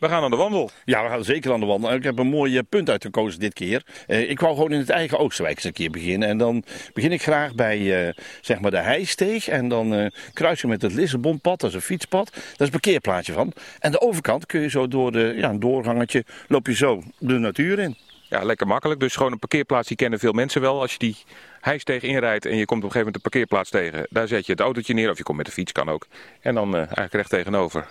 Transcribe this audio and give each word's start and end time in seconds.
We 0.00 0.08
gaan 0.08 0.22
aan 0.22 0.30
de 0.30 0.36
wandel. 0.36 0.70
Ja, 0.84 1.02
we 1.02 1.08
gaan 1.08 1.24
zeker 1.24 1.52
aan 1.52 1.60
de 1.60 1.66
wandel. 1.66 1.92
Ik 1.92 2.02
heb 2.02 2.18
een 2.18 2.26
mooi 2.26 2.56
eh, 2.56 2.62
punt 2.68 2.90
uitgekozen 2.90 3.40
dit 3.40 3.52
keer. 3.52 3.82
Uh, 4.06 4.30
ik 4.30 4.40
wou 4.40 4.54
gewoon 4.54 4.72
in 4.72 4.78
het 4.78 4.90
eigen 4.90 5.18
Oosterwijk 5.18 5.56
eens 5.56 5.64
een 5.64 5.72
keer 5.72 5.90
beginnen. 5.90 6.28
En 6.28 6.38
dan 6.38 6.64
begin 6.92 7.12
ik 7.12 7.22
graag 7.22 7.54
bij 7.54 8.06
uh, 8.06 8.12
zeg 8.40 8.60
maar 8.60 8.70
de 8.70 8.78
Heisteeg. 8.78 9.48
En 9.48 9.68
dan 9.68 10.10
kruis 10.32 10.60
je 10.60 10.66
met 10.66 10.82
het 10.82 10.92
Lissabonpad, 10.92 11.60
dat 11.60 11.68
is 11.68 11.74
een 11.74 11.82
fietspad. 11.82 12.30
Dat 12.32 12.42
is 12.42 12.66
een 12.66 12.70
parkeerplaatje 12.70 13.32
van. 13.32 13.52
En 13.78 13.90
de 13.92 14.00
overkant 14.00 14.46
kun 14.46 14.60
je 14.60 14.70
zo 14.70 14.88
door 14.88 15.12
de, 15.12 15.34
ja, 15.36 15.48
een 15.48 15.60
doorgangetje, 15.60 16.24
loop 16.48 16.66
je 16.66 16.74
zo 16.74 17.02
de 17.18 17.38
natuur 17.38 17.78
in. 17.78 17.96
Ja, 18.28 18.42
lekker 18.42 18.66
makkelijk. 18.66 19.00
Dus 19.00 19.16
gewoon 19.16 19.32
een 19.32 19.38
parkeerplaats, 19.38 19.88
die 19.88 19.96
kennen 19.96 20.18
veel 20.18 20.32
mensen 20.32 20.60
wel. 20.60 20.80
Als 20.80 20.92
je 20.92 20.98
die 20.98 21.16
hijsteeg 21.60 22.02
inrijdt 22.02 22.46
en 22.46 22.56
je 22.56 22.64
komt 22.64 22.84
op 22.84 22.88
een 22.88 22.92
gegeven 22.92 22.98
moment 22.98 23.14
de 23.14 23.30
parkeerplaats 23.30 23.70
tegen. 23.70 24.06
Daar 24.10 24.28
zet 24.28 24.46
je 24.46 24.52
het 24.52 24.60
autootje 24.60 24.94
neer, 24.94 25.10
of 25.10 25.16
je 25.16 25.22
komt 25.22 25.36
met 25.36 25.46
de 25.46 25.52
fiets, 25.52 25.72
kan 25.72 25.88
ook. 25.88 26.06
En 26.40 26.54
dan 26.54 26.74
eigenlijk 26.74 27.12
recht 27.12 27.30
tegenover 27.30 27.86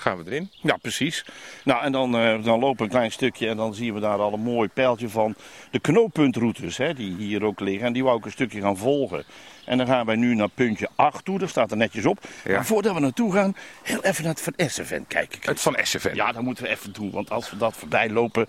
gaan 0.00 0.18
we 0.18 0.30
erin. 0.30 0.50
Ja, 0.50 0.76
precies. 0.76 1.24
Nou, 1.64 1.82
en 1.82 1.92
dan, 1.92 2.14
uh, 2.14 2.44
dan 2.44 2.60
lopen 2.60 2.76
we 2.76 2.82
een 2.82 2.88
klein 2.88 3.12
stukje 3.12 3.48
en 3.48 3.56
dan 3.56 3.74
zien 3.74 3.94
we 3.94 4.00
daar 4.00 4.18
al 4.18 4.32
een 4.32 4.40
mooi 4.40 4.68
pijltje 4.68 5.08
van 5.08 5.34
de 5.70 5.78
knooppuntroutes 5.78 6.76
hè, 6.76 6.94
die 6.94 7.14
hier 7.16 7.44
ook 7.44 7.60
liggen. 7.60 7.86
En 7.86 7.92
die 7.92 8.04
wou 8.04 8.18
ik 8.18 8.24
een 8.24 8.30
stukje 8.30 8.60
gaan 8.60 8.76
volgen. 8.76 9.24
En 9.64 9.78
dan 9.78 9.86
gaan 9.86 10.06
wij 10.06 10.16
nu 10.16 10.34
naar 10.34 10.48
puntje 10.48 10.88
8 10.94 11.24
toe, 11.24 11.38
daar 11.38 11.48
staat 11.48 11.70
er 11.70 11.76
netjes 11.76 12.06
op. 12.06 12.18
Ja. 12.44 12.52
Maar 12.52 12.66
voordat 12.66 12.94
we 12.94 13.00
naartoe 13.00 13.32
gaan, 13.32 13.56
heel 13.82 14.02
even 14.02 14.24
naar 14.24 14.32
het 14.32 14.42
Van 14.42 14.52
Essen 14.56 15.06
kijken. 15.06 15.38
Het 15.42 15.60
Van 15.60 15.76
Essen 15.76 16.14
Ja, 16.14 16.32
dat 16.32 16.42
moeten 16.42 16.64
we 16.64 16.70
even 16.70 16.92
doen, 16.92 17.10
want 17.10 17.30
als 17.30 17.50
we 17.50 17.56
dat 17.56 17.76
voorbij 17.76 18.10
lopen... 18.10 18.46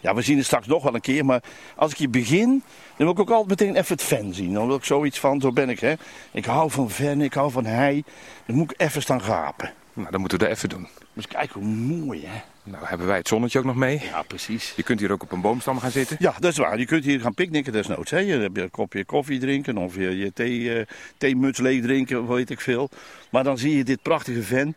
Ja, 0.00 0.14
we 0.14 0.22
zien 0.22 0.36
het 0.36 0.46
straks 0.46 0.66
nog 0.66 0.82
wel 0.82 0.94
een 0.94 1.00
keer, 1.00 1.24
maar 1.24 1.42
als 1.76 1.90
ik 1.90 1.96
hier 1.96 2.10
begin, 2.10 2.48
dan 2.96 3.06
wil 3.06 3.10
ik 3.10 3.20
ook 3.20 3.30
altijd 3.30 3.60
meteen 3.60 3.76
even 3.76 3.96
het 3.96 4.04
fan 4.04 4.34
zien. 4.34 4.52
Dan 4.52 4.66
wil 4.66 4.76
ik 4.76 4.84
zoiets 4.84 5.18
van, 5.18 5.40
zo 5.40 5.52
ben 5.52 5.68
ik 5.68 5.80
hè. 5.80 5.94
Ik 6.32 6.44
hou 6.44 6.70
van 6.70 6.90
fan, 6.90 7.20
ik 7.20 7.34
hou 7.34 7.50
van 7.50 7.64
hei. 7.64 8.04
Dan 8.46 8.56
moet 8.56 8.70
ik 8.70 8.80
even 8.80 9.02
staan 9.02 9.22
gapen. 9.22 9.72
Nou, 9.94 10.10
dan 10.10 10.20
moeten 10.20 10.38
we 10.38 10.44
dat 10.44 10.54
even 10.56 10.68
doen. 10.68 10.88
Dus 11.12 11.26
kijk 11.26 11.50
hoe 11.50 11.64
mooi, 11.64 12.26
hè? 12.26 12.40
Nou, 12.64 12.86
hebben 12.86 13.06
wij 13.06 13.16
het 13.16 13.28
zonnetje 13.28 13.58
ook 13.58 13.64
nog 13.64 13.76
mee. 13.76 14.00
Ja, 14.00 14.22
precies. 14.22 14.72
Je 14.76 14.82
kunt 14.82 15.00
hier 15.00 15.12
ook 15.12 15.22
op 15.22 15.32
een 15.32 15.40
boomstam 15.40 15.78
gaan 15.78 15.90
zitten. 15.90 16.16
Ja, 16.20 16.34
dat 16.38 16.52
is 16.52 16.58
waar. 16.58 16.78
Je 16.78 16.86
kunt 16.86 17.04
hier 17.04 17.20
gaan 17.20 17.34
picknicken 17.34 17.72
desnoods. 17.72 18.10
Hè? 18.10 18.18
Je 18.18 18.38
hebt 18.38 18.58
een 18.58 18.70
kopje 18.70 19.04
koffie 19.04 19.40
drinken 19.40 19.76
of 19.76 19.94
je, 19.94 20.16
je 20.16 20.32
thee, 20.32 20.58
uh, 20.58 20.84
theemuts 21.18 21.58
leeg 21.58 21.82
drinken, 21.82 22.28
weet 22.28 22.50
ik 22.50 22.60
veel. 22.60 22.90
Maar 23.30 23.44
dan 23.44 23.58
zie 23.58 23.76
je 23.76 23.84
dit 23.84 24.02
prachtige 24.02 24.42
ven. 24.42 24.76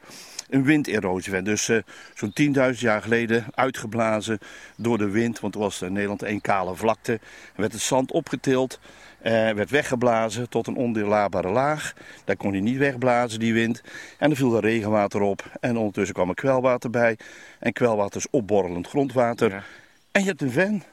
Een 0.50 0.64
winderosie 0.64 1.42
Dus 1.42 1.70
uh, 1.70 1.82
zo'n 2.14 2.34
10.000 2.73 2.80
jaar 2.80 3.02
geleden 3.02 3.45
uitgeblazen 3.54 4.39
door 4.78 4.98
de 4.98 5.09
wind. 5.09 5.39
Want 5.39 5.54
er 5.54 5.59
was 5.59 5.82
in 5.82 5.94
Nederland 5.94 6.23
één 6.23 6.42
kale 6.42 6.76
vlakte. 6.76 7.14
Er 7.14 7.20
werd 7.56 7.73
het 7.73 7.82
zand 7.82 8.11
opgetild. 8.11 8.80
Uh, 9.26 9.31
werd 9.31 9.70
weggeblazen 9.70 10.50
tot 10.50 10.68
een 10.68 10.76
ondeelbare 10.76 11.50
laag. 11.50 11.94
Daar 12.26 12.38
kon 12.38 12.52
hij 12.52 12.59
niet 12.59 12.78
wegblazen, 12.78 13.40
die 13.40 13.54
wind. 13.54 13.82
En 14.17 14.30
er 14.30 14.36
viel 14.36 14.56
er 14.56 14.62
regenwater 14.62 15.22
op. 15.22 15.44
En 15.59 15.78
ondertussen 15.78 16.16
kwam 16.16 16.30
er 16.30 16.36
kwelwater 16.36 16.90
bij. 16.90 17.17
En 17.59 17.73
kwelwater 17.73 18.17
is 18.17 18.28
opborrelend 18.30 18.88
grondwater. 18.88 19.50
Ja. 19.50 19.64
En 20.12 20.22
je 20.22 20.28
hebt 20.28 20.42
een 20.42 20.52
ven. 20.52 20.84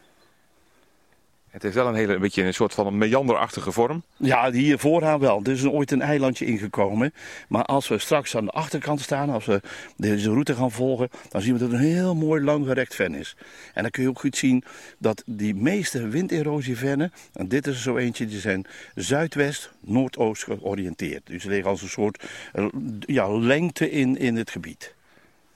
Het 1.52 1.62
heeft 1.62 1.74
wel 1.74 1.86
een, 1.86 1.94
hele, 1.94 2.14
een 2.14 2.20
beetje 2.20 2.42
een 2.42 2.54
soort 2.54 2.74
van 2.74 2.86
een 2.86 2.98
meanderachtige 2.98 3.72
vorm. 3.72 4.02
Ja, 4.16 4.50
hier 4.50 4.78
vooraan 4.78 5.18
wel. 5.18 5.40
Er 5.44 5.50
is 5.50 5.66
ooit 5.66 5.90
een 5.90 6.02
eilandje 6.02 6.44
ingekomen. 6.44 7.14
Maar 7.48 7.64
als 7.64 7.88
we 7.88 7.98
straks 7.98 8.36
aan 8.36 8.44
de 8.44 8.50
achterkant 8.50 9.00
staan, 9.00 9.30
als 9.30 9.44
we 9.44 9.60
deze 9.96 10.30
route 10.30 10.54
gaan 10.54 10.70
volgen, 10.70 11.08
dan 11.28 11.40
zien 11.40 11.52
we 11.52 11.58
dat 11.58 11.70
het 11.70 11.80
een 11.80 11.86
heel 11.86 12.14
mooi 12.14 12.42
langgerekt 12.42 12.94
ven 12.94 13.14
is. 13.14 13.36
En 13.74 13.82
dan 13.82 13.90
kun 13.90 14.02
je 14.02 14.08
ook 14.08 14.18
goed 14.18 14.36
zien 14.36 14.64
dat 14.98 15.22
die 15.26 15.54
meeste 15.54 16.08
winderosievennen, 16.08 17.12
en 17.32 17.48
dit 17.48 17.66
is 17.66 17.74
er 17.74 17.80
zo 17.80 17.96
eentje, 17.96 18.26
die 18.26 18.40
zijn 18.40 18.66
zuidwest-noordoost 18.94 20.44
georiënteerd. 20.44 21.26
Dus 21.26 21.44
er 21.44 21.50
liggen 21.50 21.70
als 21.70 21.82
een 21.82 21.88
soort 21.88 22.24
eh, 22.52 22.66
ja, 23.00 23.38
lengte 23.38 23.90
in, 23.90 24.18
in 24.18 24.36
het 24.36 24.50
gebied. 24.50 24.94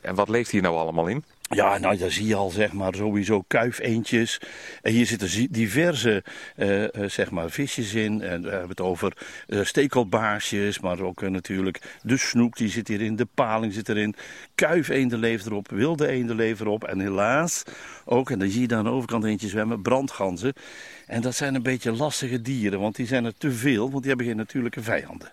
En 0.00 0.14
wat 0.14 0.28
leeft 0.28 0.50
hier 0.50 0.62
nou 0.62 0.76
allemaal 0.76 1.06
in? 1.06 1.24
Ja, 1.48 1.78
nou, 1.78 1.96
daar 1.96 2.10
zie 2.10 2.26
je 2.26 2.34
al 2.34 2.50
zeg 2.50 2.72
maar 2.72 2.94
sowieso 2.94 3.42
kuifeentjes. 3.46 4.40
En 4.82 4.92
hier 4.92 5.06
zitten 5.06 5.52
diverse 5.52 6.24
uh, 6.56 6.84
zeg 7.06 7.30
maar 7.30 7.50
visjes 7.50 7.94
in. 7.94 8.22
En 8.22 8.42
we 8.42 8.50
hebben 8.50 8.68
het 8.68 8.80
over 8.80 9.16
uh, 9.46 9.64
stekelbaarsjes, 9.64 10.80
maar 10.80 11.00
ook 11.00 11.20
natuurlijk 11.20 11.98
de 12.02 12.16
snoek 12.16 12.56
die 12.56 12.68
zit 12.68 12.88
hierin, 12.88 13.16
de 13.16 13.28
paling 13.34 13.72
zit 13.72 13.88
erin. 13.88 14.14
Kuifeenden 14.54 15.18
leeft 15.18 15.46
erop, 15.46 15.70
wilde 15.70 16.06
eenden 16.06 16.36
leven 16.36 16.66
erop. 16.66 16.84
En 16.84 17.00
helaas 17.00 17.62
ook, 18.04 18.30
en 18.30 18.38
dan 18.38 18.48
zie 18.48 18.60
je 18.60 18.66
daar 18.66 18.78
aan 18.78 18.84
de 18.84 18.90
overkant 18.90 19.24
eentje 19.24 19.48
zwemmen, 19.48 19.82
brandganzen. 19.82 20.52
En 21.06 21.20
dat 21.20 21.34
zijn 21.34 21.54
een 21.54 21.62
beetje 21.62 21.92
lastige 21.92 22.42
dieren, 22.42 22.80
want 22.80 22.96
die 22.96 23.06
zijn 23.06 23.24
er 23.24 23.36
te 23.38 23.52
veel, 23.52 23.90
want 23.90 23.98
die 23.98 24.08
hebben 24.08 24.26
geen 24.26 24.36
natuurlijke 24.36 24.82
vijanden. 24.82 25.30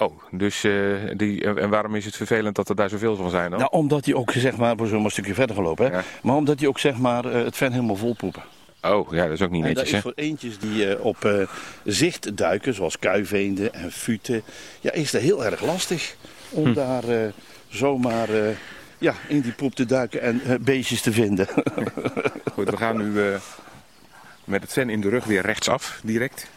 Oh, 0.00 0.20
dus 0.30 0.64
uh, 0.64 0.96
die, 1.16 1.44
en 1.44 1.68
waarom 1.68 1.94
is 1.94 2.04
het 2.04 2.16
vervelend 2.16 2.54
dat 2.54 2.68
er 2.68 2.74
daar 2.74 2.88
zoveel 2.88 3.16
van 3.16 3.30
zijn 3.30 3.50
dan? 3.50 3.58
Nou, 3.58 3.72
omdat 3.72 4.04
die 4.04 4.16
ook, 4.16 4.32
zeg 4.32 4.56
maar, 4.56 4.76
we 4.76 4.86
zullen 4.86 5.04
een 5.04 5.10
stukje 5.10 5.34
verder 5.34 5.56
gelopen, 5.56 5.86
hè? 5.86 5.96
Ja. 5.96 6.02
maar 6.22 6.36
omdat 6.36 6.58
die 6.58 6.68
ook, 6.68 6.78
zeg 6.78 6.96
maar, 6.96 7.26
uh, 7.26 7.44
het 7.44 7.56
ven 7.56 7.72
helemaal 7.72 7.96
vol 7.96 8.14
poepen. 8.14 8.42
Oh, 8.82 9.12
ja, 9.12 9.22
dat 9.22 9.32
is 9.32 9.42
ook 9.42 9.50
niet 9.50 9.62
netjes, 9.62 9.90
hè? 9.90 9.90
dat 9.90 9.96
is 9.96 10.02
voor 10.02 10.24
eentjes 10.24 10.58
die 10.58 10.86
uh, 10.86 11.04
op 11.04 11.24
uh, 11.24 11.48
zicht 11.84 12.36
duiken, 12.36 12.74
zoals 12.74 12.98
kuiveenden 12.98 13.74
en 13.74 13.92
futen, 13.92 14.42
ja, 14.80 14.92
is 14.92 15.12
het 15.12 15.22
heel 15.22 15.44
erg 15.44 15.62
lastig 15.62 16.16
om 16.50 16.64
hm. 16.64 16.72
daar 16.72 17.04
zomaar 17.68 18.28
ja, 18.98 19.14
in 19.28 19.40
die 19.40 19.52
poep 19.52 19.74
te 19.74 19.86
duiken 19.86 20.20
en 20.20 20.42
beestjes 20.60 21.00
te 21.00 21.12
vinden. 21.12 21.46
Goed, 22.54 22.70
we 22.70 22.76
gaan 22.76 22.96
nu 22.96 23.36
met 24.44 24.62
het 24.62 24.72
ven 24.72 24.90
in 24.90 25.00
de 25.00 25.08
rug 25.08 25.24
weer 25.24 25.42
rechtsaf, 25.42 26.00
direct. 26.02 26.48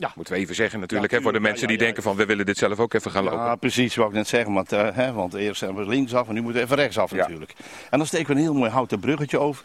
Ja. 0.00 0.12
Moeten 0.14 0.34
we 0.34 0.40
even 0.40 0.54
zeggen 0.54 0.80
natuurlijk, 0.80 1.12
hè, 1.12 1.20
voor 1.20 1.32
de 1.32 1.40
mensen 1.40 1.68
die 1.68 1.78
denken 1.78 2.02
van 2.02 2.16
we 2.16 2.26
willen 2.26 2.46
dit 2.46 2.58
zelf 2.58 2.78
ook 2.78 2.94
even 2.94 3.10
gaan 3.10 3.24
lopen. 3.24 3.38
Ja, 3.38 3.54
precies, 3.54 3.94
wat 3.94 4.08
ik 4.08 4.12
net 4.12 4.28
zeggen. 4.28 4.52
Want, 4.52 4.72
uh, 4.72 4.88
hè, 4.92 5.12
want 5.12 5.34
eerst 5.34 5.58
zijn 5.58 5.74
we 5.74 5.86
linksaf 5.86 6.28
en 6.28 6.34
nu 6.34 6.40
moeten 6.40 6.60
we 6.60 6.66
even 6.66 6.76
rechtsaf 6.76 7.12
natuurlijk. 7.12 7.54
En 7.90 7.98
dan 7.98 8.06
steken 8.06 8.26
we 8.26 8.32
een 8.32 8.38
heel 8.38 8.54
mooi 8.54 8.70
houten 8.70 9.00
bruggetje 9.00 9.38
over. 9.38 9.64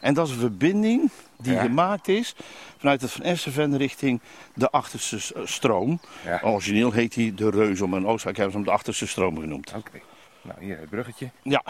En 0.00 0.14
dat 0.14 0.26
is 0.26 0.32
een 0.32 0.38
verbinding 0.38 1.10
die 1.36 1.58
gemaakt 1.58 2.08
is 2.08 2.34
vanuit 2.78 3.00
het 3.00 3.10
Van 3.10 3.22
Essenven 3.22 3.76
richting 3.76 4.20
de 4.54 4.70
achterste 4.70 5.18
stroom. 5.44 6.00
Origineel 6.42 6.92
heet 6.92 7.14
hij 7.14 7.32
de 7.34 7.50
Reuzom 7.50 7.94
en 7.94 8.06
Oostenrijk 8.06 8.36
hebben 8.36 8.50
ze 8.52 8.58
hem 8.58 8.66
de 8.66 8.72
achterste 8.72 9.06
stroom 9.06 9.40
genoemd. 9.40 9.72
Oké, 9.76 10.00
nou 10.42 10.64
hier 10.64 10.78
het 10.78 10.90
bruggetje. 10.90 11.30
Ja, 11.42 11.62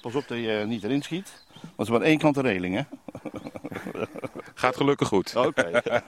pas 0.00 0.14
op 0.14 0.28
dat 0.28 0.38
je 0.38 0.64
niet 0.66 0.84
erin 0.84 1.02
schiet. 1.02 1.42
Want 1.52 1.72
het 1.76 1.86
is 1.86 1.92
maar 1.92 2.02
één 2.02 2.18
kant 2.18 2.34
de 2.34 2.40
reling 2.40 2.74
hè. 2.74 2.82
Gaat 4.54 4.76
gelukkig 4.76 5.08
goed. 5.08 5.36
Oké. 5.36 5.82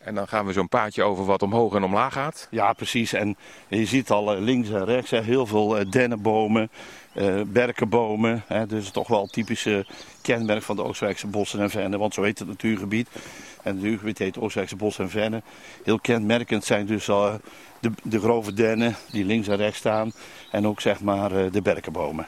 En 0.00 0.14
dan 0.14 0.28
gaan 0.28 0.46
we 0.46 0.52
zo'n 0.52 0.68
paadje 0.68 1.02
over 1.02 1.24
wat 1.24 1.42
omhoog 1.42 1.74
en 1.74 1.82
omlaag 1.82 2.12
gaat. 2.12 2.48
Ja, 2.50 2.72
precies. 2.72 3.12
En 3.12 3.36
je 3.68 3.86
ziet 3.86 4.10
al 4.10 4.34
eh, 4.34 4.40
links 4.40 4.70
en 4.70 4.84
rechts 4.84 5.10
heel 5.10 5.46
veel 5.46 5.78
eh, 5.78 5.90
dennenbomen, 5.90 6.70
uh, 7.14 7.40
berkenbomen. 7.46 8.44
Dus 8.68 8.90
toch 8.90 9.08
wel 9.08 9.26
typische 9.26 9.86
kenmerk 10.22 10.62
van 10.62 10.76
de 10.76 10.82
Oostenrijkse 10.82 11.26
bossen 11.26 11.60
en 11.60 11.70
vennen. 11.70 11.98
Want 11.98 12.14
zo 12.14 12.22
heet 12.22 12.38
het 12.38 12.48
natuurgebied. 12.48 13.08
En 13.12 13.20
het 13.62 13.74
natuurgebied 13.74 14.18
heet 14.18 14.38
Oostenrijkse 14.38 14.76
bossen 14.76 15.04
en 15.04 15.10
vennen. 15.10 15.42
Heel 15.84 15.98
kenmerkend 15.98 16.64
zijn 16.64 16.86
dus 16.86 17.04
de, 17.04 17.90
de 18.02 18.20
grove 18.20 18.52
dennen 18.52 18.96
die 19.10 19.24
links 19.24 19.48
en 19.48 19.56
rechts 19.56 19.78
staan. 19.78 20.12
En 20.50 20.66
ook 20.66 20.80
zeg 20.80 21.00
maar 21.00 21.50
de 21.50 21.62
berkenbomen. 21.62 22.26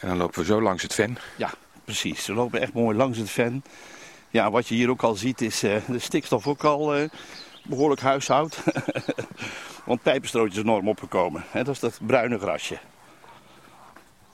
En 0.00 0.08
dan 0.08 0.16
lopen 0.16 0.38
we 0.38 0.44
zo 0.44 0.62
langs 0.62 0.82
het 0.82 0.94
ven. 0.94 1.18
Ja, 1.36 1.50
precies. 1.84 2.26
We 2.26 2.34
lopen 2.34 2.60
echt 2.60 2.72
mooi 2.72 2.96
langs 2.96 3.18
het 3.18 3.30
ven. 3.30 3.64
Ja, 4.30 4.50
wat 4.50 4.68
je 4.68 4.74
hier 4.74 4.90
ook 4.90 5.02
al 5.02 5.14
ziet 5.14 5.40
is 5.40 5.64
uh, 5.64 5.76
de 5.86 5.98
stikstof 5.98 6.46
ook 6.46 6.64
al 6.64 6.98
uh, 6.98 7.08
behoorlijk 7.62 8.00
huishoud. 8.00 8.62
Want 9.86 10.02
pijpenstootje 10.02 10.58
is 10.58 10.64
enorm 10.64 10.88
opgekomen. 10.88 11.44
Hè? 11.50 11.64
Dat 11.64 11.74
is 11.74 11.80
dat 11.80 11.98
bruine 12.02 12.38
grasje. 12.38 12.78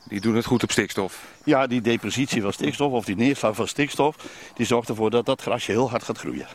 Die 0.04 0.20
doen 0.20 0.34
het 0.34 0.44
goed 0.44 0.62
op 0.62 0.70
stikstof? 0.70 1.24
Ja, 1.44 1.66
die 1.66 1.80
depositie 1.80 2.42
van 2.42 2.52
stikstof 2.52 2.92
of 2.92 3.04
die 3.04 3.16
neerslag 3.16 3.54
van 3.54 3.68
stikstof... 3.68 4.16
die 4.54 4.66
zorgt 4.66 4.88
ervoor 4.88 5.10
dat 5.10 5.26
dat 5.26 5.42
grasje 5.42 5.70
heel 5.70 5.90
hard 5.90 6.02
gaat 6.02 6.18
groeien. 6.18 6.46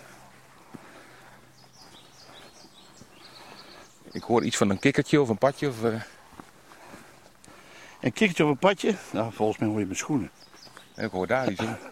Ik 4.15 4.23
hoor 4.23 4.43
iets 4.43 4.57
van 4.57 4.69
een 4.69 4.79
kikkertje 4.79 5.21
of 5.21 5.29
een 5.29 5.37
padje. 5.37 5.67
Of, 5.67 5.83
uh... 5.83 6.01
Een 8.01 8.13
kikkertje 8.13 8.43
of 8.43 8.49
een 8.49 8.57
padje? 8.57 8.95
Nou, 9.11 9.33
volgens 9.33 9.57
mij 9.57 9.67
hoor 9.67 9.79
je 9.79 9.85
mijn 9.85 9.97
schoenen. 9.97 10.31
Ik 10.95 11.11
hoor 11.11 11.27
daar 11.27 11.51
iets 11.51 11.61
in. 11.61 11.77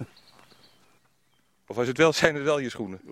Of 1.68 1.76
was 1.76 1.88
het 1.88 1.98
wel, 1.98 2.14
zijn 2.14 2.36
het 2.36 2.44
wel 2.44 2.60
je 2.60 2.70
schoenen? 2.70 3.00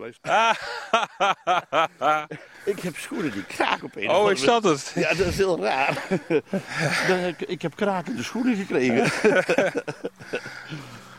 ik 2.73 2.79
heb 2.79 2.97
schoenen 2.97 3.31
die 3.31 3.45
kraken 3.45 3.83
op 3.83 3.95
een 3.95 4.09
Oh, 4.09 4.31
is 4.31 4.41
dat 4.41 4.63
het? 4.63 4.91
Ja, 5.03 5.13
dat 5.13 5.27
is 5.27 5.37
heel 5.37 5.63
raar. 5.63 6.07
ik 7.37 7.61
heb 7.61 7.75
krakende 7.75 8.23
schoenen 8.23 8.55
gekregen. 8.55 8.95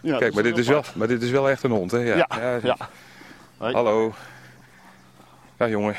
ja, 0.03 0.19
Kijk, 0.19 0.35
maar 0.35 0.43
dit, 0.43 0.59
is 0.59 0.69
wel, 0.69 0.85
maar 0.95 1.09
dit 1.09 1.23
is 1.23 1.31
wel 1.31 1.51
echt 1.51 1.63
een 1.63 1.71
hond, 1.71 1.91
hè? 1.91 1.99
Ja. 1.99 2.29
ja, 2.29 2.59
ja. 2.63 2.77
Hallo. 3.59 4.15
Ja, 5.59 5.69
jongen. 5.69 5.97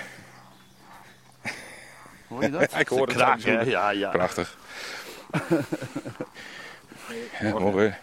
Hoor 2.33 2.44
je 2.44 2.50
dat? 2.50 2.62
Ik 2.80 2.88
hoor 2.88 3.07
het 3.07 3.44
hè? 3.44 3.62
Ja, 3.62 3.89
ja. 3.89 4.09
Prachtig. 4.09 4.57
Ja, 7.39 7.59
mooi. 7.59 7.94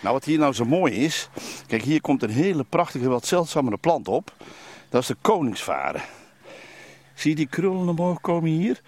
Nou, 0.00 0.14
wat 0.14 0.24
hier 0.24 0.38
nou 0.38 0.52
zo 0.52 0.64
mooi 0.64 0.94
is. 0.94 1.28
Kijk, 1.66 1.82
hier 1.82 2.00
komt 2.00 2.22
een 2.22 2.30
hele 2.30 2.64
prachtige, 2.64 3.08
wat 3.08 3.26
zeldzamere 3.26 3.76
plant 3.76 4.08
op. 4.08 4.32
Dat 4.88 5.00
is 5.02 5.06
de 5.06 5.16
koningsvaren. 5.20 6.02
Zie 7.14 7.30
je 7.30 7.36
die 7.36 7.46
krullen 7.46 7.88
omhoog 7.88 8.20
komen 8.20 8.50
hier? 8.50 8.80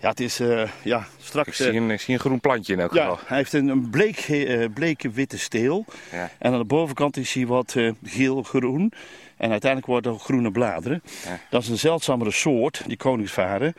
Ja, 0.00 0.08
het 0.08 0.20
is, 0.20 0.40
eh, 0.40 0.68
ja, 0.82 0.98
Ik 0.98 1.06
straks... 1.18 1.56
zie, 1.56 1.68
eh, 1.68 1.74
een, 1.74 1.90
ik 1.90 2.00
zie 2.00 2.14
een 2.14 2.20
groen 2.20 2.40
plantje 2.40 2.72
in 2.72 2.80
elk 2.80 2.94
ja, 2.94 3.02
geval. 3.02 3.18
hij 3.26 3.36
heeft 3.36 3.52
een, 3.52 3.68
een 3.68 3.90
bleek, 3.90 4.18
eh, 4.18 4.64
bleke 4.74 5.10
witte 5.10 5.38
steel. 5.38 5.84
Ja. 6.12 6.30
En 6.38 6.52
aan 6.52 6.58
de 6.58 6.64
bovenkant 6.64 7.16
is 7.16 7.32
hij 7.32 7.46
wat 7.46 7.76
geel-groen. 8.04 8.92
En 9.36 9.50
uiteindelijk 9.50 9.90
worden 9.90 10.12
er 10.12 10.18
groene 10.18 10.50
bladeren. 10.50 11.02
Ja. 11.24 11.40
Dat 11.50 11.62
is 11.62 11.68
een 11.68 11.78
zeldzamere 11.78 12.30
soort, 12.30 12.82
die 12.86 12.96
koningsvaren. 12.96 13.74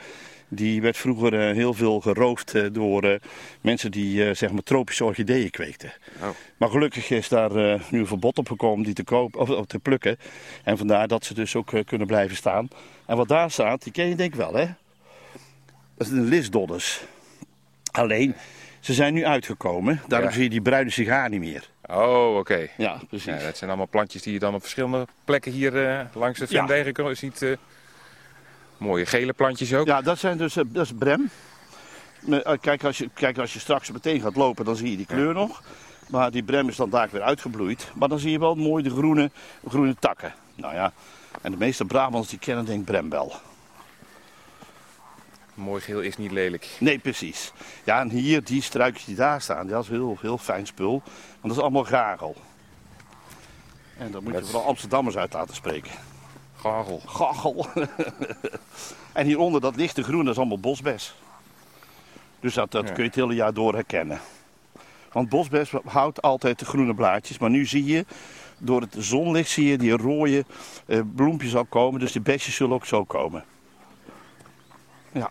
Die 0.52 0.82
werd 0.82 0.98
vroeger 0.98 1.34
eh, 1.34 1.56
heel 1.56 1.74
veel 1.74 2.00
geroofd 2.00 2.56
eh, 2.56 2.66
door 2.72 3.04
eh, 3.04 3.20
mensen 3.62 3.92
die 3.92 4.34
zeg 4.34 4.52
maar 4.52 4.64
tropische 4.64 5.06
orchideeën 5.06 5.50
kweekten. 5.50 5.94
Oh. 6.22 6.28
Maar 6.58 6.70
gelukkig 6.70 7.10
is 7.10 7.30
daar 7.30 7.52
nu 7.90 8.00
een 8.00 8.08
verbod 8.08 8.38
op 8.38 8.48
gekomen 8.48 8.86
die 8.86 8.94
te, 8.94 9.04
kopen, 9.04 9.58
of, 9.58 9.66
te 9.66 9.80
plukken. 9.80 10.18
En 10.64 10.78
vandaar 10.78 11.08
dat 11.08 11.26
ze 11.26 11.34
dus 11.34 11.56
ook 11.56 11.72
kunnen 11.86 12.08
blijven 12.08 12.36
staan. 12.36 12.68
En 13.06 13.18
wat 13.18 13.28
daar 13.28 13.52
staat, 13.52 13.84
die 13.84 13.92
ken 13.92 14.10
je 14.10 14.16
denk 14.16 14.34
ik 14.34 14.40
wel 14.40 14.54
hè? 14.54 14.66
Dat 15.98 16.08
is 16.08 16.14
een 16.14 16.26
lisdoddes. 16.26 17.02
Alleen, 17.92 18.36
ze 18.80 18.94
zijn 18.94 19.14
nu 19.14 19.26
uitgekomen. 19.26 20.02
Daarom 20.08 20.28
Ja. 20.30 20.34
zie 20.34 20.44
je 20.44 20.50
die 20.50 20.62
bruine 20.62 20.90
sigaar 20.90 21.30
niet 21.30 21.40
meer. 21.40 21.70
Oh, 21.86 22.38
oké. 22.38 22.68
Ja, 22.78 23.02
precies. 23.08 23.26
Ja, 23.26 23.44
dat 23.44 23.58
zijn 23.58 23.70
allemaal 23.70 23.90
plantjes 23.90 24.22
die 24.22 24.34
je 24.34 24.40
dan 24.40 24.54
op 24.54 24.62
verschillende 24.62 25.08
plekken 25.26 25.52
hier 25.52 25.72
langs 26.14 26.40
de 26.40 26.46
Ja. 26.50 26.68
Vendegen 26.68 27.18
ziet. 27.18 27.58
Mooie 28.80 29.06
gele 29.06 29.34
plantjes 29.34 29.74
ook. 29.74 29.88
Ja, 29.88 30.02
dat, 30.02 30.20
zijn 30.20 30.38
dus, 30.38 30.56
eh, 30.56 30.64
dat 30.68 30.86
is 30.86 30.92
brem. 30.98 31.30
Eh, 32.30 32.58
Kijk 32.62 32.84
als, 32.84 32.98
je, 32.98 33.10
kijk, 33.14 33.38
als 33.38 33.54
je 33.54 33.60
straks 33.60 33.92
meteen 33.92 34.22
gaat 34.22 34.36
lopen, 34.36 34.66
dan 34.66 34.76
zie 34.76 34.92
je 34.92 34.98
die 34.98 35.06
kleur 35.06 35.34
nog. 35.34 35.62
Maar 36.10 36.32
die 36.32 36.44
brem 36.44 36.70
is 36.70 36.76
dan 36.76 36.90
daar 36.90 37.10
weer 37.12 37.22
uitgebloeid. 37.22 37.92
Maar 37.96 38.10
dan 38.10 38.20
zie 38.20 38.32
je 38.32 38.40
wel 38.40 38.56
mooi 38.56 38.84
de 38.84 38.90
groene, 38.90 39.32
groene 39.68 39.96
takken. 40.00 40.34
Nou 40.56 40.74
ja, 40.74 40.94
en 41.42 41.52
de 41.52 41.58
meeste 41.58 41.86
Brabants 41.86 42.30
die 42.30 42.40
kennen 42.40 42.66
denk 42.66 42.80
ik 42.80 42.86
brem 42.86 43.10
wel. 43.10 43.34
Mooi 45.54 45.82
geel 45.82 46.02
is 46.02 46.18
niet 46.18 46.32
lelijk. 46.32 46.68
Nee, 46.80 47.00
precies. 47.00 47.52
Ja, 47.84 48.00
en 48.00 48.10
hier, 48.10 48.44
die 48.44 48.62
struikjes 48.62 49.06
die 49.06 49.16
daar 49.16 49.42
staan, 49.42 49.68
dat 49.68 49.84
is 49.84 49.90
heel, 49.90 50.18
heel 50.22 50.38
fijn 50.38 50.68
spul. 50.68 50.92
Want 50.92 51.42
dat 51.42 51.52
is 51.52 51.60
allemaal 51.60 51.84
gagel. 51.84 52.36
En 53.98 54.12
dat 54.12 54.22
moet 54.22 54.34
je 54.34 54.46
vooral 54.46 54.68
Amsterdammers 54.68 55.18
uit 55.18 55.34
laten 55.34 55.56
spreken. 55.56 55.92
Gagel. 56.60 57.02
Gagel. 57.06 57.68
en 59.14 59.26
hieronder 59.26 59.62
dat 59.62 59.76
lichte 59.76 60.04
groen, 60.04 60.24
dat 60.24 60.34
is 60.34 60.40
allemaal 60.40 60.60
bosbes. 60.60 61.16
Dus 62.40 62.54
dat, 62.54 62.72
dat 62.72 62.88
Ja. 62.88 62.94
kun 62.94 63.04
je 63.04 63.10
het 63.10 63.18
hele 63.20 63.34
jaar 63.34 63.54
door 63.54 63.74
herkennen. 63.74 64.20
Want 65.12 65.30
bosbes 65.30 65.72
houdt 65.86 66.22
altijd 66.22 66.60
de 66.60 66.66
groene 66.66 66.94
blaadjes. 66.94 67.38
Maar 67.38 67.50
nu 67.50 67.66
zie 67.66 67.86
je, 67.86 68.06
door 68.58 68.82
het 68.82 68.96
zonlicht 68.98 69.50
zie 69.50 69.68
je 69.68 69.78
die 69.78 69.92
rode 69.98 70.46
eh, 70.86 71.00
bloempjes 71.16 71.56
al 71.56 71.66
komen. 71.66 72.00
Dus 72.00 72.12
die 72.12 72.22
besjes 72.22 72.56
zullen 72.56 72.76
ook 72.76 72.86
zo 72.86 73.04
komen. 73.04 73.46
Ja. 75.12 75.30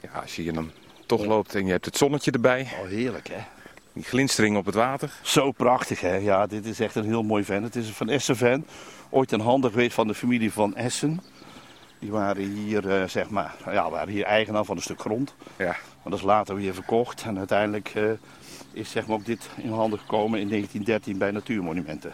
Ja, 0.00 0.20
als 0.20 0.36
je 0.36 0.52
dan 0.52 0.70
toch 1.06 1.24
loopt 1.24 1.54
en 1.54 1.64
je 1.66 1.70
hebt 1.72 1.84
het 1.84 1.96
zonnetje 1.96 2.30
erbij. 2.30 2.68
Oh, 2.82 2.88
heerlijk 2.88 3.28
hè. 3.28 3.55
Die 3.96 4.04
glinstering 4.04 4.56
op 4.56 4.66
het 4.66 4.74
water. 4.74 5.10
Zo 5.22 5.52
prachtig 5.52 6.00
hè. 6.00 6.14
Ja, 6.14 6.46
dit 6.46 6.66
is 6.66 6.80
echt 6.80 6.94
een 6.94 7.04
heel 7.04 7.22
mooi 7.22 7.44
ven. 7.44 7.62
Het 7.62 7.76
is 7.76 7.88
een 7.88 7.94
Van 7.94 8.08
Essen 8.08 8.36
ven. 8.36 8.66
Ooit 9.10 9.32
een 9.32 9.40
handen 9.40 9.70
geweest 9.70 9.94
van 9.94 10.06
de 10.06 10.14
familie 10.14 10.52
van 10.52 10.74
Essen. 10.76 11.20
Die 11.98 12.10
waren 12.10 12.42
hier, 12.42 12.90
eh, 12.90 13.08
zeg 13.08 13.30
maar, 13.30 13.54
ja, 13.64 13.90
waren 13.90 14.08
hier 14.12 14.24
eigenaar 14.24 14.64
van 14.64 14.76
een 14.76 14.82
stuk 14.82 15.00
grond. 15.00 15.34
Ja. 15.56 15.64
Maar 15.66 15.76
dat 16.02 16.14
is 16.18 16.22
later 16.22 16.54
weer 16.54 16.74
verkocht. 16.74 17.22
En 17.22 17.38
uiteindelijk 17.38 17.88
eh, 17.94 18.04
is 18.72 18.90
zeg 18.90 19.06
maar, 19.06 19.16
ook 19.16 19.24
dit 19.24 19.48
in 19.56 19.70
handen 19.70 19.98
gekomen 19.98 20.40
in 20.40 20.48
1913 20.48 21.18
bij 21.18 21.30
Natuurmonumenten. 21.30 22.12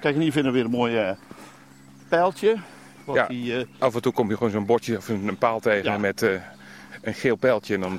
Kijk, 0.00 0.14
en 0.14 0.20
hier 0.20 0.32
vinden 0.32 0.52
we 0.52 0.58
weer 0.58 0.66
een 0.66 0.76
mooi 0.76 0.96
eh, 0.96 1.10
pijltje. 2.08 2.56
Wat 3.04 3.16
Ja. 3.16 3.26
die, 3.26 3.66
Af 3.78 3.94
en 3.94 4.02
toe 4.02 4.12
kom 4.12 4.28
je 4.28 4.36
gewoon 4.36 4.52
zo'n 4.52 4.66
bordje 4.66 4.96
of 4.96 5.08
een, 5.08 5.38
paal 5.38 5.60
tegen 5.60 5.92
Ja. 5.92 5.98
met 5.98 6.22
een 7.02 7.14
geel 7.14 7.36
pijltje. 7.36 7.74
En 7.74 7.80
dan, 7.80 7.98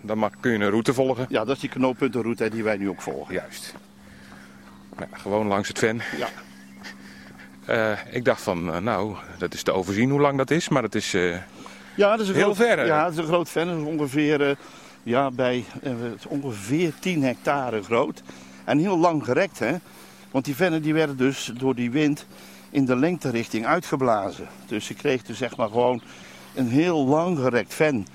dan 0.00 0.18
mag, 0.18 0.30
kun 0.40 0.52
je 0.52 0.58
een 0.58 0.70
route 0.70 0.94
volgen. 0.94 1.26
ja, 1.28 1.44
dat 1.44 1.54
is 1.54 1.60
die 1.60 1.70
knooppuntenroute 1.70 2.50
die 2.50 2.62
wij 2.62 2.76
nu 2.76 2.88
ook 2.88 3.00
volgen. 3.02 3.34
Juist. 3.34 3.74
Nou, 4.96 5.10
gewoon 5.12 5.46
langs 5.46 5.68
het 5.68 5.78
ven. 5.78 6.00
Ja. 6.18 6.28
Eh, 7.66 7.92
ik 8.10 8.24
dacht 8.24 8.42
van, 8.42 8.72
eh, 8.72 8.80
nou, 8.80 9.16
dat 9.38 9.54
is 9.54 9.62
te 9.62 9.72
overzien 9.72 10.10
hoe 10.10 10.20
lang 10.20 10.38
dat 10.38 10.50
is. 10.50 10.68
Maar 10.68 10.82
dat 10.82 10.94
is, 10.94 11.14
eh, 11.14 11.36
Ja, 11.94 12.10
dat 12.10 12.20
is 12.20 12.28
een 12.28 12.34
Heel 12.34 12.54
groot, 12.54 12.56
ver, 12.56 12.78
hè? 12.78 12.84
Ja, 12.84 13.02
dat 13.02 13.12
is 13.12 13.18
een 13.18 13.24
groot 13.24 13.48
ven. 13.48 13.66
Dat 13.66 13.76
is 13.76 13.84
ongeveer, 13.84 14.56
ja, 15.02 15.30
bij, 15.30 15.64
het 15.82 16.18
is 16.18 16.26
ongeveer 16.26 16.92
10 17.00 17.22
hectare 17.22 17.82
groot. 17.82 18.22
En 18.64 18.78
heel 18.78 18.98
lang 18.98 19.24
gerekt, 19.24 19.58
hè. 19.58 19.74
Want 20.30 20.44
die 20.44 20.56
vennen 20.56 20.82
die 20.82 20.94
werden 20.94 21.16
dus 21.16 21.52
door 21.58 21.74
die 21.74 21.90
wind 21.90 22.26
in 22.70 22.84
de 22.84 22.96
lengterichting 22.96 23.66
uitgeblazen. 23.66 24.46
Dus 24.66 24.88
je 24.88 24.94
kreeg 24.94 25.22
dus 25.22 25.38
zeg 25.38 25.56
maar 25.56 25.68
gewoon 25.68 26.02
een 26.54 26.68
heel 26.68 27.06
lang 27.06 27.38
gerekt 27.38 27.74
ven. 27.74 28.06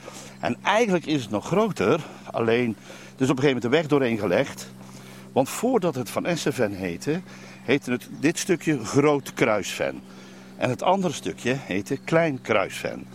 En 0.42 0.56
eigenlijk 0.64 1.06
is 1.06 1.22
het 1.22 1.32
nog 1.32 1.46
groter. 1.46 2.00
Alleen, 2.32 2.76
er 3.16 3.22
is 3.22 3.30
op 3.30 3.38
een 3.38 3.44
gegeven 3.44 3.46
moment 3.46 3.62
de 3.62 3.70
weg 3.70 3.88
doorheen 3.88 4.18
gelegd. 4.18 4.72
Want 5.32 5.50
voordat 5.50 5.96
het 5.96 6.10
Van 6.10 6.26
Essenven 6.26 6.72
heette, 6.72 7.22
heette 7.64 7.92
het 7.92 8.10
dit 8.20 8.40
stukje 8.40 8.86
Groot 8.86 9.34
Kruisven. 9.34 10.02
En 10.58 10.70
het 10.70 10.84
andere 10.84 11.14
stukje 11.14 11.56
heette 11.60 11.98
Klein 11.98 12.42
Kruisven. 12.42 13.06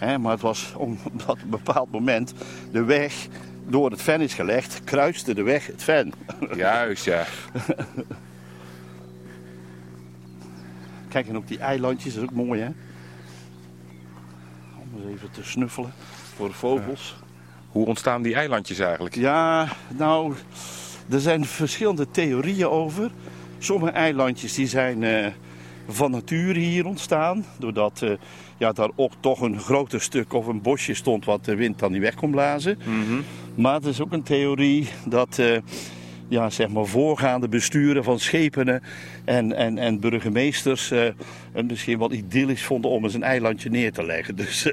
ja. 0.00 0.18
Maar 0.18 0.32
het 0.32 0.40
was 0.40 0.72
omdat 0.76 1.28
op 1.28 1.42
een 1.42 1.50
bepaald 1.50 1.90
moment 1.90 2.34
de 2.72 2.84
weg 2.84 3.26
door 3.66 3.90
het 3.90 4.02
ven 4.02 4.20
is 4.20 4.34
gelegd, 4.34 4.80
kruiste 4.84 5.34
de 5.34 5.42
weg 5.42 5.66
het 5.66 5.82
ven. 5.82 6.12
Juist, 6.56 7.04
ja. 7.04 7.26
Kijk, 11.08 11.28
en 11.28 11.36
ook 11.36 11.48
die 11.48 11.58
eilandjes, 11.58 12.14
dat 12.14 12.22
is 12.22 12.28
ook 12.28 12.34
mooi 12.34 12.60
hè. 12.60 12.68
Om 14.78 15.00
eens 15.00 15.14
even 15.14 15.30
te 15.30 15.44
snuffelen 15.44 15.92
voor 16.36 16.52
vogels. 16.52 17.16
Hoe 17.68 17.86
ontstaan 17.86 18.22
die 18.22 18.34
eilandjes 18.34 18.78
eigenlijk? 18.78 19.14
Ja, 19.14 19.68
nou, 19.96 20.34
er 21.10 21.20
zijn 21.20 21.44
verschillende 21.44 22.10
theorieën 22.10 22.68
over. 22.68 23.10
Sommige 23.58 23.92
eilandjes 23.92 24.54
die 24.54 24.66
zijn 24.66 25.02
eh, 25.02 25.26
van 25.88 26.10
nature 26.10 26.58
hier 26.58 26.86
ontstaan. 26.86 27.44
Doordat 27.58 28.02
eh, 28.02 28.10
ja, 28.58 28.72
daar 28.72 28.90
ook 28.96 29.12
toch 29.20 29.40
een 29.40 29.60
groter 29.60 30.00
stuk 30.00 30.32
of 30.32 30.46
een 30.46 30.62
bosje 30.62 30.94
stond 30.94 31.24
wat 31.24 31.44
de 31.44 31.54
wind 31.54 31.78
dan 31.78 31.92
niet 31.92 32.00
weg 32.00 32.14
kon 32.14 32.30
blazen. 32.30 32.78
Maar 33.54 33.82
er 33.82 33.88
is 33.88 34.00
ook 34.00 34.12
een 34.12 34.22
theorie 34.22 34.88
dat 35.04 35.38
eh, 35.38 35.56
ja, 36.34 36.50
zeg 36.50 36.68
maar 36.68 36.86
voorgaande 36.86 37.48
besturen 37.48 38.04
van 38.04 38.18
schepenen 38.18 38.82
en, 39.24 39.52
en, 39.52 39.78
en 39.78 40.00
burgemeesters 40.00 40.90
eh, 40.90 41.08
het 41.52 41.68
misschien 41.68 41.98
wel 41.98 42.12
idyllisch 42.12 42.64
vonden 42.64 42.90
om 42.90 43.04
eens 43.04 43.14
een 43.14 43.22
eilandje 43.22 43.70
neer 43.70 43.92
te 43.92 44.04
leggen. 44.04 44.36
Dus, 44.36 44.70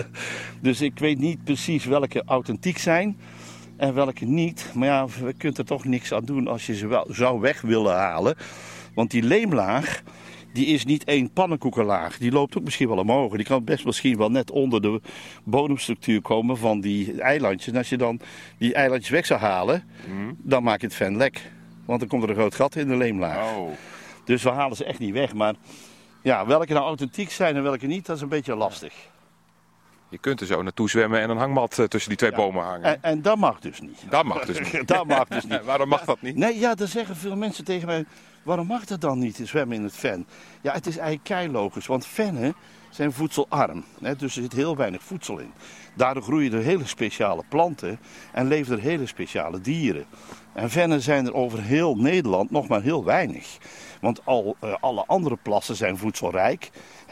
dus 0.60 0.80
ik 0.80 0.98
weet 0.98 1.18
niet 1.18 1.44
precies 1.44 1.84
welke 1.84 2.22
authentiek 2.26 2.78
zijn 2.78 3.16
en 3.76 3.94
welke 3.94 4.24
niet. 4.24 4.70
Maar 4.74 4.88
ja, 4.88 5.06
we 5.06 5.32
kunnen 5.32 5.58
er 5.58 5.64
toch 5.64 5.84
niks 5.84 6.12
aan 6.12 6.24
doen 6.24 6.48
als 6.48 6.66
je 6.66 6.76
ze 6.76 6.86
wel 6.86 7.06
zou 7.10 7.40
weg 7.40 7.60
willen 7.60 7.94
halen. 7.94 8.36
Want 8.94 9.10
die 9.10 9.22
leemlaag, 9.22 10.02
die 10.52 10.66
is 10.66 10.84
niet 10.84 11.04
één 11.04 11.32
pannenkoekenlaag. 11.32 12.18
Die 12.18 12.32
loopt 12.32 12.56
ook 12.58 12.64
misschien 12.64 12.88
wel 12.88 12.98
omhoog. 12.98 13.36
Die 13.36 13.44
kan 13.44 13.64
best 13.64 13.84
misschien 13.84 14.16
wel 14.16 14.30
net 14.30 14.50
onder 14.50 14.82
de 14.82 15.00
bodemstructuur 15.44 16.22
komen 16.22 16.56
van 16.56 16.80
die 16.80 17.20
eilandjes. 17.20 17.72
En 17.72 17.78
als 17.78 17.88
je 17.88 17.96
dan 17.96 18.20
die 18.58 18.74
eilandjes 18.74 19.10
weg 19.10 19.26
zou 19.26 19.40
halen, 19.40 19.84
dan 20.36 20.62
maak 20.62 20.80
je 20.80 20.86
het 20.86 20.96
ven 20.96 21.16
lek. 21.16 21.50
Want 21.84 22.00
dan 22.00 22.08
komt 22.08 22.22
er 22.22 22.28
een 22.28 22.34
groot 22.34 22.54
gat 22.54 22.76
in 22.76 22.88
de 22.88 22.96
leemlaag. 22.96 23.56
Oh. 23.56 23.70
Dus 24.24 24.42
we 24.42 24.50
halen 24.50 24.76
ze 24.76 24.84
echt 24.84 24.98
niet 24.98 25.12
weg. 25.12 25.34
Maar 25.34 25.54
ja, 26.22 26.46
welke 26.46 26.72
nou 26.72 26.84
authentiek 26.84 27.30
zijn 27.30 27.56
en 27.56 27.62
welke 27.62 27.86
niet, 27.86 28.06
dat 28.06 28.16
is 28.16 28.22
een 28.22 28.28
beetje 28.28 28.56
lastig. 28.56 28.94
Je 30.08 30.18
kunt 30.18 30.40
er 30.40 30.46
zo 30.46 30.62
naartoe 30.62 30.90
zwemmen 30.90 31.20
en 31.20 31.30
een 31.30 31.36
hangmat 31.36 31.78
eh, 31.78 31.84
tussen 31.84 32.08
die 32.08 32.18
twee 32.18 32.32
bomen 32.32 32.64
hangen. 32.64 32.84
En, 32.84 33.02
en 33.02 33.22
dat 33.22 33.36
mag 33.36 33.60
dus 33.60 33.80
niet. 33.80 34.04
Dat 34.08 34.24
mag 34.24 34.44
dus 34.44 34.58
niet. 34.58 34.88
Dat 34.94 35.06
mag 35.06 35.28
dus 35.28 35.44
niet. 35.44 35.64
Waarom 35.70 35.88
mag 35.88 36.04
dat 36.04 36.22
niet? 36.22 36.36
Nee, 36.36 36.58
ja, 36.58 36.74
dan 36.74 36.86
zeggen 36.86 37.16
veel 37.16 37.36
mensen 37.36 37.64
tegen 37.64 37.86
mij: 37.86 38.04
waarom 38.48 38.66
mag 38.66 38.84
dat 38.84 39.00
dan 39.00 39.18
niet, 39.18 39.40
zwemmen 39.44 39.76
in 39.76 39.82
het 39.82 39.96
ven? 39.96 40.26
Ja, 40.60 40.72
het 40.72 40.86
is 40.86 40.96
eigenlijk 40.96 41.28
keilogisch, 41.28 41.86
want 41.86 42.06
vennen 42.06 42.54
zijn 42.90 43.12
voedselarm. 43.12 43.84
Hè, 44.00 44.16
dus 44.16 44.36
er 44.36 44.42
zit 44.42 44.52
heel 44.52 44.76
weinig 44.76 45.02
voedsel 45.02 45.38
in. 45.38 45.52
Daardoor 45.96 46.22
groeien 46.22 46.52
er 46.52 46.62
hele 46.62 46.86
speciale 46.86 47.42
planten 47.48 47.98
en 48.32 48.46
leven 48.46 48.76
er 48.76 48.82
hele 48.82 49.06
speciale 49.06 49.60
dieren. 49.60 50.04
En 50.52 50.70
vennen 50.70 51.02
zijn 51.02 51.26
er 51.26 51.34
over 51.34 51.62
heel 51.62 51.96
Nederland 51.96 52.50
nog 52.50 52.68
maar 52.68 52.82
heel 52.82 53.04
weinig. 53.04 53.58
Want 54.00 54.20
al, 54.24 54.56
eh, 54.60 54.74
alle 54.80 55.04
andere 55.06 55.36
plassen 55.42 55.76
zijn 55.76 55.96
voedselrijk. 55.96 56.70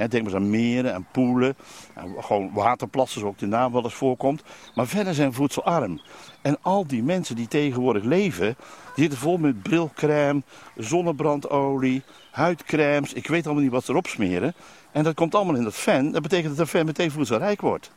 Denk 0.08 0.24
maar 0.24 0.34
aan 0.34 0.50
meren 0.50 0.94
en 0.94 1.06
poelen. 1.12 1.56
En 1.94 2.14
gewoon 2.18 2.52
waterplassen, 2.52 3.20
zoals 3.20 3.34
ook 3.34 3.40
de 3.40 3.46
naam 3.46 3.72
wel 3.72 3.84
eens 3.84 3.94
voorkomt. 3.94 4.42
Maar 4.74 4.86
verder 4.86 5.14
zijn 5.14 5.32
voedselarm. 5.32 6.00
En 6.42 6.56
al 6.60 6.86
die 6.86 7.02
mensen 7.02 7.36
die 7.36 7.48
tegenwoordig 7.48 8.02
leven, 8.02 8.56
zitten 8.96 9.18
vol 9.18 9.36
met 9.36 9.62
brilcrème, 9.62 10.42
zonnebrandolie, 10.76 12.02
huidcremes. 12.30 13.12
Ik 13.12 13.26
weet 13.26 13.44
allemaal 13.44 13.62
niet 13.62 13.72
wat 13.72 13.84
ze 13.84 13.90
erop 13.90 14.06
smeren. 14.06 14.54
En 14.92 15.04
dat 15.04 15.14
komt 15.14 15.34
allemaal 15.34 15.54
in 15.54 15.64
dat 15.64 15.74
ven. 15.74 16.12
Dat 16.12 16.22
betekent 16.22 16.56
dat 16.56 16.66
de 16.66 16.70
ven 16.70 16.86
meteen 16.86 17.10
voedselrijk 17.10 17.60
wordt. 17.60 17.90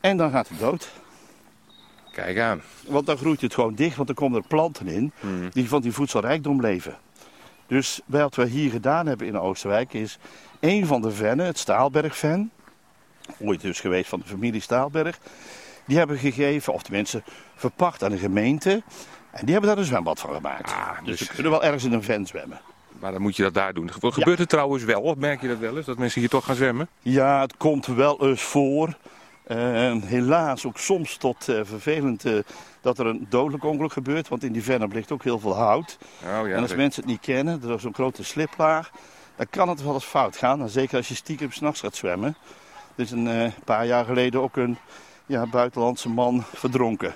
En 0.00 0.16
dan 0.16 0.30
gaat 0.30 0.48
het 0.48 0.58
dood. 0.58 0.90
Kijk 2.12 2.38
aan. 2.38 2.62
Want 2.86 3.06
dan 3.06 3.16
groeit 3.16 3.40
het 3.40 3.54
gewoon 3.54 3.74
dicht, 3.74 3.96
want 3.96 4.06
dan 4.06 4.16
komen 4.16 4.40
er 4.40 4.46
planten 4.48 4.86
in 4.86 5.12
die 5.52 5.68
van 5.68 5.82
die 5.82 5.92
voedselrijkdom 5.92 6.60
leven. 6.60 6.96
Dus 7.66 8.00
wat 8.06 8.34
we 8.34 8.46
hier 8.46 8.70
gedaan 8.70 9.06
hebben 9.06 9.26
in 9.26 9.38
Oosterwijk 9.38 9.92
is 9.92 10.18
een 10.60 10.86
van 10.86 11.02
de 11.02 11.10
vennen, 11.10 11.46
het 11.46 11.58
Staalbergven, 11.58 12.50
ooit 13.38 13.60
dus 13.60 13.80
geweest 13.80 14.08
van 14.08 14.20
de 14.20 14.26
familie 14.26 14.60
Staalberg, 14.60 15.18
die 15.86 15.98
hebben 15.98 16.18
gegeven, 16.18 16.72
of 16.72 16.82
tenminste 16.82 17.22
verpacht 17.54 18.04
aan 18.04 18.10
de 18.10 18.18
gemeente. 18.18 18.82
En 19.32 19.44
die 19.44 19.52
hebben 19.52 19.70
daar 19.70 19.78
een 19.78 19.84
zwembad 19.84 20.20
van 20.20 20.34
gemaakt. 20.34 20.72
Ah, 20.72 20.98
dus, 21.04 21.18
dus- 21.18 21.28
ze 21.28 21.34
kunnen 21.34 21.52
wel 21.52 21.64
ergens 21.64 21.84
in 21.84 21.92
een 21.92 22.02
ven 22.02 22.26
zwemmen. 22.26 22.60
Maar 22.98 23.12
dan 23.12 23.22
moet 23.22 23.36
je 23.36 23.42
dat 23.42 23.54
daar 23.54 23.74
doen. 23.74 23.90
Gebeurt 23.92 24.38
het 24.38 24.48
trouwens 24.48 24.84
wel? 24.84 25.14
Merk 25.18 25.40
je 25.40 25.48
dat 25.48 25.58
wel 25.58 25.76
eens? 25.76 25.86
Dat 25.86 25.98
mensen 25.98 26.20
hier 26.20 26.28
toch 26.28 26.44
gaan 26.44 26.54
zwemmen? 26.54 26.88
Ja, 27.00 27.40
het 27.40 27.56
komt 27.56 27.86
wel 27.86 28.28
eens 28.28 28.42
voor. 28.42 28.96
Helaas 30.04 30.66
ook 30.66 30.78
soms 30.78 31.16
tot 31.16 31.48
eh, 31.48 31.60
vervelend 31.62 32.24
eh, 32.24 32.38
dat 32.80 32.98
er 32.98 33.06
een 33.06 33.26
dodelijk 33.28 33.64
ongeluk 33.64 33.92
gebeurt. 33.92 34.28
Want 34.28 34.44
in 34.44 34.52
die 34.52 34.62
vennen 34.62 34.92
ligt 34.92 35.12
ook 35.12 35.22
heel 35.22 35.38
veel 35.38 35.54
hout. 35.54 35.98
Oh 36.24 36.48
ja. 36.48 36.54
en 36.54 36.62
als 36.62 36.74
mensen 36.74 37.02
het 37.02 37.10
niet 37.10 37.20
kennen, 37.20 37.62
er 37.62 37.74
is 37.74 37.82
zo'n 37.82 37.94
grote 37.94 38.24
sliplaag, 38.24 38.90
dan 39.36 39.46
kan 39.50 39.68
het 39.68 39.82
wel 39.82 39.94
eens 39.94 40.04
fout 40.04 40.36
gaan. 40.36 40.60
En 40.60 40.68
zeker 40.68 40.96
als 40.96 41.08
je 41.08 41.14
stiekem 41.14 41.52
s'nachts 41.52 41.80
gaat 41.80 41.96
zwemmen. 41.96 42.36
Er 42.94 43.04
is 43.04 43.10
een 43.10 43.28
eh, 43.28 43.52
paar 43.64 43.86
jaar 43.86 44.04
geleden 44.04 44.42
ook 44.42 44.56
een 44.56 44.78
ja, 45.26 45.46
buitenlandse 45.46 46.08
man 46.08 46.44
verdronken. 46.54 47.14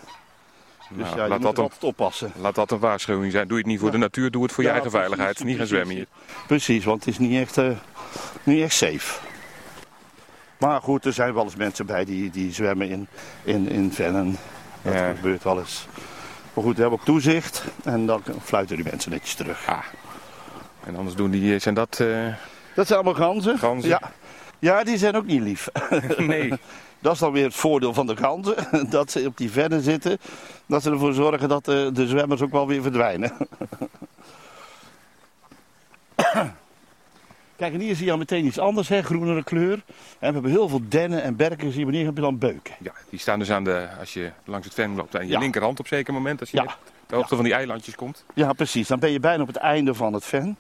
Dus 0.89 1.05
Nou, 1.05 1.17
ja, 1.17 1.23
je 1.23 1.29
laat, 1.29 1.39
moet 1.39 1.47
dat 1.47 1.57
een, 1.57 1.63
altijd 1.63 1.85
oppassen. 1.85 2.33
laat 2.37 2.55
dat 2.55 2.71
een 2.71 2.79
waarschuwing 2.79 3.33
zijn. 3.33 3.49
Doe 3.49 3.57
je 3.57 3.63
het 3.63 3.73
niet 3.73 3.81
voor 3.81 3.91
de 3.91 3.97
natuur, 3.99 4.31
doe 4.31 4.43
het 4.43 4.53
voor 4.53 4.65
je 4.65 4.71
eigen 4.71 4.91
precies, 4.91 5.07
veiligheid. 5.09 5.45
Niet 5.45 5.57
gaan 5.57 5.67
zwemmen 5.67 5.95
hier. 5.95 6.07
Precies, 6.47 6.85
want 6.85 7.05
het 7.05 7.15
is 7.15 7.19
niet 7.19 7.41
echt, 7.41 7.59
eh, 7.59 7.71
niet 8.43 8.63
echt 8.63 8.75
safe. 8.75 9.19
Maar 10.59 10.81
goed, 10.83 11.05
er 11.05 11.13
zijn 11.13 11.35
wel 11.35 11.45
eens 11.45 11.57
mensen 11.57 11.87
bij 11.87 12.05
die, 12.05 12.31
die 12.31 12.53
zwemmen 12.53 12.89
in, 12.89 13.07
in, 13.45 13.69
in 13.69 13.93
vennen. 13.93 14.37
Dat 14.83 14.93
Ja. 14.95 15.13
gebeurt 15.15 15.43
wel 15.43 15.59
eens. 15.59 15.87
Maar 16.55 16.65
goed, 16.65 16.75
we 16.75 16.81
hebben 16.81 16.99
ook 16.99 17.05
toezicht 17.05 17.65
en 17.85 18.07
dan 18.07 18.23
fluiten 18.43 18.77
die 18.77 18.85
mensen 18.91 19.11
netjes 19.11 19.35
terug. 19.35 19.67
Ah. 19.69 19.79
En 20.85 20.97
anders 20.97 21.17
doen 21.17 21.31
die, 21.31 21.59
zijn 21.59 21.75
dat... 21.75 22.01
eh, 22.01 22.27
Dat 22.75 22.87
zijn 22.87 22.99
allemaal 23.05 23.27
ganzen. 23.29 23.59
Ganzen. 23.59 23.89
Ja. 23.89 24.01
ja, 24.59 24.85
die 24.85 24.99
zijn 24.99 25.17
ook 25.17 25.27
niet 25.27 25.41
lief. 25.43 25.69
nee. 26.19 26.53
Dat 27.07 27.15
is 27.15 27.21
dan 27.21 27.33
weer 27.33 27.45
het 27.45 27.55
voordeel 27.55 27.95
van 27.95 28.07
de 28.07 28.17
ganzen. 28.17 28.55
Dat 28.91 29.11
ze 29.11 29.27
op 29.27 29.37
die 29.37 29.51
vennen 29.51 29.83
zitten. 29.83 30.19
Dat 30.67 30.83
ze 30.83 30.91
ervoor 30.91 31.13
zorgen 31.13 31.49
dat 31.49 31.65
de, 31.65 31.91
de 31.93 32.07
zwemmers 32.07 32.43
ook 32.43 32.51
wel 32.51 32.67
weer 32.67 32.83
verdwijnen. 32.83 33.33
Kijk, 37.57 37.73
en 37.75 37.81
hier 37.81 37.97
zie 37.97 38.05
je 38.05 38.11
al 38.13 38.19
meteen 38.19 38.45
iets 38.47 38.59
anders, 38.59 38.89
hè? 38.89 39.03
groenere 39.03 39.43
kleur. 39.45 39.73
En 39.73 39.83
we 40.19 40.33
hebben 40.33 40.51
heel 40.51 40.69
veel 40.69 40.81
dennen 40.89 41.23
en 41.23 41.37
berken. 41.37 41.71
Zie 41.71 41.79
je, 41.79 41.85
wanneer 41.85 42.05
heb 42.05 42.15
je 42.15 42.21
dan 42.21 42.39
beuken? 42.39 42.75
Ja, 42.79 42.93
die 43.11 43.19
staan 43.19 43.39
dus 43.39 43.51
aan 43.51 43.65
de, 43.65 43.89
als 44.01 44.13
je 44.13 44.31
langs 44.45 44.67
het 44.67 44.75
ven 44.75 44.95
loopt, 44.95 45.17
aan 45.17 45.27
je 45.27 45.33
Ja. 45.33 45.39
linkerhand 45.39 45.79
op 45.79 45.85
een 45.91 45.97
zeker 45.97 46.13
moment. 46.13 46.41
Als 46.41 46.51
je 46.51 46.57
Ja. 46.57 46.77
de 47.07 47.15
hoogte 47.15 47.35
van 47.35 47.45
die 47.45 47.55
eilandjes 47.55 47.95
komt. 47.95 48.25
Ja, 48.35 48.53
precies. 48.53 48.89
Dan 48.89 48.99
ben 48.99 49.11
je 49.13 49.21
bijna 49.21 49.43
op 49.43 49.49
het 49.49 49.57
einde 49.57 49.95
van 49.95 50.13
het 50.13 50.25
ven. 50.25 50.59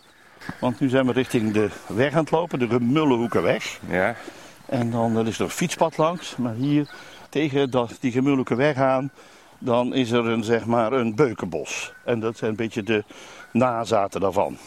Want 0.60 0.80
nu 0.80 0.88
zijn 0.88 1.06
we 1.06 1.12
richting 1.12 1.52
de 1.52 1.68
weg 1.86 2.12
aan 2.12 2.20
het 2.20 2.30
lopen, 2.30 2.58
de 2.58 2.68
Gemullenhoekenweg. 2.68 3.78
Ja. 3.88 4.16
En 4.66 4.90
dan 4.90 5.26
is 5.26 5.38
er 5.38 5.44
een 5.44 5.50
fietspad 5.50 5.96
langs. 5.96 6.36
Maar 6.36 6.54
hier 6.54 6.90
tegen 7.28 7.70
dat, 7.70 7.96
die 8.00 8.12
Gemullenhoekenweg 8.12 8.76
aan, 8.76 9.10
dan 9.58 9.94
is 9.94 10.10
er 10.10 10.26
een, 10.26 10.44
zeg 10.44 10.66
maar, 10.66 10.92
een 10.92 11.14
beukenbos. 11.14 11.92
En 12.04 12.20
dat 12.20 12.36
zijn 12.36 12.50
een 12.50 12.56
beetje 12.56 12.82
de 12.82 13.04
nazaten 13.52 14.20
daarvan. 14.20 14.58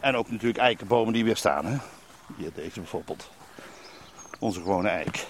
En 0.00 0.16
ook 0.16 0.30
natuurlijk 0.30 0.58
eikenbomen 0.58 1.12
die 1.12 1.24
weer 1.24 1.36
staan. 1.36 1.66
Hè? 1.66 1.76
Hier 2.36 2.50
deze 2.54 2.80
bijvoorbeeld. 2.80 3.30
Onze 4.38 4.60
gewone 4.60 4.88
eik. 4.88 5.26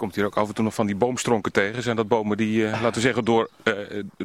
Komt 0.00 0.14
hier 0.14 0.24
ook 0.24 0.36
af 0.36 0.48
en 0.48 0.54
toe 0.54 0.64
nog 0.64 0.74
van 0.74 0.86
die 0.86 0.96
boomstronken 0.96 1.52
tegen. 1.52 1.82
Zijn 1.82 1.96
dat 1.96 2.08
bomen 2.08 2.36
die, 2.36 2.66
eh, 2.66 2.70
laten 2.72 2.94
we 2.94 3.00
zeggen, 3.00 3.24
door, 3.24 3.50
eh, 3.62 3.74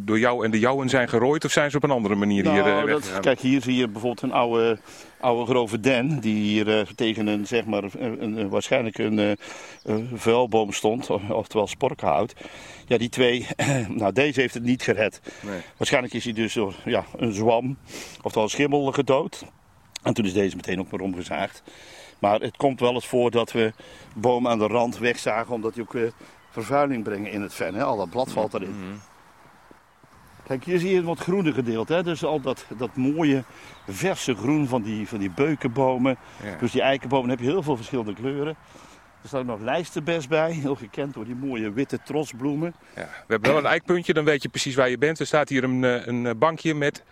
door 0.01 0.19
jou 0.19 0.45
en 0.45 0.51
de 0.51 0.59
jouwen 0.59 0.89
zijn 0.89 1.09
gerooid? 1.09 1.45
Of 1.45 1.51
zijn 1.51 1.71
ze 1.71 1.77
op 1.77 1.83
een 1.83 1.91
andere 1.91 2.15
manier 2.15 2.51
hier 2.51 2.65
eh, 2.65 2.65
Nou, 2.65 2.87
dat, 2.87 3.19
kijk, 3.19 3.39
hier 3.39 3.61
zie 3.61 3.75
je 3.75 3.87
bijvoorbeeld 3.87 4.21
een 4.21 4.31
oude, 4.31 4.77
oude 5.19 5.51
grove 5.51 5.79
den. 5.79 6.19
Die 6.19 6.35
hier 6.35 6.79
eh, 6.79 6.85
tegen 6.95 7.27
een, 7.27 7.47
zeg 7.47 7.65
maar, 7.65 7.83
een, 7.83 8.23
een- 8.37 8.49
waarschijnlijk 8.49 8.97
een, 8.97 9.37
vuilboom 10.13 10.71
stond. 10.71 11.09
Oftewel 11.29 11.67
sporkhout. 11.67 12.33
Ja, 12.87 12.97
die 12.97 13.09
twee. 13.09 13.47
nou, 13.89 14.13
deze 14.13 14.41
heeft 14.41 14.53
het 14.53 14.63
niet 14.63 14.83
gered. 14.83 15.21
Nee. 15.41 15.59
Waarschijnlijk 15.77 16.13
is 16.13 16.23
hij 16.23 16.33
dus 16.33 16.53
door 16.53 16.75
ja, 16.85 17.05
een 17.17 17.33
zwam. 17.33 17.77
Oftewel 18.21 18.43
een 18.43 18.49
schimmel 18.49 18.91
gedood. 18.91 19.43
En 20.03 20.13
toen 20.13 20.25
is 20.25 20.33
deze 20.33 20.55
meteen 20.55 20.79
ook 20.79 20.91
maar 20.91 21.01
omgezaagd. 21.01 21.63
Maar 22.19 22.39
het 22.39 22.57
komt 22.57 22.79
wel 22.79 22.93
eens 22.93 23.07
voor 23.07 23.31
dat 23.31 23.51
we 23.51 23.73
bomen 24.15 24.51
aan 24.51 24.59
de 24.59 24.67
rand 24.67 24.97
wegzagen. 24.97 25.53
Omdat 25.53 25.73
die 25.73 25.83
ook 25.83 25.95
eh, 25.95 26.01
vervuiling 26.49 27.03
brengen 27.03 27.31
in 27.31 27.41
het 27.41 27.53
ven. 27.53 27.75
Hè? 27.75 27.83
Al 27.83 27.97
dat 27.97 28.09
blad 28.09 28.31
valt 28.31 28.53
erin. 28.53 28.79
Mhm. 28.79 28.97
Kijk, 30.43 30.63
hier 30.63 30.79
zie 30.79 30.89
je 30.89 30.97
een 30.97 31.05
wat 31.05 31.19
groene 31.19 31.53
gedeelte. 31.53 31.93
Hè? 31.93 32.03
Dus 32.03 32.23
al 32.23 32.41
dat, 32.41 32.65
dat 32.77 32.95
mooie 32.95 33.43
verse 33.87 34.35
groen 34.35 34.67
van 34.67 34.81
die, 34.81 35.07
van 35.07 35.19
die 35.19 35.29
beukenbomen. 35.29 36.17
Ja. 36.43 36.57
Dus 36.59 36.71
die 36.71 36.81
eikenbomen 36.81 37.29
heb 37.29 37.39
je 37.39 37.45
heel 37.45 37.63
veel 37.63 37.75
verschillende 37.75 38.13
kleuren. 38.13 38.55
Er 39.21 39.31
staat 39.31 39.41
ook 39.41 39.47
nog 39.47 39.59
lijstenbes 39.59 40.27
bij, 40.27 40.51
heel 40.51 40.75
gekend 40.75 41.13
door 41.13 41.25
die 41.25 41.35
mooie 41.35 41.71
witte 41.71 41.99
trosbloemen. 42.03 42.75
Ja. 42.95 43.01
We 43.01 43.33
hebben 43.33 43.49
wel 43.49 43.59
een 43.59 43.65
eikpuntje, 43.65 44.13
dan 44.13 44.25
weet 44.25 44.41
je 44.41 44.49
precies 44.49 44.75
waar 44.75 44.89
je 44.89 44.97
bent. 44.97 45.19
Er 45.19 45.25
staat 45.25 45.49
hier 45.49 45.63
een, 45.63 45.83
eh, 45.83 46.07
een 46.07 46.25
eh, 46.25 46.33
bankje 46.37 46.73
met, 46.73 47.03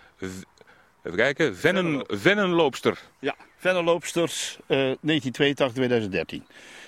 even 1.04 1.18
kijken, 1.18 1.56
vennen, 1.56 2.04
vennenloopster. 2.08 3.02
Ja, 3.20 3.36
vennenloopsters 3.58 4.58
eh 4.68 4.92
1982-2013. 4.92 6.44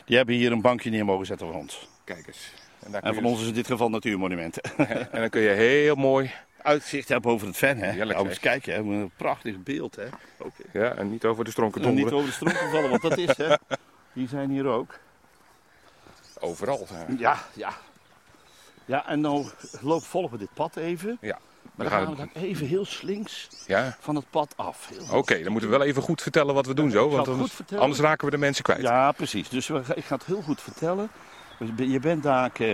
Die 0.06 0.18
hebben 0.18 0.36
hier 0.36 0.52
een 0.52 0.62
bankje 0.62 0.90
neer 0.90 1.06
mogen 1.06 1.26
zetten 1.26 1.48
van 1.48 1.56
ons. 1.56 1.88
Kijk 2.04 2.28
eens. 2.28 2.52
En, 2.80 2.92
daar 2.92 3.02
En 3.02 3.10
je 3.10 3.22
van 3.22 3.26
ons 3.32 3.42
is 3.42 3.48
in 3.48 3.54
dit 3.54 3.68
geval 3.68 3.90
natuurmonumenten. 3.90 4.62
en 5.12 5.20
dan 5.20 5.30
kun 5.30 5.42
je 5.42 5.50
heel 5.50 5.96
mooi, 5.96 6.32
Uitzicht 6.66 7.10
hebben 7.10 7.32
over 7.32 7.48
het 7.48 7.58
ven, 7.58 7.78
hè? 7.78 7.92
Heerlijk, 7.92 8.20
Ja, 8.20 8.26
eens 8.26 8.40
kijken, 8.40 8.74
hè? 8.74 8.80
Een 8.80 9.12
prachtig 9.16 9.64
beeld, 9.64 9.96
hè? 9.96 10.06
Oké. 10.38 10.64
ja, 10.74 10.94
en 10.94 11.10
niet 11.10 11.26
over 11.26 11.44
de 11.44 11.52
stronken 11.52 11.82
En 11.82 11.88
niet 11.88 12.10
donderen. 12.10 12.18
over 12.18 12.30
de 12.30 12.36
stronken 12.36 12.70
vallen, 12.70 12.90
want 12.90 13.02
dat 13.02 13.18
is, 13.18 13.38
hè? 13.38 13.56
Die 14.14 14.28
zijn 14.28 14.50
hier 14.50 14.66
ook. 14.66 15.00
Overal. 16.40 16.88
ja. 16.90 17.16
Ja, 17.18 17.38
ja. 17.54 17.74
Ja, 18.86 19.08
en 19.08 19.22
nou 19.22 19.48
loop, 19.82 20.04
volgen 20.04 20.32
we 20.32 20.38
dit 20.38 20.54
pad 20.54 20.76
even. 20.76 21.18
Ja. 21.22 21.40
Maar 21.76 21.90
Dan 21.90 22.00
dan 22.00 22.06
gaan 22.18 22.28
we- 22.28 22.30
dan 22.34 22.44
even 22.44 22.68
heel 22.68 22.86
slinks 22.86 23.48
Ja, 23.68 23.98
van 24.00 24.16
het 24.16 24.30
pad 24.30 24.54
af. 24.56 24.90
Oké. 25.12 25.42
dan 25.44 25.52
moeten 25.52 25.70
we 25.70 25.78
wel 25.78 25.86
even 25.88 26.02
goed 26.02 26.22
vertellen 26.22 26.54
wat 26.54 26.66
we 26.66 26.74
doen 26.74 26.92
zo. 26.92 27.10
Want 27.10 27.28
anders, 27.78 28.00
raken 28.00 28.26
we 28.26 28.32
de 28.32 28.38
mensen 28.38 28.64
kwijt. 28.64 28.82
Ja, 28.82 29.12
precies. 29.12 29.50
Dus 29.50 29.68
we, 29.68 29.82
ik 29.96 30.06
ga 30.06 30.16
het 30.16 30.26
heel 30.26 30.42
goed 30.42 30.62
vertellen. 30.62 31.10
Je 31.78 32.00
bent 32.00 32.24
daar, 32.24 32.50
eh, 32.54 32.68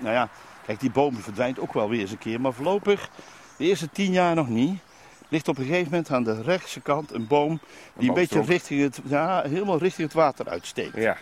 nou 0.00 0.14
ja, 0.14 0.28
kijk, 0.66 0.80
die 0.80 0.90
boom 0.90 1.16
verdwijnt 1.16 1.58
ook 1.58 1.72
wel 1.72 1.88
weer 1.88 2.00
eens 2.00 2.10
een 2.10 2.18
keer. 2.18 2.40
Maar 2.40 2.52
voorlopig, 2.52 3.08
de 3.56 3.64
eerste 3.64 3.90
tien 3.90 4.12
jaar 4.12 4.34
nog 4.34 4.48
niet, 4.48 4.80
ligt 5.28 5.48
op 5.48 5.58
een 5.58 5.64
gegeven 5.64 5.90
moment 5.90 6.10
aan 6.10 6.24
de 6.24 6.42
rechtse 6.42 6.80
kant 6.80 7.12
een 7.12 7.26
boom 7.26 7.60
die 7.94 8.08
een 8.08 8.14
beetje 8.14 8.40
richting 8.42 8.80
het, 8.82 9.00
ja, 9.04 9.42
helemaal 9.42 9.78
richting 9.78 10.06
het 10.06 10.16
water 10.16 10.48
uitsteekt. 10.48 10.96
Ja. 10.96 11.16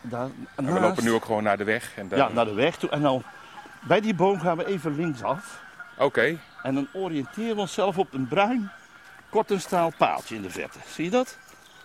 Daar, 0.00 0.28
En 0.56 0.64
we 0.64 0.70
naast- 0.70 0.80
lopen 0.82 1.04
nu 1.04 1.12
ook 1.12 1.24
gewoon 1.24 1.42
naar 1.42 1.56
de 1.56 1.64
weg. 1.64 1.92
En 1.96 2.08
daar- 2.08 2.18
ja, 2.18 2.28
naar 2.28 2.44
de 2.44 2.52
weg 2.54 2.76
toe. 2.76 2.90
En 2.90 3.00
nou, 3.00 3.22
bij 3.88 4.00
die 4.00 4.14
boom 4.14 4.40
gaan 4.40 4.56
we 4.56 4.66
even 4.66 4.94
linksaf. 4.96 5.62
Oké. 5.98 6.38
En 6.62 6.74
dan 6.74 6.88
oriënteren 6.92 7.54
we 7.54 7.60
onszelf 7.60 7.98
op 7.98 8.12
een 8.12 8.28
bruin, 8.28 8.70
kort 9.30 9.50
en 9.50 9.60
staal 9.60 9.92
paaltje 9.98 10.34
in 10.34 10.42
de 10.42 10.50
verte. 10.50 10.78
Zie 10.94 11.04
je 11.04 11.10
dat? 11.10 11.36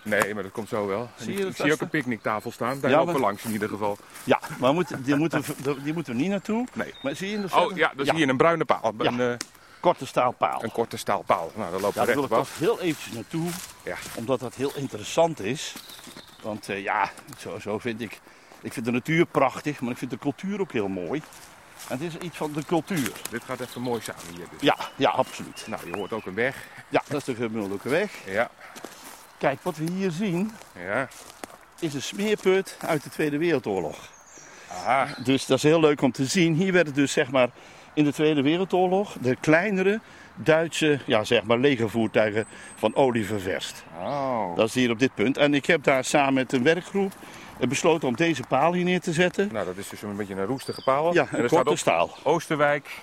Nee, 0.01 0.34
maar 0.34 0.44
dat 0.44 0.51
komt 0.51 0.70
zo 0.70 0.88
wel. 0.88 1.10
Zie 1.16 1.38
je 1.38 1.46
ik 1.48 1.56
zie 1.56 1.74
ook 1.74 1.82
een 1.82 1.89
picknicktafel 1.89 2.51
staan. 2.51 2.80
Daar 2.80 2.92
Ja, 2.92 2.98
lopen 2.98 3.13
we 3.13 3.20
langs 3.20 3.44
in 3.44 3.51
ieder 3.51 3.70
geval. 3.70 3.98
Ja, 4.24 4.39
maar 4.60 4.74
die, 5.00 5.16
moeten, 5.16 5.42
we- 5.63 5.84
die 5.84 5.94
moeten 5.94 6.13
we 6.13 6.20
niet 6.20 6.30
naartoe. 6.30 6.68
Nee. 6.74 6.94
Maar 7.01 7.16
zie 7.16 7.30
je 7.30 7.36
in 7.36 7.42
de 7.42 7.50
verte? 7.50 7.66
Oh 7.72 7.78
ja, 7.78 7.92
dan 7.96 8.06
zie 8.06 8.16
je 8.18 8.28
een 8.28 8.38
bruine 8.38 8.66
paal. 8.66 8.94
Ja. 8.98 9.06
Een, 9.06 9.20
eh, 9.20 9.34
Korte 9.80 10.06
staal 10.06 10.32
paal. 10.32 10.63
een 10.63 10.72
korte 10.72 10.98
staalpaal. 10.98 11.51
Nou, 11.56 11.72
daar 11.72 11.80
lopen 11.80 12.01
Ja, 12.01 12.08
we 12.08 12.13
daar 12.13 12.16
wil 12.30 12.38
recht 12.38 12.50
ik 12.50 12.58
toch 12.58 12.60
heel 12.60 12.80
eventjes 12.82 13.13
naartoe, 13.13 13.50
Ja. 13.84 13.96
omdat 14.16 14.39
dat 14.39 14.56
heel 14.56 14.72
interessant 14.75 15.39
is. 15.42 15.75
Want 16.42 16.70
eh, 16.70 16.84
ja, 16.84 17.10
zo, 17.38 17.60
zo 17.60 17.78
vind 17.80 18.01
ik, 18.01 18.20
ik 18.62 18.74
vind 18.74 18.86
de 18.86 18.92
natuur 18.92 19.25
prachtig, 19.25 19.82
maar 19.82 19.92
ik 19.92 19.98
vind 19.98 20.12
de 20.12 20.18
cultuur 20.18 20.60
ook 20.60 20.72
heel 20.72 20.88
mooi. 20.88 21.22
Het 21.88 22.02
is 22.02 22.18
iets 22.18 22.38
van 22.38 22.52
de 22.52 22.66
cultuur. 22.66 23.12
Dit 23.30 23.44
gaat 23.44 23.60
even 23.60 23.82
mooi 23.82 24.02
samen 24.02 24.36
hier. 24.36 24.46
Dus. 24.52 24.62
Ja, 24.62 24.76
ja, 24.96 25.10
absoluut. 25.10 25.66
Nou, 25.68 25.90
je 25.90 25.98
hoort 25.98 26.14
ook 26.14 26.26
een 26.26 26.34
weg. 26.34 26.68
Ja, 26.90 27.02
dat 27.08 27.18
is 27.20 27.24
de 27.24 27.36
Gemullijke 27.36 27.90
weg. 27.90 28.12
Ja. 28.26 28.50
Kijk, 29.38 29.60
wat 29.62 29.78
we 29.78 29.92
hier 29.92 30.12
zien 30.12 30.52
Ja. 30.86 31.08
is 31.80 31.94
een 31.94 32.02
smeerput 32.02 32.78
uit 32.80 33.04
de 33.04 33.10
Tweede 33.10 33.38
Wereldoorlog. 33.38 33.98
Aha. 34.72 35.08
Dus 35.24 35.46
dat 35.46 35.58
is 35.58 35.64
heel 35.64 35.80
leuk 35.80 36.02
om 36.02 36.12
te 36.12 36.26
zien. 36.26 36.54
Hier 36.54 36.74
werden 36.74 36.94
dus 36.94 37.12
zeg 37.12 37.32
maar 37.32 37.50
in 37.94 38.04
de 38.04 38.14
Tweede 38.14 38.42
Wereldoorlog 38.42 39.16
de 39.22 39.36
kleinere 39.36 40.00
Duitse, 40.36 41.00
ja 41.06 41.24
zeg 41.24 41.44
maar 41.44 41.58
legervoertuigen 41.58 42.46
van 42.76 42.96
olie 42.96 43.26
ververst. 43.26 43.84
Oh. 44.00 44.56
Dat 44.56 44.68
is 44.68 44.74
hier 44.74 44.92
op 44.92 45.00
dit 45.00 45.14
punt. 45.14 45.38
En 45.38 45.54
ik 45.54 45.66
heb 45.66 45.84
daar 45.84 46.04
samen 46.04 46.34
met 46.34 46.54
een 46.54 46.64
werkgroep 46.64 47.14
besloten 47.68 48.08
om 48.08 48.16
deze 48.16 48.44
paal 48.48 48.74
hier 48.74 48.84
neer 48.84 49.01
te 49.01 49.13
zetten. 49.13 49.50
Nou, 49.54 49.66
dat 49.66 49.78
is 49.78 49.89
dus 49.89 50.01
een 50.01 50.16
beetje 50.16 50.36
een 50.36 50.46
roestige 50.46 50.84
paal. 50.84 51.13
Ja, 51.13 51.22
en 51.22 51.28
een 51.38 51.44
er 51.44 51.48
staat 51.48 51.50
korte 51.50 51.70
op 51.72 51.78
staal. 51.78 52.10
Oosterwijk. 52.24 53.00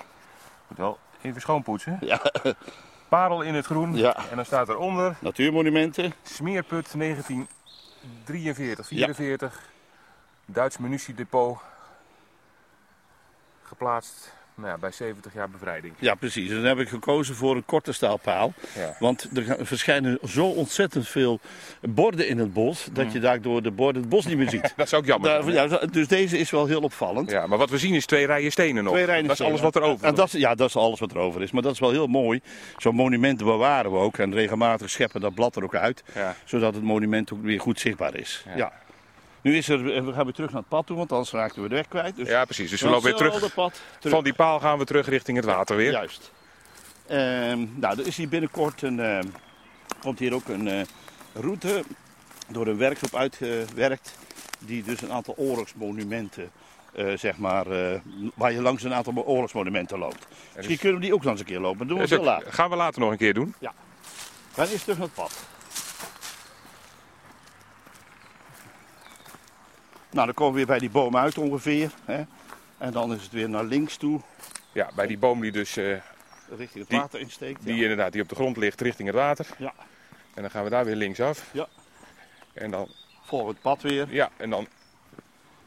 Moet 0.68 0.78
wel 0.78 0.98
even 1.22 1.40
schoonpoetsen. 1.40 1.98
Ja, 2.06 2.22
Parel 3.08 3.42
in 3.42 3.54
het 3.54 3.66
groen. 3.66 3.96
Ja. 3.96 4.16
En 4.30 4.36
dan 4.36 4.44
staat 4.44 4.68
eronder 4.68 5.16
natuurmonumenten. 5.18 6.12
Smeerput 6.22 6.98
1943, 6.98 8.86
44. 8.86 9.62
Duits 10.46 10.78
munitiedepot. 10.78 11.58
Geplaatst 13.62 14.35
nou 14.56 14.68
ja, 14.68 14.78
bij 14.78 14.90
70 14.92 15.34
jaar 15.34 15.50
bevrijding. 15.50 15.94
Ja, 15.98 16.14
precies. 16.14 16.48
En 16.50 16.54
dan 16.56 16.64
heb 16.64 16.78
ik 16.78 16.88
gekozen 16.88 17.34
voor 17.34 17.56
een 17.56 17.64
korte 17.64 17.92
staalpaal. 17.92 18.52
Ja. 18.75 18.96
Want 18.98 19.28
er 19.34 19.66
verschijnen 19.66 20.18
zo 20.28 20.46
ontzettend 20.46 21.08
veel 21.08 21.40
borden 21.80 22.28
in 22.28 22.38
het 22.38 22.52
bos, 22.52 22.88
dat 22.92 23.12
je 23.12 23.20
daardoor 23.20 23.62
de 23.62 23.70
borden 23.70 24.00
het 24.02 24.10
bos 24.10 24.26
niet 24.26 24.36
meer 24.36 24.50
ziet. 24.50 24.72
Dat 24.76 24.86
is 24.86 24.94
ook 24.94 25.04
jammer. 25.06 25.30
Daar- 25.30 25.52
ja, 25.52 25.86
dus 25.86 26.08
deze 26.08 26.38
is 26.38 26.50
wel 26.50 26.66
heel 26.66 26.80
opvallend. 26.80 27.30
Ja, 27.30 27.46
maar 27.46 27.58
wat 27.58 27.70
we 27.70 27.78
zien 27.78 27.94
is 27.94 28.06
twee 28.06 28.26
rijen 28.26 28.52
stenen 28.52 28.84
nog. 28.84 28.92
Twee 28.92 29.04
rijen 29.04 29.26
dat 29.26 29.40
is 29.40 29.46
alles 29.46 29.60
wat 29.60 29.75
er 29.76 29.82
over 29.82 30.06
En 30.06 30.14
dat 30.14 30.26
is, 30.26 30.32
ja, 30.32 30.54
dat 30.54 30.68
is 30.68 30.76
alles 30.76 31.00
wat 31.00 31.10
er 31.10 31.18
over 31.18 31.42
is. 31.42 31.50
Maar 31.50 31.62
dat 31.62 31.72
is 31.72 31.78
wel 31.78 31.90
heel 31.90 32.06
mooi. 32.06 32.40
Zo'n 32.76 32.94
monument 32.94 33.38
bewaren 33.44 33.92
we 33.92 33.98
ook. 33.98 34.18
En 34.18 34.32
regelmatig 34.34 34.90
scheppen 34.90 35.20
dat 35.20 35.34
blad 35.34 35.56
er 35.56 35.62
ook 35.64 35.75
uit. 35.75 36.02
Ja. 36.14 36.34
Zodat 36.44 36.75
het 36.75 36.82
monument 36.82 37.32
ook 37.32 37.42
weer 37.42 37.60
goed 37.60 37.80
zichtbaar 37.80 38.14
is. 38.16 38.44
Ja. 38.56 38.72
Nu 39.46 39.56
is 39.56 39.68
er, 39.68 39.82
we 40.04 40.12
gaan 40.12 40.24
weer 40.24 40.32
terug 40.32 40.50
naar 40.50 40.60
het 40.60 40.68
pad 40.68 40.86
toe, 40.86 40.96
want 40.96 41.12
anders 41.12 41.30
raakten 41.30 41.62
we 41.62 41.68
de 41.68 41.74
weg 41.74 41.88
kwijt. 41.88 42.16
Dus 42.16 42.28
Ja, 42.28 42.44
precies. 42.44 42.70
Dus 42.70 42.80
we 42.80 42.88
lopen 42.88 43.04
weer 43.04 43.14
terug. 43.14 43.54
Pad, 43.54 43.80
terug. 43.98 44.14
Van 44.14 44.24
die 44.24 44.34
paal 44.34 44.60
gaan 44.60 44.78
we 44.78 44.84
terug 44.84 45.08
richting 45.08 45.36
het 45.36 45.46
water 45.46 45.76
weer. 45.76 45.90
Juist. 45.90 46.32
Ehm, 47.06 47.66
nou, 47.74 48.00
er 48.00 48.06
is 48.06 48.16
hier 48.16 48.28
binnenkort 48.28 48.82
een, 48.82 49.00
ehm, 49.00 49.26
komt 50.00 50.18
hier 50.18 50.34
ook 50.34 50.48
een 50.48 50.68
eh, 50.68 50.80
route 51.32 51.84
door 52.48 52.66
een 52.66 52.76
werkgroep 52.76 53.14
uitgewerkt. 53.14 54.18
Die 54.58 54.82
dus 54.82 55.02
een 55.02 55.12
aantal 55.12 55.34
oorlogsmonumenten, 55.36 56.50
eh, 56.92 57.16
zeg 57.16 57.36
maar, 57.36 57.66
eh, 57.66 58.00
waar 58.34 58.52
je 58.52 58.62
langs 58.62 58.82
een 58.82 58.94
aantal 58.94 59.24
oorlogsmonumenten 59.24 59.98
loopt. 59.98 60.26
Misschien 60.28 60.68
dus- 60.68 60.78
kunnen 60.78 60.98
we 61.00 61.04
die 61.04 61.14
ook 61.14 61.22
nog 61.22 61.30
eens 61.30 61.40
een 61.40 61.46
keer 61.46 61.60
lopen. 61.60 61.78
Dat 61.78 61.88
doen 61.88 61.98
we 61.98 62.08
dat 62.08 62.24
later. 62.24 62.52
gaan 62.52 62.70
we 62.70 62.76
later 62.76 63.00
nog 63.00 63.10
een 63.10 63.16
keer 63.16 63.34
doen. 63.34 63.54
We 63.60 63.68
gaan 64.54 64.66
eerst 64.66 64.82
terug 64.82 64.98
naar 64.98 65.06
het 65.06 65.16
pad. 65.16 65.55
Nou, 70.10 70.26
dan 70.26 70.34
komen 70.34 70.52
we 70.52 70.58
weer 70.58 70.66
bij 70.66 70.78
die 70.78 70.90
boom 70.90 71.16
uit 71.16 71.38
ongeveer. 71.38 71.90
Hè? 72.04 72.22
En 72.78 72.92
dan 72.92 73.12
is 73.14 73.22
het 73.22 73.32
weer 73.32 73.48
naar 73.48 73.64
links 73.64 73.96
toe, 73.96 74.20
Ja, 74.72 74.90
bij 74.94 75.06
die 75.06 75.18
boom 75.18 75.40
die 75.40 75.52
dus 75.52 75.76
eh, 75.76 75.84
richting 76.48 76.78
het 76.80 76.88
Die- 76.88 76.98
water 76.98 77.20
insteekt. 77.20 77.64
die 77.64 77.75
ja. 77.76 77.82
inderdaad 77.82 78.12
die 78.12 78.22
op 78.22 78.28
de 78.28 78.34
grond 78.34 78.56
ligt 78.56 78.80
richting 78.80 79.08
het 79.08 79.16
water. 79.16 79.46
Ja. 79.58 79.72
En 80.34 80.42
dan 80.42 80.50
gaan 80.50 80.64
we 80.64 80.70
daar 80.70 80.84
weer 80.84 80.94
linksaf. 80.96 81.50
Ja. 81.52 81.66
En 82.52 82.70
dan, 82.70 82.88
Volg 83.22 83.48
het 83.48 83.60
pad 83.60 83.82
weer. 83.82 84.06
ja, 84.10 84.30
en 84.36 84.50
dan 84.50 84.66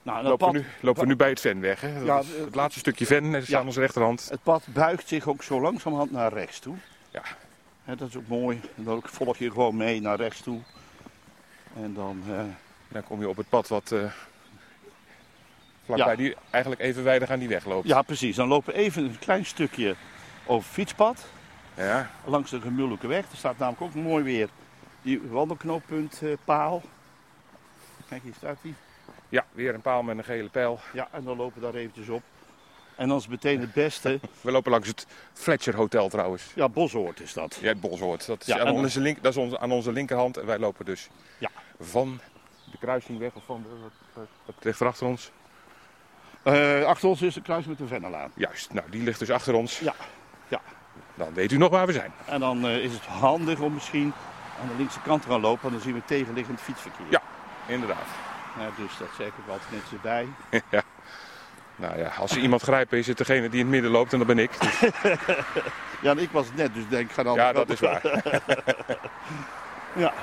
Nou, 0.02 0.24
lopen, 0.24 0.38
pad, 0.38 0.52
we 0.52 0.58
nu, 0.60 0.66
lopen 0.82 1.02
we 1.02 1.08
nu 1.08 1.16
bij 1.16 1.30
het 1.30 1.40
ven 1.42 1.60
weg. 1.60 1.82
Hè? 1.82 2.00
Ja, 2.00 2.18
het 2.44 2.56
laatste 2.56 2.80
stukje 2.80 3.06
ven 3.06 3.36
is 3.36 3.48
ja. 3.48 3.60
aan 3.60 3.66
onze 3.66 3.80
rechterhand. 3.80 4.30
Het 4.30 4.44
pad 4.44 4.64
buigt 4.74 5.08
zich 5.08 5.28
ook 5.28 5.44
zo 5.44 5.62
langzamerhand 5.62 6.12
naar 6.12 6.34
rechts 6.34 6.60
toe. 6.60 6.76
Ja. 7.12 7.22
Hè, 7.84 7.96
dat 7.96 8.08
is 8.10 8.16
ook 8.16 8.28
mooi. 8.28 8.62
En 8.76 8.84
dan 8.84 9.02
volg 9.06 9.38
je 9.38 9.52
gewoon 9.52 9.76
mee 9.78 10.02
naar 10.02 10.18
rechts 10.18 10.42
toe. 10.42 10.60
En 11.76 11.94
dan, 11.94 12.24
eh, 12.90 12.94
Dan 12.94 13.04
kom 13.04 13.20
je 13.20 13.30
op 13.30 13.38
het 13.38 13.50
pad 13.50 13.68
wat 13.68 13.92
eh 13.92 14.12
vlakbij 15.86 16.08
Ja. 16.12 16.16
die 16.16 16.36
eigenlijk 16.50 16.82
evenwijdig 16.82 17.30
aan 17.30 17.40
die 17.40 17.48
weg 17.48 17.66
loopt. 17.66 17.88
ja 17.88 18.02
precies, 18.02 18.36
dan 18.36 18.48
lopen 18.48 18.74
we 18.74 18.80
even 18.80 19.04
een 19.04 19.20
klein 19.20 19.46
stukje 19.46 19.96
over 20.46 20.64
het 20.64 20.74
fietspad. 20.74 21.26
Ja. 21.76 22.10
Langs 22.26 22.52
de 22.52 22.62
Gemullijke 22.62 23.08
weg. 23.08 23.32
Er 23.32 23.38
staat 23.38 23.58
namelijk 23.58 23.82
ook 23.82 23.94
mooi 23.94 24.24
weer 24.24 24.50
die 25.02 25.22
wandelknooppuntpaal. 25.22 26.82
Kijk, 28.10 28.24
hier 28.24 28.34
staat 28.38 28.58
die. 28.62 28.76
ja, 29.30 29.46
weer 29.52 29.74
een 29.74 29.82
paal 29.82 30.04
met 30.04 30.18
een 30.18 30.24
gele 30.24 30.50
pijl. 30.50 30.80
Ja, 30.94 31.08
en 31.12 31.24
dan 31.24 31.38
lopen 31.38 31.62
we 31.62 31.66
daar 31.72 31.76
eventjes 31.82 32.10
op. 32.10 32.22
En 32.96 33.08
dan 33.08 33.18
is 33.18 33.28
meteen 33.28 33.60
het 33.60 33.74
beste. 33.74 34.20
We 34.42 34.52
lopen 34.52 34.72
langs 34.72 34.88
het 34.88 35.08
Fletcher 35.34 35.76
Hotel 35.76 36.10
trouwens. 36.10 36.44
Ja, 36.56 36.70
Boshoort 36.70 37.20
is 37.20 37.34
dat. 37.34 37.58
Ja, 37.62 37.68
het 37.68 37.80
Boshoort. 37.80 38.26
Dat 38.26 38.42
is, 38.42 38.48
Ja, 38.48 38.60
aan, 38.60 38.70
onze 38.74 39.00
link, 39.00 39.24
dat 39.24 39.36
is 39.38 39.56
aan 39.58 39.72
onze 39.72 39.92
linkerhand. 39.92 40.38
En 40.38 40.46
wij 40.46 40.60
lopen 40.60 40.86
dus 40.86 41.10
Ja. 41.38 41.50
van 41.80 42.20
de 42.72 42.78
kruising 42.80 43.20
weg. 43.20 43.34
Of 43.34 43.44
van 43.46 43.64
de, 43.64 43.70
wat, 43.82 43.92
wat, 44.14 44.28
wat 44.46 44.56
ligt 44.64 44.80
er 44.80 44.88
achter 44.88 45.08
ons? 45.08 45.32
Eh, 46.44 46.84
achter 46.84 47.08
ons 47.10 47.22
is 47.22 47.34
de 47.34 47.42
kruis 47.42 47.66
met 47.66 47.78
de 47.78 47.88
Vennelaan. 47.88 48.32
Juist, 48.36 48.74
nou 48.74 48.90
die 48.90 49.04
ligt 49.04 49.20
dus 49.20 49.30
achter 49.32 49.54
ons. 49.54 49.80
Ja, 49.80 49.94
ja. 50.48 50.62
Dan 51.16 51.34
weet 51.34 51.52
u 51.52 51.58
nog 51.58 51.70
waar 51.70 51.86
we 51.86 51.94
zijn. 51.94 52.12
En 52.26 52.40
dan 52.40 52.66
eh, 52.68 52.78
is 52.78 52.94
het 52.94 53.06
handig 53.06 53.60
om 53.60 53.74
misschien 53.74 54.14
aan 54.62 54.68
de 54.68 54.76
linkse 54.78 55.02
kant 55.02 55.22
te 55.22 55.30
gaan 55.30 55.42
lopen, 55.42 55.62
want 55.62 55.74
dan 55.74 55.84
zien 55.84 55.94
we 55.94 56.02
tegenliggend 56.06 56.62
fietsverkeer. 56.62 57.06
Ja. 57.10 57.22
Inderdaad. 57.68 58.06
Ja, 58.60 58.70
dus 58.84 58.98
dat 58.98 59.08
zeg 59.18 59.28
ik 59.28 59.34
altijd 59.50 59.72
netjes 59.72 59.92
erbij. 59.92 60.28
Nou 61.80 61.98
ja, 61.98 62.08
als 62.18 62.32
ze 62.32 62.40
iemand 62.40 62.62
grijpen 62.62 62.98
is 62.98 63.08
het 63.08 63.18
degene 63.18 63.50
die 63.50 63.60
in 63.60 63.66
het 63.66 63.68
midden 63.74 63.92
loopt 63.92 64.12
en 64.14 64.18
dat 64.18 64.28
ben 64.28 64.40
ik. 64.40 64.60
Dus, 64.60 64.80
Ja, 66.02 66.12
en 66.12 66.18
ik 66.18 66.32
was 66.32 66.46
het 66.46 66.56
net, 66.56 66.74
dus 66.74 66.88
denk 66.88 67.10
ik 67.10 67.16
ga 67.16 67.24
dan. 67.24 67.36
ja, 67.36 67.54
dat 67.54 67.70
is 67.70 67.80
waar. 67.80 68.02
Ja. 69.96 70.14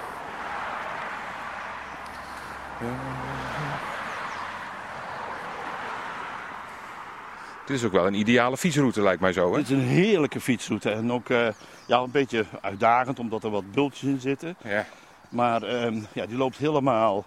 Dit 7.66 7.76
is 7.76 7.84
ook 7.84 7.92
wel 7.92 8.06
een 8.06 8.14
ideale 8.14 8.56
fietsroute 8.56 9.02
lijkt 9.02 9.20
mij 9.20 9.32
zo. 9.32 9.52
Hè? 9.52 9.58
Het 9.58 9.70
is 9.70 9.76
een 9.76 9.88
heerlijke 9.88 10.40
fietsroute 10.40 10.90
en 10.90 11.12
ook 11.12 11.30
eh, 11.30 11.48
ja, 11.86 11.98
een 11.98 12.10
beetje 12.10 12.44
uitdagend 12.60 13.18
omdat 13.18 13.44
er 13.44 13.50
wat 13.50 13.72
bultjes 13.72 14.02
in 14.10 14.20
zitten. 14.20 14.56
Ja. 14.62 14.86
Maar 15.28 15.62
ehm, 15.62 16.00
ja, 16.12 16.26
die 16.26 16.36
loopt 16.36 16.56
helemaal 16.56 17.24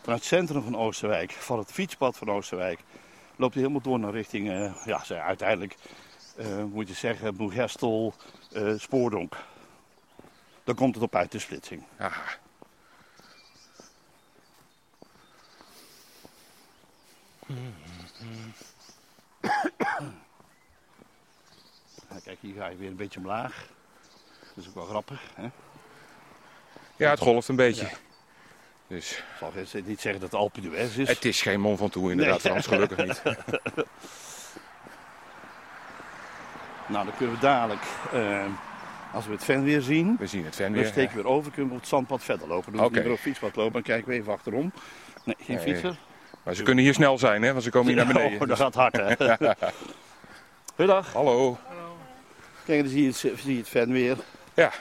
vanuit 0.00 0.18
het 0.18 0.28
centrum 0.28 0.62
van 0.62 0.76
Oosterwijk, 0.76 1.32
van 1.32 1.58
het 1.58 1.72
fietspad 1.72 2.16
van 2.16 2.30
Oosterwijk, 2.30 2.80
loopt 3.36 3.54
hij 3.54 3.62
helemaal 3.62 3.82
door 3.82 3.98
naar 3.98 4.12
richting, 4.12 4.50
eh, 4.50 4.72
ja, 4.84 5.02
uiteindelijk 5.08 5.76
eh, 6.36 6.64
moet 6.72 6.88
je 6.88 6.94
zeggen, 6.94 7.34
Moegestel, 7.36 8.14
eh 8.52 8.72
Spoordonk. 8.76 9.36
Dan 10.64 10.74
komt 10.74 10.94
het 10.94 11.04
op 11.04 11.14
uit 11.14 11.32
de 11.32 11.38
splitsing. 11.38 11.82
Aha. 11.98 12.22
Nou, 22.08 22.20
kijk, 22.24 22.38
hier 22.40 22.54
ga 22.54 22.66
je 22.68 22.76
weer 22.76 22.88
een 22.88 22.96
beetje 22.96 23.18
omlaag. 23.20 23.66
Dat 24.54 24.64
is 24.64 24.68
ook 24.68 24.74
wel 24.74 24.84
grappig. 24.84 25.22
Hè? 25.34 25.44
Ik 25.44 25.50
Ja, 26.96 27.10
het 27.10 27.18
golft 27.20 27.48
een 27.48 27.56
beetje. 27.56 27.84
Ja. 27.86 27.90
Dus 28.86 29.22
zal 29.38 29.50
best 29.54 29.74
niet 29.74 30.00
zeggen 30.00 30.20
dat 30.20 30.30
het 30.30 30.40
Alpe 30.40 30.60
d'Huez 30.60 30.96
is. 30.96 31.08
het 31.08 31.24
is 31.24 31.42
geen 31.42 31.60
Mont 31.60 31.78
Ventoux 31.78 32.10
inderdaad, 32.10 32.42
Nee. 32.42 32.52
Frans, 32.52 32.66
gelukkig 32.66 33.06
niet. 33.06 33.22
Nou, 36.88 37.04
dan 37.04 37.16
kunnen 37.16 37.34
we 37.34 37.40
dadelijk, 37.40 37.82
eh, 38.12 38.44
als 39.12 39.26
we 39.26 39.32
het 39.32 39.44
ven 39.44 39.62
weer 39.64 39.80
zien, 39.80 40.16
We 40.18 40.26
zien 40.26 40.44
het 40.44 40.56
ven 40.56 40.72
dan 40.72 40.80
weer. 40.80 40.86
steken 40.90 41.16
we 41.16 41.22
weer 41.22 41.32
over, 41.32 41.50
kunnen 41.50 41.68
we 41.70 41.74
op 41.76 41.80
het 41.80 41.88
zandpad 41.90 42.22
verder 42.22 42.48
lopen. 42.48 42.72
Dan 42.72 42.80
we 42.80 42.86
Oké. 42.86 42.94
niet 42.94 43.04
meer 43.04 43.12
op 43.12 43.18
fietspad 43.18 43.56
lopen, 43.56 43.72
dan 43.72 43.82
kijken 43.82 44.08
we 44.08 44.14
even 44.14 44.32
achterom. 44.32 44.72
Nee, 45.24 45.34
geen 45.40 45.56
Nee. 45.56 45.64
fietser. 45.64 45.96
Maar 46.42 46.54
ze 46.54 46.62
kunnen 46.62 46.84
hier 46.84 46.94
snel 46.94 47.18
zijn, 47.18 47.42
hè, 47.42 47.50
want 47.52 47.64
ze 47.64 47.70
komen 47.70 47.86
hier 47.94 47.96
naar 48.04 48.12
beneden. 48.12 48.40
Oh, 48.42 48.48
dat 48.48 48.58
gaat 48.58 48.74
hard, 48.74 48.96
hè. 48.96 49.14
Goedendag. 50.76 51.12
Hallo. 51.12 51.58
Kijk, 52.64 52.80
dan 52.80 52.90
zie 52.90 53.00
je 53.02 53.06
het, 53.08 53.16
zie 53.16 53.52
je 53.52 53.58
het 53.58 53.68
ven 53.68 53.92
weer. 53.92 54.16
Ja, 54.54 54.72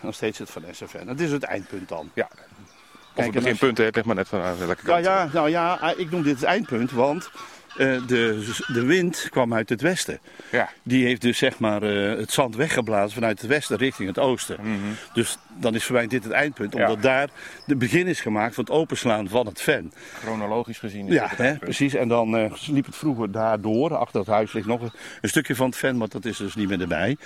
Nog 0.00 0.14
steeds 0.14 0.38
het 0.38 0.50
Van 0.50 0.64
SFN. 0.70 1.06
Het 1.06 1.20
is 1.20 1.30
het 1.32 1.42
eindpunt 1.42 1.88
dan. 1.88 2.10
ja. 2.14 2.28
Of 2.32 3.18
Kijk, 3.18 3.34
het 3.34 3.42
beginpunt, 3.44 3.78
hè, 3.78 3.84
het 3.84 3.94
ligt 3.94 4.06
maar 4.06 4.16
net 4.16 4.28
van 4.28 4.40
welke 4.40 4.66
Ja, 4.66 4.74
kant. 4.92 5.04
ja, 5.04 5.28
nou 5.32 5.48
ja, 5.50 5.94
ik 5.96 6.10
noem 6.10 6.22
dit 6.22 6.34
het 6.34 6.44
eindpunt, 6.44 6.90
want 6.90 7.30
eh, 7.76 8.06
de, 8.06 8.50
de 8.72 8.84
wind 8.84 9.26
kwam 9.30 9.54
uit 9.54 9.68
het 9.68 9.80
westen. 9.80 10.18
Ja. 10.50 10.70
Die 10.82 11.04
heeft 11.04 11.20
dus 11.20 11.38
zeg 11.38 11.58
maar 11.58 11.82
eh, 11.82 12.18
het 12.18 12.32
zand 12.32 12.56
weggeblazen 12.56 13.14
vanuit 13.14 13.40
het 13.40 13.50
westen 13.50 13.76
richting 13.76 14.08
het 14.08 14.18
oosten. 14.18 14.56
Dus 15.14 15.38
dan 15.60 15.74
is 15.74 15.84
voor 15.84 15.94
mij 15.94 16.06
dit 16.06 16.24
het 16.24 16.32
eindpunt, 16.32 16.74
Ja. 16.74 16.80
omdat 16.80 17.02
daar 17.02 17.28
de 17.66 17.76
begin 17.76 18.06
is 18.06 18.20
gemaakt 18.20 18.54
van 18.54 18.64
het 18.64 18.72
openslaan 18.72 19.28
van 19.28 19.46
het 19.46 19.60
ven. 19.62 19.92
Chronologisch 20.18 20.78
gezien 20.78 21.06
is 21.06 21.14
Ja, 21.14 21.26
het 21.28 21.38
hè, 21.38 21.54
precies. 21.56 21.94
En 21.94 22.08
dan 22.08 22.36
eh, 22.36 22.52
liep 22.66 22.86
het 22.86 22.96
vroeger 22.96 23.32
daardoor. 23.32 23.96
Achter 23.96 24.20
het 24.20 24.28
huis 24.28 24.52
ligt 24.52 24.66
nog 24.66 24.80
een, 24.82 24.92
een 25.20 25.28
stukje 25.28 25.54
van 25.54 25.66
het 25.66 25.76
ven, 25.76 25.96
maar 25.96 26.08
dat 26.08 26.24
is 26.24 26.36
dus 26.36 26.54
niet 26.54 26.68
meer 26.68 26.80
erbij. 26.80 27.16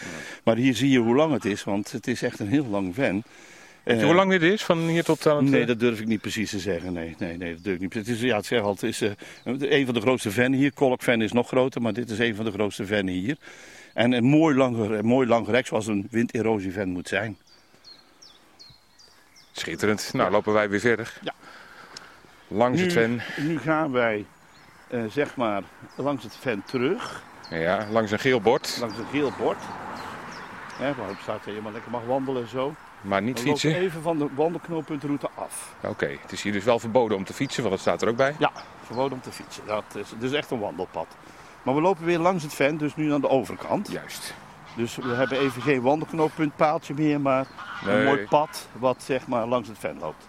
Maar 0.45 0.57
hier 0.57 0.75
zie 0.75 0.91
je 0.91 0.99
hoe 0.99 1.15
lang 1.17 1.33
het 1.33 1.45
is, 1.45 1.65
want 1.65 1.93
het 1.93 2.07
is 2.07 2.23
echt 2.23 2.39
een 2.41 2.49
heel 2.49 2.67
lang 2.67 2.95
ven. 2.95 3.25
Weet 3.87 3.95
je 3.97 4.01
Eh, 4.03 4.07
hoe 4.07 4.15
lang 4.17 4.31
dit 4.31 4.43
is, 4.43 4.65
van 4.65 4.79
hier 4.79 5.05
tot 5.05 5.27
aan 5.27 5.37
het... 5.37 5.45
Nee, 5.51 5.61
eh, 5.61 5.67
dat 5.67 5.81
durf 5.81 6.01
ik 6.01 6.07
niet 6.07 6.21
precies 6.21 6.51
te 6.51 6.59
zeggen. 6.59 6.93
Nee, 6.93 7.15
nee, 7.19 7.37
nee 7.37 7.55
dat 7.55 7.65
durf 7.65 7.75
ik 7.75 7.81
niet. 7.81 7.95
Het 7.95 8.09
is, 8.09 8.21
ja, 8.21 8.37
het 8.37 8.47
zeg 8.47 8.61
al, 8.63 8.71
het 8.73 8.83
is 8.83 9.01
eh, 9.01 9.11
een 9.45 9.85
van 9.85 9.95
de 9.95 10.01
grootste 10.01 10.31
vennen 10.31 10.59
hier. 10.61 10.73
Kolkven 10.73 11.21
is 11.23 11.33
nog 11.33 11.47
groter, 11.49 11.83
maar 11.83 11.93
dit 11.93 12.11
is 12.11 12.19
een 12.19 12.35
van 12.35 12.45
de 12.45 12.51
grootste 12.53 12.87
vennen 12.87 13.15
hier. 13.15 13.37
En 13.95 14.13
een 14.13 14.25
mooi 14.25 14.57
lang, 14.57 14.77
een 14.77 15.05
mooi 15.07 15.29
lang 15.29 15.49
rek 15.49 15.67
zoals 15.67 15.87
een 15.87 16.07
winderosieven 16.11 16.89
moet 16.89 17.09
zijn. 17.09 17.37
Schitterend. 19.53 20.11
Nou, 20.13 20.31
lopen 20.31 20.53
wij 20.53 20.69
weer 20.69 20.81
verder. 20.81 21.13
Ja. 21.23 21.35
Langs 22.49 22.81
het 22.81 22.93
ven. 22.93 23.21
nu 23.37 23.59
gaan 23.59 23.93
wij 23.93 24.25
eh, 24.89 25.01
zeg 25.11 25.37
maar 25.37 25.63
langs 25.97 26.25
het 26.25 26.37
ven 26.37 26.63
terug, 26.67 27.23
Ja, 27.51 27.87
langs 27.91 28.11
een 28.11 28.19
geel 28.19 28.41
bord. 28.41 28.77
langs 28.81 28.99
een 28.99 29.07
geel 29.07 29.33
bord. 29.39 29.59
Hè, 30.79 30.95
waarop 30.95 31.17
staat 31.23 31.45
dat 31.45 31.55
je 31.55 31.61
maar 31.61 31.73
lekker 31.73 31.91
mag 31.91 32.05
wandelen 32.05 32.43
en 32.43 32.49
zo. 32.49 32.75
Maar 33.01 33.23
niet 33.23 33.37
Dan 33.37 33.45
je 33.45 33.51
fietsen? 33.51 33.75
even 33.75 34.03
van 34.03 34.19
de 34.19 34.29
wandelknooppuntroute 34.35 35.29
af. 35.35 35.75
Oké, 35.83 36.17
het 36.23 36.33
is 36.33 36.43
hier 36.43 36.53
dus 36.53 36.65
wel 36.65 36.79
verboden 36.79 37.17
om 37.17 37.25
te 37.25 37.33
fietsen, 37.33 37.63
want 37.63 37.75
dat 37.75 37.83
staat 37.83 38.03
er 38.03 38.09
ook 38.09 38.17
bij. 38.17 38.35
Ja, 38.39 38.53
verboden 38.83 39.13
om 39.13 39.21
te 39.21 39.33
fietsen. 39.33 39.67
Dat 39.67 39.85
is, 39.95 40.13
is 40.21 40.33
echt 40.33 40.51
een 40.51 40.59
wandelpad. 40.59 41.07
Maar 41.63 41.75
we 41.75 41.81
lopen 41.81 42.05
weer 42.05 42.19
langs 42.19 42.43
het 42.43 42.55
ven, 42.55 42.77
dus 42.77 42.97
nu 42.97 43.13
aan 43.13 43.21
de 43.21 43.29
overkant. 43.29 43.91
Juist. 43.91 44.35
Dus 44.77 44.97
we 44.97 45.15
hebben 45.15 45.39
even 45.39 45.63
geen 45.63 45.83
wandelknooppuntpaaltje 45.83 46.95
meer, 46.95 47.21
maar 47.21 47.47
een 47.85 47.95
Nee. 47.97 48.05
mooi 48.05 48.27
pad 48.29 48.69
wat 48.73 49.03
zeg 49.03 49.27
maar 49.27 49.47
langs 49.47 49.69
het 49.69 49.79
ven 49.79 49.99
loopt. 49.99 50.29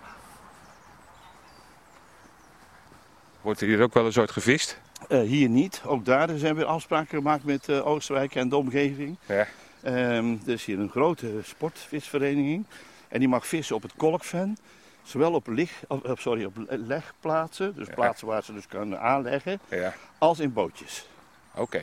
Wordt 3.41 3.61
er 3.61 3.67
hier 3.67 3.81
ook 3.81 3.93
wel 3.93 4.05
een 4.05 4.11
soort 4.13 4.31
gevist? 4.31 4.79
Eh, 5.09 5.21
hier 5.21 5.49
niet, 5.49 5.81
ook 5.85 6.05
daar 6.05 6.29
zijn 6.37 6.55
weer 6.55 6.65
afspraken 6.65 7.17
gemaakt 7.17 7.43
met 7.43 7.69
eh, 7.69 7.87
Oosterwijk 7.87 8.35
en 8.35 8.49
de 8.49 8.55
omgeving. 8.55 9.17
Ja. 9.25 9.47
Ehm, 9.87 10.35
er 10.45 10.53
is 10.53 10.65
hier 10.65 10.79
een 10.79 10.89
grote 10.89 11.39
sportvisvereniging 11.43 12.65
en 13.07 13.19
die 13.19 13.27
mag 13.27 13.47
vissen 13.47 13.75
op 13.75 13.81
het 13.81 13.93
kolkven. 13.95 14.57
Zowel 15.03 15.33
op, 15.33 15.47
lig, 15.47 15.83
of, 15.87 16.01
of, 16.01 16.21
sorry, 16.21 16.43
op 16.45 16.53
legplaatsen, 16.69 17.75
dus 17.75 17.87
Ja. 17.87 17.93
plaatsen 17.93 18.27
waar 18.27 18.43
ze 18.43 18.53
dus 18.53 18.67
kunnen 18.67 18.99
aanleggen, 19.01 19.59
Ja, 19.69 19.93
als 20.17 20.39
in 20.39 20.53
bootjes. 20.53 21.07
oké. 21.55 21.81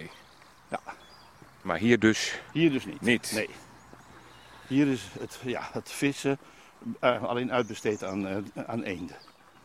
Ja. 0.70 0.80
Maar 1.62 1.78
hier 1.78 1.98
dus 1.98 2.40
Hier 2.52 2.70
dus 2.70 2.84
niet. 2.86 3.00
niet? 3.00 3.32
Nee. 3.34 3.48
Hier 4.66 4.86
is 4.88 5.02
het, 5.20 5.38
ja, 5.44 5.68
het 5.72 5.90
vissen 5.92 6.38
eh, 7.00 7.22
alleen 7.22 7.52
uitbesteed 7.52 8.04
aan, 8.04 8.26
eh, 8.26 8.36
aan 8.66 8.82
eenden. 8.82 9.16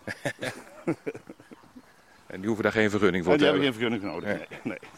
En 2.28 2.38
die 2.38 2.46
hoeven 2.48 2.64
daar 2.64 2.74
geen 2.74 2.90
vergunning 2.90 3.24
voor 3.26 3.34
te 3.38 3.40
die 3.40 3.48
hebben 3.48 3.66
hebben? 3.66 3.82
geen 3.90 4.00
vergunning 4.00 4.24
nodig. 4.24 4.48
Nee. 4.64 4.78
nee. 4.80 4.90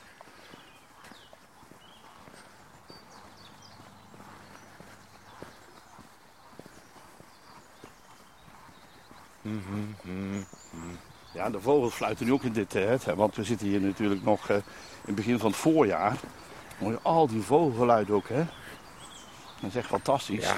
Ja, 11.34 11.50
de 11.50 11.62
vogels 11.62 11.94
fluiten 11.94 12.26
nu 12.26 12.32
ook 12.32 12.44
in 12.44 12.54
dit 12.54 12.74
hè, 12.74 13.16
want 13.16 13.36
we 13.36 13.44
zitten 13.44 13.68
hier 13.68 13.82
natuurlijk 13.82 14.24
nog 14.24 14.50
eh, 14.50 14.56
in 14.56 14.64
het 15.06 15.16
begin 15.16 15.40
van 15.40 15.50
het 15.50 15.60
voorjaar. 15.60 16.10
Dan 16.10 16.20
hoor 16.80 16.92
je 16.92 17.00
al 17.02 17.28
die 17.28 17.42
vogelgeluiden 17.42 18.16
ook, 18.16 18.30
hè. 18.30 18.46
Dat 19.60 19.70
is 19.70 19.76
echt 19.76 19.88
fantastisch. 19.88 20.44
Ja, 20.46 20.56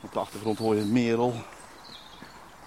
Op 0.00 0.12
de 0.12 0.18
achtergrond 0.18 0.58
hoor 0.58 0.74
je 0.74 0.80
een 0.80 0.92
merel. 0.92 1.34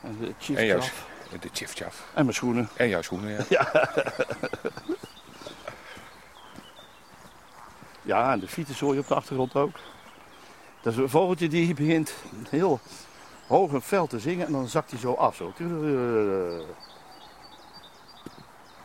En 0.02 0.18
de 0.20 0.54
en 0.56 0.66
jouw, 0.66 0.80
tjifkraf. 0.80 1.08
de 1.40 1.52
tjiftjaf. 1.52 2.06
En 2.14 2.24
mijn 2.24 2.36
schoenen. 2.36 2.70
En 2.74 2.88
jouw 2.88 3.02
schoenen, 3.02 3.46
ja. 3.50 3.72
Ja, 8.02 8.32
en 8.34 8.40
de 8.40 8.48
fiets 8.48 8.80
hoor 8.80 8.94
je 8.94 9.00
op 9.00 9.08
de 9.08 9.16
achtergrond 9.16 9.56
ook. 9.56 9.76
Dat 10.82 10.94
is 10.94 11.00
een 11.00 11.10
vogeltje 11.10 11.48
die 11.48 11.74
begint 11.74 12.14
heel 12.50 12.80
hoog 13.48 13.74
en 13.74 13.82
fel 13.82 14.08
te 14.08 14.20
zingen 14.20 14.46
en 14.46 14.52
dan 14.52 14.68
zakt 14.68 14.92
hij 14.92 15.00
zo 15.00 15.14
af. 15.14 15.36
Zo. 15.36 15.54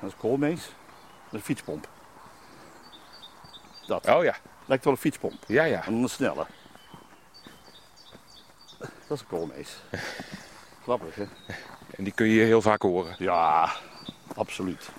Dat 0.00 0.10
is 0.10 0.16
koolmees. 0.16 0.60
Dat 0.64 0.72
is 1.26 1.32
een 1.32 1.40
fietspomp. 1.40 1.88
Dat 3.86 4.08
Oh 4.08 4.24
ja, 4.24 4.36
lijkt 4.66 4.84
wel 4.84 4.92
een 4.92 4.98
fietspomp. 4.98 5.44
ja, 5.46 5.64
ja. 5.64 5.84
En 5.84 5.92
dan 5.92 6.02
een 6.02 6.08
snelle. 6.08 6.46
Dat 8.78 8.90
is 9.08 9.20
een 9.20 9.26
koolmees. 9.26 9.76
Grappig, 10.82 11.14
hè? 11.14 11.24
En 11.96 12.04
die 12.04 12.12
kun 12.12 12.26
je 12.26 12.32
hier 12.32 12.44
heel 12.44 12.62
vaak 12.62 12.82
horen. 12.82 13.14
Ja, 13.18 13.72
absoluut. 14.36 14.90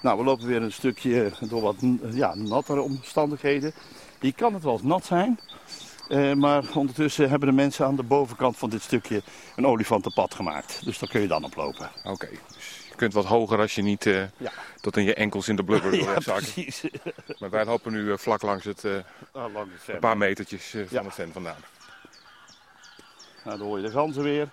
Nou, 0.00 0.18
we 0.18 0.24
lopen 0.24 0.46
weer 0.46 0.62
een 0.62 0.72
stukje 0.72 1.32
door 1.40 1.62
wat 1.62 1.76
ja, 2.10 2.34
nattere 2.34 2.80
omstandigheden. 2.80 3.72
Hier 4.20 4.34
kan 4.34 4.54
het 4.54 4.62
wel 4.62 4.72
eens 4.72 4.82
nat 4.82 5.04
zijn. 5.04 5.40
Eh, 6.08 6.32
maar 6.32 6.64
ondertussen 6.74 7.28
hebben 7.30 7.48
de 7.48 7.54
mensen 7.54 7.86
aan 7.86 7.96
de 7.96 8.02
bovenkant 8.02 8.56
van 8.56 8.70
dit 8.70 8.82
stukje 8.82 9.22
een 9.56 9.66
olifantenpad 9.66 10.34
gemaakt. 10.34 10.84
Dus 10.84 10.98
daar 10.98 11.08
kun 11.08 11.20
je 11.20 11.26
dan 11.28 11.44
op 11.44 11.54
lopen. 11.56 11.90
Oké, 12.04 12.28
dus 12.54 12.86
je 12.88 12.94
kunt 12.96 13.12
wat 13.12 13.24
hoger 13.24 13.58
als 13.58 13.74
je 13.74 13.82
niet 13.82 14.06
eh, 14.06 14.20
Ja, 14.36 14.52
tot 14.80 14.96
in 14.96 15.04
je 15.04 15.14
enkels 15.14 15.48
in 15.48 15.56
de 15.56 15.64
blubber 15.64 15.90
wil 15.90 16.00
ja 16.00 16.18
precies. 16.24 16.82
Maar 17.38 17.50
wij 17.50 17.64
lopen 17.64 17.92
nu 17.92 18.12
eh, 18.12 18.18
vlak 18.18 18.42
langs 18.42 18.64
het, 18.64 18.84
Ah, 19.32 19.52
langs 19.52 19.70
het 19.86 19.94
een 19.94 20.00
paar 20.00 20.16
metertjes 20.16 20.70
van 20.70 20.86
Ja. 20.90 21.04
het 21.04 21.14
ven 21.14 21.32
vandaan. 21.32 21.60
Nou, 23.44 23.58
dan 23.58 23.66
hoor 23.66 23.76
je 23.80 23.84
de 23.86 23.90
ganzen 23.90 24.22
weer. 24.22 24.48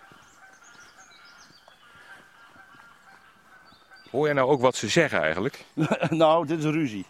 Hoor 4.12 4.26
jij 4.26 4.34
nou 4.34 4.50
ook 4.50 4.62
wat 4.62 4.76
ze 4.76 4.88
zeggen 4.88 5.22
eigenlijk? 5.22 5.66
nou, 6.10 6.48
dit 6.48 6.58
is 6.60 6.64
een 6.66 6.72
ruzie. 6.72 7.06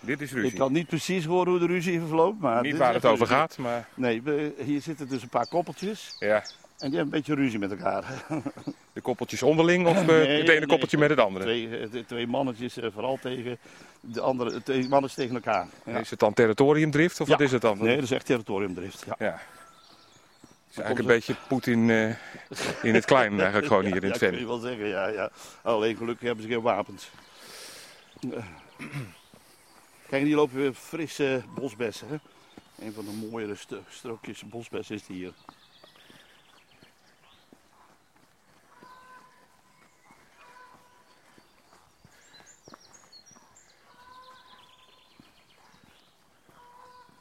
Dit 0.00 0.20
is 0.20 0.30
Ik 0.30 0.36
ruzie. 0.36 0.58
kan 0.58 0.72
niet 0.72 0.86
precies 0.86 1.24
horen 1.24 1.50
hoe 1.50 1.58
de 1.58 1.66
ruzie 1.66 2.00
verloopt. 2.00 2.40
Maar 2.40 2.62
Niet 2.62 2.76
waar 2.76 2.94
het 2.94 3.04
over 3.04 3.18
ruzie. 3.18 3.34
gaat, 3.34 3.58
maar 3.58 3.88
Nee, 3.94 4.22
we- 4.22 4.54
hier 4.64 4.80
zitten 4.80 5.08
dus 5.08 5.22
een 5.22 5.28
paar 5.28 5.46
koppeltjes. 5.48 6.16
ja. 6.18 6.42
En 6.78 6.88
die 6.90 6.98
hebben 6.98 7.14
een 7.18 7.24
beetje 7.24 7.42
ruzie 7.42 7.58
met 7.58 7.70
elkaar. 7.70 8.04
De 8.92 9.00
koppeltjes 9.00 9.42
onderling 9.42 9.86
of 9.86 9.96
eh, 10.00 10.06
Nee, 10.06 10.18
het 10.38 10.48
ene 10.48 10.58
nee. 10.58 10.66
koppeltje 10.66 10.98
met 10.98 11.10
het 11.10 11.18
andere? 11.20 11.44
Twee, 11.44 11.78
eh, 11.78 12.04
twee 12.06 12.26
mannetjes 12.26 12.76
eh, 12.78 12.88
vooral 12.92 13.18
tegen 13.22 13.58
de 14.00 14.20
andere, 14.20 14.62
twee 14.62 14.88
mannen 14.88 15.10
tegen 15.14 15.34
elkaar. 15.34 15.66
Ja. 15.84 15.98
Is 15.98 16.10
het 16.10 16.18
dan 16.18 16.34
territoriumdrift 16.34 17.20
of 17.20 17.26
Ja. 17.26 17.32
wat 17.32 17.42
is 17.42 17.52
het 17.52 17.60
dan? 17.62 17.78
Nee, 17.78 17.94
dat 17.94 18.04
is 18.04 18.10
echt 18.10 18.26
territoriumdrift. 18.26 19.04
Ja. 19.06 19.14
Ja. 19.18 19.26
Het 19.26 20.70
is 20.70 20.76
eigenlijk 20.76 20.98
een 21.08 21.14
beetje 21.14 21.34
Poetin 21.48 21.90
in 22.82 22.94
het 22.94 23.04
klein 23.04 23.32
eigenlijk 23.40 23.66
gewoon 23.66 23.84
hier 23.84 24.04
in 24.04 24.10
het 24.10 24.20
ja, 24.20 24.28
kun 24.28 24.38
je 24.38 24.46
wel 24.46 24.58
zeggen, 24.58 24.86
ja, 24.86 25.06
ja. 25.08 25.30
Alleen 25.62 25.96
gelukkig 25.96 26.26
hebben 26.26 26.44
ze 26.44 26.50
geen 26.50 26.62
wapens. 26.62 27.10
Kijk, 30.08 30.22
hier 30.24 30.36
lopen 30.36 30.56
weer 30.56 30.74
frisse 30.74 31.42
bosbessen. 31.54 32.08
Hè? 32.08 32.16
Een 32.84 32.92
van 32.92 33.04
de 33.04 33.26
mooiere 33.30 33.54
st- 33.54 33.74
strookjes 33.88 34.48
bosbessen 34.48 34.94
is 34.94 35.06
die 35.06 35.16
hier. 35.16 35.32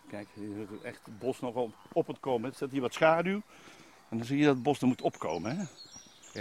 Kijk, 0.10 0.28
hier 0.34 0.58
is 0.60 0.82
echt 0.84 1.00
het 1.06 1.19
bos 1.19 1.39
nog 1.39 1.56
op, 1.56 1.73
op 1.91 2.08
het 2.08 2.19
komen. 2.19 2.50
Er 2.50 2.56
staat 2.56 2.71
hier 2.71 2.82
wat 2.82 2.93
schaduw. 2.93 3.41
En 4.10 4.17
dan 4.17 4.26
zie 4.26 4.38
je 4.38 4.45
dat 4.45 4.54
het 4.54 4.63
bos 4.63 4.82
er 4.82 4.88
moet 4.88 5.02
opkomen. 5.02 5.58
Hè? 5.58 5.63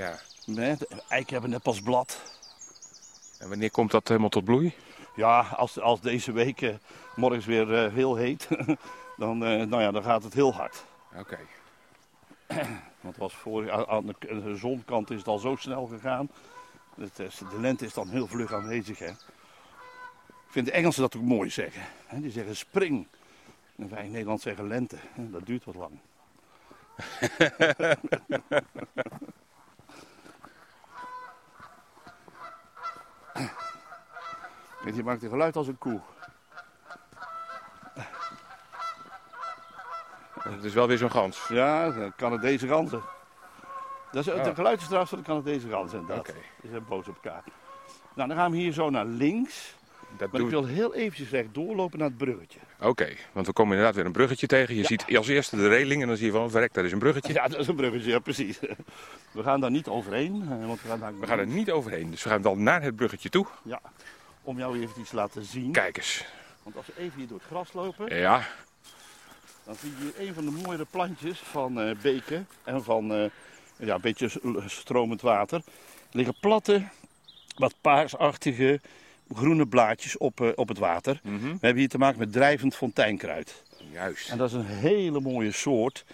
Ja. 0.01 0.19
Nee, 0.45 0.77
de 0.77 1.03
eiken 1.09 1.33
hebben 1.33 1.51
net 1.51 1.63
pas 1.63 1.81
blad. 1.83 2.23
En 3.39 3.49
wanneer 3.49 3.71
komt 3.71 3.91
dat 3.91 4.09
helemaal 4.09 4.29
tot 4.29 4.45
bloei? 4.45 4.75
Ja, 5.17 5.41
als, 5.41 5.81
als 5.81 6.01
deze 6.01 6.33
week 6.33 6.63
eh, 6.63 6.75
morgens 7.17 7.45
weer 7.47 7.75
eh, 7.85 7.93
heel 7.93 8.17
heet, 8.17 8.49
dan, 9.17 9.45
eh, 9.45 9.67
nou 9.67 9.83
ja, 9.83 9.91
dan 9.91 10.03
gaat 10.03 10.23
het 10.23 10.35
heel 10.35 10.55
hard. 10.55 10.85
Oké. 11.17 11.39
Want 13.01 13.17
was 13.17 13.35
voor, 13.35 13.73
aan- 13.73 13.87
aan 13.87 14.07
de, 14.07 14.15
de 14.19 14.57
zonkant 14.57 15.11
is 15.11 15.19
het 15.19 15.27
al 15.27 15.39
zo 15.39 15.57
snel 15.57 15.87
gegaan. 15.87 16.29
Het 17.01 17.17
de 17.17 17.61
lente 17.61 17.85
is 17.85 17.95
dan 17.95 18.09
heel 18.09 18.27
vlug 18.27 18.53
aanwezig. 18.53 18.99
Hè. 18.99 19.07
Ik 19.07 20.53
vind 20.53 20.67
de 20.67 20.73
Engelsen 20.73 21.03
dat 21.03 21.17
ook 21.17 21.23
mooi 21.23 21.51
zeggen. 21.51 21.83
Hè. 22.07 22.21
Die 22.21 22.31
zeggen 22.31 22.57
spring. 22.57 23.07
En 23.77 23.89
wij 23.89 24.05
in 24.05 24.11
Nederland 24.11 24.41
zeggen 24.41 24.69
lente. 24.69 24.97
Dat 25.15 25.47
duurt 25.47 25.65
wat 25.65 25.75
lang. 25.75 25.99
die 34.95 35.05
maakt 35.05 35.23
een 35.23 35.29
geluid 35.31 35.57
als 35.57 35.67
een 35.69 35.79
koe. 35.79 36.01
Het 40.43 40.65
is 40.65 40.75
wel 40.75 40.87
weer 40.89 40.99
zo'n 40.99 41.11
gans. 41.11 41.49
Ja, 41.49 41.91
de 41.91 42.13
Canadese 42.17 42.67
ganzen. 42.69 43.03
Dat 44.13 44.27
is, 44.27 44.33
Oh. 44.33 44.45
De 44.45 44.55
geluid 44.55 44.79
is 44.79 44.85
trouwens 44.85 45.11
van 45.11 45.19
de 45.19 45.25
Canadese 45.25 45.69
ganzen. 45.69 46.01
Oké. 46.11 46.35
Die 46.61 46.71
zijn 46.71 46.85
boos 46.89 47.09
op 47.09 47.15
elkaar. 47.23 47.43
Nou, 48.15 48.29
dan 48.29 48.37
gaan 48.37 48.51
we 48.51 48.57
hier 48.57 48.73
zo 48.73 48.91
naar 48.91 49.05
links. 49.07 49.75
Dat 50.19 50.33
Maar 50.33 50.41
ik 50.41 50.49
wil 50.49 50.65
heel 50.65 50.95
eventjes 50.95 51.31
recht 51.31 51.55
doorlopen 51.55 51.99
naar 51.99 52.09
het 52.09 52.17
bruggetje. 52.17 52.59
Oké, 52.81 53.09
want 53.33 53.47
we 53.47 53.53
komen 53.53 53.71
inderdaad 53.73 53.97
weer 53.97 54.07
een 54.07 54.13
bruggetje 54.13 54.47
tegen. 54.47 54.75
Je 54.75 54.85
ziet 54.85 55.17
als 55.17 55.29
eerste 55.29 55.57
de 55.57 55.69
reling 55.69 56.03
en 56.03 56.09
dan 56.09 56.17
zie 56.17 56.27
je 56.27 56.33
van, 56.33 56.51
verrek, 56.51 56.75
daar 56.75 56.85
is 56.85 56.93
een 56.93 56.99
bruggetje. 56.99 57.33
Ja, 57.33 57.49
dat 57.49 57.59
is 57.61 57.69
een 57.69 57.77
bruggetje, 57.77 58.11
ja 58.11 58.19
precies. 58.19 58.59
We 59.33 59.43
gaan 59.43 59.61
daar 59.61 59.71
niet 59.71 59.89
overheen. 59.89 60.43
eh, 60.61 60.67
Want 60.67 60.83
we 60.83 60.89
gaan, 60.89 61.01
daar 61.01 61.19
We 61.19 61.27
gaan 61.27 61.39
er 61.39 61.47
niet 61.47 61.71
overheen, 61.71 62.11
dus 62.11 62.23
we 62.23 62.29
gaan 62.29 62.43
dan 62.43 62.63
naar 62.63 62.83
het 62.83 62.97
bruggetje 62.97 63.29
toe. 63.29 63.47
Ja, 63.63 63.81
om 64.47 64.59
jou 64.59 64.81
even 64.81 65.01
iets 65.01 65.11
te 65.11 65.17
laten 65.17 65.45
zien. 65.45 65.73
Kijk 65.73 65.97
eens. 65.97 66.25
Want 66.63 66.77
als 66.77 66.87
we 66.87 66.93
even 66.99 67.19
hier 67.19 67.29
door 67.29 67.39
het 67.39 67.47
gras 67.47 67.73
lopen, 67.73 68.17
Ja, 68.17 68.47
dan 69.65 69.75
zie 69.75 69.91
je 69.91 69.97
hier 70.17 70.29
een 70.29 70.35
van 70.35 70.45
de 70.45 70.51
mooiere 70.51 70.87
plantjes 70.91 71.39
van 71.39 71.81
eh, 71.81 71.97
beken 72.03 72.49
en 72.65 72.85
van 72.85 73.13
eh, 73.15 73.25
ja, 73.77 73.95
een 73.95 74.01
beetje 74.01 74.31
stromend 74.67 75.21
water. 75.21 75.59
Er 76.11 76.17
liggen 76.17 76.37
platte, 76.41 76.83
wat 77.57 77.75
paarsachtige 77.81 78.81
groene 79.35 79.67
blaadjes 79.67 80.17
op, 80.19 80.41
eh, 80.41 80.49
op 80.55 80.69
het 80.69 80.79
water. 80.79 81.21
mhm. 81.23 81.43
We 81.43 81.49
hebben 81.61 81.77
hier 81.77 81.89
te 81.89 81.99
maken 81.99 82.19
met 82.19 82.33
drijvend 82.33 82.75
fonteinkruid. 82.77 83.63
juist. 83.93 84.31
En 84.31 84.39
dat 84.39 84.49
is 84.49 84.55
een 84.55 84.67
hele 84.67 85.21
mooie 85.21 85.53
soort. 85.53 86.05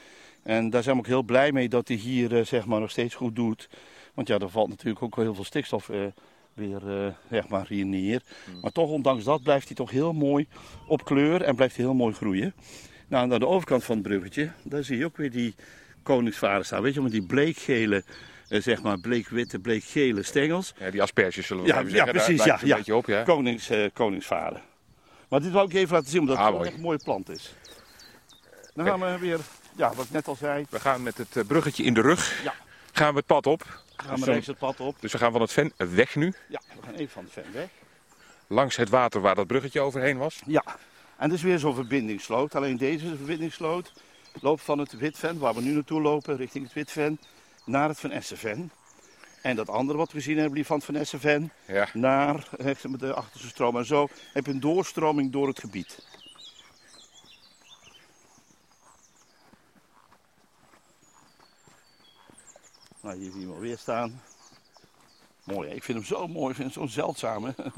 En 0.42 0.70
daar 0.70 0.82
zijn 0.82 0.94
we 0.94 1.00
ook 1.00 1.06
heel 1.08 1.22
blij 1.22 1.52
mee 1.52 1.68
dat 1.68 1.88
hij 1.88 1.96
hier 1.96 2.46
zeg 2.46 2.66
maar 2.66 2.80
nog 2.80 2.90
steeds 2.90 3.14
goed 3.14 3.36
doet. 3.36 3.68
Want 4.14 4.28
ja, 4.28 4.38
er 4.38 4.48
valt 4.50 4.68
natuurlijk 4.68 5.02
ook 5.02 5.16
wel 5.16 5.24
heel 5.24 5.34
veel 5.34 5.44
stikstof 5.44 5.90
weer 6.54 7.04
eh, 7.04 7.12
zeg 7.30 7.48
maar 7.48 7.66
hier 7.68 7.84
neer. 7.86 8.22
Maar 8.62 8.72
toch, 8.72 8.90
ondanks 8.90 9.24
dat, 9.24 9.42
blijft 9.42 9.66
hij 9.66 9.76
toch 9.76 9.90
heel 9.90 10.12
mooi 10.12 10.46
op 10.86 11.04
kleur 11.04 11.42
en 11.42 11.54
blijft 11.56 11.76
hij 11.76 11.84
heel 11.84 11.94
mooi 11.94 12.14
groeien. 12.14 12.54
Nou, 13.08 13.24
en 13.24 13.32
aan 13.32 13.40
de 13.40 13.46
overkant 13.46 13.84
van 13.84 13.94
het 13.96 14.04
bruggetje, 14.06 14.50
daar 14.62 14.84
zie 14.84 14.98
je 14.98 15.04
ook 15.04 15.16
weer 15.16 15.30
die 15.30 15.54
koningsvader 16.02 16.64
staan. 16.64 16.82
Weet 16.82 16.94
je, 16.94 17.00
met 17.00 17.12
die 17.12 17.26
bleekgele, 17.26 18.04
eh, 18.48 18.60
zeg 18.62 18.82
maar 18.82 18.98
bleekwitte, 19.00 19.58
bleekgele 19.58 20.22
stengels. 20.22 20.74
Ja, 20.78 20.90
die 20.90 21.02
asperges 21.02 21.46
zullen 21.46 21.62
we 21.62 21.68
Ja, 21.68 21.78
even 21.78 21.90
ja, 21.90 21.96
zeggen. 21.96 22.12
precies, 22.14 22.44
ja, 22.44 22.58
ja. 22.62 22.70
een 22.70 22.76
beetje 22.76 22.96
op, 22.96 23.06
ja. 23.06 23.22
Konings, 23.22 23.70
eh, 23.70 23.86
koningsvader. 23.92 24.60
Maar 25.28 25.40
dit 25.40 25.52
wou 25.52 25.66
ik 25.68 25.74
even 25.74 25.94
laten 25.94 26.10
zien, 26.10 26.20
omdat 26.20 26.36
Ah, 26.36 26.44
het 26.44 26.54
mooi. 26.54 26.66
echt 26.66 26.76
een 26.76 26.82
mooie 26.82 27.00
plant 27.04 27.28
is. 27.28 27.54
Dan 28.74 28.86
gaan 28.86 29.00
we 29.00 29.18
weer, 29.18 29.38
ja, 29.76 29.94
wat 29.94 30.04
ik 30.04 30.10
net 30.10 30.28
al 30.28 30.36
zei, 30.36 30.66
We 30.70 30.80
gaan 30.80 31.02
met 31.02 31.18
het 31.18 31.36
eh, 31.36 31.44
bruggetje 31.46 31.82
in 31.84 31.94
de 31.94 32.00
rug, 32.00 32.42
Ja. 32.44 32.54
Gaan 32.92 33.10
we 33.10 33.16
het 33.16 33.26
pad 33.26 33.46
op. 33.46 33.82
gaan 33.96 34.14
we 34.18 34.24
Zo- 34.24 34.30
rechts 34.32 34.46
het 34.46 34.58
pad 34.58 34.80
op. 34.80 34.96
Dus 35.00 35.12
we 35.12 35.18
gaan 35.18 35.32
van 35.32 35.40
het 35.40 35.52
ven 35.52 35.72
weg 35.76 36.14
nu, 36.16 36.32
Ja, 36.48 36.60
we 36.76 36.82
gaan 36.86 36.94
even 36.94 37.12
van 37.12 37.24
het 37.24 37.32
ven 37.32 37.52
weg. 37.52 37.68
langs 38.46 38.76
het 38.76 38.88
water 38.88 39.20
waar 39.20 39.34
dat 39.34 39.46
bruggetje 39.46 39.80
overheen 39.80 40.18
was. 40.18 40.40
Ja, 40.46 40.64
en 41.16 41.28
dit 41.28 41.38
is 41.38 41.44
weer 41.44 41.58
zo'n 41.58 41.74
verbindingssloot. 41.74 42.54
Alleen 42.54 42.76
deze 42.76 43.16
verbindingssloot 43.16 43.92
loopt 44.40 44.62
van 44.62 44.78
het 44.78 44.92
Witven, 44.98 45.38
waar 45.38 45.54
we 45.54 45.60
nu 45.60 45.72
naartoe 45.72 46.00
lopen, 46.00 46.36
richting 46.36 46.64
het 46.64 46.72
Witven, 46.72 47.20
naar 47.64 47.88
het 47.88 48.00
Van 48.00 48.10
Essenven. 48.10 48.72
En 49.42 49.56
dat 49.56 49.68
andere 49.68 49.98
wat 49.98 50.12
we 50.12 50.18
gezien 50.18 50.36
hebben, 50.36 50.54
die 50.54 50.66
van 50.66 50.76
het 50.76 50.84
Van 50.84 50.94
Essenven, 50.94 51.52
Ja, 51.66 51.88
naar 51.92 52.48
eh, 52.58 52.74
de 52.98 53.14
achterste 53.14 53.48
stroom. 53.48 53.76
En 53.76 53.84
zo 53.84 54.08
heb 54.32 54.46
je 54.46 54.52
een 54.52 54.60
doorstroming 54.60 55.32
door 55.32 55.48
het 55.48 55.60
gebied. 55.60 56.04
Nou, 63.02 63.16
hier 63.16 63.30
zie 63.30 63.40
je 63.40 63.46
hem 63.46 63.54
alweer 63.54 63.78
staan. 63.78 64.22
Mooi, 65.44 65.68
hè? 65.68 65.74
ik 65.74 65.82
vind 65.82 65.98
hem 65.98 66.06
zo 66.06 66.28
mooi, 66.28 66.50
ik 66.50 66.56
vind 66.56 66.74
hem 66.74 66.86
zo 66.88 66.92
zeldzaam. 66.92 67.44
hè. 67.46 67.52
Maar 67.56 67.74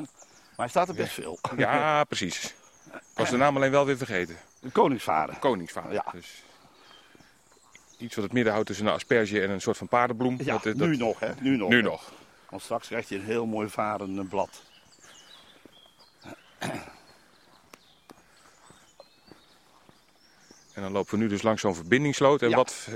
hij 0.57 0.69
staat 0.69 0.89
er 0.89 0.95
best 0.95 1.13
veel. 1.13 1.39
ja 1.57 2.05
precies. 2.05 2.45
Ik 2.95 3.01
was 3.15 3.31
de 3.31 3.37
naam 3.37 3.57
alleen 3.57 3.71
wel 3.71 3.87
weer 3.87 3.97
vergeten. 3.97 4.37
Koningsvader. 4.73 5.37
Koningsvader. 5.39 5.93
Ja. 5.93 6.05
Dus 6.13 6.43
iets 7.99 8.15
wat 8.15 8.25
het 8.25 8.33
midden 8.33 8.53
houdt 8.53 8.69
tussen 8.69 8.87
een 8.87 8.93
asperge 8.93 9.43
en 9.43 9.51
een 9.51 9.61
soort 9.61 9.77
van 9.77 9.89
paardenbloem. 9.89 10.37
Ja, 10.39 10.53
Dat- 10.53 10.63
dat- 10.63 10.75
nu 10.77 10.97
nog, 10.97 11.21
hè? 11.21 11.33
Nu 11.41 11.57
nog. 11.57 11.69
Nu 11.69 11.77
hè. 11.77 11.83
nog. 11.83 12.13
Want 12.51 12.63
straks 12.63 12.87
krijgt 12.87 13.09
hij 13.09 13.19
een 13.19 13.25
heel 13.25 13.47
mooi 13.47 13.69
varend 13.69 14.29
blad. 14.29 14.63
En 20.75 20.83
dan 20.83 20.93
lopen 20.93 21.11
we 21.11 21.17
nu 21.25 21.29
dus 21.29 21.43
langs 21.43 21.61
zo'n 21.61 21.75
verbindingssloot. 21.75 22.43
En 22.43 22.49
Ja. 22.49 22.57
wat, 22.57 22.89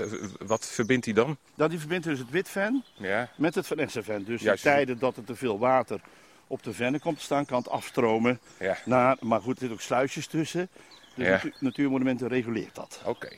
wat 0.45 0.65
verbindt 0.65 1.05
hij 1.05 1.13
dan? 1.13 1.37
Dat 1.55 1.69
die 1.69 1.79
verbindt 1.79 2.05
dus 2.05 2.19
het 2.19 2.29
witven 2.29 2.83
Ja, 2.93 3.29
met 3.35 3.55
het 3.55 3.67
Van 3.67 3.77
Essenven. 3.79 4.25
Dus 4.25 4.43
in 4.43 4.55
tijden 4.55 4.99
dat 4.99 5.17
er 5.17 5.23
te 5.23 5.35
veel 5.35 5.59
water 5.59 6.01
op 6.47 6.63
de 6.63 6.73
vennen 6.73 6.99
komt 7.01 7.17
te 7.17 7.23
staan, 7.23 7.45
kan 7.45 7.57
het 7.57 7.69
afstromen. 7.69 8.39
ja. 8.59 8.77
Naar, 8.85 9.17
maar 9.19 9.41
goed, 9.41 9.53
er 9.53 9.59
zitten 9.59 9.77
ook 9.77 9.83
sluisjes 9.83 10.27
tussen. 10.27 10.69
De 11.15 11.23
Ja. 11.23 11.29
natu- 11.29 11.53
Natuurmonumenten 11.59 12.27
reguleert 12.27 12.75
dat. 12.75 13.01
Oké. 13.05 13.29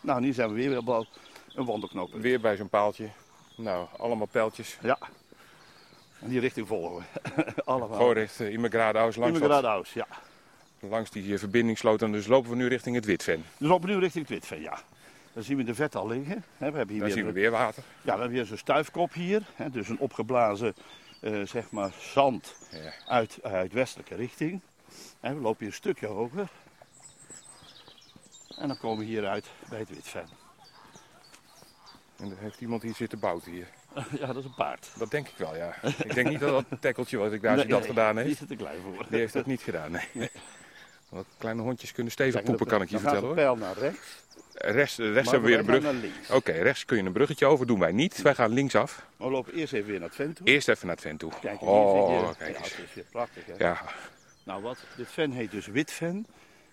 Nou, 0.00 0.20
nu 0.20 0.32
zijn 0.32 0.48
we 0.48 0.54
weer 0.54 0.84
bij 0.84 1.06
een 1.54 1.64
wandelknooppunt. 1.64 2.22
Weer 2.22 2.40
bij 2.40 2.56
zo'n 2.56 2.68
paaltje. 2.68 3.08
Nou, 3.56 3.86
allemaal 3.96 4.26
pijltjes. 4.26 4.78
Ja. 4.82 4.98
En 6.20 6.28
die 6.28 6.40
richting 6.40 6.66
volgen 6.66 6.96
we. 7.34 7.44
Allemaal. 7.64 7.96
Gewoon 7.96 8.12
richting 8.14 8.50
Immigradaus 8.52 9.16
langs, 9.16 9.38
Immigradaus, 9.38 9.92
ja. 9.92 10.06
Langs 10.80 11.10
die 11.10 11.32
eh, 11.32 11.38
verbindingssloot. 11.38 12.02
En 12.02 12.12
dus 12.12 12.26
lopen 12.26 12.50
we 12.50 12.56
nu 12.56 12.66
richting 12.66 12.94
het 12.96 13.04
Witven. 13.04 13.44
Dus 13.56 13.68
lopen 13.68 13.88
we 13.88 13.94
nu 13.94 14.00
richting 14.00 14.24
het 14.28 14.34
witven, 14.34 14.60
ja. 14.60 14.78
Dan 15.32 15.42
zien 15.42 15.56
we 15.56 15.64
de 15.64 15.74
vet 15.74 15.94
al 15.94 16.08
liggen. 16.08 16.44
We 16.56 16.64
hebben 16.64 16.88
hier 16.88 16.98
Dan 16.98 17.06
weer 17.06 17.10
zien 17.16 17.26
we 17.26 17.32
weer 17.32 17.50
water. 17.50 17.82
Ja, 18.02 18.02
we 18.14 18.20
hebben 18.20 18.30
weer 18.30 18.44
zo'n 18.46 18.56
stuifkop 18.56 19.12
hier. 19.12 19.42
Dus 19.70 19.88
een 19.88 19.98
opgeblazen 19.98 20.74
eh, 21.20 21.42
zeg 21.42 21.70
maar 21.70 21.90
zand 22.12 22.54
Ja. 22.70 22.92
uit, 23.06 23.38
uit 23.42 23.72
westelijke 23.72 24.14
richting. 24.14 24.60
En 25.20 25.34
we 25.34 25.40
lopen 25.40 25.58
hier 25.58 25.68
een 25.68 25.74
stukje 25.74 26.06
hoger. 26.06 26.48
En 28.58 28.68
dan 28.68 28.78
komen 28.78 28.98
we 28.98 29.04
hier 29.04 29.26
uit 29.26 29.46
bij 29.68 29.78
het 29.78 29.88
Witven. 29.88 30.28
En 32.18 32.30
er 32.30 32.38
heeft 32.38 32.60
iemand 32.60 32.82
hier 32.82 32.94
zitten 32.94 33.18
bouten 33.18 33.52
hier. 33.52 33.68
ja, 34.20 34.26
dat 34.26 34.36
is 34.36 34.44
een 34.44 34.54
paard. 34.54 34.90
Dat 34.98 35.10
denk 35.10 35.28
ik 35.28 35.36
wel, 35.36 35.56
ja. 35.56 35.74
ik 35.82 36.14
denk 36.14 36.28
niet 36.28 36.40
dat 36.40 36.50
dat 36.50 36.64
een 36.70 36.78
tekkeltje 36.78 37.16
wat 37.16 37.32
ik 37.32 37.42
daar 37.42 37.58
zie 37.58 37.68
dat 37.68 37.78
nee, 37.80 37.88
gedaan 37.88 38.14
Die 38.14 38.24
heeft. 38.24 38.38
zit 38.38 38.50
er 38.50 38.56
klein 38.56 38.80
voor. 38.80 39.06
Die 39.08 39.18
heeft 39.18 39.32
dat 39.32 39.46
niet 39.46 39.60
gedaan, 39.62 39.90
nee. 39.90 40.30
Want 41.08 41.26
kleine 41.38 41.62
hondjes 41.62 41.92
kunnen 41.92 42.12
stevig 42.12 42.42
poepen, 42.42 42.66
kan 42.66 42.82
ik 42.82 42.88
je 42.90 42.98
vertellen 42.98 43.20
de 43.20 43.26
hoor. 43.26 43.34
pijl 43.34 43.56
naar 43.56 43.78
rechts. 43.78 44.22
Rechts, 44.54 44.96
hebben 44.96 45.40
we 45.40 45.40
weer 45.40 45.58
een 45.58 45.80
brug. 46.00 46.30
Oké, 46.32 46.52
rechts 46.52 46.84
kun 46.84 46.96
je 46.96 47.02
een 47.02 47.12
bruggetje 47.12 47.46
over, 47.46 47.66
doen 47.66 47.78
wij 47.78 47.92
niet. 47.92 48.22
Wij 48.22 48.34
gaan 48.34 48.52
linksaf. 48.52 49.06
We 49.16 49.30
lopen 49.30 49.54
eerst 49.54 49.72
even 49.72 49.88
weer 49.90 49.98
naar 49.98 50.08
het 50.08 50.16
ven 50.16 50.32
toe. 50.32 50.46
Eerst 50.46 50.68
even 50.68 50.86
naar 50.86 50.94
het 50.94 51.04
vent 51.04 51.18
toe. 51.18 51.30
Kijk, 51.40 51.60
hier 51.60 51.68
je... 51.68 51.74
Oh, 51.74 52.30
kijk 52.38 52.52
ja, 52.52 52.58
eens. 52.58 52.76
het 52.76 52.84
is 52.88 52.94
weer 52.94 53.04
prachtig 53.10 53.42
hè. 53.46 53.54
Ja, 53.58 53.82
Nou 54.42 54.62
wat, 54.62 54.78
dit 54.96 55.06
ven 55.10 55.30
heet 55.30 55.50
dus 55.50 55.66
witven. 55.66 56.26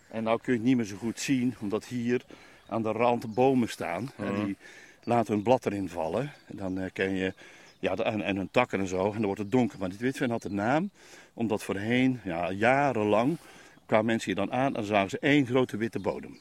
En 0.10 0.24
nou 0.24 0.40
kun 0.42 0.54
je 0.54 0.60
het 0.60 0.68
niet 0.68 0.76
meer 0.78 0.86
zo 0.86 0.96
goed 0.96 1.20
zien, 1.20 1.56
omdat 1.62 1.86
hier 1.86 2.22
aan 2.68 2.82
de 2.82 2.92
rand 2.92 3.34
bomen 3.34 3.70
staan. 3.70 4.12
En 4.18 4.34
Mhm. 4.34 4.46
die 4.46 4.58
laten 5.04 5.34
hun 5.34 5.44
blad 5.44 5.66
erin 5.66 5.90
vallen. 5.90 6.32
En 6.48 6.58
dan 6.58 6.76
herken 6.76 7.16
je, 7.16 7.34
ja, 7.80 7.96
de- 7.96 8.04
en, 8.04 8.22
en 8.22 8.36
hun 8.36 8.50
takken 8.52 8.80
en 8.80 8.88
zo. 8.88 9.06
En 9.06 9.12
dan 9.12 9.26
wordt 9.26 9.42
het 9.42 9.52
donker. 9.52 9.80
Maar 9.80 9.90
dit 9.90 10.00
witven 10.00 10.30
had 10.30 10.44
een 10.44 10.56
naam, 10.56 10.90
omdat 11.34 11.64
voorheen, 11.64 12.20
ja, 12.24 12.52
jarenlang, 12.52 13.38
kwamen 13.86 14.06
mensen 14.06 14.26
hier 14.26 14.46
dan 14.46 14.52
aan 14.54 14.66
en 14.66 14.74
dan 14.74 14.84
zagen 14.84 15.10
ze 15.10 15.20
één 15.20 15.46
grote 15.46 15.78
witte 15.78 16.00
bodem. 16.00 16.38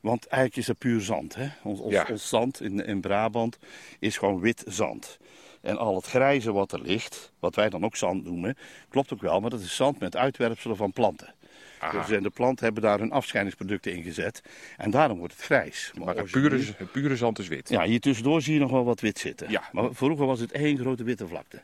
Want 0.00 0.26
eigenlijk 0.26 0.60
is 0.60 0.66
dat 0.66 0.78
puur 0.78 1.00
zand. 1.00 1.34
Hè? 1.34 1.48
Ons, 1.62 1.80
ons, 1.80 1.92
Ja. 1.94 2.06
ons 2.10 2.28
zand 2.28 2.60
in, 2.60 2.84
in 2.86 3.00
Brabant 3.00 3.58
is 3.98 4.16
gewoon 4.18 4.40
wit 4.40 4.64
zand. 4.66 5.18
En 5.60 5.76
al 5.78 5.94
het 5.94 6.06
grijze 6.06 6.52
wat 6.52 6.72
er 6.72 6.80
ligt, 6.80 7.32
wat 7.38 7.54
wij 7.54 7.68
dan 7.68 7.84
ook 7.84 7.96
zand 7.96 8.24
noemen, 8.24 8.56
klopt 8.88 9.12
ook 9.12 9.20
wel, 9.20 9.40
maar 9.40 9.50
dat 9.50 9.60
is 9.60 9.76
zand 9.76 9.98
met 9.98 10.16
uitwerpselen 10.16 10.76
van 10.76 10.92
planten. 10.92 11.34
aha. 11.78 12.06
Dus, 12.06 12.22
de 12.22 12.30
planten 12.30 12.64
hebben 12.64 12.82
daar 12.82 12.98
hun 12.98 13.10
afscheidingsproducten 13.12 13.92
in 13.92 14.02
gezet. 14.02 14.40
En 14.76 14.90
daarom 14.90 15.18
wordt 15.18 15.32
het 15.34 15.42
grijs. 15.42 15.92
Maar 15.98 16.16
het 16.16 16.30
pure, 16.30 16.62
het 16.76 16.92
pure 16.92 17.16
zand 17.16 17.38
is 17.38 17.48
wit. 17.48 17.68
Ja, 17.68 17.82
hier 17.84 18.00
tussendoor 18.00 18.42
zie 18.42 18.54
je 18.54 18.60
nog 18.60 18.70
wel 18.70 18.84
wat 18.84 19.00
wit 19.00 19.18
zitten. 19.18 19.50
Ja. 19.50 19.68
Maar 19.72 19.94
vroeger 19.94 20.26
was 20.26 20.40
het 20.40 20.52
één 20.52 20.78
grote 20.78 21.04
witte 21.04 21.26
vlakte. 21.28 21.62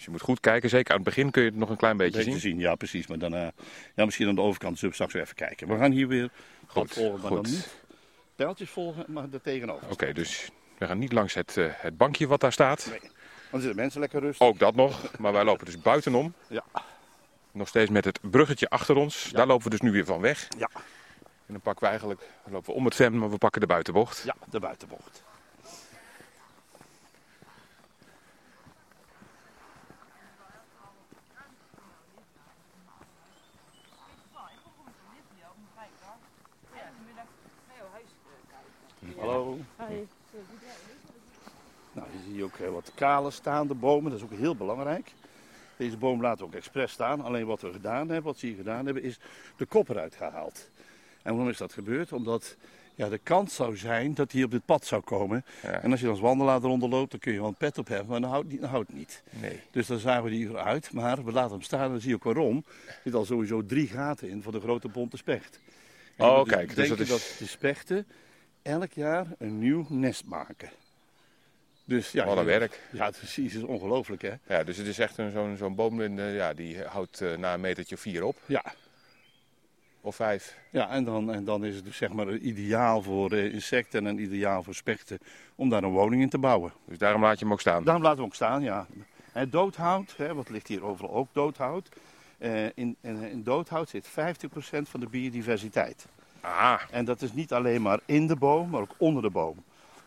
Dus 0.00 0.08
je 0.08 0.14
moet 0.14 0.24
goed 0.24 0.40
kijken. 0.40 0.68
Zeker 0.70 0.90
aan 0.90 1.00
het 1.00 1.04
begin 1.08 1.30
kun 1.30 1.42
je 1.42 1.48
het 1.48 1.58
nog 1.58 1.68
een 1.70 1.76
klein 1.76 1.96
beetje 1.96 2.16
Beetje 2.16 2.30
zien. 2.30 2.40
zien, 2.40 2.58
ja 2.58 2.74
precies. 2.74 3.06
Maar 3.06 3.18
dan, 3.18 3.34
eh, 3.34 3.48
ja, 3.94 4.04
misschien 4.04 4.28
aan 4.28 4.34
de 4.34 4.40
overkant 4.40 4.74
zullen 4.78 4.88
we 4.88 4.94
straks 4.94 5.12
weer 5.12 5.22
even 5.22 5.34
kijken. 5.34 5.68
We 5.68 5.76
gaan 5.76 5.90
hier 5.92 6.08
weer 6.08 6.30
Goed, 6.66 6.92
volgen, 6.92 7.20
maar 7.20 7.30
goed. 7.30 7.42
dan 7.44 7.52
niet 7.52 7.80
pijltjes 8.36 8.70
volgen, 8.70 9.04
maar 9.08 9.24
er 9.32 9.40
tegenover. 9.40 9.90
Oké, 9.90 10.12
dus 10.12 10.48
we 10.78 10.86
gaan 10.86 10.98
niet 10.98 11.12
langs 11.12 11.34
het, 11.34 11.56
eh, 11.56 11.66
het 11.70 11.96
bankje 11.96 12.26
wat 12.26 12.40
daar 12.40 12.52
staat. 12.52 12.86
Nee. 12.90 13.00
Dan 13.50 13.60
zitten 13.60 13.80
mensen 13.80 14.00
lekker 14.00 14.20
rustig. 14.20 14.46
Ook 14.46 14.58
dat 14.58 14.74
nog. 14.74 15.18
Maar 15.18 15.32
wij 15.32 15.44
lopen 15.44 15.64
dus 15.66 15.78
buitenom. 15.80 16.34
Ja. 16.48 16.64
Nog 17.52 17.68
steeds 17.68 17.90
met 17.90 18.04
het 18.04 18.18
bruggetje 18.22 18.68
achter 18.68 18.96
ons. 18.96 19.24
Ja. 19.24 19.36
Daar 19.36 19.46
lopen 19.46 19.64
we 19.64 19.70
dus 19.70 19.80
nu 19.80 19.90
weer 19.92 20.04
van 20.04 20.20
weg. 20.20 20.48
Ja. 20.58 20.68
En 21.46 21.56
dan 21.56 21.60
pakken 21.60 21.82
we 21.82 21.88
eigenlijk, 21.88 22.20
dan 22.44 22.52
lopen 22.52 22.70
we 22.72 22.76
om 22.78 22.84
het 22.84 22.94
ven, 22.94 23.18
maar 23.18 23.30
we 23.30 23.38
pakken 23.38 23.60
de 23.60 23.66
buitenbocht. 23.66 24.22
ja, 24.24 24.34
de 24.50 24.60
buitenbocht. 24.60 25.22
Hallo. 39.20 39.58
Nou, 41.92 42.08
hier 42.12 42.20
zie 42.26 42.34
je 42.36 42.44
ook 42.44 42.56
eh, 42.56 42.68
wat 42.68 42.92
kale 42.94 43.30
staande 43.30 43.74
bomen. 43.74 44.10
Dat 44.10 44.20
is 44.20 44.24
ook 44.26 44.38
heel 44.38 44.56
belangrijk. 44.56 45.12
Deze 45.76 45.96
boom 45.96 46.20
laten 46.20 46.38
we 46.38 46.44
ook 46.44 46.54
expres 46.54 46.92
staan. 46.92 47.20
Alleen 47.20 47.46
wat 47.46 47.60
we 47.60 47.72
gedaan 47.72 47.98
hebben, 48.08 48.22
wat 48.22 48.38
ze 48.38 48.46
hier 48.46 48.56
gedaan 48.56 48.84
hebben, 48.84 49.02
is 49.02 49.18
de 49.56 49.66
kop 49.66 49.88
eruit 49.88 50.14
gehaald. 50.14 50.68
En 51.22 51.32
waarom 51.32 51.48
is 51.50 51.56
dat 51.58 51.72
gebeurd? 51.72 52.12
Omdat 52.12 52.56
ja, 52.94 53.08
de 53.08 53.18
kans 53.18 53.54
zou 53.54 53.76
zijn 53.76 54.14
dat 54.14 54.32
hij 54.32 54.42
op 54.42 54.50
dit 54.50 54.64
pad 54.64 54.84
zou 54.86 55.02
komen. 55.02 55.44
Ja. 55.62 55.70
En 55.82 55.90
als 55.90 56.00
je 56.00 56.08
als 56.08 56.20
wandelaar 56.20 56.56
eronder 56.62 56.88
loopt, 56.88 57.10
dan 57.10 57.20
kun 57.20 57.32
je 57.32 57.38
wel 57.38 57.48
een 57.48 57.54
pet 57.54 57.78
op 57.78 57.88
hebben, 57.88 58.06
maar 58.08 58.20
dan 58.20 58.30
houdt 58.30 58.48
niet. 58.48 58.60
Dan 58.60 58.70
houdt 58.70 58.88
het 58.88 58.96
niet. 58.96 59.22
Nee. 59.30 59.60
Dus 59.70 59.86
dan 59.86 59.98
zagen 59.98 60.24
we 60.24 60.30
die 60.30 60.48
eruit, 60.48 60.92
maar 60.92 61.24
we 61.24 61.32
laten 61.32 61.50
hem 61.52 61.62
staan 61.62 61.84
en 61.84 61.90
dan 61.90 62.00
zie 62.00 62.08
je 62.08 62.14
ook 62.14 62.24
waarom. 62.24 62.64
Er 62.86 62.92
zitten 63.02 63.20
al 63.20 63.24
sowieso 63.26 63.66
drie 63.66 63.86
gaten 63.88 64.28
in 64.28 64.42
voor 64.42 64.52
de 64.52 64.60
grote 64.60 64.88
bonte 64.88 65.16
specht. 65.16 65.60
En 66.16 66.26
Oh, 66.26 66.44
dus 66.44 66.52
kijk, 66.54 66.74
dus 66.74 66.88
dat 66.88 66.98
is- 66.98 67.08
dat 67.08 67.34
de 67.38 67.46
spechten 67.46 68.06
elk 68.62 68.92
jaar 68.92 69.26
een 69.38 69.58
nieuw 69.58 69.86
nest 69.88 70.24
maken. 70.24 70.70
Dus 71.84 72.12
ja, 72.12 72.26
Wat 72.26 72.36
een 72.38 72.44
werk. 72.44 72.80
Ja, 72.92 73.10
precies, 73.10 73.52
het 73.52 73.62
is 73.62 73.68
ongelooflijk 73.68 74.22
hè. 74.22 74.32
Ja, 74.46 74.64
dus 74.64 74.76
het 74.76 74.86
is 74.86 74.98
echt 74.98 75.18
een- 75.18 75.30
zo'n 75.30 75.56
zo'n 75.56 75.74
boom, 75.74 76.00
en, 76.00 76.18
eh, 76.18 76.34
ja, 76.36 76.54
die 76.54 76.82
houdt 76.84 77.20
eh, 77.20 77.36
na 77.36 77.54
een 77.54 77.60
metertje 77.60 77.96
vier 77.96 78.24
op. 78.24 78.36
Ja, 78.46 78.64
Of 80.00 80.16
vijf. 80.16 80.58
ja 80.70 80.90
en, 80.90 81.04
dan, 81.04 81.32
en 81.32 81.44
dan 81.44 81.64
is 81.64 81.74
het 81.74 81.84
dus 81.84 81.96
zeg 81.96 82.12
maar 82.12 82.32
ideaal 82.36 83.02
voor 83.02 83.32
eh, 83.32 83.52
insecten 83.52 84.06
en 84.06 84.18
ideaal 84.18 84.62
voor 84.62 84.74
spechten 84.74 85.18
om 85.54 85.68
daar 85.68 85.82
een 85.82 85.90
woning 85.90 86.22
in 86.22 86.28
te 86.28 86.38
bouwen. 86.38 86.72
Dus 86.84 86.98
daarom 86.98 87.22
laat 87.22 87.38
je 87.38 87.44
hem 87.44 87.52
ook 87.52 87.60
staan. 87.60 87.84
Daarom 87.84 88.02
laten 88.02 88.18
we 88.18 88.24
ook 88.24 88.34
staan, 88.34 88.62
ja. 88.62 88.86
En 89.32 89.50
doodhout, 89.50 90.14
hè, 90.16 90.34
wat 90.34 90.48
ligt 90.48 90.66
hier 90.68 90.84
overal 90.84 91.10
ook 91.14 91.28
doodhout. 91.32 91.88
Eh, 92.38 92.64
in, 92.64 92.96
in, 93.00 93.22
in 93.22 93.42
doodhout 93.42 93.88
zit 93.88 94.06
50% 94.08 94.10
van 94.88 95.00
de 95.00 95.06
biodiversiteit. 95.08 96.06
Ah, 96.40 96.80
En 96.90 97.04
dat 97.04 97.22
is 97.22 97.32
niet 97.32 97.52
alleen 97.52 97.82
maar 97.82 98.00
in 98.06 98.26
de 98.26 98.36
boom, 98.36 98.70
maar 98.70 98.80
ook 98.80 98.94
onder 98.96 99.22
de 99.22 99.30
boom. 99.30 99.64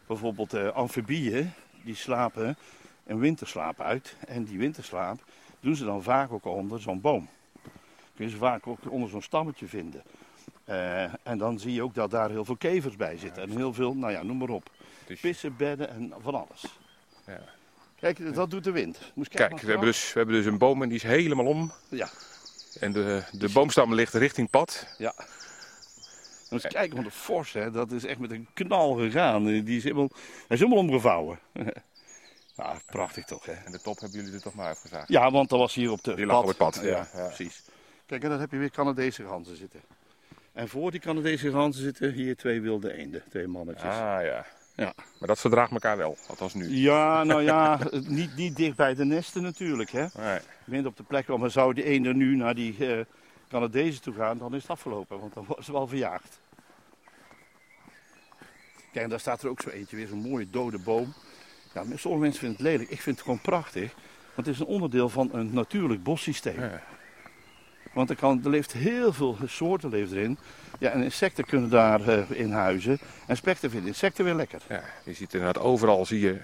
Bijvoorbeeld 0.08 0.54
eh, 0.54 0.68
amfibieën, 0.68 1.52
die 1.84 1.96
slapen 1.96 2.58
een 3.06 3.20
winterslaap 3.20 3.82
uit. 3.82 4.16
En 4.28 4.44
die 4.44 4.58
winterslaap 4.58 5.24
doen 5.60 5.76
ze 5.76 5.86
dan 5.86 6.04
vaak 6.04 6.32
ook 6.32 6.46
onder 6.46 6.82
zo'n 6.82 7.02
boom. 7.02 7.30
Kun 8.16 8.26
je 8.26 8.32
ze 8.32 8.38
vaak 8.38 8.68
ook 8.68 8.80
onder 8.90 9.10
zo'n 9.10 9.22
stammetje 9.22 9.68
vinden. 9.68 10.04
Eh, 10.66 11.04
en 11.04 11.38
dan 11.38 11.60
zie 11.60 11.74
je 11.74 11.84
ook 11.84 11.94
dat 11.96 12.12
daar 12.12 12.30
heel 12.30 12.46
veel 12.46 12.56
kevers 12.58 12.96
bij 12.96 13.18
zitten. 13.18 13.44
En 13.44 13.50
heel 13.50 13.74
veel, 13.74 13.96
nou 13.96 14.12
ja, 14.12 14.24
noem 14.24 14.38
maar 14.38 14.50
op. 14.50 14.70
Dus- 15.08 15.20
Pissen, 15.20 15.56
bedden 15.58 15.90
en 15.90 16.14
van 16.22 16.36
alles. 16.36 16.78
Ja. 17.26 17.40
Kijk, 18.00 18.34
dat 18.36 18.50
doet 18.52 18.64
de 18.64 18.72
wind. 18.72 19.12
Moest 19.14 19.30
Kijk, 19.30 19.60
we 19.60 19.68
hebben, 19.68 19.86
dus, 19.88 20.14
we 20.14 20.18
hebben 20.20 20.36
dus 20.36 20.46
een 20.46 20.58
boom 20.58 20.82
en 20.82 20.88
die 20.88 20.98
is 20.98 21.04
helemaal 21.04 21.46
om. 21.46 21.72
Ja, 21.90 22.10
En 22.80 22.92
de, 22.94 23.24
de 23.32 23.50
boomstam 23.50 23.94
ligt 23.94 24.14
richting 24.14 24.50
pad. 24.50 24.88
ja. 24.98 25.14
Eens 26.54 26.74
kijken, 26.74 26.96
want 26.96 27.08
de 27.08 27.14
fors, 27.14 27.54
hè, 27.54 27.72
dat 27.72 27.92
is 27.92 28.04
echt 28.04 28.20
met 28.20 28.32
een 28.32 28.48
knal 28.54 28.94
gegaan. 28.94 29.44
Die 29.44 29.78
is 29.78 29.84
helemaal, 29.84 30.10
hij 30.12 30.58
is 30.58 30.60
helemaal 30.60 30.84
omgevouwen. 30.84 31.40
ja, 32.58 32.76
prachtig 32.86 33.26
toch, 33.26 33.46
hè? 33.46 33.54
En 33.54 33.72
de 33.72 33.82
top 33.82 34.00
hebben 34.00 34.20
jullie 34.20 34.34
er 34.36 34.42
toch 34.42 34.54
maar 34.56 34.70
afgezaagd. 34.70 35.08
Ja, 35.08 35.32
want 35.32 35.50
dat 35.50 35.60
was 35.60 35.74
hier 35.74 35.92
op 35.92 36.04
de 36.04 36.16
Die 36.16 36.36
op 36.36 36.48
het 36.48 36.58
pad, 36.58 36.76
Ja, 36.76 36.82
ja, 36.82 37.08
ja. 37.14 37.26
precies. 37.26 37.64
Kijk, 38.06 38.24
en 38.24 38.30
dan 38.30 38.40
heb 38.40 38.52
je 38.52 38.58
weer 38.58 38.72
Canadese 38.72 39.26
ganzen 39.26 39.56
zitten. 39.58 39.82
En 40.54 40.70
voor 40.70 40.92
die 40.92 41.00
Canadese 41.00 41.52
ganzen 41.52 41.84
zitten 41.84 42.12
hier 42.12 42.36
twee 42.36 42.62
wilde 42.62 42.94
eenden, 42.94 43.24
twee 43.30 43.48
mannetjes. 43.48 43.92
Ah 43.92 44.24
ja. 44.24 44.46
Ja. 44.76 44.94
Maar 45.20 45.28
dat 45.28 45.40
verdraagt 45.40 45.72
elkaar 45.72 45.98
wel, 45.98 46.18
althans 46.28 46.54
nu. 46.54 46.70
Ja, 46.70 47.24
nou 47.24 47.42
ja, 47.42 47.80
niet, 47.92 48.36
niet 48.36 48.56
dicht 48.56 48.76
bij 48.76 48.96
de 48.96 49.06
nesten 49.06 49.42
natuurlijk, 49.42 49.92
hè. 49.92 50.06
Nee. 50.18 50.40
Minder 50.64 50.92
op 50.92 50.98
de 50.98 51.04
plek, 51.04 51.28
want 51.28 51.52
zou 51.52 51.74
die 51.74 51.84
eenden 51.84 52.18
nu 52.18 52.36
naar 52.36 52.56
die 52.56 52.88
eh 52.88 53.06
Canadezen 53.50 54.02
toe 54.02 54.14
gaan, 54.14 54.38
dan 54.38 54.56
is 54.56 54.62
het 54.62 54.72
afgelopen, 54.72 55.20
want 55.20 55.34
dan 55.34 55.46
worden 55.46 55.66
ze 55.66 55.72
wel 55.72 55.88
verjaagd. 55.88 56.40
Kijk, 58.94 59.06
en 59.06 59.10
daar 59.10 59.20
staat 59.20 59.44
er 59.44 59.50
ook 59.50 59.62
zo 59.62 59.70
eentje, 59.70 59.96
weer 59.96 60.08
zo'n 60.08 60.30
mooie 60.30 60.50
dode 60.50 60.78
boom. 60.78 61.14
Ja, 61.74 61.84
sommige 61.96 62.24
mensen 62.24 62.40
vinden 62.40 62.58
het 62.58 62.68
lelijk, 62.68 62.90
ik 62.90 63.02
vind 63.02 63.16
het 63.16 63.26
gewoon 63.26 63.42
prachtig. 63.42 63.94
Want 64.36 64.48
het 64.48 64.56
is 64.56 64.60
een 64.60 64.66
onderdeel 64.66 65.10
van 65.10 65.30
een 65.32 65.54
natuurlijk 65.54 66.04
bossysteem. 66.04 66.60
Ja. 66.60 66.82
Want 67.94 68.10
er, 68.10 68.16
kan, 68.16 68.42
er 68.44 68.50
leeft 68.50 68.72
heel 68.72 69.14
veel 69.14 69.38
soorten 69.46 69.90
leeft 69.90 70.12
erin. 70.12 70.38
Ja, 70.80 70.90
en 70.90 71.04
insecten 71.04 71.46
kunnen 71.46 71.70
daar 71.70 72.08
eh, 72.08 72.40
in 72.40 72.52
huizen. 72.52 73.00
En 73.28 73.38
spechten 73.38 73.70
vinden 73.70 73.88
insecten 73.88 74.26
weer 74.26 74.34
lekker. 74.34 74.62
Ja, 74.70 74.84
je 75.06 75.14
ziet 75.14 75.34
inderdaad 75.34 75.64
overal 75.64 76.06
zie 76.06 76.20
je 76.20 76.42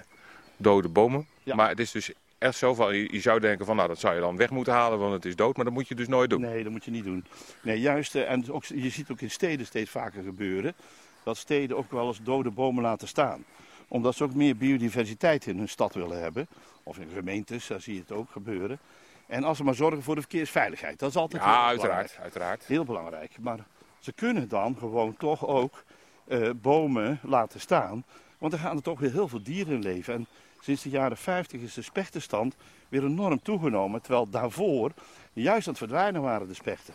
dode 0.56 0.88
bomen. 0.88 1.26
Ja. 1.42 1.54
Maar 1.54 1.68
het 1.68 1.78
is 1.78 1.90
dus 1.90 2.12
echt 2.38 2.56
zo 2.56 2.74
van, 2.74 2.96
je, 2.96 3.12
je 3.12 3.20
zou 3.20 3.40
denken 3.40 3.66
van 3.66 3.76
nou 3.76 3.88
dat 3.88 3.98
zou 3.98 4.14
je 4.14 4.20
dan 4.20 4.36
weg 4.36 4.50
moeten 4.50 4.72
halen, 4.72 4.98
want 4.98 5.12
het 5.12 5.24
is 5.24 5.36
dood. 5.36 5.56
Maar 5.56 5.64
dat 5.64 5.74
moet 5.74 5.88
je 5.88 5.94
dus 5.94 6.08
nooit 6.08 6.30
doen. 6.30 6.40
Nee, 6.40 6.62
dat 6.62 6.72
moet 6.72 6.84
je 6.84 6.90
niet 6.90 7.04
doen. 7.04 7.24
Nee, 7.62 7.80
juist, 7.80 8.14
eh, 8.14 8.30
en 8.30 8.52
ook, 8.52 8.64
je 8.64 8.90
ziet 8.90 9.10
ook 9.10 9.20
in 9.20 9.30
steden 9.30 9.66
steeds 9.66 9.90
vaker 9.90 10.22
gebeuren. 10.22 10.74
Dat 11.22 11.36
steden 11.36 11.76
ook 11.76 11.90
wel 11.90 12.06
eens 12.06 12.22
dode 12.22 12.50
bomen 12.50 12.82
laten 12.82 13.08
staan. 13.08 13.44
Omdat 13.88 14.14
ze 14.14 14.24
ook 14.24 14.34
meer 14.34 14.56
biodiversiteit 14.56 15.46
in 15.46 15.58
hun 15.58 15.68
stad 15.68 15.94
willen 15.94 16.20
hebben. 16.20 16.46
Of 16.82 16.98
in 16.98 17.08
gemeentes, 17.14 17.66
daar 17.66 17.80
zie 17.80 17.94
je 17.94 18.00
het 18.00 18.12
ook 18.12 18.30
gebeuren. 18.30 18.78
En 19.26 19.44
als 19.44 19.56
ze 19.56 19.64
maar 19.64 19.74
zorgen 19.74 20.02
voor 20.02 20.14
de 20.14 20.20
verkeersveiligheid. 20.20 20.98
Dat 20.98 21.08
is 21.10 21.16
altijd 21.16 21.42
heel 21.42 21.52
Ja, 21.52 21.58
belangrijk. 21.58 21.90
uiteraard, 21.90 22.22
uiteraard. 22.22 22.64
Heel 22.66 22.84
belangrijk. 22.84 23.38
Maar 23.40 23.58
ze 23.98 24.12
kunnen 24.12 24.48
dan 24.48 24.76
gewoon 24.78 25.16
toch 25.16 25.46
ook 25.46 25.84
eh, 26.26 26.50
bomen 26.56 27.20
laten 27.22 27.60
staan. 27.60 28.04
Want 28.38 28.52
er 28.52 28.58
gaan 28.58 28.76
er 28.76 28.82
toch 28.82 29.00
weer 29.00 29.12
heel 29.12 29.28
veel 29.28 29.42
dieren 29.42 29.74
in 29.74 29.82
leven. 29.82 30.14
En 30.14 30.26
sinds 30.60 30.82
de 30.82 30.88
jaren 30.90 31.16
50 31.16 31.60
is 31.60 31.74
de 31.74 31.82
spechtenstand 31.82 32.54
weer 32.88 33.04
enorm 33.04 33.42
toegenomen. 33.42 34.02
Terwijl 34.02 34.30
daarvoor 34.30 34.92
juist 35.32 35.66
aan 35.66 35.72
het 35.72 35.78
verdwijnen 35.82 36.22
waren 36.22 36.48
de 36.48 36.54
spechten. 36.54 36.94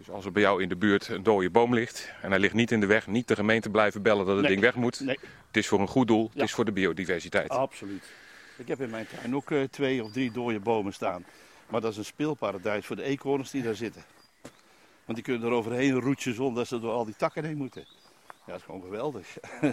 Dus 0.00 0.10
als 0.10 0.24
er 0.24 0.32
bij 0.32 0.42
jou 0.42 0.62
in 0.62 0.68
de 0.68 0.76
buurt 0.76 1.08
een 1.08 1.22
dode 1.22 1.50
boom 1.50 1.74
ligt 1.74 2.12
en 2.22 2.30
hij 2.30 2.38
ligt 2.40 2.54
niet 2.54 2.70
in 2.70 2.80
de 2.80 2.86
weg, 2.86 3.06
niet 3.06 3.28
de 3.28 3.34
gemeente 3.34 3.70
blijven 3.70 4.02
bellen 4.02 4.26
dat 4.26 4.34
het 4.36 4.40
Nee. 4.44 4.50
ding 4.50 4.62
weg 4.62 4.74
moet. 4.74 5.00
Nee, 5.00 5.18
Het 5.46 5.56
is 5.56 5.66
voor 5.68 5.80
een 5.80 5.88
goed 5.88 6.06
doel, 6.06 6.24
het 6.24 6.32
Ja. 6.36 6.42
is 6.42 6.52
voor 6.52 6.64
de 6.64 6.72
biodiversiteit. 6.72 7.48
absoluut. 7.50 8.04
Ik 8.56 8.68
heb 8.68 8.80
in 8.80 8.90
mijn 8.90 9.06
tuin 9.06 9.34
ook 9.36 9.50
eh, 9.50 9.62
twee 9.62 10.04
of 10.04 10.12
drie 10.12 10.30
dode 10.32 10.60
bomen 10.60 10.92
staan. 10.92 11.24
Maar 11.68 11.80
dat 11.80 11.90
is 11.92 11.96
een 11.98 12.04
speelparadijs 12.04 12.86
voor 12.86 12.96
de 12.96 13.02
eekhoorns 13.02 13.50
die 13.50 13.62
daar 13.62 13.74
zitten. 13.74 14.02
Want 15.04 15.14
die 15.18 15.22
kunnen 15.22 15.48
er 15.48 15.54
overheen 15.54 15.92
roetjes 16.00 16.34
zonder 16.36 16.54
dat 16.54 16.66
ze 16.66 16.80
door 16.80 16.92
al 16.92 17.04
die 17.04 17.16
takken 17.16 17.44
heen 17.44 17.56
moeten. 17.56 17.84
Ja, 18.26 18.36
dat 18.46 18.56
is 18.56 18.62
gewoon 18.62 18.82
geweldig. 18.82 19.26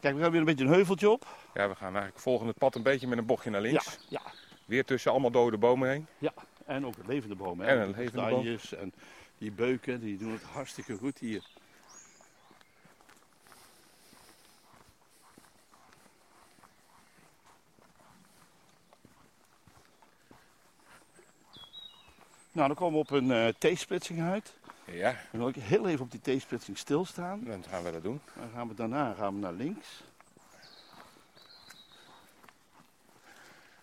Kijk, 0.00 0.14
we 0.16 0.20
gaan 0.22 0.30
weer 0.30 0.40
een 0.40 0.46
beetje 0.46 0.64
een 0.64 0.72
heuveltje 0.72 1.10
op. 1.10 1.26
Ja, 1.54 1.68
we 1.68 1.74
gaan 1.74 1.92
eigenlijk 1.92 2.18
volgen 2.18 2.46
het 2.46 2.58
pad 2.58 2.74
een 2.74 2.82
beetje 2.82 3.06
met 3.06 3.18
een 3.18 3.26
bochtje 3.26 3.50
naar 3.50 3.60
links. 3.60 3.84
Ja, 4.08 4.20
ja. 4.24 4.32
Weer 4.64 4.84
tussen 4.84 5.10
allemaal 5.10 5.30
dode 5.30 5.56
bomen 5.58 5.88
heen. 5.88 6.06
Ja, 6.18 6.32
en 6.68 6.86
ook 6.86 6.94
levende 7.06 7.34
bomen. 7.34 7.66
En 7.66 7.78
hè. 7.78 7.84
een 7.84 7.94
levende 7.96 8.28
boom. 8.30 8.58
En 8.78 8.92
die 9.38 9.52
beuken, 9.52 10.00
die 10.00 10.18
doen 10.18 10.32
het 10.32 10.42
hartstikke 10.42 10.96
goed 10.96 11.18
hier. 11.18 11.44
Nou, 22.52 22.66
dan 22.68 22.76
komen 22.76 22.92
we 22.94 22.98
op 22.98 23.10
een 23.10 23.30
eh 23.30 23.48
T-splitsing 23.74 24.22
uit. 24.22 24.54
Ja, 24.84 25.16
Dan 25.30 25.40
wil 25.40 25.48
ik 25.48 25.54
heel 25.54 25.88
even 25.88 26.04
op 26.04 26.10
die 26.10 26.36
T-splitsing 26.38 26.78
stilstaan. 26.78 27.44
dan 27.44 27.64
gaan 27.68 27.82
we 27.82 27.92
dat 27.92 28.02
doen. 28.02 28.20
Dan 28.36 28.50
gaan 28.54 28.68
we 28.68 28.74
daarna 28.74 29.14
gaan 29.14 29.34
we 29.34 29.40
naar 29.40 29.52
links. 29.52 30.02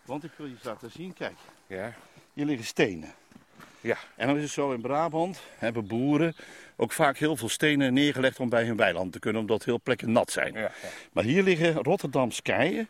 Want 0.01 0.23
ik 0.23 0.31
wil 0.37 0.45
je 0.47 0.55
laten 0.63 0.91
zien, 0.91 1.13
kijk, 1.13 1.37
Ja, 1.67 1.93
hier 2.35 2.45
liggen 2.45 2.65
stenen. 2.65 3.13
ja. 3.81 3.97
En 4.15 4.27
dan 4.27 4.35
is 4.35 4.43
het 4.43 4.51
zo 4.51 4.71
in 4.71 4.81
Brabant, 4.81 5.41
hebben 5.57 5.87
boeren 5.87 6.35
ook 6.75 6.91
vaak 6.91 7.17
heel 7.17 7.35
veel 7.35 7.49
stenen 7.49 7.93
neergelegd 7.93 8.39
om 8.39 8.49
bij 8.49 8.65
hun 8.65 8.75
weiland 8.77 9.11
te 9.11 9.19
kunnen, 9.19 9.41
omdat 9.41 9.65
heel 9.65 9.79
plekken 9.83 10.11
nat 10.11 10.31
zijn. 10.31 10.53
ja, 10.53 10.59
ja. 10.59 10.71
Maar 11.11 11.23
hier 11.23 11.43
liggen 11.43 11.73
Rotterdamse 11.73 12.41
keien. 12.41 12.89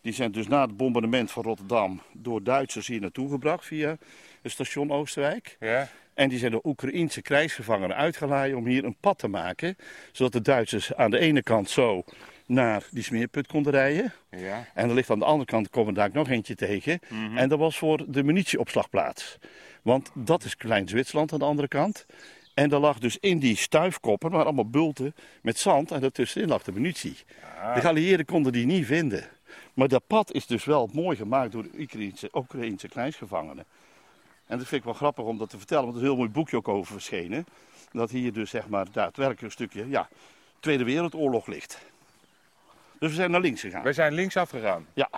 Die 0.00 0.12
zijn 0.12 0.32
dus 0.32 0.46
na 0.48 0.60
het 0.60 0.76
bombardement 0.76 1.30
van 1.30 1.42
Rotterdam 1.42 2.02
door 2.12 2.42
Duitsers 2.42 2.86
hier 2.86 3.00
naartoe 3.00 3.30
gebracht 3.30 3.64
via 3.66 3.96
het 4.42 4.52
station 4.52 4.90
Oosterwijk. 4.92 5.56
ja. 5.60 5.88
En 6.14 6.28
die 6.28 6.38
zijn 6.38 6.50
door 6.52 6.60
Oekraïense 6.64 7.22
krijgsgevangenen 7.22 7.96
uitgeleid 7.96 8.54
om 8.54 8.66
hier 8.66 8.84
een 8.84 8.96
pad 9.00 9.18
te 9.18 9.28
maken. 9.28 9.76
Zodat 10.12 10.32
de 10.32 10.40
Duitsers 10.40 10.94
aan 10.94 11.10
de 11.10 11.18
ene 11.18 11.42
kant 11.42 11.70
zo 11.70 12.04
naar 12.48 12.86
die 12.90 13.02
smeerput 13.02 13.46
konden 13.46 13.72
rijden. 13.72 14.12
ja. 14.30 14.66
En 14.74 14.88
er 14.88 14.94
ligt 14.94 15.10
aan 15.10 15.18
de 15.18 15.24
andere 15.24 15.44
kant, 15.50 15.70
komen 15.70 15.94
daar 15.94 16.10
nog 16.12 16.28
eentje 16.28 16.54
tegen. 16.54 17.00
En 17.34 17.48
dat 17.48 17.58
was 17.58 17.78
voor 17.78 18.04
de 18.08 18.22
munitieopslagplaats. 18.22 19.38
Want 19.82 20.10
dat 20.14 20.44
is 20.44 20.56
Klein 20.56 20.88
Zwitserland 20.88 21.32
aan 21.32 21.38
de 21.38 21.44
andere 21.44 21.68
kant. 21.68 22.06
En 22.54 22.68
daar 22.68 22.80
lag 22.80 22.98
dus 22.98 23.18
in 23.18 23.38
die 23.38 23.56
stuifkoppen, 23.56 24.30
maar 24.30 24.44
allemaal 24.44 24.68
bulten 24.70 25.14
met 25.42 25.58
zand. 25.58 25.90
En 25.90 26.00
daartussenin 26.00 26.48
lag 26.48 26.62
de 26.62 26.72
munitie. 26.72 27.16
De 27.74 27.80
geallieerden 27.80 28.26
konden 28.26 28.52
die 28.52 28.66
niet 28.66 28.86
vinden. 28.86 29.24
Maar 29.74 29.88
dat 29.88 30.06
pad 30.06 30.32
is 30.32 30.46
dus 30.46 30.64
wel 30.64 30.88
mooi 30.92 31.16
gemaakt 31.16 31.52
door 31.52 31.62
de 31.62 31.70
Oekraïnse, 31.78 32.28
Oekraïnse 32.32 32.88
krijgsgevangenen. 32.88 33.64
En 34.46 34.58
dat 34.58 34.66
vind 34.66 34.80
ik 34.80 34.84
wel 34.84 34.94
grappig 34.94 35.24
om 35.24 35.38
dat 35.38 35.50
te 35.50 35.58
vertellen, 35.58 35.84
want 35.84 35.96
er 35.96 36.02
is 36.02 36.08
een 36.08 36.14
heel 36.14 36.22
mooi 36.24 36.34
boekje 36.34 36.56
ook 36.56 36.68
over 36.68 36.92
verschenen. 36.92 37.46
Dat 37.92 38.10
hier 38.10 38.32
dus 38.32 38.50
zeg 38.50 38.68
maar 38.68 38.86
daadwerkelijk 38.92 39.42
een 39.42 39.50
stukje, 39.50 39.88
ja, 39.88 40.08
Tweede 40.60 40.84
Wereldoorlog 40.84 41.46
ligt. 41.46 41.78
Dus 42.98 43.08
we 43.10 43.14
zijn 43.16 43.30
naar 43.30 43.40
links 43.40 43.60
gegaan. 43.60 43.82
We 43.82 43.92
zijn 43.92 44.12
linksaf 44.12 44.50
gegaan. 44.50 44.86
Ja, 44.94 45.08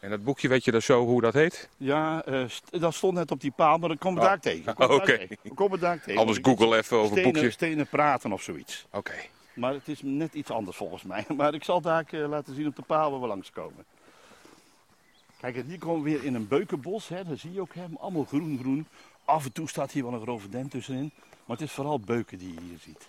En 0.00 0.10
dat 0.10 0.24
boekje, 0.24 0.48
weet 0.48 0.64
je 0.64 0.70
dat 0.70 0.82
zo 0.82 1.04
hoe 1.04 1.20
dat 1.20 1.34
heet? 1.34 1.68
Ja, 1.76 2.24
eh, 2.24 2.44
st- 2.48 2.80
dat 2.80 2.94
stond 2.94 3.14
net 3.14 3.30
op 3.30 3.40
die 3.40 3.50
paal, 3.50 3.78
maar 3.78 3.88
dan 3.88 3.98
komen 3.98 4.18
we 4.18 4.24
Oh. 4.24 4.30
daar 4.32 4.40
tegen. 4.40 4.74
Dan 4.76 4.90
Oké. 5.00 5.26
Dan 5.42 5.54
komen 5.54 5.78
we 5.78 5.84
daar 5.84 6.00
tegen. 6.02 6.20
Anders 6.20 6.38
google 6.42 6.76
even 6.76 6.96
over 6.96 7.10
stenen, 7.16 7.32
boekje. 7.32 7.50
Stenen 7.50 7.86
praten 7.86 8.32
of 8.32 8.42
zoiets. 8.42 8.86
Oké. 8.90 9.14
Maar 9.54 9.72
het 9.72 9.88
is 9.88 10.00
net 10.02 10.34
iets 10.34 10.50
anders 10.50 10.76
volgens 10.76 11.02
mij. 11.02 11.24
Maar 11.36 11.54
ik 11.54 11.64
zal 11.64 11.80
daar 11.80 12.04
eh, 12.10 12.28
laten 12.28 12.54
zien 12.54 12.66
op 12.66 12.76
de 12.76 12.82
paal 12.82 13.10
waar 13.10 13.20
we 13.20 13.26
langskomen. 13.26 13.84
Kijk, 15.40 15.56
en 15.56 15.66
hier 15.66 15.78
komen 15.78 16.02
we 16.02 16.10
weer 16.10 16.24
in 16.24 16.34
een 16.34 16.48
beukenbos. 16.48 17.08
Hè. 17.08 17.24
Daar 17.24 17.36
zie 17.38 17.52
je 17.52 17.60
ook 17.60 17.74
hè, 17.74 17.84
allemaal 17.98 18.24
groen, 18.24 18.58
groen. 18.60 18.86
Af 19.24 19.44
en 19.44 19.52
toe 19.52 19.68
staat 19.68 19.90
hier 19.92 20.02
wel 20.04 20.12
een 20.12 20.20
grove 20.20 20.48
dent 20.48 20.70
tussenin. 20.70 21.10
Maar 21.44 21.56
het 21.56 21.66
is 21.66 21.72
vooral 21.72 22.00
beuken 22.00 22.38
die 22.38 22.54
je 22.54 22.60
hier 22.60 22.78
ziet. 22.78 23.06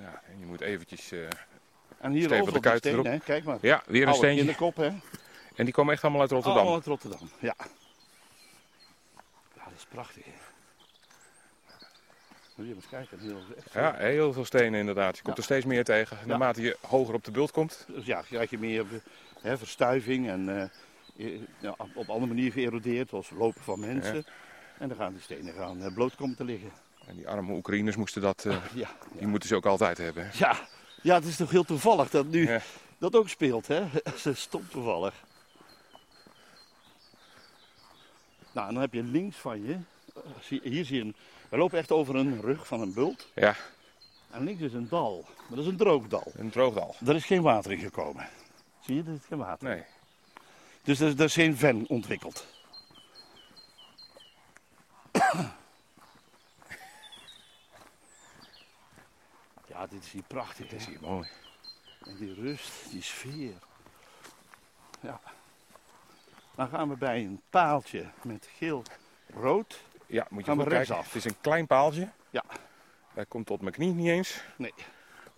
Ja, 0.00 0.22
en 0.32 0.38
je 0.38 0.46
moet 0.46 0.60
eventjes... 0.60 1.12
eh, 1.12 1.18
En 2.00 2.10
hier 2.12 2.22
Steven 2.28 2.52
de 2.52 2.60
Kuit 2.60 2.78
stenen, 2.78 3.06
erop. 3.06 3.24
Kijk 3.24 3.44
maar. 3.44 3.58
Ja, 3.60 3.82
weer 3.86 4.00
een 4.02 4.08
Oude 4.08 4.18
steentje. 4.18 4.38
kinderkop, 4.44 4.76
hè. 4.76 4.86
En 5.54 5.64
die 5.64 5.72
komen 5.74 5.92
echt 5.92 6.02
allemaal 6.02 6.20
uit 6.20 6.30
Rotterdam. 6.30 6.58
Allemaal 6.60 6.76
uit 6.78 6.86
Rotterdam, 6.86 7.28
ja. 7.40 7.54
Ja, 9.56 9.64
dat 9.64 9.72
is 9.76 9.84
prachtig, 9.88 10.24
hè. 10.24 10.30
Moet 12.54 12.66
je 12.66 12.74
eens 12.74 12.88
kijken. 12.88 13.18
Heel, 13.20 13.40
echt 13.56 13.70
zo. 13.72 13.80
Ja, 13.80 13.94
heel 13.96 14.32
veel 14.32 14.44
stenen 14.44 14.80
inderdaad. 14.80 15.16
Je 15.16 15.22
komt 15.22 15.36
Ja. 15.36 15.42
er 15.42 15.48
steeds 15.48 15.64
meer 15.66 15.84
tegen. 15.84 16.16
Naarmate 16.26 16.62
je 16.62 16.76
hoger 16.80 17.14
op 17.14 17.24
de 17.24 17.30
bult 17.30 17.50
komt. 17.50 17.84
Dus 17.88 18.06
ja, 18.06 18.20
krijg 18.22 18.50
je 18.50 18.58
meer 18.58 18.84
hè, 19.40 19.58
verstuiving 19.58 20.28
en 20.28 20.70
eh, 21.16 21.40
ja, 21.58 21.74
op 21.76 21.88
op 21.96 22.08
andere 22.08 22.26
manier 22.34 22.52
geërodeerd, 22.52 23.08
zoals 23.08 23.30
lopen 23.30 23.62
van 23.62 23.80
mensen. 23.80 24.24
En 24.78 24.88
dan 24.88 24.96
gaan 24.96 25.12
die 25.12 25.22
stenen 25.22 25.54
gaan 25.54 25.82
eh, 25.82 25.94
bloot 25.94 26.14
komen 26.14 26.36
te 26.36 26.44
liggen. 26.44 26.70
En 27.08 27.16
die 27.16 27.28
arme 27.28 27.52
Oekraïners 27.54 27.96
moesten 27.96 28.22
dat... 28.22 28.44
eh, 28.44 28.56
Ja, 28.74 28.88
die 29.12 29.26
moeten 29.26 29.48
ze 29.48 29.54
ook 29.56 29.66
altijd 29.66 29.98
hebben. 29.98 30.24
hè? 30.30 30.38
ja. 30.38 30.56
ja, 31.02 31.14
het 31.14 31.24
is 31.24 31.36
toch 31.36 31.50
heel 31.50 31.64
toevallig 31.64 32.10
dat 32.10 32.26
nu 32.26 32.48
Ja. 32.48 32.60
dat 32.98 33.16
ook 33.16 33.28
speelt, 33.28 33.66
hè? 33.66 33.84
Stom 34.34 34.68
toevallig. 34.68 35.14
Nou, 38.52 38.68
en 38.68 38.72
dan 38.74 38.82
heb 38.82 38.92
je 38.92 39.02
links 39.02 39.36
van 39.36 39.62
je, 39.64 39.78
eh, 40.50 40.60
hier 40.62 40.84
zie 40.84 40.96
je 40.96 41.02
een, 41.02 41.14
we 41.48 41.56
lopen 41.56 41.78
echt 41.78 41.92
over 41.92 42.14
een 42.16 42.40
rug 42.40 42.66
van 42.66 42.80
een 42.80 42.92
bult. 42.92 43.28
Ja, 43.34 43.56
En 44.30 44.44
links 44.44 44.62
is 44.62 44.72
een 44.72 44.88
dal. 44.88 45.24
Maar 45.38 45.56
dat 45.56 45.58
is 45.58 45.66
een 45.66 45.76
droogdal. 45.76 46.32
Een 46.36 46.50
droogdal. 46.50 46.94
Er 47.06 47.14
is 47.14 47.24
geen 47.24 47.42
water 47.42 47.72
in 47.72 47.78
gekomen. 47.78 48.28
Zie 48.80 48.94
je, 48.94 49.02
er 49.06 49.12
is 49.14 49.24
geen 49.28 49.38
water. 49.38 49.68
Nee. 49.68 49.82
Dus 50.82 51.00
er, 51.00 51.08
er 51.18 51.24
is 51.24 51.34
geen 51.34 51.56
ven 51.56 51.84
ontwikkeld. 51.88 52.46
Ja, 59.78 59.86
dit 59.86 60.04
is 60.04 60.10
hier 60.10 60.22
prachtig. 60.26 60.68
Dat 60.68 60.80
is 60.80 60.84
Hè? 60.86 60.90
hier 60.90 61.00
mooi. 61.00 61.28
En 62.04 62.16
die 62.16 62.34
rust, 62.34 62.72
die 62.90 63.02
sfeer. 63.02 63.52
Ja. 65.00 65.20
Dan 66.54 66.68
gaan 66.68 66.88
we 66.88 66.96
bij 66.96 67.18
een 67.24 67.40
paaltje 67.50 68.06
met 68.22 68.48
geel-rood. 68.56 69.80
Ja, 70.06 70.26
moet 70.30 70.40
je 70.40 70.46
Gaan 70.46 70.54
goed 70.60 70.68
kijken. 70.68 70.76
rechtsaf. 70.88 71.06
Het 71.06 71.14
is 71.14 71.24
een 71.24 71.40
klein 71.40 71.66
paaltje. 71.66 72.08
Ja. 72.30 72.44
Hij 73.14 73.26
komt 73.26 73.46
tot 73.46 73.60
mijn 73.60 73.74
knie 73.74 73.92
niet 73.94 74.08
eens. 74.08 74.40
Nee. 74.56 74.74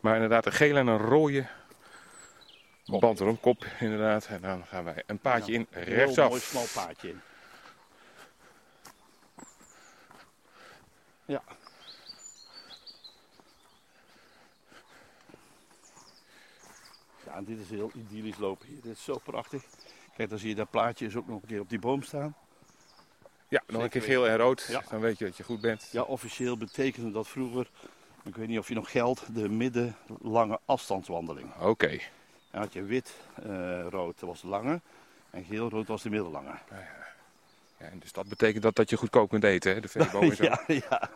Maar 0.01 0.14
inderdaad 0.14 0.47
een 0.47 0.53
gele 0.53 0.78
en 0.78 0.86
een 0.86 0.99
rode 0.99 1.47
Kop. 2.86 3.01
band 3.01 3.20
erom. 3.20 3.41
Kop 3.41 3.64
inderdaad. 3.80 4.26
En 4.26 4.41
dan 4.41 4.66
gaan 4.66 4.84
wij 4.84 5.03
een 5.07 5.18
paadje 5.18 5.53
Ja, 5.53 5.59
in 5.59 5.66
Een 5.70 5.82
rechtsaf. 5.84 6.28
mooi 6.28 6.41
smal 6.41 6.66
paadje 6.74 7.09
in. 7.09 7.20
Ja. 11.24 11.43
Ja, 17.31 17.37
en 17.37 17.45
dit 17.45 17.59
is 17.61 17.70
heel 17.70 17.91
idyllisch 17.95 18.39
lopen 18.39 18.66
hier. 18.66 18.81
Dit 18.83 18.97
is 18.97 19.05
zo 19.05 19.18
prachtig. 19.18 19.62
Kijk, 20.16 20.31
dan 20.31 20.39
zie 20.39 20.49
je 20.49 20.55
dat 20.55 20.70
plaatje 20.70 21.07
is 21.07 21.16
ook 21.16 21.26
nog 21.26 21.43
een 21.43 21.49
keer 21.49 21.61
op 21.61 21.68
die 21.68 21.78
boom 21.78 22.03
staan. 22.03 22.35
Ja, 23.49 23.62
nog 23.66 23.83
een 23.83 23.89
keer 23.89 24.03
geel 24.03 24.28
en 24.28 24.37
rood. 24.37 24.66
Ja. 24.68 24.83
Dan 24.89 25.01
weet 25.01 25.18
je 25.18 25.24
dat 25.24 25.37
je 25.37 25.43
goed 25.43 25.61
bent. 25.61 25.89
Ja, 25.93 26.03
officieel 26.03 26.57
betekende 26.57 27.11
dat 27.11 27.28
vroeger, 27.28 27.70
ik 28.22 28.37
weet 28.37 28.49
niet 28.49 28.59
of 28.59 28.68
je 28.68 28.74
nog 28.74 28.91
geldt, 28.91 29.35
de 29.35 29.49
middellange 29.49 30.59
afstandswandeling. 30.64 31.55
Oké. 31.61 31.99
En 32.51 32.61
had 32.61 32.72
je 32.72 32.83
wit-rood, 32.83 34.20
dat 34.20 34.28
was 34.28 34.41
de 34.41 34.49
lange. 34.49 34.81
En 35.31 35.45
geel-rood 35.45 35.87
was 35.87 36.03
de 36.03 36.11
middellange. 36.11 36.59
Ja, 37.78 37.87
en 37.87 37.99
dus 37.99 38.12
dat 38.12 38.28
betekent 38.28 38.62
dat, 38.62 38.76
dat 38.76 38.91
je 38.91 38.97
goedkoop 38.97 39.28
kunt 39.28 39.45
eten, 39.45 39.74
hè? 39.74 39.81
de 39.81 39.89
veeboom 39.99 40.22
en 40.22 40.37
zo. 40.37 40.45
Ja, 40.45 40.62
ja. 40.66 41.11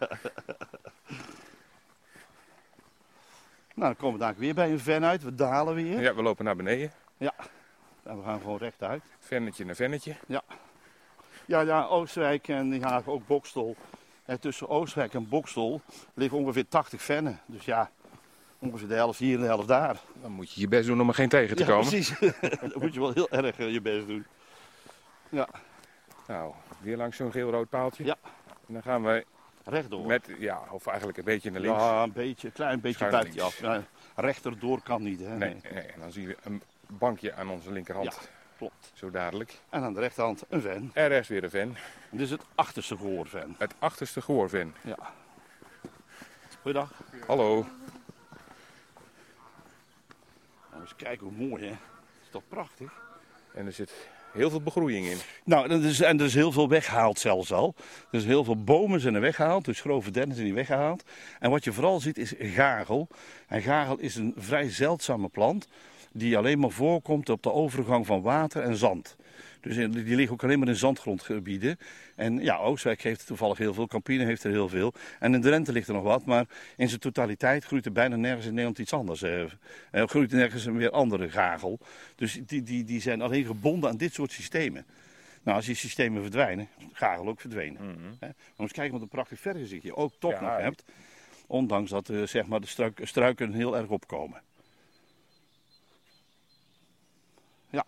Nou, 3.74 3.92
dan 3.92 3.96
komen 3.96 4.18
we 4.18 4.24
daar 4.24 4.34
weer 4.36 4.54
bij 4.54 4.70
een 4.70 4.80
ven 4.80 5.04
uit. 5.04 5.22
We 5.22 5.34
dalen 5.34 5.74
weer. 5.74 6.00
Ja, 6.00 6.14
we 6.14 6.22
lopen 6.22 6.44
naar 6.44 6.56
beneden. 6.56 6.92
En 8.04 8.16
we 8.16 8.24
gaan 8.24 8.40
gewoon 8.40 8.58
rechtuit. 8.58 9.02
Vennetje 9.18 9.64
naar 9.64 9.74
vennetje. 9.74 10.16
Ja, 10.26 10.42
ja, 11.46 11.84
Oostwijk 11.84 12.48
en 12.48 12.78
ja, 12.78 13.02
ook 13.04 13.26
Bokstel. 13.26 13.76
En 14.24 14.40
tussen 14.40 14.68
Oostwijk 14.68 15.14
en 15.14 15.28
Bokstel 15.28 15.80
liggen 16.14 16.38
ongeveer 16.38 16.68
80 16.68 17.02
vennen. 17.02 17.40
Dus 17.46 17.64
ja, 17.64 17.90
ongeveer 18.58 18.88
de 18.88 18.94
helft 18.94 19.18
hier 19.18 19.34
en 19.34 19.40
de 19.40 19.46
helft 19.46 19.68
daar. 19.68 20.00
Dan 20.22 20.32
moet 20.32 20.52
je 20.52 20.60
je 20.60 20.68
best 20.68 20.86
doen 20.86 21.00
om 21.00 21.08
er 21.08 21.14
geen 21.14 21.28
tegen 21.28 21.56
te 21.56 21.62
ja, 21.62 21.68
komen. 21.68 21.88
precies. 21.88 22.18
Dan 22.60 22.72
moet 22.74 22.94
je 22.94 23.00
wel 23.00 23.12
heel 23.12 23.28
erg 23.28 23.58
eh, 23.58 23.72
je 23.72 23.80
best 23.80 24.06
doen. 24.06 24.26
Nou, 26.26 26.52
weer 26.80 26.96
langs 26.96 27.16
zo'n 27.16 27.32
geel-rood 27.32 27.68
paaltje. 27.68 28.04
Ja. 28.04 28.16
En 28.66 28.74
dan 28.74 28.82
gaan 28.82 29.02
wij 29.02 29.24
Rechtdoor. 29.64 30.06
met, 30.06 30.28
ja, 30.38 30.62
of 30.70 30.86
eigenlijk 30.86 31.18
een 31.18 31.24
beetje 31.24 31.50
naar 31.50 31.60
links. 31.60 31.82
Ja, 31.82 32.02
een 32.02 32.12
beetje, 32.12 32.50
klein 32.50 32.80
beetje 32.80 33.10
buiten 33.10 33.40
af. 33.40 33.60
Ja, 33.60 33.82
rechterdoor 34.16 34.82
kan 34.82 35.02
niet, 35.02 35.20
hè? 35.20 35.36
Nee, 35.36 35.56
nee, 35.72 35.82
en 35.82 36.00
dan 36.00 36.12
zien 36.12 36.26
we 36.26 36.36
een 36.42 36.62
bankje 36.86 37.34
aan 37.34 37.48
onze 37.48 37.72
linkerhand. 37.72 38.14
Ja. 38.14 38.28
Klopt. 38.56 38.90
Zo 38.94 39.10
dadelijk. 39.10 39.58
En 39.68 39.82
aan 39.82 39.94
de 39.94 40.00
rechterhand 40.00 40.42
een 40.48 40.60
ven. 40.60 40.90
En 40.94 41.08
rechts 41.08 41.28
weer 41.28 41.44
een 41.44 41.50
ven. 41.50 41.76
Dit 42.10 42.20
is 42.20 42.30
het 42.30 42.42
achterste 42.54 42.96
gehoorven. 42.96 43.54
Het 43.58 43.74
achterste 43.78 44.22
gehoorven. 44.22 44.74
Ja. 44.82 44.98
Goeiedag. 46.60 46.92
Hallo. 47.26 47.66
Nou, 50.70 50.82
eens 50.82 50.96
kijken 50.96 51.26
hoe 51.26 51.48
mooi, 51.48 51.64
hè? 51.64 51.70
Dat 51.70 52.22
is 52.22 52.30
toch 52.30 52.42
prachtig? 52.48 52.92
En 53.54 53.66
er 53.66 53.72
zit 53.72 54.08
heel 54.34 54.50
veel 54.50 54.62
begroeiing 54.62 55.06
in. 55.06 55.16
Nou, 55.44 55.84
is, 55.84 56.00
en 56.00 56.18
er 56.18 56.24
is 56.24 56.34
heel 56.34 56.52
veel 56.52 56.68
weggehaald 56.68 57.18
zelfs 57.18 57.52
al. 57.52 57.74
Is 58.10 58.24
heel 58.24 58.44
veel 58.44 58.64
bomen 58.64 59.00
zijn 59.00 59.14
er 59.14 59.20
weggehaald, 59.20 59.64
dus 59.64 59.80
grove 59.80 60.10
dennen 60.10 60.34
zijn 60.34 60.46
die 60.46 60.56
weggehaald. 60.56 61.02
En 61.40 61.50
wat 61.50 61.64
je 61.64 61.72
vooral 61.72 62.00
ziet 62.00 62.18
is 62.18 62.34
gagel. 62.38 63.08
En 63.46 63.62
gagel 63.62 63.98
is 63.98 64.16
een 64.16 64.34
vrij 64.36 64.70
zeldzame 64.70 65.28
plant 65.28 65.68
die 66.12 66.36
alleen 66.36 66.58
maar 66.58 66.70
voorkomt 66.70 67.28
op 67.28 67.42
de 67.42 67.52
overgang 67.52 68.06
van 68.06 68.22
water 68.22 68.62
en 68.62 68.76
zand. 68.76 69.16
Dus 69.60 69.76
in- 69.76 69.90
die 69.90 70.16
liggen 70.16 70.32
ook 70.34 70.42
alleen 70.44 70.58
maar 70.58 70.68
in 70.68 70.76
zandgrondgebieden. 70.76 71.78
En 72.16 72.38
ja, 72.38 72.56
Oostwijk 72.56 73.02
heeft 73.02 73.20
er 73.20 73.26
toevallig 73.26 73.58
heel 73.58 73.74
veel, 73.74 73.86
Campine 73.86 74.24
heeft 74.24 74.44
er 74.44 74.50
heel 74.50 74.68
veel. 74.68 74.92
En 75.20 75.34
in 75.34 75.40
Drenthe 75.40 75.72
ligt 75.72 75.88
er 75.88 75.94
nog 75.94 76.02
wat, 76.02 76.24
maar 76.24 76.46
in 76.76 76.88
zijn 76.88 77.00
totaliteit 77.00 77.64
groeit 77.64 77.86
er 77.86 77.92
bijna 77.92 78.16
nergens 78.16 78.44
in 78.46 78.50
Nederland 78.50 78.78
iets 78.78 78.92
anders. 78.92 79.22
Eh, 79.22 79.42
eh, 79.42 79.48
groeit 80.06 80.32
er 80.32 80.38
nergens 80.38 80.64
een 80.64 80.76
weer 80.76 80.90
andere 80.90 81.30
gagel. 81.30 81.78
Dus 82.16 82.40
die, 82.46 82.62
die, 82.62 82.84
die 82.84 83.00
zijn 83.00 83.22
alleen 83.22 83.44
gebonden 83.44 83.90
aan 83.90 83.96
dit 83.96 84.14
soort 84.14 84.32
systemen. 84.32 84.86
Nou, 85.42 85.56
als 85.56 85.66
die 85.66 85.74
systemen 85.74 86.22
verdwijnen, 86.22 86.68
gagel 86.92 87.28
ook 87.28 87.40
verdwenen. 87.40 87.82
Hè? 88.20 88.26
Maar 88.26 88.34
eens 88.56 88.72
kijken 88.72 88.92
wat 88.92 89.02
een 89.02 89.08
prachtig 89.08 89.40
vergezicht 89.40 89.82
je 89.82 89.96
ook 89.96 90.12
toch 90.18 90.32
Ja, 90.32 90.40
nog 90.40 90.56
hebt. 90.56 90.84
Ondanks 91.46 91.90
dat 91.90 92.08
eh, 92.08 92.22
zeg 92.22 92.46
maar 92.46 92.60
de 92.60 92.66
struik- 92.66 93.00
struiken 93.02 93.52
heel 93.52 93.76
erg 93.76 93.88
opkomen. 93.88 94.42
Ja. 97.70 97.84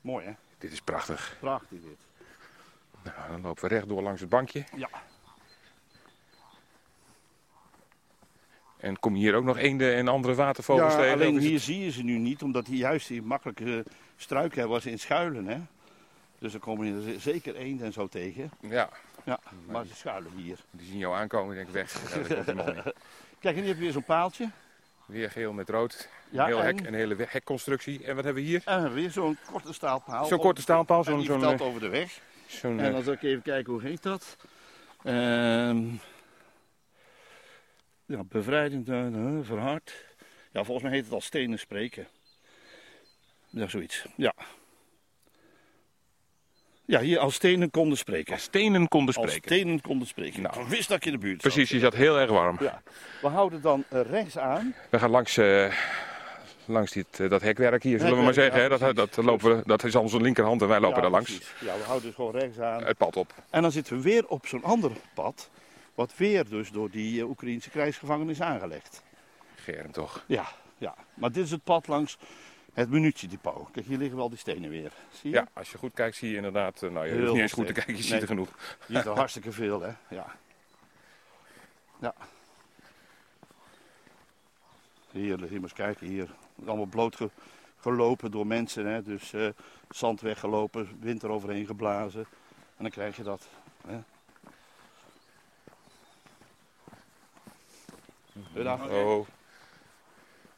Mooi 0.00 0.24
hè? 0.26 0.32
Dit 0.58 0.72
is 0.72 0.80
prachtig. 0.80 1.36
Prachtig 1.40 1.68
dit. 1.80 1.96
Nou, 3.02 3.30
dan 3.30 3.40
lopen 3.40 3.62
we 3.62 3.68
rechtdoor 3.68 4.02
langs 4.02 4.20
het 4.20 4.28
bankje. 4.30 4.64
Ja. 4.76 4.88
En 8.76 8.98
kom 8.98 9.14
je 9.14 9.20
hier 9.20 9.34
ook 9.34 9.44
nog 9.44 9.56
eenden 9.58 9.94
en 9.94 10.08
andere 10.08 10.34
watervogels 10.34 10.92
ja, 10.92 10.98
tegen? 10.98 11.12
alleen 11.14 11.38
hier 11.38 11.52
het- 11.52 11.62
zie 11.62 11.84
je 11.84 11.90
ze 11.90 12.02
nu 12.02 12.18
niet, 12.18 12.42
omdat 12.42 12.66
hier 12.66 12.76
juist 12.78 13.08
die 13.08 13.22
makkelijke 13.22 13.84
struiken 14.16 14.60
hebben 14.60 14.82
ze 14.82 14.90
in 14.90 14.98
schuilen 14.98 15.46
hè. 15.46 15.58
Dus 16.38 16.52
dan 16.52 16.60
komen 16.60 17.06
er 17.06 17.20
zeker 17.20 17.54
eenden 17.56 17.86
en 17.86 17.92
zo 17.92 18.06
tegen. 18.08 18.50
Ja, 18.60 18.88
Ja, 19.24 19.38
maar 19.66 19.84
ze 19.86 19.94
schuilen 19.94 20.32
hier. 20.36 20.58
die 20.70 20.86
zien 20.86 20.98
jou 20.98 21.14
aankomen 21.16 21.48
en 21.50 21.54
denk 21.56 21.68
ik 21.68 21.74
weg. 21.74 22.10
Ja, 22.10 22.18
dat 22.18 22.26
komt 22.34 22.46
helemaal 22.46 22.74
niet. 22.84 22.94
Kijk, 23.40 23.54
en 23.56 23.60
hier 23.60 23.66
heb 23.68 23.76
je 23.76 23.82
weer 23.82 23.92
zo'n 23.92 24.04
paaltje. 24.04 24.50
Weer 25.06 25.30
geel 25.30 25.52
met 25.52 25.68
rood. 25.68 26.08
Ja, 26.30 26.40
een, 26.42 26.46
heel 26.48 26.58
en- 26.60 26.64
hek, 26.76 26.86
een 26.86 26.94
hele 26.94 27.16
hekconstructie. 27.28 28.04
En 28.04 28.14
wat 28.14 28.24
hebben 28.24 28.42
we 28.42 28.48
hier? 28.48 28.62
En 28.64 28.92
weer 28.92 29.10
zo'n 29.10 29.38
korte 29.50 29.72
staalpaal. 29.72 30.24
Zo'n 30.24 30.38
korte 30.38 30.60
staalpaal, 30.60 31.04
zo'n- 31.04 31.22
zo'n, 31.24 31.38
vertelt 31.40 31.60
eh, 31.60 31.66
over 31.66 31.80
de 31.80 31.88
weg. 31.88 32.20
Zo'n, 32.46 32.78
En 32.80 32.86
eh, 32.86 32.92
dan 32.92 33.02
zal 33.02 33.12
ik 33.12 33.22
even 33.22 33.42
kijken, 33.42 33.72
hoe 33.72 33.82
heet 33.82 34.02
dat? 34.02 34.36
Ehm 35.04 35.84
ja, 38.06 38.24
bevrijding, 38.24 38.88
eh, 38.88 39.06
eh, 39.06 39.38
verhard. 39.42 40.04
Ja, 40.52 40.64
volgens 40.64 40.82
mij 40.86 40.92
heet 40.96 41.04
het 41.04 41.12
al 41.14 41.20
stenen 41.20 41.58
spreken. 41.58 42.06
Ja, 43.48 43.66
zoiets. 43.68 44.04
Ja. 44.16 44.34
Ja, 46.84 47.00
hier 47.00 47.18
als 47.18 47.34
stenen 47.34 47.70
konden 47.70 47.98
spreken. 47.98 48.32
als 48.32 48.42
stenen 48.42 48.88
konden 48.88 49.14
Als 49.14 49.24
spreken. 49.26 49.56
stenen 49.56 49.80
konden 49.80 50.06
spreken. 50.08 50.42
Nou. 50.42 50.68
wist 50.68 50.88
dat 50.88 51.04
in 51.06 51.12
de 51.12 51.18
buurt 51.18 51.40
Precies, 51.40 51.70
je 51.70 51.78
zat 51.78 51.94
heel 51.94 52.18
erg 52.18 52.30
warm. 52.30 52.56
Ja. 52.60 52.82
We 53.22 53.28
houden 53.28 53.60
dan 53.60 53.84
rechts 53.88 54.38
aan. 54.38 54.74
We 54.90 54.98
gaan 54.98 55.10
langs, 55.10 55.36
langs 56.70 56.92
dit, 56.92 57.20
eh, 57.20 57.28
dat 57.30 57.42
hekwerk 57.42 57.82
hier, 57.82 57.98
zullen 57.98 58.16
we 58.16 58.22
maar 58.22 58.34
zeggen. 58.34 58.56
ja, 58.62 58.68
hè? 58.68 58.78
dat, 58.78 58.94
dat, 58.94 59.24
lopen 59.24 59.56
we, 59.56 59.62
dat 59.66 59.84
is 59.84 59.94
onze 59.94 60.20
linkerhand 60.20 60.62
en 60.62 60.68
wij 60.68 60.80
lopen 60.80 60.96
Ja, 60.96 61.02
daar 61.02 61.10
langs. 61.10 61.34
precies. 61.36 61.54
Ja, 61.60 61.76
we 61.76 61.82
houden 61.82 62.06
dus 62.06 62.14
gewoon 62.14 62.32
rechts 62.32 62.58
aan. 62.58 62.84
Het 62.84 62.96
pad 62.96 63.16
op. 63.16 63.34
En 63.50 63.62
dan 63.62 63.72
zitten 63.72 63.96
we 63.96 64.02
weer 64.02 64.26
op 64.28 64.46
zo'n 64.46 64.64
ander 64.64 64.90
pad. 65.14 65.50
Wat 65.94 66.12
weer 66.16 66.48
dus 66.48 66.70
door 66.70 66.90
die 66.90 67.20
eh, 67.20 67.28
Oekraïnse 67.28 67.70
krijgsgevangenen 67.70 68.30
is 68.32 68.40
aangelegd. 68.40 69.02
Germ 69.54 69.92
toch. 69.92 70.24
Ja, 70.26 70.48
ja. 70.78 70.94
Maar 71.14 71.32
dit 71.32 71.44
is 71.44 71.50
het 71.50 71.64
pad 71.64 71.86
langs 71.88 72.18
het 72.74 72.90
munitiedepot. 72.90 73.68
Kijk, 73.72 73.86
hier 73.86 73.98
liggen 73.98 74.16
wel 74.16 74.28
die 74.28 74.38
stenen 74.38 74.70
weer. 74.70 74.92
Zie 75.12 75.30
je? 75.30 75.36
Ja, 75.36 75.48
als 75.52 75.70
je 75.70 75.78
goed 75.78 75.94
kijkt 75.94 76.16
zie 76.16 76.30
je 76.30 76.36
inderdaad, 76.36 76.82
eh, 76.82 76.90
nou 76.90 77.06
je 77.06 77.10
Heel 77.12 77.20
hoeft 77.20 77.32
niet 77.32 77.42
eens 77.42 77.52
goed 77.52 77.66
te 77.66 77.72
kijken, 77.72 77.96
je 77.96 78.02
ziet 78.02 78.10
Nee. 78.10 78.20
er 78.20 78.26
genoeg. 78.26 78.48
Hier 78.86 78.98
is 78.98 79.04
er 79.04 79.10
hartstikke 79.16 79.52
veel, 79.52 79.80
hè? 79.80 79.90
Ja. 80.08 80.34
Ja. 82.00 82.14
Hier, 85.10 85.38
hier 85.38 85.52
maar 85.52 85.62
eens 85.62 85.72
kijken, 85.72 86.06
hier. 86.06 86.28
Allemaal 86.66 86.86
bloot 86.86 87.16
ge- 87.16 87.30
gelopen 87.76 88.30
door 88.30 88.46
mensen, 88.46 88.86
hè? 88.86 89.02
Dus 89.02 89.32
eh, 89.32 89.48
zand 89.88 90.20
weggelopen, 90.20 90.88
wind 91.00 91.22
er 91.22 91.30
overheen 91.30 91.66
geblazen. 91.66 92.20
En 92.76 92.82
dan 92.86 92.90
krijg 92.90 93.16
je 93.16 93.22
dat. 93.22 93.48
Hè? 93.86 94.00
Goedendag. 98.46 98.88
Oh, 98.88 99.26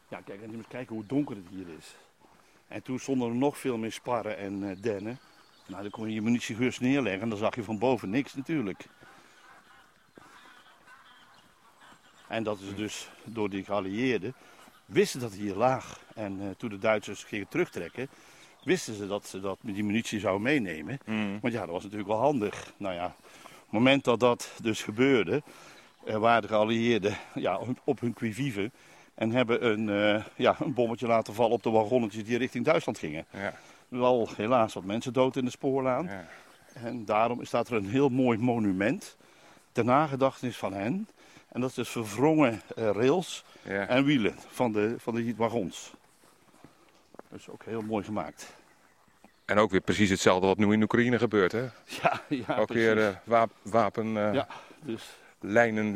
Ja, 0.08 0.20
kijk, 0.24 0.42
en 0.42 0.50
je 0.50 0.56
moet 0.56 0.68
kijken 0.68 0.94
hoe 0.94 1.06
donker 1.06 1.36
het 1.36 1.44
hier 1.50 1.68
is. 1.78 1.96
En 2.68 2.82
toen 2.82 2.98
stonden 2.98 3.28
er 3.28 3.34
nog 3.34 3.58
veel 3.58 3.76
meer 3.78 3.92
sparren 3.92 4.36
en 4.36 4.70
eh, 4.70 4.76
dennen. 4.82 5.18
Nou, 5.66 5.82
dan 5.82 5.90
kon 5.90 6.08
je 6.08 6.14
je 6.14 6.22
munitiegeurs 6.22 6.78
neerleggen 6.78 7.22
en 7.22 7.28
dan 7.28 7.38
zag 7.38 7.54
je 7.54 7.62
van 7.62 7.78
boven 7.78 8.10
niks 8.10 8.34
natuurlijk. 8.34 8.86
En 12.28 12.42
dat 12.42 12.60
is 12.60 12.74
dus 12.74 13.10
door 13.24 13.50
die 13.50 13.64
geallieerden. 13.64 14.34
Wisten 14.92 15.20
dat 15.20 15.30
het 15.30 15.40
hier 15.40 15.54
laag. 15.54 16.00
En 16.14 16.40
eh, 16.40 16.46
toen 16.56 16.70
de 16.70 16.78
Duitsers 16.78 17.24
gingen 17.24 17.48
terugtrekken, 17.48 18.08
wisten 18.64 18.94
ze 18.94 19.06
dat 19.06 19.26
ze 19.26 19.40
dat, 19.40 19.58
die 19.60 19.84
munitie 19.84 20.20
zouden 20.20 20.42
meenemen. 20.42 20.98
mm. 21.04 21.38
Want 21.40 21.54
ja, 21.54 21.60
dat 21.60 21.70
was 21.70 21.82
natuurlijk 21.82 22.10
wel 22.10 22.20
handig. 22.20 22.72
Nou 22.76 22.94
ja, 22.94 23.06
op 23.06 23.62
het 23.62 23.70
moment 23.70 24.04
dat 24.04 24.20
dat 24.20 24.50
dus 24.62 24.82
gebeurde, 24.82 25.42
waren 26.04 26.48
geallieerden 26.48 27.16
ja, 27.34 27.60
op 27.84 28.00
hun 28.00 28.12
quivive. 28.12 28.70
En 29.14 29.30
hebben 29.30 29.66
een, 29.66 29.88
uh, 29.88 30.24
ja, 30.36 30.56
een 30.60 30.74
bommetje 30.74 31.06
laten 31.06 31.34
vallen 31.34 31.52
op 31.52 31.62
de 31.62 31.70
wagonnetjes 31.70 32.24
die 32.24 32.38
richting 32.38 32.64
Duitsland 32.64 32.98
gingen. 32.98 33.26
Ja. 33.30 33.54
Wel 33.88 34.28
helaas 34.36 34.74
wat 34.74 34.84
mensen 34.84 35.12
dood 35.12 35.36
in 35.36 35.44
de 35.44 35.50
spoorlaan. 35.50 36.04
Ja. 36.04 36.26
En 36.74 37.04
daarom 37.04 37.44
staat 37.44 37.68
er 37.68 37.76
een 37.76 37.88
heel 37.88 38.08
mooi 38.08 38.38
monument 38.38 39.16
ter 39.72 39.84
nagedachtenis 39.84 40.56
van 40.56 40.72
hen. 40.72 41.08
En 41.52 41.60
dat 41.60 41.70
is 41.70 41.74
dus 41.76 41.88
verwrongen 41.88 42.62
uh, 42.78 42.90
rails 42.90 43.44
Ja. 43.62 43.86
en 43.88 44.04
wielen 44.04 44.34
van 44.48 44.72
de, 44.72 44.94
van 44.98 45.14
de 45.14 45.34
wagons. 45.36 45.92
Dus 47.28 47.48
ook 47.48 47.64
heel 47.64 47.82
mooi 47.82 48.04
gemaakt. 48.04 48.56
En 49.44 49.58
ook 49.58 49.70
weer 49.70 49.80
precies 49.80 50.10
hetzelfde 50.10 50.46
wat 50.46 50.56
nu 50.58 50.72
in 50.72 50.82
Oekraïne 50.82 51.18
gebeurt. 51.18 51.52
Hè? 51.52 51.62
Ja, 52.02 52.20
ja 52.28 52.56
ook 52.56 52.66
precies. 52.66 52.84
weer 52.84 53.06
eh, 53.08 53.16
wap 53.24 53.50
wapenlijnen, 53.62 54.34
Ja, 54.34 54.46
dus 54.80 55.02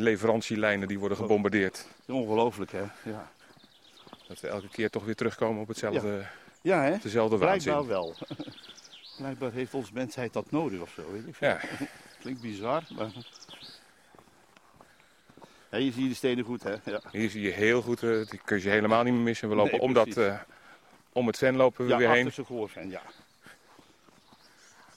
leverantielijnen 0.03 0.89
die 0.89 0.99
worden 0.99 1.17
gebombardeerd. 1.19 1.87
ongelooflijk 2.07 2.73
hè. 2.73 2.83
Ja, 3.03 3.31
Dat 4.29 4.41
we 4.41 4.49
elke 4.49 4.69
keer 4.69 4.91
toch 4.91 5.05
weer 5.05 5.15
terugkomen 5.15 5.63
op 5.63 5.69
hetzelfde, 5.69 6.27
ja 6.63 6.83
hè. 6.83 6.97
dezelfde 7.03 7.37
Blijkbaar 7.39 7.73
waanzin. 7.75 7.89
wel. 7.89 8.15
Blijkbaar 9.19 9.53
heeft 9.53 9.75
onze 9.75 9.93
mensheid 9.93 10.33
dat 10.33 10.51
nodig 10.51 10.81
of 10.81 10.91
zo, 10.91 11.13
weet 11.13 11.27
ik 11.27 11.35
veel. 11.35 11.49
Ja, 11.49 11.61
Klinkt 12.21 12.41
bizar, 12.41 12.83
maar... 12.97 13.11
Ja, 15.77 15.83
hier 15.83 15.93
zie 15.93 16.03
je 16.03 16.09
de 16.09 16.15
stenen 16.15 16.45
goed 16.45 16.63
hè. 16.63 16.75
Ja, 16.85 17.01
hier 17.11 17.31
zie 17.31 17.43
je 17.43 17.51
heel 17.51 17.83
goed, 17.83 18.03
eh, 18.03 18.27
die 18.29 18.41
kun 18.45 18.63
je 18.63 18.69
helemaal 18.69 19.03
niet 19.03 19.13
meer 19.13 19.23
missen. 19.23 19.49
We 19.49 19.55
lopen 19.55 19.73
Nee, 19.73 19.81
om, 19.81 19.93
dat, 19.93 20.17
eh, 20.17 20.41
om 21.13 21.27
het 21.27 21.39
ven 21.39 21.57
lopen 21.57 21.85
we 21.85 21.91
ja 21.91 21.97
weer 21.99 22.11
heen. 22.11 22.33
gehoorven, 22.33 22.91
ja. 22.91 23.03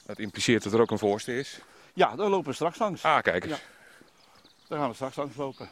Dat 0.05 0.19
impliceert 0.19 0.63
dat 0.63 0.73
er 0.73 0.81
ook 0.81 0.91
een 0.91 0.97
voorste 0.99 1.37
is. 1.37 1.59
Ja, 1.93 2.15
daar 2.15 2.29
lopen 2.29 2.47
we 2.49 2.53
straks 2.53 2.77
langs. 2.79 3.03
Ah, 3.03 3.21
kijk 3.21 3.43
eens. 3.45 3.53
Ja. 3.53 3.59
Daar 4.67 4.79
gaan 4.79 4.89
we 4.89 4.95
straks 4.95 5.15
langs 5.15 5.35
lopen. 5.35 5.69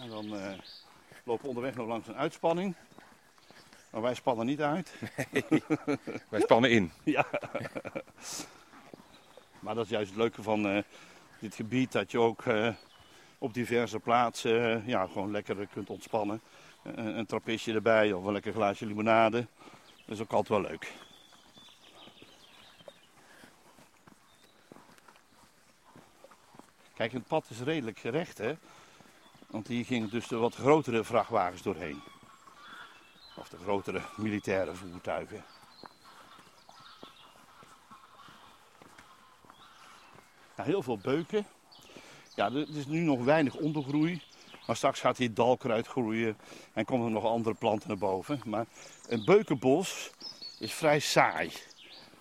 En 0.00 0.08
dan 0.08 0.36
eh, 0.36 0.52
lopen 1.24 1.42
we 1.42 1.48
onderweg 1.48 1.74
nog 1.74 1.86
langs 1.86 2.08
een 2.08 2.16
uitspanning. 2.16 2.74
Maar 3.90 4.02
wij 4.02 4.14
spannen 4.14 4.46
niet 4.46 4.60
uit. 4.60 4.92
Wij 6.28 6.40
spannen 6.40 6.70
in. 6.70 6.92
Ja. 7.04 7.26
maar 9.58 9.74
dat 9.74 9.84
is 9.84 9.90
juist 9.90 10.08
het 10.08 10.18
leuke 10.18 10.42
van 10.42 10.84
dit 11.40 11.54
gebied. 11.54 11.92
Dat 11.92 12.10
je 12.10 12.18
ook 12.18 12.46
eh, 12.46 12.74
op 13.38 13.54
diverse 13.54 13.98
plaatsen 13.98 14.74
eh, 14.74 14.88
ja, 14.88 15.06
gewoon 15.06 15.30
lekker 15.30 15.66
kunt 15.66 15.90
ontspannen. 15.90 16.40
Een, 16.82 17.18
een 17.18 17.26
trappistje 17.26 17.74
erbij 17.74 18.12
of 18.12 18.24
een 18.24 18.32
lekker 18.32 18.52
glaasje 18.52 18.86
limonade. 18.86 19.46
Dat 20.06 20.14
is 20.16 20.20
ook 20.20 20.32
altijd 20.32 20.60
wel 20.60 20.70
leuk. 20.70 20.92
Kijk, 26.94 27.12
het 27.12 27.26
pad 27.26 27.46
is 27.50 27.60
redelijk 27.60 27.98
gerecht, 27.98 28.38
hè. 28.38 28.54
Want 29.46 29.68
hier 29.68 29.84
gingen 29.84 30.10
dus 30.10 30.28
de 30.28 30.36
wat 30.36 30.54
grotere 30.54 31.04
vrachtwagens 31.04 31.62
doorheen. 31.62 32.02
Of 33.36 33.48
de 33.48 33.56
grotere 33.56 34.00
militaire 34.16 34.74
voertuigen. 34.74 35.44
Heel 40.66 40.82
veel 40.82 40.98
beuken. 40.98 41.46
Ja, 42.34 42.46
er 42.46 42.76
is 42.76 42.86
nu 42.86 43.00
nog 43.00 43.24
weinig 43.24 43.54
ondergroei. 43.54 44.22
Maar 44.66 44.76
straks 44.76 45.00
gaat 45.00 45.16
hier 45.16 45.34
dalkruid 45.34 45.86
groeien 45.86 46.36
en 46.72 46.84
komen 46.84 47.06
er 47.06 47.12
nog 47.12 47.24
andere 47.24 47.54
planten 47.54 47.88
naar 47.88 47.98
boven. 47.98 48.40
Maar 48.44 48.66
een 49.08 49.24
beukenbos 49.24 50.10
is 50.58 50.72
vrij 50.72 50.98
saai. 50.98 51.52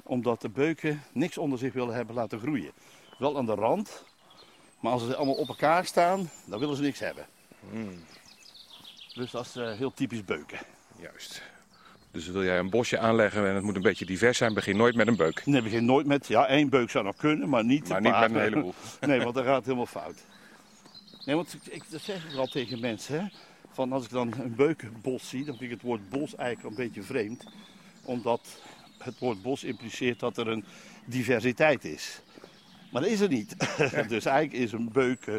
Omdat 0.04 0.42
de 0.42 0.50
beuken 0.50 1.04
niks 1.12 1.38
onder 1.38 1.60
zich 1.60 1.74
willen 1.74 1.96
hebben 1.96 2.16
laten 2.16 2.40
groeien. 2.40 2.72
Wel 3.18 3.38
aan 3.38 3.46
de 3.46 3.56
rand. 3.56 4.04
Maar 4.80 4.92
als 4.92 5.06
ze 5.06 5.16
allemaal 5.16 5.36
op 5.36 5.48
elkaar 5.48 5.86
staan, 5.86 6.30
dan 6.46 6.60
willen 6.60 6.76
ze 6.76 6.82
niks 6.82 7.00
hebben. 7.00 7.26
Dus 9.14 9.32
dat 9.32 9.46
is 9.46 9.56
eh, 9.56 9.74
heel 9.74 9.94
typisch 9.94 10.26
beuken. 10.26 10.60
Juist. 11.00 11.42
Dus 12.16 12.28
wil 12.28 12.44
jij 12.44 12.60
een 12.60 12.70
bosje 12.70 13.00
aanleggen 13.00 13.48
en 13.48 13.56
het 13.56 13.64
moet 13.64 13.76
een 13.76 13.82
beetje 13.82 14.06
divers 14.06 14.38
zijn, 14.38 14.54
begin 14.54 14.78
nooit 14.78 14.96
met 14.96 15.08
een 15.08 15.16
beuk. 15.16 15.46
Nee, 15.46 15.62
begin 15.62 15.86
nooit 15.86 16.06
met, 16.06 16.28
ja, 16.28 16.48
één 16.48 16.70
beuk 16.70 16.90
zou 16.90 17.06
nog 17.06 17.16
kunnen, 17.16 17.50
maar 17.50 17.66
niet 17.66 17.88
Maar 17.88 18.02
niet 18.02 18.20
met 18.20 18.30
een 18.30 18.40
heleboel. 18.40 18.74
Nee, 19.00 19.22
want 19.22 19.36
dan 19.36 19.44
gaat 19.44 19.56
het 19.56 19.66
helemaal 19.66 19.86
fout. 19.86 20.26
Nee, 21.26 21.36
want 21.36 21.58
ik, 21.70 21.84
dat 21.90 22.02
zeg 22.02 22.32
ik 22.32 22.38
al 22.38 22.46
tegen 22.46 22.80
mensen. 22.80 23.20
Hè? 23.20 23.28
Van 23.72 23.92
als 23.92 24.04
ik 24.04 24.10
dan 24.10 24.34
een 24.40 24.56
beukenbos 24.56 25.30
zie, 25.30 25.46
dan 25.46 25.58
vind 25.58 25.72
ik 25.72 25.78
het 25.78 25.86
woord 25.86 26.10
bos 26.10 26.36
eigenlijk 26.36 26.78
een 26.78 26.86
beetje 26.86 27.04
vreemd. 27.04 27.44
Omdat 28.04 28.62
het 28.98 29.20
woord 29.20 29.42
bos 29.42 29.64
impliceert 29.64 30.20
dat 30.20 30.38
er 30.38 30.48
een 30.48 30.66
diversiteit 31.06 31.86
is. 31.86 32.22
Maar 32.92 33.02
dat 33.02 33.12
is 33.12 33.20
er 33.20 33.30
niet. 33.30 33.56
dus 34.08 34.26
eigenlijk 34.26 34.64
is 34.64 34.72
een 34.72 34.90
beuk, 34.92 35.26
eh, 35.28 35.36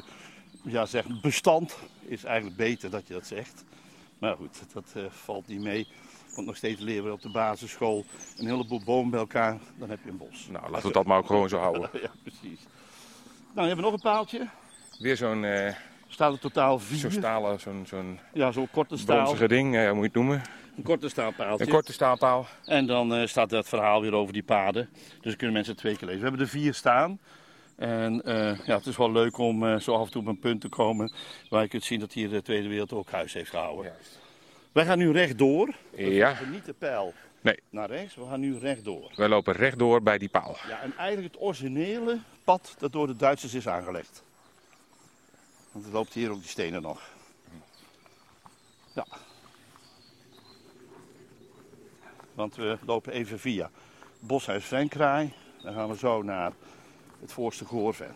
ja, 0.62 0.86
zeg, 0.86 1.20
bestand 1.20 1.76
is 2.06 2.24
eigenlijk 2.24 2.56
beter 2.56 2.90
dat 2.90 3.06
je 3.06 3.14
dat 3.14 3.26
zegt. 3.26 3.64
Maar 4.18 4.36
goed, 4.36 4.58
dat 4.72 4.92
eh, 4.94 5.02
valt 5.10 5.46
niet 5.46 5.60
mee. 5.60 5.86
Want 6.36 6.48
nog 6.48 6.56
steeds 6.56 6.80
leren 6.80 7.04
we 7.04 7.12
op 7.12 7.22
de 7.22 7.30
basisschool 7.30 8.04
een 8.38 8.46
heleboel 8.46 8.80
bomen 8.84 9.10
bij 9.10 9.20
elkaar, 9.20 9.58
dan 9.78 9.90
heb 9.90 9.98
je 10.04 10.10
een 10.10 10.16
bos. 10.16 10.48
Nou, 10.50 10.70
laten 10.70 10.86
we 10.86 10.92
dat 10.92 11.06
maar 11.06 11.18
ook 11.18 11.26
gewoon 11.26 11.48
zo 11.48 11.58
houden. 11.58 11.90
Ja, 12.02 12.10
precies. 12.22 12.60
Nou, 13.54 13.66
hebben 13.66 13.84
we 13.84 13.90
nog 13.90 13.92
een 13.92 14.10
paaltje. 14.10 14.48
Weer 14.98 15.16
zo'n 15.16 15.44
eh 15.44 15.74
staat 16.08 16.32
er 16.32 16.38
totaal 16.38 16.78
vier. 16.78 16.98
zo'n 16.98 17.10
stalen, 17.10 17.60
zo'n 17.60 17.84
zo'n 17.86 18.18
Ja, 18.32 18.52
zo'n 18.52 18.70
korte 18.70 18.96
staal. 18.96 19.36
ding, 19.46 19.74
hoe 19.74 19.86
moet 19.92 19.96
je 19.96 20.02
het 20.02 20.14
noemen. 20.14 20.42
Een 20.76 20.82
korte 20.82 21.08
staalpaaltje. 21.08 21.64
Een 21.64 21.70
korte 21.72 21.92
staalpaal. 21.92 22.46
En 22.64 22.86
dan 22.86 23.14
eh, 23.14 23.26
staat 23.26 23.50
dat 23.50 23.68
verhaal 23.68 24.00
weer 24.00 24.12
over 24.12 24.32
die 24.32 24.42
paden. 24.42 24.88
Dus 24.92 25.20
dan 25.22 25.36
kunnen 25.36 25.52
mensen 25.52 25.72
het 25.72 25.80
twee 25.82 25.96
keer 25.96 26.06
lezen. 26.06 26.22
We 26.22 26.28
hebben 26.28 26.46
er 26.46 26.52
vier 26.52 26.74
staan. 26.74 27.18
En 27.76 28.22
ja, 28.64 28.76
het 28.76 28.86
is 28.86 28.96
wel 28.96 29.12
leuk 29.12 29.38
om 29.38 29.80
zo 29.80 29.94
af 29.94 30.06
en 30.06 30.10
toe 30.12 30.22
op 30.22 30.28
een 30.28 30.38
punt 30.38 30.60
te 30.60 30.68
komen 30.68 31.12
waar 31.48 31.62
je 31.62 31.68
kunt 31.68 31.84
zien 31.84 32.00
dat 32.00 32.12
hier 32.12 32.28
de 32.28 32.42
Tweede 32.42 32.68
Wereldoorlog 32.68 33.10
huis 33.10 33.32
heeft 33.32 33.50
gehouden. 33.50 33.84
Juist. 33.84 34.18
Wij 34.76 34.84
gaan 34.84 34.98
nu 34.98 35.12
rechtdoor. 35.12 35.74
Ja. 35.94 36.36
We 36.38 36.46
niet 36.46 36.64
de 36.64 36.72
pijl 36.72 37.14
Nee. 37.40 37.60
naar 37.70 37.90
rechts, 37.90 38.14
we 38.14 38.24
gaan 38.26 38.40
nu 38.40 38.58
rechtdoor. 38.58 39.12
Wij 39.14 39.28
lopen 39.28 39.54
rechtdoor 39.54 40.02
bij 40.02 40.18
die 40.18 40.28
paal. 40.28 40.56
Ja, 40.68 40.80
en 40.80 40.96
eigenlijk 40.96 41.32
het 41.34 41.42
originele 41.42 42.18
pad 42.44 42.74
dat 42.78 42.92
door 42.92 43.06
de 43.06 43.16
Duitsers 43.16 43.54
is 43.54 43.68
aangelegd. 43.68 44.22
Want 45.72 45.86
er 45.86 45.92
loopt 45.92 46.12
hier 46.12 46.30
ook 46.30 46.40
die 46.40 46.48
stenen 46.48 46.82
nog. 46.82 47.02
Ja. 48.94 49.06
Want 52.34 52.56
we 52.56 52.78
lopen 52.86 53.12
even 53.12 53.38
via 53.38 53.70
Boshuis 54.20 54.64
Venkraai. 54.64 55.32
Dan 55.62 55.74
gaan 55.74 55.88
we 55.88 55.96
zo 55.96 56.22
naar 56.22 56.52
het 57.20 57.32
voorste 57.32 57.64
Goorven. 57.64 58.14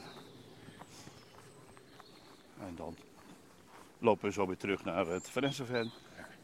En 2.61 2.75
dan 2.77 2.97
lopen 3.99 4.25
we 4.29 4.33
zo 4.33 4.47
weer 4.47 4.57
terug 4.57 4.85
naar 4.85 5.07
het 5.07 5.31
Verenseven. 5.31 5.93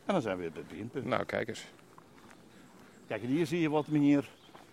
En 0.07 0.13
dan 0.13 0.23
zijn 0.23 0.37
we 0.37 0.43
weer 0.43 0.53
bij 0.53 0.61
het 0.61 0.71
beginpunt. 0.71 1.05
Nou, 1.07 1.25
kijk 1.25 1.49
eens. 1.49 1.65
Kijk, 3.09 3.23
en 3.23 3.29
hier 3.29 3.47
zie 3.47 3.61
je 3.61 3.71
wat 3.71 3.87
meer, 3.87 4.29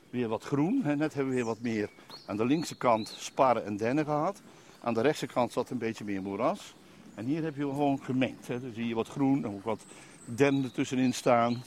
weer 0.10 0.28
wat 0.28 0.44
groen. 0.44 0.82
Net 0.84 1.14
hebben 1.14 1.28
we 1.28 1.36
weer 1.36 1.46
wat 1.46 1.62
meer 1.62 1.90
aan 2.26 2.38
de 2.38 2.46
linkse 2.46 2.78
kant 2.78 3.16
sparren 3.18 3.66
en 3.66 3.78
dennen 3.78 4.06
gehad. 4.06 4.42
Aan 4.82 4.94
de 4.94 5.02
rechtse 5.02 5.28
kant 5.28 5.52
zat 5.52 5.70
een 5.70 5.78
beetje 5.78 6.04
meer 6.04 6.22
moeras. 6.22 6.76
En 7.16 7.26
hier 7.26 7.44
heb 7.44 7.56
je 7.56 7.62
gewoon 7.62 8.04
gemengd. 8.04 8.48
Hè. 8.48 8.60
Dan 8.60 8.74
zie 8.74 8.88
je 8.88 8.96
wat 8.96 9.08
groen 9.08 9.44
en 9.44 9.50
ook 9.52 9.64
wat 9.64 9.86
dennen 10.26 10.64
ertussenin 10.64 11.14
staan. 11.14 11.64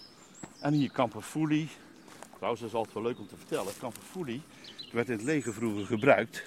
En 0.61 0.73
hier 0.73 0.91
kamperfoelie. 0.91 1.69
Trouwens, 2.35 2.61
dat 2.61 2.71
is 2.71 2.77
altijd 2.77 2.95
wel 2.95 3.03
leuk 3.03 3.19
om 3.19 3.27
te 3.27 3.37
vertellen. 3.37 3.73
Kamperfoelie 3.79 4.43
werd 4.93 5.09
in 5.09 5.17
het 5.17 5.25
leger 5.25 5.55
vroeger 5.55 5.87
gebruikt. 5.87 6.45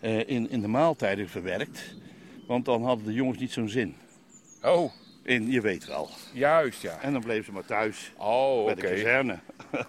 eh, 0.00 0.28
in, 0.28 0.50
in 0.50 0.60
de 0.60 0.68
maaltijden 0.68 1.28
verwerkt. 1.28 1.94
Want 2.46 2.64
dan 2.64 2.84
hadden 2.84 3.06
de 3.06 3.12
jongens 3.12 3.38
niet 3.38 3.52
zo'n 3.52 3.68
zin. 3.68 3.94
Oh, 4.62 4.92
In, 5.22 5.50
je 5.50 5.60
weet 5.60 5.86
wel. 5.86 6.10
juist 6.32 6.82
ja. 6.82 6.98
En 7.00 7.12
dan 7.12 7.22
bleven 7.22 7.44
ze 7.44 7.52
maar 7.52 7.64
thuis. 7.64 8.12
Oh, 8.16 8.64
Bij 8.64 8.72
oké. 8.74 8.80
de 8.82 8.88
kazerne. 8.94 9.38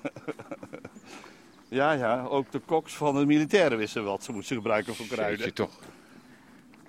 ja, 1.68 1.92
ja, 1.92 2.24
ook 2.24 2.52
de 2.52 2.60
koks 2.60 2.96
van 2.96 3.16
de 3.16 3.26
militairen 3.26 3.78
wisten 3.78 4.04
wat 4.04 4.24
ze 4.24 4.32
moesten 4.32 4.56
gebruiken 4.56 4.96
voor 4.96 5.06
kruiden. 5.06 5.38
Jeetje, 5.38 5.54
toch. 5.54 5.80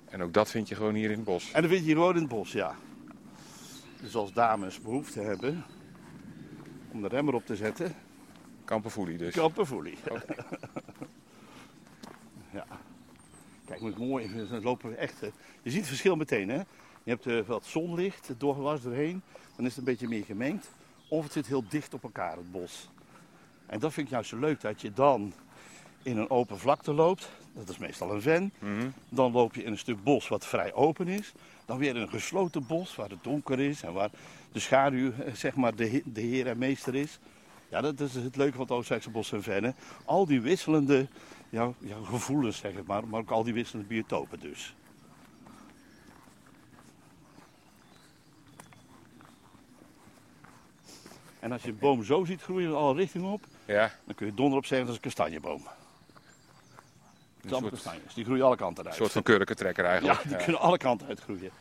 En 0.09 0.21
ook 0.23 0.33
dat 0.33 0.49
vind 0.51 0.67
je 0.67 0.75
gewoon 0.75 0.93
hier 0.93 1.09
in 1.09 1.15
het 1.15 1.23
bos. 1.25 1.51
En 1.51 1.61
dat 1.61 1.69
vind 1.71 1.81
je 1.83 1.87
hier 1.87 1.95
gewoon 1.95 2.13
in 2.15 2.19
het 2.21 2.29
bos, 2.29 2.51
ja. 2.51 2.75
Dus 4.01 4.15
als 4.15 4.33
dames 4.33 4.81
behoefte 4.81 5.19
hebben 5.21 5.63
om 6.91 7.01
de 7.01 7.07
remmer 7.07 7.33
op 7.33 7.45
te 7.45 7.55
zetten, 7.55 7.95
Kamperfoelie 8.65 9.17
dus. 9.17 9.33
kamperfoelie. 9.33 9.97
ja. 12.53 12.65
Kijk, 13.65 13.79
hoe 13.79 13.93
mooi, 13.97 14.47
dan 14.49 14.61
lopen 14.63 14.89
we 14.89 14.95
echt. 14.95 15.23
eh, 15.23 15.29
Je 15.61 15.69
ziet 15.69 15.79
het 15.79 15.87
verschil 15.87 16.15
meteen, 16.15 16.49
hè. 16.49 16.61
Je 17.05 17.11
hebt 17.11 17.25
eh, 17.25 17.39
wat 17.47 17.65
zonlicht, 17.65 18.29
doorgewas 18.37 18.81
doorheen, 18.81 19.21
dan 19.55 19.65
is 19.65 19.69
het 19.71 19.77
een 19.77 19.91
beetje 19.91 20.07
meer 20.07 20.25
gemengd. 20.25 20.71
Of 21.07 21.23
het 21.23 21.31
zit 21.31 21.47
heel 21.47 21.63
dicht 21.69 21.93
op 21.93 22.03
elkaar, 22.03 22.37
het 22.37 22.51
bos. 22.51 22.89
En 23.65 23.79
dat 23.79 23.93
vind 23.93 24.07
ik 24.07 24.13
juist 24.13 24.29
zo 24.29 24.37
leuk, 24.37 24.61
dat 24.61 24.81
je 24.81 24.93
dan 24.93 25.33
in 26.03 26.17
een 26.17 26.29
open 26.29 26.59
vlakte 26.59 26.93
loopt. 26.93 27.29
Dat 27.53 27.69
is 27.69 27.77
meestal 27.77 28.13
een 28.13 28.21
ven. 28.21 28.53
Mhm. 28.59 28.89
Dan 29.09 29.31
loop 29.31 29.55
je 29.55 29.63
in 29.63 29.71
een 29.71 29.77
stuk 29.77 30.03
bos 30.03 30.27
wat 30.27 30.45
vrij 30.45 30.73
open 30.73 31.07
is. 31.07 31.33
Dan 31.65 31.77
weer 31.77 31.95
in 31.95 32.01
een 32.01 32.09
gesloten 32.09 32.67
bos 32.67 32.95
waar 32.95 33.09
het 33.09 33.23
donker 33.23 33.59
is 33.59 33.81
en 33.83 33.93
waar 33.93 34.09
de 34.51 34.59
schaduw 34.59 35.11
eh, 35.11 35.33
zeg 35.33 35.55
maar 35.55 35.75
de, 35.75 36.01
de 36.05 36.21
heer 36.21 36.47
en 36.47 36.57
meester 36.57 36.95
is. 36.95 37.19
Ja, 37.69 37.81
dat 37.81 37.99
is 37.99 38.13
het 38.13 38.35
leuke 38.35 38.53
van 38.53 38.61
het 38.61 38.71
Oostenrijkse 38.71 39.09
bos 39.09 39.31
en 39.31 39.43
vennen. 39.43 39.75
Al 40.05 40.25
die 40.25 40.41
wisselende 40.41 41.07
jouw, 41.49 41.75
jouw 41.79 42.03
gevoelens, 42.03 42.57
zeg 42.57 42.73
maar, 42.85 43.07
maar 43.07 43.19
ook 43.19 43.31
al 43.31 43.43
die 43.43 43.53
wisselende 43.53 43.87
biotopen 43.87 44.39
dus. 44.39 44.75
En 51.45 51.51
als 51.51 51.61
je 51.61 51.69
een 51.69 51.77
boom 51.79 52.03
zo 52.03 52.23
ziet 52.25 52.41
groeien 52.41 52.69
in 52.69 52.75
alle 52.75 52.93
richtingen 52.95 53.31
op, 53.31 53.43
Ja, 53.65 53.91
dan 54.05 54.15
kun 54.15 54.25
je 54.25 54.33
donderop 54.33 54.65
zeggen 54.65 54.87
dat 54.87 54.95
is 54.95 55.01
een 55.03 55.09
kastanjeboom. 55.11 55.61
Het 55.61 55.67
een 57.41 57.49
zijn 57.49 57.61
soort, 57.61 57.73
kastanjes, 57.73 58.13
die 58.13 58.23
groeien 58.25 58.45
alle 58.45 58.55
kanten 58.55 58.83
een 58.83 58.89
uit. 58.89 58.99
soort 58.99 59.11
van 59.11 59.23
kurkentrekker 59.23 59.83
Ja, 59.83 59.89
eigenlijk. 59.89 60.27
die 60.27 60.37
kunnen 60.37 60.61
alle 60.61 60.77
kanten 60.77 61.07
uitgroeien. 61.07 61.51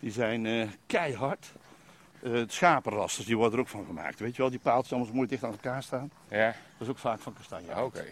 Die 0.00 0.10
zijn 0.12 0.46
eh, 0.46 0.68
keihard. 0.86 1.52
Eh 2.22 2.42
schapenrasters, 2.46 3.26
die 3.26 3.36
worden 3.36 3.54
er 3.54 3.60
ook 3.60 3.68
van 3.68 3.84
gemaakt. 3.86 4.18
Weet 4.20 4.36
je 4.36 4.42
wel, 4.42 4.50
die 4.50 4.58
paaltjes 4.60 4.92
allemaal 4.92 5.14
mooi 5.14 5.28
dicht 5.28 5.44
aan 5.44 5.50
elkaar 5.50 5.82
staan. 5.82 6.10
Ja, 6.28 6.46
Dat 6.46 6.56
is 6.78 6.88
ook 6.88 6.98
vaak 6.98 7.20
van 7.20 7.32
kastanje. 7.32 7.66
ja 7.68 7.84
oké. 7.84 8.04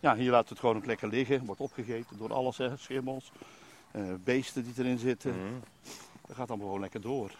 Ja, 0.00 0.14
hier 0.16 0.30
laten 0.30 0.44
we 0.48 0.50
het 0.54 0.58
gewoon 0.60 0.76
ook 0.76 0.86
lekker 0.86 1.08
liggen. 1.08 1.44
Wordt 1.44 1.60
opgegeten 1.60 2.18
door 2.18 2.32
alles, 2.32 2.56
hè. 2.58 2.76
schimmels, 2.76 3.32
eh, 3.90 4.02
beesten 4.24 4.64
die 4.64 4.72
erin 4.84 4.98
zitten. 4.98 5.30
Mhm. 5.44 5.54
Dat 6.26 6.36
gaat 6.36 6.48
allemaal 6.48 6.66
gewoon 6.66 6.80
lekker 6.82 7.00
door. 7.00 7.30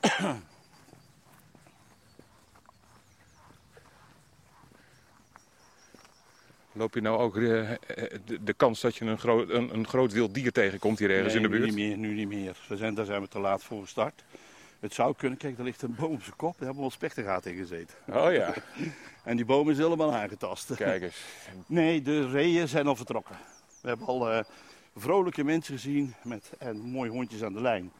Loop 6.72 6.94
je 6.94 7.00
nou 7.00 7.18
ook 7.18 7.36
eh, 7.36 7.70
eh, 7.70 7.76
de, 8.24 8.42
de 8.44 8.52
kans 8.52 8.80
dat 8.80 8.96
je 8.96 9.04
een, 9.04 9.18
groot 9.18 9.48
een, 9.50 9.74
een 9.74 9.86
groot 9.86 10.12
wild 10.12 10.34
dier 10.34 10.52
tegenkomt 10.52 10.98
hier 10.98 11.10
ergens 11.10 11.34
Nee, 11.34 11.42
in 11.42 11.50
de 11.50 11.56
nu 11.56 11.60
buurt? 11.62 11.76
niet 11.76 11.86
meer, 11.88 11.96
nu 11.96 12.14
niet 12.14 12.28
meer. 12.28 12.56
We 12.68 12.76
zijn, 12.76 12.94
daar 12.94 13.04
zijn 13.04 13.20
we 13.20 13.28
te 13.28 13.38
laat 13.38 13.62
voor 13.62 13.82
gestart. 13.82 14.24
Het 14.80 14.94
zou 14.94 15.14
kunnen, 15.16 15.38
kijk, 15.38 15.56
daar 15.56 15.64
ligt 15.66 15.82
een 15.82 15.94
boom 15.94 16.12
op 16.12 16.22
zijn 16.22 16.36
kop. 16.36 16.50
Daar 16.50 16.58
hebben 16.58 16.74
we 16.76 16.80
wel 16.80 16.90
spechtergaten 16.90 17.50
in 17.50 17.56
gezeten. 17.56 17.96
Oh 18.08 18.32
ja, 18.32 18.54
En 19.24 19.36
die 19.36 19.44
boom 19.44 19.70
is 19.70 19.76
helemaal 19.78 20.14
aangetast. 20.14 20.74
kijk 20.74 21.02
eens. 21.02 21.24
Nee, 21.66 22.02
de 22.02 22.30
reeën 22.30 22.68
zijn 22.68 22.86
al 22.86 22.96
vertrokken. 22.96 23.36
We 23.82 23.88
hebben 23.88 24.06
al 24.06 24.30
eh, 24.30 24.44
vrolijke 24.96 25.44
mensen 25.44 25.74
gezien 25.74 26.14
met 26.22 26.50
en 26.58 26.76
mooie 26.80 27.10
hondjes 27.10 27.42
aan 27.42 27.52
de 27.52 27.60
lijn. 27.60 27.92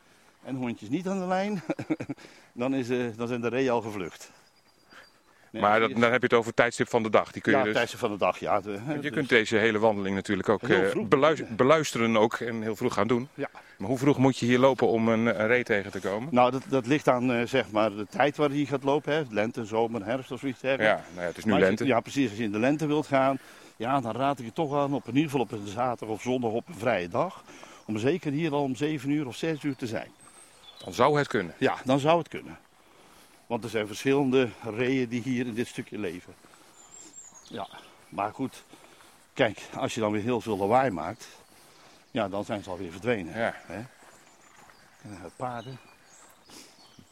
En 0.44 0.54
hondjes 0.54 0.88
niet 0.88 1.08
aan 1.08 1.18
de 1.20 1.26
lijn, 1.26 1.62
dan, 2.52 2.74
is, 2.74 2.88
eh, 2.88 2.98
dan 3.16 3.28
zijn 3.28 3.40
de 3.40 3.48
reeën 3.48 3.70
al 3.70 3.80
gevlucht. 3.80 4.30
Nee, 5.52 5.62
Maar 5.62 5.80
dat, 5.80 5.90
dan 5.90 6.00
heb 6.02 6.20
je 6.20 6.26
het 6.26 6.32
over 6.32 6.46
het 6.46 6.56
tijdstip 6.56 6.88
van 6.88 7.02
de 7.02 7.10
dag. 7.10 7.32
Die 7.32 7.42
kun 7.42 7.52
je 7.52 7.58
ja, 7.58 7.64
dus... 7.64 7.72
tijdens 7.72 7.94
van 7.94 8.10
de 8.10 8.16
dag, 8.18 8.38
ja. 8.38 8.60
De, 8.60 8.80
je 8.88 8.98
dus- 9.00 9.10
kunt 9.10 9.28
deze 9.28 9.56
hele 9.56 9.78
wandeling 9.78 10.14
natuurlijk 10.14 10.48
ook 10.48 10.62
eh, 10.62 11.46
beluisteren 11.56 12.16
ook 12.16 12.34
en 12.34 12.62
heel 12.62 12.76
vroeg 12.76 12.94
gaan 12.94 13.08
doen. 13.08 13.28
Ja. 13.34 13.48
Maar 13.78 13.88
hoe 13.88 13.98
vroeg 13.98 14.18
moet 14.18 14.38
je 14.38 14.46
hier 14.46 14.58
lopen 14.58 14.86
om 14.88 15.08
een, 15.08 15.26
een 15.40 15.46
ree 15.46 15.64
tegen 15.64 15.90
te 15.90 16.00
komen? 16.00 16.28
Nou, 16.34 16.50
dat, 16.50 16.62
dat 16.68 16.86
ligt 16.86 17.08
aan 17.08 17.48
zeg 17.48 17.70
maar 17.70 17.90
de 17.96 18.06
tijd 18.10 18.36
waar 18.36 18.48
hij 18.50 18.64
gaat 18.64 18.82
lopen. 18.84 19.12
Hè. 19.12 19.22
Lente, 19.30 19.64
zomer, 19.64 20.04
herfst 20.04 20.30
of 20.30 20.40
zoiets 20.40 20.60
Ja, 20.60 20.76
nou 20.76 20.82
ja, 20.82 21.00
het 21.20 21.38
is 21.38 21.44
nu 21.44 21.50
Maar 21.50 21.60
je- 21.60 21.66
lente. 21.66 21.84
ja, 21.86 22.00
precies. 22.00 22.28
Als 22.28 22.38
je 22.38 22.44
in 22.44 22.52
de 22.52 22.58
lente 22.58 22.86
wilt 22.86 23.06
gaan, 23.06 23.38
ja, 23.80 24.00
dan 24.00 24.12
raad 24.12 24.38
ik 24.38 24.44
je 24.44 24.52
toch 24.52 24.74
aan 24.74 24.94
op 24.94 25.08
in 25.08 25.14
ieder 25.14 25.30
geval 25.30 25.44
op 25.44 25.52
een 25.52 25.66
zaterdag 25.66 26.16
of 26.16 26.22
zondag 26.22 26.50
op 26.50 26.68
een 26.68 26.74
vrije 26.74 27.08
dag. 27.08 27.44
Om 27.86 27.98
zeker 27.98 28.32
hier 28.32 28.52
al 28.52 28.62
om 28.62 28.76
7 28.76 29.10
uur 29.10 29.26
of 29.26 29.36
6 29.36 29.62
uur 29.62 29.76
te 29.76 29.86
zijn. 29.86 30.10
Dan 30.84 30.92
zou 30.92 31.18
het 31.18 31.26
kunnen. 31.26 31.54
Ja, 31.58 31.76
dan 31.84 31.98
zou 31.98 32.18
het 32.18 32.28
kunnen. 32.28 32.58
Want 33.46 33.64
er 33.64 33.70
zijn 33.70 33.86
verschillende 33.86 34.48
reeën 34.62 35.08
die 35.08 35.22
hier 35.22 35.46
in 35.46 35.54
dit 35.54 35.66
stukje 35.66 35.98
leven. 35.98 36.34
Ja, 37.42 37.68
maar 38.08 38.32
goed. 38.32 38.64
Kijk, 39.32 39.68
als 39.76 39.94
je 39.94 40.00
dan 40.00 40.12
weer 40.12 40.22
heel 40.22 40.40
veel 40.40 40.56
lawaai 40.56 40.90
maakt, 40.90 41.28
ja, 42.10 42.28
dan 42.28 42.44
zijn 42.44 42.62
ze 42.62 42.70
alweer 42.70 42.90
verdwenen. 42.90 43.38
Ja. 43.38 43.54
Hè? 43.56 43.82
En, 45.02 45.12
eh, 45.12 45.24
paarden. 45.36 45.78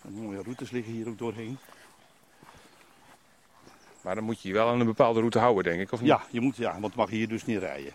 En 0.02 0.12
mooie 0.12 0.42
routes 0.42 0.70
liggen 0.70 0.92
hier 0.92 1.08
ook 1.08 1.18
doorheen. 1.18 1.58
Maar 4.08 4.16
dan 4.16 4.26
moet 4.26 4.40
je 4.42 4.48
je 4.48 4.54
wel 4.54 4.68
aan 4.68 4.80
een 4.80 4.86
bepaalde 4.86 5.18
route 5.18 5.38
houden, 5.38 5.64
denk 5.64 5.80
ik. 5.80 5.92
Of 5.92 6.00
niet? 6.00 6.08
Ja, 6.08 6.22
je 6.30 6.40
moet, 6.40 6.56
ja, 6.56 6.72
want 6.72 6.84
het 6.84 6.94
mag 6.94 7.10
hier 7.10 7.28
dus 7.28 7.44
niet 7.46 7.58
rijden. 7.58 7.92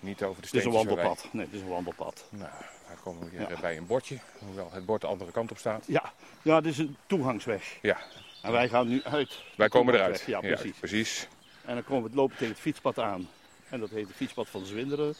Niet 0.00 0.22
over 0.22 0.42
de 0.42 0.46
Het 0.46 0.54
is 0.56 0.64
een 0.64 0.70
steentjes 0.70 0.84
wandelpad. 0.96 1.28
Nee, 1.32 1.44
het 1.44 1.54
is 1.54 1.60
een 1.60 1.68
wandelpad. 1.68 2.26
Nou, 2.30 2.50
daar 2.88 2.96
komen 3.02 3.24
we 3.24 3.30
weer 3.36 3.50
Ja. 3.50 3.60
bij 3.60 3.76
een 3.76 3.86
bordje. 3.86 4.18
Hoewel 4.38 4.70
het 4.72 4.86
bord 4.86 5.00
de 5.00 5.06
andere 5.06 5.30
kant 5.30 5.50
op 5.50 5.58
staat. 5.58 5.84
Ja, 5.86 6.12
ja, 6.42 6.60
dit 6.60 6.72
is 6.72 6.78
een 6.78 6.96
toegangsweg. 7.06 7.78
Ja, 7.82 7.96
En 8.42 8.52
wij 8.52 8.68
gaan 8.68 8.88
nu 8.88 9.02
uit. 9.02 9.42
wij 9.56 9.68
komen 9.68 9.94
eruit. 9.94 10.24
Ja, 10.26 10.40
precies. 10.40 10.76
precies. 10.78 11.28
En 11.64 11.74
dan 11.74 11.84
komen 11.84 12.10
we 12.10 12.16
lopen 12.16 12.36
tegen 12.36 12.52
het 12.52 12.62
fietspad 12.62 12.98
aan. 12.98 13.28
En 13.68 13.80
dat 13.80 13.90
heet 13.90 14.06
het 14.06 14.16
fietspad 14.16 14.48
van 14.48 14.64
Zwinderen. 14.64 15.14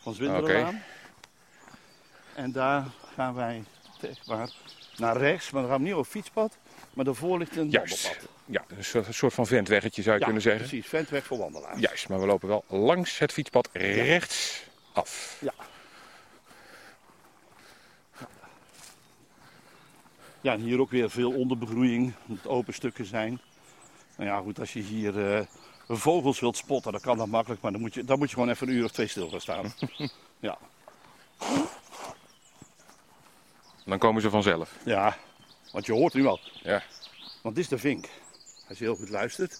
Van 0.00 0.14
Zwinderenlaan. 0.14 0.82
En 2.34 2.52
daar 2.52 2.84
gaan 3.14 3.34
wij 3.34 3.64
zeg 4.00 4.26
maar, 4.26 4.50
naar 4.96 5.16
rechts. 5.16 5.50
Maar 5.50 5.60
dan 5.62 5.70
gaan 5.70 5.80
we 5.80 5.84
niet 5.86 5.94
over 5.94 6.12
het 6.12 6.22
fietspad. 6.22 6.56
Maar 6.94 7.04
daarvoor 7.04 7.38
ligt 7.38 7.56
een 7.56 7.70
Juist. 7.70 8.02
wandelpad. 8.02 8.36
Ja, 8.50 8.64
een 8.68 9.14
soort, 9.14 9.34
van 9.34 9.46
ventweggetje 9.46 10.02
zou 10.02 10.14
je 10.14 10.20
Ja, 10.20 10.24
kunnen 10.26 10.42
zeggen. 10.42 10.68
precies. 10.68 10.86
Ventweg 10.86 11.24
voor 11.24 11.38
wandelaars. 11.38 11.80
Juist, 11.80 12.08
maar 12.08 12.20
we 12.20 12.26
lopen 12.26 12.48
wel 12.48 12.64
langs 12.68 13.18
het 13.18 13.32
fietspad 13.32 13.68
rechts 13.72 14.62
af. 14.92 15.36
Ja. 15.40 15.54
Ja, 20.40 20.52
en 20.52 20.60
hier 20.60 20.80
ook 20.80 20.90
weer 20.90 21.10
veel 21.10 21.32
onderbegroeiing. 21.32 22.12
Omdat 22.26 22.42
het 22.42 22.52
open 22.52 22.74
stukken 22.74 23.04
zijn. 23.04 23.40
Nou 24.16 24.30
ja, 24.30 24.40
goed, 24.40 24.60
als 24.60 24.72
je 24.72 24.80
hier 24.80 25.34
eh, 25.34 25.46
vogels 25.88 26.40
wilt 26.40 26.56
spotten, 26.56 26.92
dan 26.92 27.00
kan 27.00 27.16
dat 27.18 27.26
makkelijk. 27.26 27.60
Maar 27.60 27.72
dan 27.72 27.80
moet 27.80 27.94
je, 27.94 28.04
dan 28.04 28.18
moet 28.18 28.28
je 28.28 28.34
gewoon 28.34 28.50
even 28.50 28.68
een 28.68 28.74
uur 28.74 28.84
of 28.84 28.90
twee 28.92 29.06
stil 29.06 29.28
gaan 29.30 29.40
staan. 29.40 29.72
ja. 30.40 30.58
Dan 33.84 33.98
komen 33.98 34.22
ze 34.22 34.30
vanzelf. 34.30 34.76
ja, 34.84 35.16
want 35.72 35.86
je 35.86 35.92
hoort 35.92 36.14
nu 36.14 36.26
al. 36.26 36.40
Ja. 36.62 36.82
Want 37.42 37.54
dit 37.54 37.64
is 37.64 37.70
de 37.70 37.78
vink. 37.78 38.08
Als 38.68 38.78
je 38.78 38.84
heel 38.84 38.96
goed 38.96 39.08
luistert. 39.08 39.58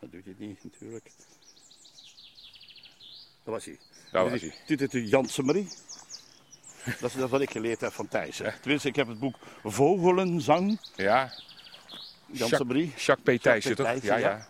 Dat 0.00 0.12
doet 0.12 0.24
hij 0.24 0.34
niet 0.38 0.64
natuurlijk. 0.64 1.10
Dat 3.44 3.54
was 3.54 3.64
hij. 3.64 3.78
Daar 4.12 4.22
Dit 4.22 4.32
was 4.32 4.42
is- 4.42 4.48
hij. 4.54 4.62
Dit 4.66 4.80
is 4.80 4.88
de 4.88 5.06
Jansen-Marie. 5.06 5.68
Dat 7.00 7.10
is 7.10 7.16
dat 7.16 7.30
wat 7.30 7.40
ik 7.40 7.50
geleerd 7.50 7.80
heb 7.80 7.92
van 7.92 8.08
Thijs. 8.08 8.38
hè. 8.38 8.52
Tenminste, 8.60 8.88
ik 8.88 8.96
heb 8.96 9.08
het 9.08 9.18
boek 9.18 9.36
Vogelenzang. 9.64 10.80
Ja, 10.96 11.32
Jansen-Marie. 12.26 12.92
Jacques 12.96 13.38
P. 13.38 13.42
Thijssen 13.42 13.76
toch? 13.76 14.02
Ja, 14.02 14.16
ja. 14.16 14.46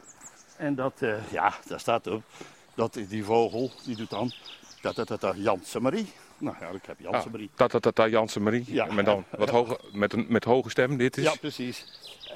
En 0.57 0.75
dat, 0.75 1.03
eh, 1.03 1.31
ja, 1.33 1.59
daar 1.67 1.81
staat 1.81 2.07
op. 2.07 2.23
Dat 2.75 2.93
die 3.09 3.25
vogel, 3.25 3.73
die 3.85 3.97
doet 3.97 4.11
dan. 4.11 4.33
Dat, 4.81 4.95
dat, 4.95 5.09
dat, 5.09 5.21
dat. 5.21 5.37
Nou 6.39 6.57
ja, 6.61 6.69
ik 6.69 6.85
heb 6.87 7.01
Jansen-Marie. 7.01 7.51
Ah, 7.57 7.69
ta, 7.69 7.79
ta, 7.79 7.91
ta, 7.91 8.09
Jansen 8.09 8.43
Marie. 8.43 8.65
Ja. 8.67 8.93
Met 8.93 9.05
dan 9.05 9.25
wat 9.31 9.51
hoge, 9.51 9.81
met, 9.93 10.13
een, 10.13 10.27
met 10.29 10.45
hoge 10.45 10.71
stem. 10.71 10.97
Dit 10.97 11.17
is 11.17 11.25
Ja, 11.25 11.35
precies. 11.41 11.87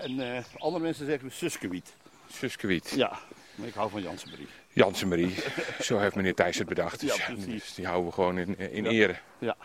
En 0.00 0.34
eh, 0.36 0.44
andere 0.58 0.84
mensen 0.84 1.06
zeggen 1.06 1.32
Suskewiet. 1.32 1.94
Suskewiet. 2.32 2.90
Ja, 2.96 3.18
maar 3.54 3.68
ik 3.68 3.74
hou 3.74 3.90
van 3.90 4.02
Jansen-Marie. 4.02 4.48
Jansen 4.72 5.08
Marie. 5.08 5.34
Zo 5.80 5.98
heeft 5.98 6.14
meneer 6.14 6.34
Thijs 6.34 6.58
het 6.58 6.68
bedacht. 6.68 7.00
Dus, 7.00 7.16
Ja, 7.16 7.34
precies. 7.34 7.74
die 7.74 7.86
houden 7.86 8.06
we 8.06 8.12
gewoon 8.12 8.38
in, 8.38 8.58
in 8.58 8.84
Ja. 8.84 8.90
ere. 8.90 9.16
Ja. 9.38 9.56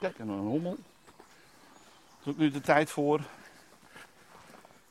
Kijk, 0.00 0.18
en 0.18 0.28
een 0.28 0.38
hommel. 0.38 0.72
Er 0.72 2.20
is 2.24 2.28
ook 2.32 2.36
nu 2.38 2.50
de 2.50 2.60
tijd 2.60 2.90
voor. 2.90 3.20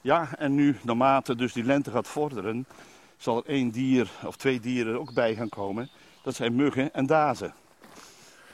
Ja, 0.02 0.30
en 0.38 0.56
nu, 0.56 0.78
naarmate 0.82 1.36
dus 1.36 1.54
die 1.54 1.64
lente 1.64 1.91
gaat 1.91 2.08
vorderen, 2.08 2.66
zal 3.18 3.38
er 3.38 3.46
één 3.46 3.70
dier 3.70 4.10
of 4.26 4.36
twee 4.36 4.60
dieren 4.60 5.00
ook 5.00 5.14
bij 5.14 5.36
gaan 5.36 5.50
komen. 5.50 5.89
Dat 6.24 6.36
zijn 6.36 6.55
muggen 6.55 6.93
en 6.93 7.05
dazen. 7.05 7.53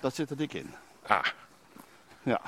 Dat 0.01 0.15
zit 0.15 0.29
er 0.29 0.37
dik 0.37 0.53
in. 0.53 0.69
Ah, 1.07 1.25
Ja. 2.23 2.41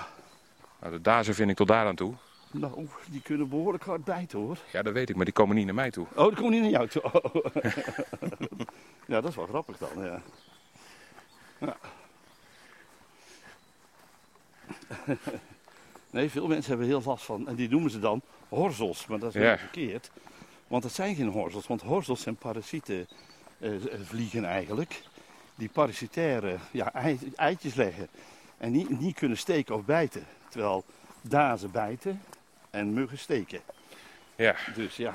nou, 0.79 0.93
de 0.93 1.01
dazen 1.01 1.33
vind 1.35 1.49
ik 1.49 1.55
tot 1.55 1.67
daar 1.67 1.85
aan 1.87 1.95
toe. 1.95 2.13
Nou, 2.51 2.87
die 3.09 3.21
kunnen 3.21 3.49
behoorlijk 3.49 3.83
hard 3.83 4.03
bijten 4.03 4.39
hoor. 4.39 4.57
Ja, 4.71 4.81
dat 4.81 4.93
weet 4.93 5.09
ik, 5.09 5.15
maar 5.15 5.25
die 5.25 5.33
komen 5.33 5.55
niet 5.55 5.65
naar 5.65 5.75
mij 5.75 5.91
toe. 5.91 6.05
Oh, 6.09 6.15
dat 6.25 6.35
komt 6.35 6.49
niet 6.49 6.61
naar 6.61 6.69
jou 6.69 6.87
toe. 6.87 7.01
Oh. 7.11 7.45
ja, 9.11 9.21
dat 9.21 9.27
is 9.29 9.35
wel 9.35 9.45
grappig 9.47 9.77
dan, 9.77 9.89
ja. 10.03 10.21
ja. 11.57 11.75
Nee, 16.09 16.29
veel 16.29 16.47
mensen 16.47 16.69
hebben 16.69 16.87
heel 16.87 17.01
vast 17.01 17.23
van, 17.25 17.47
en 17.47 17.55
die 17.55 17.69
noemen 17.69 17.91
ze 17.91 17.99
dan 17.99 18.21
horzels, 18.49 19.07
maar 19.07 19.19
dat 19.19 19.35
is 19.35 19.41
Ja. 19.41 19.57
verkeerd. 19.57 20.11
Want 20.67 20.83
het 20.83 20.93
zijn 20.93 21.15
geen 21.15 21.27
horzels, 21.27 21.67
want 21.67 21.81
horzels 21.81 22.21
zijn 22.21 22.35
parasieten 22.35 23.07
eh, 23.59 23.71
vliegen 24.03 24.45
eigenlijk. 24.45 25.01
Die 25.61 25.69
parasitaire 25.69 26.57
ja, 26.71 26.93
ei- 26.93 27.31
eitjes 27.35 27.73
leggen 27.73 28.07
en 28.57 28.71
niet, 28.71 28.99
niet 28.99 29.15
kunnen 29.15 29.37
steken 29.37 29.75
of 29.75 29.85
bijten. 29.85 30.25
Terwijl 30.49 30.83
dazen 31.21 31.71
bijten 31.71 32.21
en 32.69 32.93
muggen 32.93 33.17
steken. 33.17 33.61
Ja, 34.35 34.55
Dus 34.75 34.95
ja. 34.95 35.13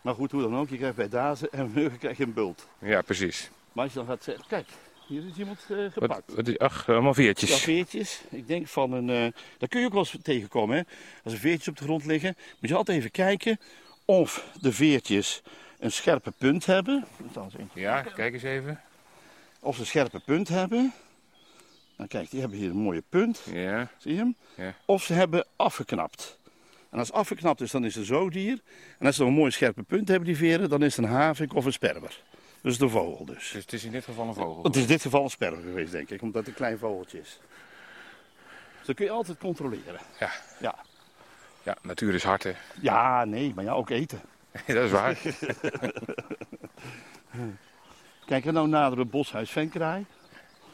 Maar 0.00 0.14
goed, 0.14 0.30
hoe 0.30 0.42
dan 0.42 0.56
ook, 0.56 0.68
je 0.68 0.76
krijgt 0.76 0.96
bij 0.96 1.08
dazen 1.08 1.52
en 1.52 1.70
muggen 1.74 1.98
krijg 1.98 2.16
je 2.16 2.24
een 2.24 2.32
bult. 2.32 2.68
ja 2.78 3.02
precies. 3.02 3.50
Maar 3.72 3.84
als 3.84 3.92
je 3.92 3.98
dan 3.98 4.08
gaat 4.08 4.24
zeggen, 4.24 4.44
kijk, 4.48 4.66
hier 5.06 5.26
is 5.26 5.36
iemand 5.36 5.58
eh, 5.68 5.76
gepakt. 5.92 6.34
wat 6.34 6.48
is, 6.48 6.58
ach, 6.58 6.88
allemaal 6.88 7.14
veertjes. 7.14 7.50
Ja, 7.50 7.56
veertjes. 7.56 8.20
Ik 8.30 8.46
denk 8.46 8.66
van 8.68 8.92
een. 8.92 9.10
eh 9.10 9.32
daar 9.58 9.68
kun 9.68 9.80
je 9.80 9.86
ook 9.86 9.92
wel 9.92 10.06
eens 10.12 10.16
tegenkomen. 10.22 10.76
Hè? 10.76 10.82
Als 11.24 11.32
er 11.32 11.38
veertjes 11.38 11.68
op 11.68 11.76
de 11.76 11.84
grond 11.84 12.04
liggen, 12.04 12.36
moet 12.60 12.70
je 12.70 12.76
altijd 12.76 12.98
even 12.98 13.10
kijken 13.10 13.58
of 14.04 14.46
de 14.60 14.72
veertjes 14.72 15.42
een 15.78 15.92
scherpe 15.92 16.32
punt 16.38 16.66
hebben. 16.66 17.04
Ja, 17.72 18.02
kijk 18.02 18.32
eens 18.34 18.42
even. 18.42 18.80
Of 19.66 19.74
ze 19.74 19.80
een 19.80 19.86
scherpe 19.86 20.20
punt 20.20 20.48
hebben. 20.48 20.92
Nou 21.96 22.08
kijk, 22.08 22.30
die 22.30 22.40
hebben 22.40 22.58
hier 22.58 22.70
een 22.70 22.76
mooie 22.76 23.02
punt. 23.08 23.42
Ja, 23.52 23.90
Zie 23.98 24.12
je 24.12 24.18
hem? 24.18 24.36
Ja. 24.56 24.74
Of 24.84 25.02
ze 25.02 25.12
hebben 25.12 25.46
afgeknapt. 25.56 26.38
En 26.90 26.98
als 26.98 27.12
afgeknapt 27.12 27.60
is, 27.60 27.70
dan 27.70 27.84
is 27.84 27.94
het 27.94 28.02
een 28.02 28.14
zoodier. 28.14 28.60
En 28.98 29.06
als 29.06 29.16
ze 29.16 29.24
een 29.24 29.32
mooi 29.32 29.50
scherpe 29.50 29.82
punt 29.82 30.08
hebben, 30.08 30.26
die 30.26 30.36
veren, 30.36 30.68
dan 30.68 30.82
is 30.82 30.96
het 30.96 31.04
een 31.04 31.10
havik 31.10 31.54
of 31.54 31.64
een 31.64 31.72
sperwer. 31.72 32.22
Dus 32.62 32.78
de 32.78 32.88
vogel 32.88 33.24
dus. 33.24 33.50
dus 33.52 33.62
het 33.62 33.72
is 33.72 33.84
in 33.84 33.92
dit 33.92 34.04
geval 34.04 34.28
een 34.28 34.34
vogel. 34.34 34.62
Het 34.62 34.76
is 34.76 34.82
in 34.82 34.88
dit 34.88 35.02
geval 35.02 35.22
een 35.22 35.30
sperwer 35.30 35.62
geweest, 35.62 35.92
denk 35.92 36.10
ik, 36.10 36.22
omdat 36.22 36.40
het 36.40 36.48
een 36.48 36.54
klein 36.54 36.78
vogeltje 36.78 37.20
is. 37.20 37.38
Dus 38.78 38.86
dat 38.86 38.96
kun 38.96 39.04
je 39.04 39.10
altijd 39.10 39.38
controleren. 39.38 40.00
Ja. 40.20 40.30
Ja, 40.60 40.74
Ja, 41.62 41.76
natuur 41.82 42.14
is 42.14 42.22
hard 42.22 42.42
hè. 42.42 42.52
ja 42.80 43.24
nee, 43.24 43.52
maar 43.54 43.64
ja, 43.64 43.72
ook 43.72 43.90
eten. 43.90 44.20
dat 44.66 44.84
is 44.84 44.90
waar. 44.90 45.18
Kijk, 48.26 48.44
en 48.46 48.54
nou 48.54 48.68
naderen 48.68 49.04
we 49.04 49.10
Boshuis 49.10 49.50
Venkraai. 49.50 50.06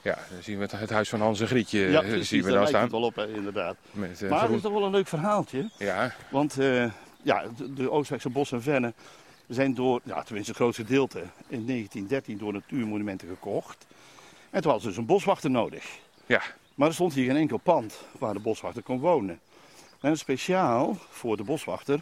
Ja, 0.03 0.19
dan 0.31 0.43
zien 0.43 0.57
we 0.57 0.63
het, 0.63 0.73
het 0.73 0.91
huis 0.91 1.09
van 1.09 1.21
Hans 1.21 1.41
en 1.41 1.47
Grietje 1.47 1.79
ja, 1.79 2.03
eh, 2.03 2.09
precies, 2.09 2.29
zien 2.29 2.43
we 2.43 2.51
daar 2.51 2.67
staan. 2.67 2.83
het 2.83 2.91
wel 2.91 3.03
op, 3.03 3.19
inderdaad. 3.19 3.77
Met, 3.91 4.23
eh, 4.23 4.31
Maar 4.31 4.43
het 4.43 4.51
is 4.51 4.61
toch 4.61 4.73
wel 4.73 4.85
een 4.85 4.91
leuk 4.91 5.07
verhaaltje. 5.07 5.71
Ja, 5.79 6.15
Want 6.31 6.59
eh, 6.59 6.91
ja, 7.23 7.45
de, 7.57 7.73
de 7.75 8.31
bos 8.33 8.53
en 8.53 8.63
vennen 8.63 8.95
zijn 9.49 9.75
door, 9.75 10.01
ja, 10.05 10.23
tenminste 10.23 10.51
het 10.51 10.61
grootste 10.61 10.83
gedeelte, 10.85 11.19
in 11.49 11.67
1913 11.67 12.39
door 12.39 12.53
Natuurmonumenten 12.53 13.29
gekocht. 13.29 13.87
En 14.51 14.61
toen 14.63 14.71
hadden 14.71 14.81
ze 14.81 14.89
dus 14.89 14.97
een 14.97 15.07
boswachter 15.07 15.51
nodig. 15.51 15.85
ja, 16.27 16.43
Maar 16.75 16.89
er 16.89 16.95
stond 16.95 17.15
hier 17.15 17.27
geen 17.27 17.37
enkel 17.37 17.59
pand 17.59 17.99
waar 18.19 18.33
de 18.33 18.41
boswachter 18.41 18.83
kon 18.83 19.01
wonen. 19.01 19.41
En 20.01 20.19
speciaal 20.19 20.97
voor 21.11 21.37
de 21.37 21.45
boswachter 21.45 22.01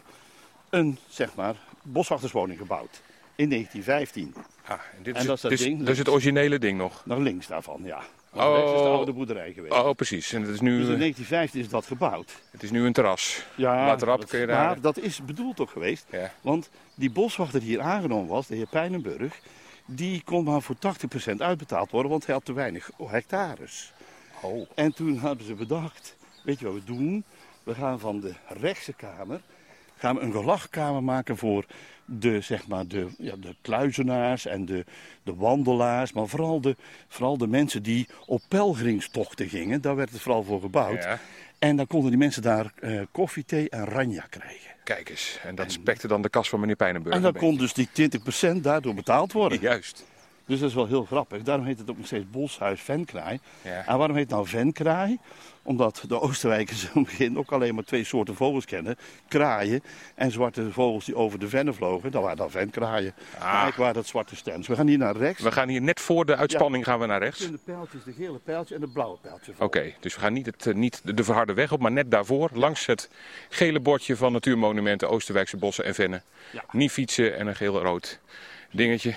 een, 0.69 0.97
zeg 1.09 1.35
maar, 1.35 1.55
boswachterswoning 1.83 2.59
gebouwd. 2.59 3.01
In 3.41 3.49
1915. 3.49 4.33
Ah, 4.65 4.71
en 4.97 5.03
dit 5.03 5.15
En 5.15 5.21
is, 5.21 5.27
dat 5.27 5.35
is 5.35 5.41
dat 5.41 5.57
ding, 5.67 5.79
dat 5.79 5.87
is 5.89 5.97
het 5.97 6.09
originele 6.09 6.59
ding 6.59 6.77
nog. 6.77 7.01
Naar 7.05 7.19
links 7.19 7.47
daarvan, 7.47 7.81
ja. 7.83 8.01
Want 8.29 8.47
Oh. 8.49 8.55
rechts 8.55 8.71
is 8.71 8.77
de 8.81 8.87
oude 8.87 9.13
boerderij 9.13 9.53
geweest. 9.53 9.73
Oh, 9.73 9.91
precies. 9.91 10.33
En 10.33 10.41
het 10.41 10.49
is 10.51 10.59
nu, 10.59 10.69
Dus 10.77 10.87
in 10.87 10.93
eh, 10.93 10.99
1915 10.99 11.59
is 11.61 11.69
dat 11.69 11.85
gebouwd. 11.85 12.31
het 12.51 12.63
is 12.63 12.71
nu 12.71 12.85
een 12.85 12.93
terras. 12.93 13.45
Ja, 13.55 13.85
Later 13.85 14.11
op 14.11 14.19
dat- 14.19 14.29
kun 14.29 14.39
je 14.39 14.45
maar 14.47 14.55
daar... 14.55 14.81
dat 14.81 14.97
is 14.97 15.25
bedoeld 15.25 15.55
toch 15.55 15.71
geweest. 15.71 16.05
Ja. 16.11 16.31
Want 16.41 16.69
die 16.95 17.11
boswachter 17.11 17.59
die 17.59 17.69
hier 17.69 17.81
aangenomen 17.81 18.27
was, 18.27 18.47
de 18.47 18.55
heer 18.55 18.67
Pijnenburg, 18.67 19.39
die 19.85 20.21
kon 20.25 20.43
maar 20.43 20.61
voor 20.61 20.75
80% 20.75 21.41
uitbetaald 21.41 21.91
worden, 21.91 22.11
want 22.11 22.25
hij 22.25 22.35
had 22.35 22.45
te 22.45 22.53
weinig 22.53 22.89
hectares. 23.07 23.93
Oh. 24.41 24.69
En 24.75 24.93
toen 24.93 25.19
hebben 25.19 25.45
ze 25.45 25.53
bedacht, 25.53 26.15
weet 26.43 26.59
je 26.59 26.65
wat 26.65 26.73
we 26.73 26.83
doen? 26.83 27.23
We 27.63 27.73
gaan 27.75 27.99
van 27.99 28.19
de 28.19 28.33
rechtse 28.47 28.93
kamer 28.93 29.41
gaan 29.97 30.15
we 30.15 30.21
een 30.21 30.31
gelachkamer 30.31 31.03
maken 31.03 31.37
voor 31.37 31.65
de, 32.19 32.41
zeg 32.41 32.67
maar, 32.67 32.87
de, 32.87 33.07
ja, 33.17 33.35
de 33.39 33.55
kluizenaars 33.61 34.45
en 34.45 34.65
de, 34.65 34.85
de 35.23 35.35
wandelaars, 35.35 36.13
maar 36.13 36.27
vooral 36.27 36.61
de, 36.61 36.75
vooral 37.07 37.37
de 37.37 37.47
mensen 37.47 37.83
die 37.83 38.07
op 38.25 38.41
pelgrimstochten 38.47 39.49
gingen. 39.49 39.81
Daar 39.81 39.95
werd 39.95 40.09
het 40.09 40.21
vooral 40.21 40.43
voor 40.43 40.61
gebouwd. 40.61 41.03
Ja, 41.03 41.19
En 41.59 41.75
dan 41.75 41.87
konden 41.87 42.09
die 42.09 42.19
mensen 42.19 42.41
daar 42.41 42.71
eh, 42.79 43.01
koffie, 43.11 43.45
thee 43.45 43.69
en 43.69 43.85
ranja 43.85 44.25
krijgen. 44.29 44.71
kijk 44.83 45.09
eens. 45.09 45.39
En 45.43 45.55
dat 45.55 45.71
spekte 45.71 46.07
dan 46.07 46.21
de 46.21 46.29
kas 46.29 46.49
van 46.49 46.59
meneer 46.59 46.75
Pijnenburg. 46.75 47.15
En 47.15 47.21
dan 47.21 47.33
kon 47.33 47.57
dus 47.57 47.73
die 47.73 47.89
20% 48.55 48.55
daardoor 48.61 48.93
betaald 48.93 49.31
worden. 49.31 49.59
Juist. 49.59 50.05
Dus 50.51 50.59
dat 50.59 50.69
is 50.69 50.75
wel 50.75 50.87
heel 50.87 51.05
grappig. 51.05 51.41
Daarom 51.41 51.65
heet 51.65 51.79
het 51.79 51.89
ook 51.89 51.97
nog 51.97 52.05
steeds 52.05 52.29
Boshuis 52.31 52.81
Venkraai. 52.81 53.39
Ja. 53.61 53.85
En 53.85 53.97
waarom 53.97 54.15
heet 54.15 54.25
het 54.25 54.33
nou 54.33 54.47
Venkraai? 54.47 55.19
Omdat 55.63 56.03
de 56.07 56.21
Oostenrijkers 56.21 56.83
in 56.83 56.89
het 56.93 57.03
begin 57.03 57.37
ook 57.37 57.51
alleen 57.51 57.75
maar 57.75 57.83
twee 57.83 58.03
soorten 58.03 58.35
vogels 58.35 58.65
kennen. 58.65 58.97
Kraaien 59.27 59.83
en 60.15 60.31
zwarte 60.31 60.71
vogels 60.71 61.05
die 61.05 61.15
over 61.15 61.39
de 61.39 61.47
vennen 61.47 61.75
vlogen. 61.75 62.11
Dat 62.11 62.21
waren 62.21 62.37
dan 62.37 62.51
venkraaien. 62.51 63.13
Ah. 63.39 63.77
Waar 63.77 63.93
dat 63.93 64.07
zwarte 64.07 64.35
stems. 64.35 64.67
We 64.67 64.75
gaan 64.75 64.87
hier 64.87 64.97
naar 64.97 65.15
rechts. 65.15 65.43
We 65.43 65.51
gaan 65.51 65.67
hier 65.67 65.81
net 65.81 65.99
voor 65.99 66.25
de 66.25 66.35
uitspanning 66.35 66.83
gaan 66.83 66.99
we 66.99 67.05
naar 67.05 67.19
rechts. 67.19 67.51
De 67.51 67.59
pijltjes, 67.63 68.03
de 68.03 68.13
gele 68.13 68.39
pijltje 68.39 68.75
en 68.75 68.81
de 68.81 68.87
blauwe 68.87 69.17
pijltje. 69.21 69.53
Oké, 69.57 69.93
dus 69.99 70.15
we 70.15 70.19
gaan 70.19 70.33
niet, 70.33 70.45
het, 70.45 70.65
eh, 70.67 70.73
niet 70.73 71.01
de 71.03 71.23
verharde 71.23 71.53
weg 71.53 71.71
op, 71.71 71.79
maar 71.79 71.91
net 71.91 72.11
daarvoor, 72.11 72.49
langs 72.53 72.85
het 72.85 73.09
gele 73.49 73.79
bordje 73.79 74.15
van 74.15 74.31
Natuurmonumenten 74.31 75.09
Oosterwijkse 75.09 75.57
Bossen 75.57 75.85
en 75.85 75.95
Vennen. 75.95 76.23
Ja. 76.51 76.63
Niet 76.71 76.91
fietsen 76.91 77.37
en 77.37 77.47
een 77.47 77.55
geel-rood 77.55 78.19
dingetje. 78.71 79.15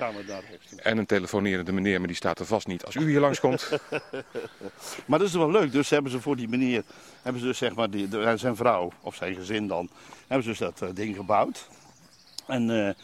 Gaan 0.00 0.16
we 0.16 0.24
daar. 0.24 0.42
En 0.76 0.98
een 0.98 1.06
telefonerende 1.06 1.72
meneer, 1.72 1.98
maar 1.98 2.06
die 2.08 2.16
staat 2.16 2.38
er 2.38 2.46
vast 2.46 2.66
niet 2.66 2.84
als 2.84 2.94
u 2.94 3.08
hier 3.08 3.20
langskomt. 3.20 3.70
Maar 5.06 5.18
dat 5.18 5.28
is 5.28 5.34
wel 5.34 5.50
leuk. 5.50 5.72
Dus 5.72 5.90
hebben 5.90 6.10
ze 6.10 6.20
voor 6.20 6.36
die 6.36 6.48
meneer, 6.48 6.82
hebben 7.22 7.40
ze 7.40 7.46
dus 7.48 7.58
zeg 7.58 7.74
maar 7.74 7.90
die, 7.90 8.08
de- 8.08 8.36
zijn 8.36 8.56
vrouw 8.56 8.92
of 9.00 9.14
zijn 9.14 9.34
gezin 9.34 9.66
dan, 9.66 9.88
hebben 10.26 10.42
ze 10.42 10.48
dus 10.48 10.58
dat 10.58 10.82
eh, 10.82 10.88
ding 10.94 11.16
gebouwd. 11.16 11.68
En 12.46 12.86
eh, 12.86 12.94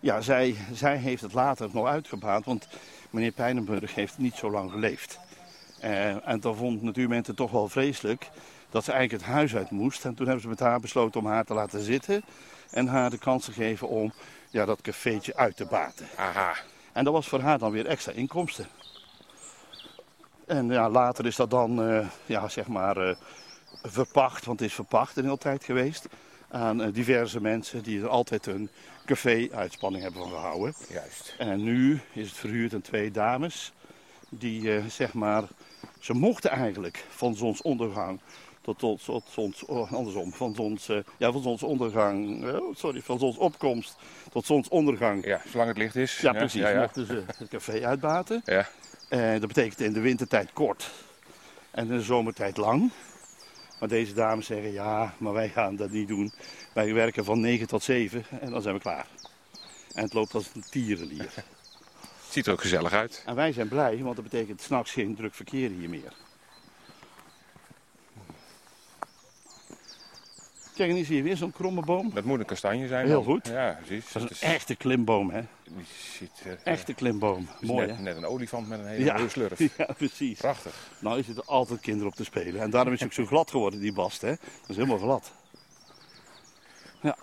ja, 0.00 0.20
zij, 0.20 0.54
zij 0.72 0.96
heeft 0.96 1.22
het 1.22 1.32
later 1.32 1.68
nog 1.72 1.86
uitgebaat, 1.86 2.44
want 2.44 2.68
meneer 3.10 3.32
Pijnenburg 3.32 3.94
heeft 3.94 4.18
niet 4.18 4.34
zo 4.34 4.50
lang 4.50 4.70
geleefd. 4.70 5.18
Eh, 5.80 6.28
en 6.28 6.40
dan 6.40 6.56
vond 6.56 6.82
Natuurmonumenten 6.82 7.34
toch 7.34 7.50
wel 7.50 7.68
vreselijk 7.68 8.30
dat 8.70 8.84
ze 8.84 8.92
eigenlijk 8.92 9.22
het 9.24 9.32
huis 9.34 9.56
uit 9.56 9.70
moest. 9.70 10.04
En 10.04 10.14
toen 10.14 10.24
hebben 10.26 10.42
ze 10.42 10.48
met 10.48 10.60
haar 10.60 10.80
besloten 10.80 11.20
om 11.20 11.26
haar 11.26 11.44
te 11.44 11.54
laten 11.54 11.80
zitten 11.80 12.22
en 12.70 12.86
haar 12.86 13.10
de 13.10 13.18
kans 13.18 13.44
te 13.44 13.52
geven 13.52 13.88
om 13.88 14.12
ja, 14.50 14.64
dat 14.64 14.80
cafeetje 14.80 15.36
uit 15.36 15.56
te 15.56 15.66
baten. 15.66 16.06
Aha. 16.16 16.54
En 16.92 17.04
dat 17.04 17.12
was 17.12 17.28
voor 17.28 17.40
haar 17.40 17.58
dan 17.58 17.72
weer 17.72 17.86
extra 17.86 18.12
inkomsten. 18.12 18.66
En 20.46 20.68
ja, 20.68 20.90
later 20.90 21.26
is 21.26 21.36
dat 21.36 21.50
dan 21.50 21.82
eh, 21.82 22.06
ja, 22.26 22.48
zeg 22.48 22.66
maar, 22.66 22.96
eh, 22.96 23.16
verpacht, 23.82 24.44
want 24.44 24.60
het 24.60 24.68
is 24.68 24.74
verpacht 24.74 25.16
een 25.16 25.24
hele 25.24 25.38
tijd 25.38 25.64
geweest. 25.64 26.06
Aan 26.50 26.82
eh, 26.82 26.92
diverse 26.92 27.40
mensen 27.40 27.82
die 27.82 28.00
er 28.00 28.08
altijd 28.08 28.46
een 28.46 28.70
café-uitspanning 29.04 30.02
hebben 30.02 30.22
van 30.22 30.30
gehouden. 30.30 30.74
Juist. 30.88 31.34
En 31.38 31.62
nu 31.62 32.00
is 32.12 32.28
het 32.28 32.38
verhuurd 32.38 32.74
aan 32.74 32.80
twee 32.80 33.10
dames. 33.10 33.72
Die 34.28 34.90
zeg 34.90 35.14
maar, 35.14 35.44
ze 36.00 36.12
mochten 36.14 36.50
eigenlijk 36.50 37.04
van 37.08 37.34
zonsondergang 37.34 38.20
tot, 38.76 39.00
zons, 39.30 39.64
oh, 39.64 39.92
andersom, 39.92 40.32
van 40.32 40.54
zons, 40.54 40.88
eh, 40.88 40.98
ja, 41.16 41.32
van 41.32 41.42
zonsondergang, 41.42 42.44
eh, 42.46 42.60
sorry, 42.74 43.02
van 43.02 43.18
zonsopkomst 43.18 43.96
tot 44.30 44.46
zonsondergang. 44.46 45.24
Ja, 45.24 45.40
zolang 45.50 45.68
het 45.68 45.78
licht 45.78 45.96
is. 45.96 46.18
Ja, 46.20 46.32
precies. 46.32 46.60
Ja, 46.60 46.68
ja. 46.68 46.80
Mochten 46.80 47.06
ze 47.06 47.22
het 47.36 47.48
café 47.48 47.86
uitbaten. 47.86 48.42
ja. 48.44 48.68
Eh, 49.08 49.30
dat 49.30 49.46
betekent 49.46 49.80
in 49.80 49.92
de 49.92 50.00
wintertijd 50.00 50.52
kort 50.52 50.90
en 51.70 51.90
in 51.90 51.96
de 51.96 52.02
zomertijd 52.02 52.56
lang. 52.56 52.90
Maar 53.80 53.88
deze 53.88 54.14
dames 54.14 54.46
zeggen 54.46 54.72
ja, 54.72 55.14
maar 55.18 55.32
wij 55.32 55.48
gaan 55.48 55.76
dat 55.76 55.90
niet 55.90 56.08
doen. 56.08 56.32
Wij 56.72 56.94
werken 56.94 57.24
van 57.24 57.40
9 57.40 57.66
tot 57.66 57.82
7 57.82 58.24
en 58.40 58.50
dan 58.50 58.62
zijn 58.62 58.74
we 58.74 58.80
klaar. 58.80 59.06
En 59.92 60.02
het 60.02 60.12
loopt 60.12 60.34
als 60.34 60.50
een 60.54 60.64
tierenlier. 60.70 61.30
Het 61.34 62.36
ziet 62.36 62.46
er 62.46 62.52
ook 62.52 62.60
gezellig 62.60 62.92
uit. 62.92 63.22
En 63.26 63.34
wij 63.34 63.52
zijn 63.52 63.68
blij, 63.68 63.98
want 64.02 64.16
dat 64.16 64.24
betekent 64.24 64.60
s'nachts 64.60 64.92
geen 64.92 65.14
druk 65.14 65.34
verkeer 65.34 65.70
hier 65.70 65.88
meer. 65.88 66.12
Kijk, 70.78 70.90
en 70.90 70.96
hier 70.96 71.04
zie 71.04 71.16
je 71.16 71.22
weer 71.22 71.36
zo'n 71.36 71.52
kromme 71.52 71.80
boom. 71.82 72.10
Dat 72.14 72.24
moet 72.24 72.38
een 72.38 72.44
kastanje 72.44 72.88
zijn. 72.88 73.06
Heel 73.06 73.14
dan. 73.14 73.24
goed. 73.34 73.46
Ja, 73.46 73.78
precies. 73.86 74.12
Dat 74.12 74.30
is 74.30 74.42
een 74.42 74.48
echte 74.48 74.74
klimboom, 74.76 75.30
hè? 75.30 75.40
die 75.64 75.84
ziet 76.18 76.30
er, 76.44 76.58
Echte 76.64 76.94
klimboom. 76.94 77.46
het 77.50 77.62
is 77.62 77.68
Mooi, 77.68 77.86
net, 77.86 77.96
hè? 77.96 78.02
net 78.02 78.16
een 78.16 78.24
olifant 78.26 78.68
met 78.68 78.78
een 78.78 78.86
hele 78.86 79.04
Ja. 79.04 79.28
slurf. 79.28 79.58
Ja, 79.78 79.92
precies. 79.96 80.38
Prachtig. 80.38 80.90
Nou, 81.00 81.16
je 81.16 81.22
zitten 81.22 81.46
altijd 81.46 81.80
kinderen 81.80 82.08
op 82.08 82.14
te 82.14 82.24
spelen. 82.24 82.60
En 82.60 82.70
daarom 82.70 82.92
is 82.92 83.00
het 83.00 83.08
ook 83.08 83.14
zo 83.14 83.26
glad 83.34 83.50
geworden, 83.50 83.80
die 83.80 83.92
bast, 83.92 84.20
hè? 84.20 84.28
Dat 84.28 84.68
is 84.68 84.76
helemaal 84.76 84.98
glad. 84.98 85.32
Ja. 87.02 87.16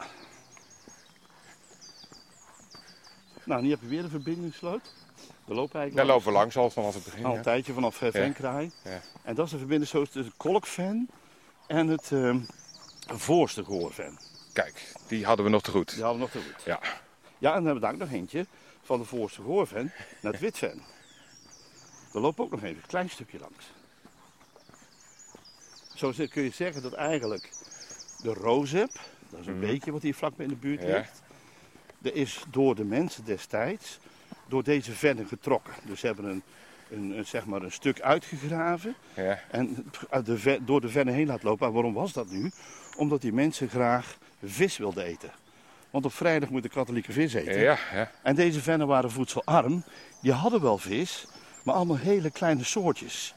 Nou, 3.43 3.61
nu 3.61 3.69
heb 3.69 3.81
je 3.81 3.87
weer 3.87 4.03
een 4.03 4.09
verbindingssloot. 4.09 4.93
We 5.45 5.53
lopen 5.53 5.79
eigenlijk 5.79 5.95
Daar 5.95 6.05
lopen 6.05 6.25
we 6.31 6.37
langs 6.37 6.57
al 6.57 6.69
vanaf 6.69 6.93
het 6.93 7.03
begin. 7.03 7.23
al 7.25 7.29
een 7.31 7.37
Ja. 7.37 7.43
tijdje 7.43 7.73
vanaf 7.73 8.01
eh, 8.01 8.11
Venkraai. 8.11 8.71
Ja. 8.83 8.99
En 9.23 9.35
dat 9.35 9.45
is 9.45 9.51
de 9.51 9.57
verbindingssloot 9.57 10.11
tussen 10.11 10.33
kolkven 10.37 11.09
en 11.67 11.87
het 11.87 12.11
ehm 12.11 12.39
voorste 13.05 13.63
gehoorven. 13.63 14.17
Kijk, 14.53 14.91
die 15.07 15.25
hadden 15.25 15.45
we 15.45 15.51
nog 15.51 15.61
te 15.61 15.71
goed. 15.71 15.93
Die 15.93 16.03
hadden 16.03 16.19
we 16.19 16.23
nog 16.33 16.43
te 16.43 16.51
goed. 16.53 16.63
Ja. 16.65 16.79
Ja, 17.37 17.49
en 17.49 17.63
dan 17.63 17.65
hebben 17.65 17.73
we 17.73 17.79
daar 17.79 17.93
ook 17.93 17.99
nog 17.99 18.11
eentje 18.11 18.45
van 18.83 18.99
de 18.99 19.05
voorste 19.05 19.41
gehoorven 19.41 19.91
naar 20.21 20.31
het 20.31 20.41
witven. 20.41 20.81
We 22.11 22.19
lopen 22.19 22.43
ook 22.43 22.51
nog 22.51 22.63
even 22.63 22.75
een 22.75 22.87
klein 22.87 23.09
stukje 23.09 23.39
langs. 23.39 23.65
Zo 25.95 26.13
kun 26.29 26.43
je 26.43 26.49
zeggen 26.49 26.81
dat 26.81 26.93
eigenlijk 26.93 27.49
de 28.21 28.33
Rozep, 28.33 28.91
dat 29.29 29.39
is 29.39 29.47
een 29.47 29.57
Mhm. 29.57 29.65
beekje 29.65 29.91
wat 29.91 30.01
hier 30.01 30.15
vlakbij 30.15 30.45
in 30.45 30.51
de 30.51 30.57
buurt 30.57 30.81
Ja. 30.81 30.87
ligt, 30.97 31.21
er 32.01 32.15
is 32.15 32.43
door 32.49 32.75
de 32.75 32.83
mensen 32.83 33.25
destijds 33.25 33.97
door 34.47 34.63
deze 34.63 34.91
vennen 34.91 35.27
getrokken. 35.27 35.73
Dus 35.85 35.99
ze 35.99 36.05
hebben 36.05 36.25
een, 36.25 36.43
een, 36.89 37.17
een, 37.17 37.25
zeg 37.25 37.45
maar 37.45 37.61
een 37.61 37.71
stuk 37.71 38.01
uitgegraven 38.01 38.95
Ja. 39.15 39.39
en 39.51 39.91
de 40.23 40.59
door 40.65 40.81
de 40.81 40.89
vennen 40.89 41.13
heen 41.13 41.27
laten 41.27 41.47
lopen. 41.47 41.67
En 41.67 41.73
waarom 41.73 41.93
was 41.93 42.13
dat 42.13 42.29
nu? 42.29 42.51
Omdat 42.95 43.21
die 43.21 43.33
mensen 43.33 43.69
graag 43.69 44.17
vis 44.43 44.77
wilden 44.77 45.03
eten. 45.03 45.31
Want 45.89 46.05
op 46.05 46.13
vrijdag 46.13 46.49
moet 46.49 46.63
de 46.63 46.69
katholieke 46.69 47.11
vis 47.11 47.33
eten. 47.33 47.59
Ja, 47.59 47.77
ja. 47.93 48.11
En 48.21 48.35
deze 48.35 48.61
vennen 48.61 48.87
waren 48.87 49.11
voedselarm. 49.11 49.83
Die 50.21 50.31
hadden 50.31 50.61
wel 50.61 50.77
vis, 50.77 51.27
maar 51.63 51.75
allemaal 51.75 51.97
hele 51.97 52.31
kleine 52.31 52.63
soortjes. 52.63 53.35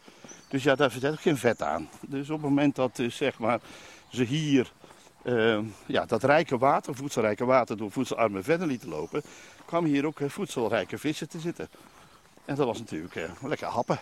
Dus 0.49 0.63
ja, 0.63 0.75
daar 0.75 0.91
zit 0.91 1.07
ook 1.07 1.21
geen 1.21 1.37
vet 1.37 1.63
aan. 1.63 1.89
Dus 2.01 2.31
op 2.31 2.41
het 2.41 2.49
moment 2.49 2.75
dat 2.75 2.97
dus, 2.97 3.17
zeg 3.17 3.39
maar, 3.39 3.61
ze 4.09 4.23
hier 4.23 4.73
eh, 5.23 5.59
ja, 5.87 6.05
dat 6.05 6.23
rijke 6.23 6.59
water, 6.59 6.95
voedselrijke 6.95 7.45
water, 7.45 7.77
door 7.77 7.91
voedselarme 7.91 8.43
verder 8.43 8.67
lieten 8.67 8.89
lopen, 8.89 9.23
kwamen 9.65 9.91
hier 9.91 10.07
ook 10.07 10.21
eh, 10.21 10.29
voedselrijke 10.29 10.99
vissen 10.99 11.29
te 11.29 11.41
zitten. 11.41 11.69
En 12.45 12.55
dat 12.55 12.67
was 12.67 12.79
natuurlijk 12.79 13.15
eh, 13.17 13.31
lekker 13.43 13.67
happen. 13.67 13.99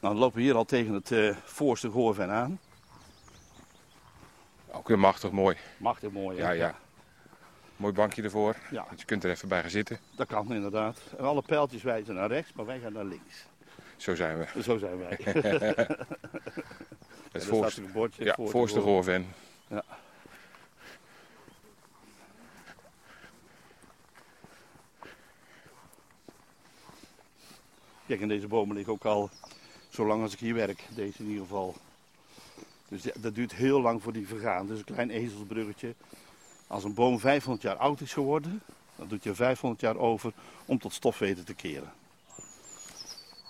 Nou, 0.00 0.14
dan 0.14 0.22
lopen 0.22 0.36
we 0.36 0.42
hier 0.42 0.54
al 0.54 0.64
tegen 0.64 0.94
het 0.94 1.12
eh 1.12 1.36
voorste 1.44 1.90
Goorven 1.90 2.30
aan. 2.30 2.60
Ook 4.70 4.88
weer 4.88 4.98
machtig 4.98 5.30
mooi. 5.30 5.56
Machtig 5.76 6.10
mooi, 6.10 6.38
hè? 6.38 6.44
Ja, 6.44 6.50
ja. 6.50 6.74
Mooi 7.76 7.92
bankje 7.92 8.22
ervoor. 8.22 8.56
Ja. 8.70 8.84
Want 8.86 9.00
je 9.00 9.06
kunt 9.06 9.24
er 9.24 9.30
even 9.30 9.48
bij 9.48 9.60
gaan 9.60 9.70
zitten. 9.70 9.98
Dat 10.16 10.26
kan 10.26 10.52
inderdaad. 10.52 11.00
En 11.18 11.24
alle 11.24 11.42
pijltjes 11.42 11.82
wijzen 11.82 12.14
naar 12.14 12.28
rechts, 12.28 12.52
maar 12.52 12.66
wij 12.66 12.78
gaan 12.78 12.92
naar 12.92 13.04
links. 13.04 13.46
Zo 13.96 14.14
zijn 14.14 14.38
we. 14.38 14.62
Zo 14.62 14.78
zijn 14.78 14.98
wij. 14.98 15.18
Het 17.32 17.44
voorste, 17.44 17.80
bordje 17.80 18.24
ja, 18.24 18.36
voorste. 18.38 18.80
Goorven. 18.80 19.26
Ja. 19.68 19.84
Kijk, 28.06 28.20
en 28.20 28.28
deze 28.28 28.46
bomen 28.46 28.76
liggen 28.76 28.92
ook 28.92 29.04
al 29.04 29.30
zo 30.00 30.06
lang 30.06 30.22
als 30.22 30.32
ik 30.32 30.38
hier 30.38 30.54
werk. 30.54 30.82
Deze 30.94 31.22
in 31.22 31.28
ieder 31.28 31.42
geval. 31.42 31.74
Dus 32.88 33.02
dat 33.18 33.34
duurt 33.34 33.54
heel 33.54 33.80
lang 33.80 34.02
voor 34.02 34.12
die 34.12 34.26
vergaan. 34.26 34.66
Dus 34.66 34.78
een 34.78 34.84
klein 34.84 35.10
ezelsbruggetje. 35.10 35.94
Als 36.66 36.84
een 36.84 36.94
boom 36.94 37.18
500 37.18 37.62
jaar 37.62 37.76
oud 37.76 38.00
is 38.00 38.12
geworden, 38.12 38.62
dan 38.96 39.08
doet 39.08 39.24
je 39.24 39.34
500 39.34 39.80
jaar 39.80 39.96
over 39.96 40.32
om 40.64 40.78
tot 40.78 40.92
stof 40.92 41.18
weten 41.18 41.44
te 41.44 41.54
keren. 41.54 41.92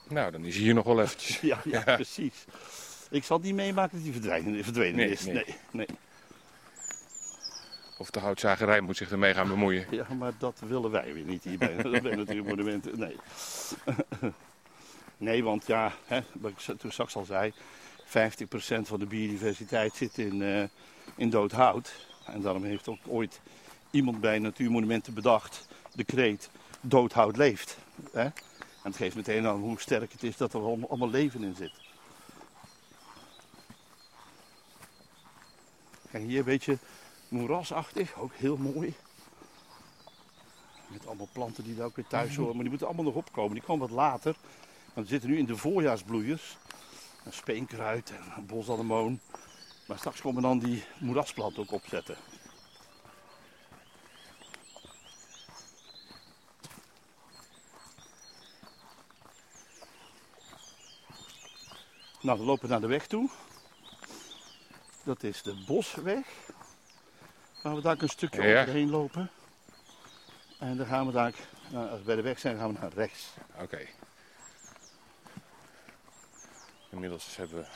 Nou, 0.08 0.30
dan 0.30 0.44
is 0.44 0.54
hij 0.54 0.64
hier 0.64 0.74
nog 0.74 0.84
wel 0.84 1.00
eventjes. 1.00 1.40
Ja, 1.50 1.60
ja, 1.64 1.82
precies. 1.82 2.44
Ik 3.10 3.24
zal 3.24 3.38
niet 3.38 3.54
meemaken 3.54 3.94
dat 3.96 4.02
die 4.02 4.12
verdwijnen, 4.12 4.64
verdwenen 4.64 4.96
Nee, 4.96 5.10
is. 5.10 5.24
nee. 5.24 5.34
nee, 5.34 5.54
nee. 5.70 5.86
Of 7.98 8.10
de 8.10 8.20
houtzagerij 8.20 8.80
moet 8.80 8.96
zich 8.96 9.10
ermee 9.10 9.34
gaan 9.34 9.48
bemoeien. 9.48 9.86
Ja, 9.90 10.06
maar 10.18 10.32
dat 10.38 10.60
willen 10.66 10.90
wij 10.90 11.14
weer 11.14 11.24
niet 11.24 11.44
hier 11.44 11.58
bij, 11.58 11.76
bij 12.02 12.16
Natuurmonumenten. 12.16 12.98
Nee. 12.98 13.16
nee, 15.20 15.44
want 15.44 15.66
ja, 15.66 15.92
hè, 16.04 16.20
wat 16.32 16.50
ik 16.50 16.78
toen 16.78 16.92
straks 16.92 17.16
al 17.16 17.24
zei, 17.24 17.52
50% 18.04 18.10
van 18.82 18.98
de 18.98 19.06
biodiversiteit 19.06 19.94
zit 19.94 20.18
in, 20.18 20.42
eh, 20.42 20.64
in 21.16 21.30
dood 21.30 21.52
hout. 21.52 21.92
En 22.26 22.40
daarom 22.40 22.64
heeft 22.64 22.88
ook 22.88 22.98
ooit 23.06 23.40
iemand 23.90 24.20
bij 24.20 24.38
Natuurmonumenten 24.38 25.14
bedacht, 25.14 25.66
de 25.94 26.04
kreet, 26.04 26.50
dood 26.80 27.12
hout 27.12 27.36
leeft. 27.36 27.78
Hè? 28.12 28.22
En 28.22 28.32
het 28.82 28.96
geeft 28.96 29.16
meteen 29.16 29.46
aan 29.46 29.60
hoe 29.60 29.80
sterk 29.80 30.12
het 30.12 30.22
is 30.22 30.36
dat 30.36 30.54
er 30.54 30.60
allemaal 30.60 31.10
leven 31.10 31.44
in 31.44 31.54
zit. 31.54 31.72
Kijk, 36.10 36.24
hier 36.24 36.38
een 36.38 36.44
beetje 36.44 36.78
moerasachtig, 37.28 38.18
ook 38.18 38.32
heel 38.34 38.56
mooi. 38.56 38.94
Met 40.86 41.06
allemaal 41.06 41.28
planten 41.32 41.64
die 41.64 41.74
daar 41.74 41.86
ook 41.86 41.96
weer 41.96 42.06
thuis 42.06 42.36
horen. 42.36 42.52
Maar 42.52 42.60
die 42.60 42.68
moeten 42.68 42.86
allemaal 42.86 43.04
nog 43.04 43.14
opkomen. 43.14 43.52
Die 43.54 43.62
komen 43.62 43.88
wat 43.88 43.96
later. 43.96 44.36
Want 45.00 45.12
we 45.12 45.18
zitten 45.18 45.34
nu 45.34 45.38
in 45.42 45.52
de 45.54 45.56
voorjaarsbloeiers. 45.56 46.56
Een 47.24 47.32
speenkruid 47.32 48.10
en 48.10 48.32
een 48.36 48.46
bosanemoon. 48.46 49.20
Maar 49.86 49.98
straks 49.98 50.20
komen 50.20 50.42
dan 50.42 50.58
die 50.58 50.84
moerasplanten 50.98 51.62
ook 51.62 51.72
opzetten. 51.72 52.16
Nou, 62.20 62.38
we 62.38 62.44
lopen 62.44 62.68
naar 62.68 62.80
de 62.80 62.86
weg 62.86 63.06
toe. 63.06 63.30
Dat 65.04 65.22
is 65.22 65.42
de 65.42 65.64
bosweg. 65.66 66.26
Waar 67.62 67.74
we 67.74 67.80
daar 67.80 68.02
een 68.02 68.08
stukje 68.08 68.42
Ja. 68.42 68.60
overheen 68.60 68.90
lopen. 68.90 69.30
En 70.58 70.76
dan 70.76 70.86
gaan 70.86 71.06
we 71.06 71.12
daar, 71.12 71.34
nou, 71.70 71.88
als 71.90 71.98
we 71.98 72.04
bij 72.04 72.16
de 72.16 72.22
weg 72.22 72.38
zijn, 72.38 72.58
gaan 72.58 72.72
we 72.72 72.78
naar 72.80 72.92
rechts. 72.92 73.28
Oké. 73.60 73.86
Inmiddels 76.90 77.36
hebben 77.36 77.58
we 77.58 77.66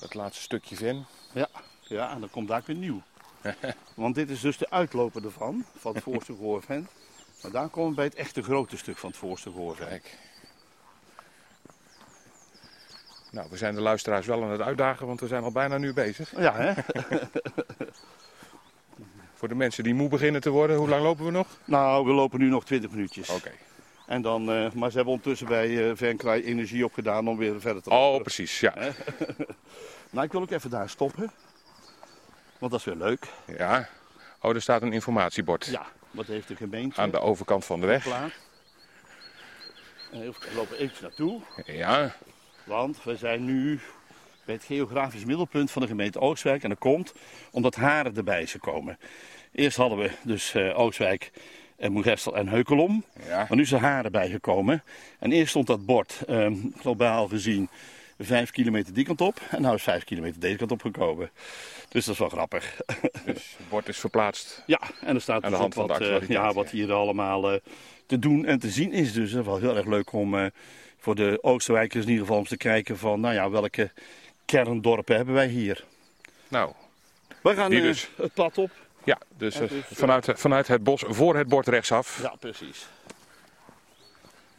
het 0.00 0.14
laatste 0.14 0.42
stukje 0.42 0.76
ven. 0.76 1.06
Ja, 1.32 1.48
ja 1.82 2.10
en 2.10 2.20
dan 2.20 2.30
komt 2.30 2.48
daar 2.48 2.62
weer 2.66 2.76
nieuw. 2.76 3.02
Want 3.94 4.14
dit 4.14 4.30
is 4.30 4.40
dus 4.40 4.58
de 4.58 4.70
uitloper 4.70 5.24
ervan, 5.24 5.64
van 5.76 5.94
het 5.94 6.02
voorste 6.02 6.34
Goorvent. 6.34 6.90
Maar 7.42 7.50
daar 7.50 7.68
komen 7.68 7.90
we 7.90 7.96
bij 7.96 8.04
het 8.04 8.14
echte 8.14 8.42
grote 8.42 8.76
stuk 8.76 8.96
van 8.96 9.10
het 9.10 9.18
voorste. 9.18 9.50
Kijk. 9.78 10.18
Nou, 13.30 13.50
we 13.50 13.56
zijn 13.56 13.74
de 13.74 13.80
luisteraars 13.80 14.26
wel 14.26 14.42
aan 14.42 14.50
het 14.50 14.60
uitdagen, 14.60 15.06
want 15.06 15.20
we 15.20 15.26
zijn 15.26 15.42
al 15.42 15.52
bijna 15.52 15.78
nu 15.78 15.92
bezig. 15.92 16.38
Ja, 16.38 16.54
hè? 16.54 16.72
Voor 19.34 19.48
de 19.48 19.54
mensen 19.54 19.84
die 19.84 19.94
moe 19.94 20.08
beginnen 20.08 20.40
te 20.40 20.50
worden, 20.50 20.76
hoe 20.76 20.88
lang 20.88 21.02
lopen 21.02 21.24
we 21.24 21.30
nog? 21.30 21.46
Nou, 21.64 22.06
we 22.06 22.12
lopen 22.12 22.38
nu 22.38 22.48
nog 22.48 22.64
20 22.64 22.90
minuutjes. 22.90 23.28
Oké. 23.28 23.50
En 24.06 24.22
dan, 24.22 24.50
eh, 24.50 24.70
maar 24.72 24.90
ze 24.90 24.96
hebben 24.96 25.14
ondertussen 25.14 25.46
bij 25.46 25.96
Venkraai 25.96 26.44
energie 26.44 26.84
opgedaan 26.84 27.28
om 27.28 27.36
weer 27.36 27.60
verder 27.60 27.82
te 27.82 27.90
lopen. 27.90 28.14
Oh, 28.14 28.20
precies, 28.22 28.60
ja. 28.60 28.74
Nou, 30.10 30.26
ik 30.26 30.32
wil 30.32 30.40
ook 30.40 30.50
even 30.50 30.70
daar 30.70 30.88
stoppen. 30.88 31.30
Want 32.58 32.72
dat 32.72 32.80
is 32.80 32.86
weer 32.86 32.96
leuk. 32.96 33.26
Ja. 33.58 33.88
Oh, 34.40 34.54
er 34.54 34.62
staat 34.62 34.82
een 34.82 34.92
informatiebord 34.92 35.66
Ja, 35.66 35.86
wat 36.10 36.26
heeft 36.26 36.48
de 36.48 36.56
gemeente 36.56 37.00
aan 37.00 37.10
de 37.10 37.20
overkant 37.20 37.64
van 37.64 37.80
de 37.80 37.86
weg. 37.86 38.04
even- 38.06 38.32
we 40.12 40.54
lopen 40.54 40.76
even 40.78 41.02
naartoe. 41.02 41.40
Ja, 41.66 42.16
Want 42.64 43.02
we 43.02 43.16
zijn 43.16 43.44
nu 43.44 43.80
bij 44.44 44.54
het 44.54 44.64
geografisch 44.64 45.24
middelpunt 45.24 45.70
van 45.70 45.82
de 45.82 45.88
gemeente 45.88 46.20
Oostwijk. 46.20 46.62
En 46.62 46.68
dat 46.68 46.78
komt 46.78 47.12
omdat 47.50 47.74
Haren 47.74 48.16
erbij 48.16 48.42
is 48.42 48.50
gekomen. 48.50 48.98
Eerst 49.52 49.76
hadden 49.76 49.98
we 49.98 50.10
dus 50.22 50.54
eh, 50.54 50.78
Oostwijk, 50.78 51.30
en 51.76 51.92
Moegestel 51.92 52.36
en 52.36 52.48
Heukelom. 52.48 53.04
ja. 53.26 53.36
Maar 53.36 53.56
nu 53.56 53.62
is 53.62 53.72
er 53.72 53.80
Haren 53.80 54.12
bijgekomen. 54.12 54.82
En 55.18 55.32
eerst 55.32 55.48
stond 55.50 55.66
dat 55.66 55.86
bord 55.86 56.22
ehm, 56.26 56.56
globaal 56.78 57.28
gezien 57.28 57.68
5 58.18 58.50
kilometer 58.50 58.94
die 58.94 59.04
kant 59.04 59.20
op. 59.20 59.40
En 59.50 59.62
nu 59.62 59.72
is 59.72 59.82
5 59.82 60.04
kilometer 60.04 60.40
deze 60.40 60.56
kant 60.56 60.72
op 60.72 60.80
gekomen. 60.80 61.30
Dus 61.88 62.04
dat 62.04 62.14
is 62.14 62.20
wel 62.20 62.28
grappig. 62.28 62.76
Dus 63.26 63.54
het 63.56 63.68
bord 63.68 63.88
is 63.88 63.98
verplaatst. 63.98 64.62
ja, 64.66 64.80
en 65.00 65.14
er 65.14 65.20
staat 65.20 65.42
dus 65.42 65.58
op 65.58 65.74
wat, 65.74 65.88
eh, 65.88 65.94
actualiteit, 65.94 66.30
ja, 66.30 66.52
wat 66.52 66.70
hier 66.70 66.92
allemaal 66.92 67.52
eh, 67.52 67.58
te 68.06 68.18
doen 68.18 68.44
en 68.46 68.58
te 68.58 68.70
zien 68.70 68.92
is. 68.92 69.12
Dus 69.12 69.30
dat 69.30 69.40
is 69.40 69.46
wel 69.46 69.58
heel 69.58 69.76
erg 69.76 69.86
leuk 69.86 70.12
om 70.12 70.38
eh, 70.38 70.46
voor 70.98 71.14
de 71.14 71.38
Oosterwijkers 71.40 72.04
in 72.04 72.10
ieder 72.10 72.24
geval 72.26 72.40
eens 72.40 72.48
te 72.48 72.56
kijken 72.56 72.98
van 72.98 73.20
nou 73.20 73.34
ja, 73.34 73.50
welke 73.50 73.90
kerndorpen 74.44 75.16
hebben 75.16 75.34
wij 75.34 75.48
hier. 75.48 75.84
Nou, 76.48 76.72
We 77.42 77.54
gaan 77.54 77.70
dus. 77.70 78.08
het 78.16 78.34
pad 78.34 78.58
op. 78.58 78.70
ja, 79.04 79.18
dus, 79.36 79.54
eh, 79.54 79.60
dus, 79.60 79.70
eh, 79.70 79.96
vanuit, 79.96 80.32
vanuit 80.34 80.68
het 80.68 80.82
bos 80.84 81.04
voor 81.06 81.36
het 81.36 81.48
bord 81.48 81.66
rechtsaf. 81.68 82.18
Ja, 82.22 82.34
precies. 82.40 82.86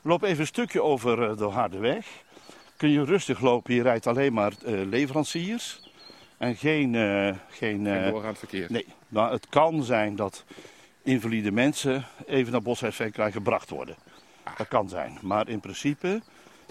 Lopen 0.01 0.27
even 0.27 0.39
een 0.41 0.47
stukje 0.47 0.81
over 0.81 1.29
eh, 1.29 1.37
de 1.37 1.43
harde 1.43 1.77
weg. 1.77 2.07
Kun 2.77 2.89
je 2.89 3.03
rustig 3.05 3.39
lopen, 3.39 3.73
je 3.73 3.81
rijdt 3.81 4.07
alleen 4.07 4.33
maar 4.33 4.51
eh, 4.65 4.73
leveranciers. 4.85 5.91
En 6.37 6.55
geen... 6.55 6.95
eh, 6.95 7.35
geen 7.49 7.87
En 7.87 8.05
eh, 8.05 8.11
doorgaand 8.11 8.37
verkeer. 8.37 8.67
nee, 8.69 8.85
nou, 9.07 9.31
het 9.31 9.47
kan 9.49 9.83
zijn 9.83 10.15
dat 10.15 10.43
invalide 11.03 11.51
mensen 11.51 12.05
even 12.25 12.51
naar 12.51 12.61
Boshuisvenkraai 12.61 13.31
gebracht 13.31 13.69
worden. 13.69 13.95
Dat 14.57 14.67
kan 14.67 14.89
zijn. 14.89 15.17
Maar 15.21 15.47
in 15.49 15.59
principe 15.59 16.21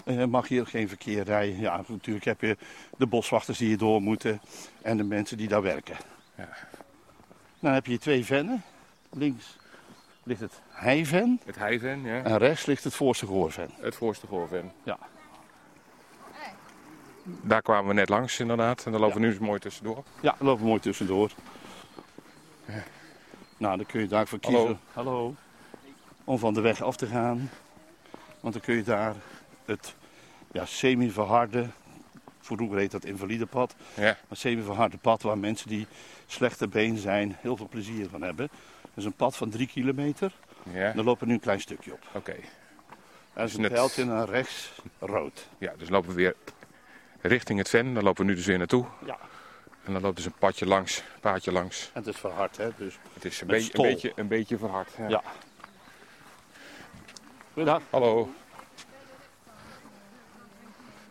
eh, 0.05 0.25
mag 0.25 0.47
hier 0.47 0.65
geen 0.67 0.87
verkeer 0.87 1.23
rijden. 1.23 1.59
Ja, 1.59 1.83
natuurlijk 1.87 2.25
heb 2.25 2.41
je 2.41 2.57
de 2.97 3.05
boswachters 3.05 3.57
die 3.57 3.67
hier 3.67 3.77
door 3.77 4.01
moeten 4.01 4.41
en 4.81 4.97
de 4.97 5.03
mensen 5.03 5.37
die 5.37 5.47
daar 5.47 5.61
werken. 5.61 5.95
Ja. 6.37 6.49
Dan 7.65 7.73
heb 7.73 7.85
je 7.85 7.97
twee 7.97 8.25
vennen. 8.25 8.63
Links 9.09 9.57
ligt 10.23 10.39
het 10.39 10.61
heiven 10.69 11.39
Het 11.45 11.55
heiven, 11.55 12.01
ja. 12.03 12.23
en 12.23 12.37
rechts 12.37 12.65
ligt 12.65 12.83
het 12.83 12.93
voorste 12.93 13.25
gehoorven. 13.25 13.69
Het 13.79 13.95
voorste 13.95 14.27
gehoorven. 14.27 14.71
Ja. 14.83 14.97
Daar 17.23 17.61
kwamen 17.61 17.87
we 17.87 17.93
net 17.93 18.09
langs 18.09 18.39
inderdaad. 18.39 18.85
En 18.85 18.91
daar 18.91 18.99
lopen 18.99 19.15
we 19.15 19.21
nu 19.25 19.31
eens 19.31 19.39
mooi 19.39 19.59
tussendoor. 19.59 20.03
Ja, 20.21 20.35
we 20.37 20.45
lopen 20.45 20.65
mooi 20.65 20.79
tussendoor. 20.79 21.31
Nou, 23.57 23.77
dan 23.77 23.85
kun 23.85 24.01
je 24.01 24.07
daarvoor 24.07 24.39
kiezen. 24.39 24.61
Hallo. 24.61 24.79
Hallo. 24.93 25.35
Om 26.23 26.39
van 26.39 26.53
de 26.53 26.61
weg 26.61 26.81
af 26.81 26.95
te 26.95 27.07
gaan. 27.07 27.49
Want 28.39 28.53
dan 28.53 28.63
kun 28.63 28.75
je 28.75 28.83
daar 28.83 29.15
het 29.65 29.95
ja, 30.51 30.65
semi-verharde, 30.65 31.67
vroeger 32.39 32.77
heet 32.77 32.91
dat 32.91 33.05
invalidepad, 33.05 33.75
Ja. 33.93 34.17
een 34.29 34.37
semi-verharde 34.37 34.97
pad 34.97 35.21
waar 35.21 35.37
mensen 35.37 35.67
die 35.67 35.87
slechte 36.27 36.67
been 36.67 36.97
zijn 36.97 37.35
heel 37.39 37.57
veel 37.57 37.67
plezier 37.67 38.09
van 38.09 38.21
hebben. 38.21 38.47
Dat 38.81 38.91
is 38.95 39.05
een 39.05 39.13
pad 39.13 39.35
van 39.35 39.49
drie 39.49 39.67
kilometer. 39.67 40.31
Ja, 40.71 40.89
En 40.89 40.95
daar 40.95 41.05
lopen 41.05 41.21
we 41.21 41.27
nu 41.27 41.33
een 41.33 41.39
klein 41.43 41.61
stukje 41.61 41.93
op. 41.93 41.99
oké. 42.13 42.31
En 42.31 43.41
dat 43.41 43.47
is 43.49 43.55
een 43.55 43.61
net- 43.61 43.71
pijltje 43.73 44.05
naar 44.05 44.29
rechts, 44.29 44.71
rood. 44.99 45.47
Ja, 45.57 45.73
dus 45.77 45.89
lopen 45.89 46.09
we 46.09 46.15
weer 46.15 46.35
richting 47.21 47.59
het 47.59 47.69
ven. 47.69 47.93
Daar 47.93 48.03
lopen 48.03 48.23
we 48.25 48.29
nu 48.29 48.35
dus 48.37 48.45
weer 48.45 48.57
naartoe. 48.57 48.85
Ja, 49.05 49.17
En 49.83 49.93
dan 49.93 50.01
loopt 50.01 50.15
dus 50.15 50.25
een 50.25 50.33
padje 50.39 50.65
langs, 50.65 50.97
een 50.99 51.19
paadje 51.19 51.51
langs. 51.51 51.89
en 51.93 51.99
het 52.03 52.13
is 52.13 52.19
verhard, 52.19 52.57
hè. 52.57 52.69
Dus, 52.77 52.97
Het 53.13 53.25
is 53.25 53.41
een, 53.41 53.47
beetje, 53.47 53.77
een, 53.77 53.81
beetje, 53.89 54.11
een 54.15 54.27
beetje 54.27 54.57
verhard. 54.57 54.89
Ja. 54.97 55.07
ja. 55.09 55.21
Goedendag. 57.53 57.81
Hallo. 57.89 58.33